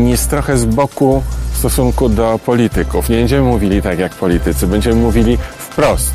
jest 0.06 0.30
trochę 0.30 0.58
z 0.58 0.64
boku 0.64 1.22
w 1.52 1.58
stosunku 1.58 2.08
do 2.08 2.40
polityków. 2.46 3.08
Nie 3.08 3.16
będziemy 3.16 3.42
mówili 3.42 3.82
tak 3.82 3.98
jak 3.98 4.14
politycy, 4.14 4.66
będziemy 4.66 4.96
mówili 4.96 5.38
wprost. 5.58 6.14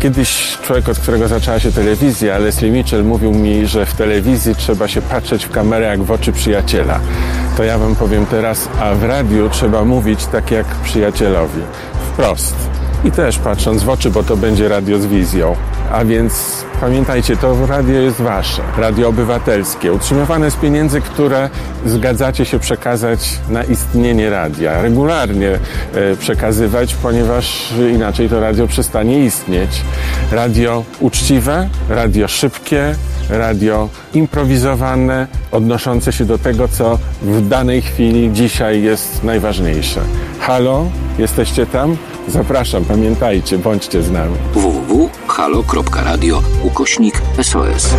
Kiedyś 0.00 0.58
człowiek, 0.62 0.88
od 0.88 0.98
którego 0.98 1.28
zaczęła 1.28 1.60
się 1.60 1.72
telewizja, 1.72 2.38
Leslie 2.38 2.70
Mitchell, 2.70 3.04
mówił 3.04 3.32
mi, 3.32 3.66
że 3.66 3.86
w 3.86 3.94
telewizji 3.94 4.54
trzeba 4.54 4.88
się 4.88 5.02
patrzeć 5.02 5.44
w 5.44 5.50
kamerę 5.50 5.86
jak 5.86 6.02
w 6.02 6.10
oczy 6.10 6.32
przyjaciela. 6.32 7.00
To 7.56 7.64
ja 7.64 7.78
wam 7.78 7.96
powiem 7.96 8.26
teraz, 8.26 8.68
a 8.80 8.94
w 8.94 9.04
radiu 9.04 9.50
trzeba 9.50 9.84
mówić 9.84 10.26
tak 10.26 10.50
jak 10.50 10.66
przyjacielowi. 10.66 11.62
Wprost. 12.12 12.54
I 13.04 13.12
też 13.12 13.38
patrząc 13.38 13.82
w 13.82 13.88
oczy, 13.88 14.10
bo 14.10 14.22
to 14.22 14.36
będzie 14.36 14.68
radio 14.68 14.98
z 14.98 15.06
wizją. 15.06 15.56
A 15.92 16.04
więc 16.04 16.64
pamiętajcie, 16.80 17.36
to 17.36 17.66
radio 17.66 18.00
jest 18.00 18.20
wasze. 18.20 18.62
Radio 18.76 19.08
obywatelskie, 19.08 19.92
utrzymywane 19.92 20.50
z 20.50 20.56
pieniędzy, 20.56 21.00
które 21.00 21.50
zgadzacie 21.86 22.44
się 22.44 22.58
przekazać 22.58 23.38
na 23.50 23.62
istnienie 23.62 24.30
radia. 24.30 24.82
Regularnie 24.82 25.50
e, 25.50 26.16
przekazywać, 26.16 26.94
ponieważ 26.94 27.74
inaczej 27.94 28.28
to 28.28 28.40
radio 28.40 28.66
przestanie 28.66 29.24
istnieć. 29.24 29.70
Radio 30.32 30.84
uczciwe, 31.00 31.68
radio 31.88 32.28
szybkie, 32.28 32.94
radio 33.30 33.88
improwizowane, 34.14 35.26
odnoszące 35.52 36.12
się 36.12 36.24
do 36.24 36.38
tego, 36.38 36.68
co 36.68 36.98
w 37.22 37.48
danej 37.48 37.82
chwili 37.82 38.32
dzisiaj 38.32 38.82
jest 38.82 39.24
najważniejsze. 39.24 40.00
Halo, 40.40 40.86
jesteście 41.18 41.66
tam? 41.66 41.96
Zapraszam, 42.28 42.84
pamiętajcie, 42.84 43.58
bądźcie 43.58 44.02
z 44.02 44.10
nami. 44.10 44.34
www.halo.radio 44.54 46.42
ukośnik 46.68 47.22
SOS. 47.42 47.94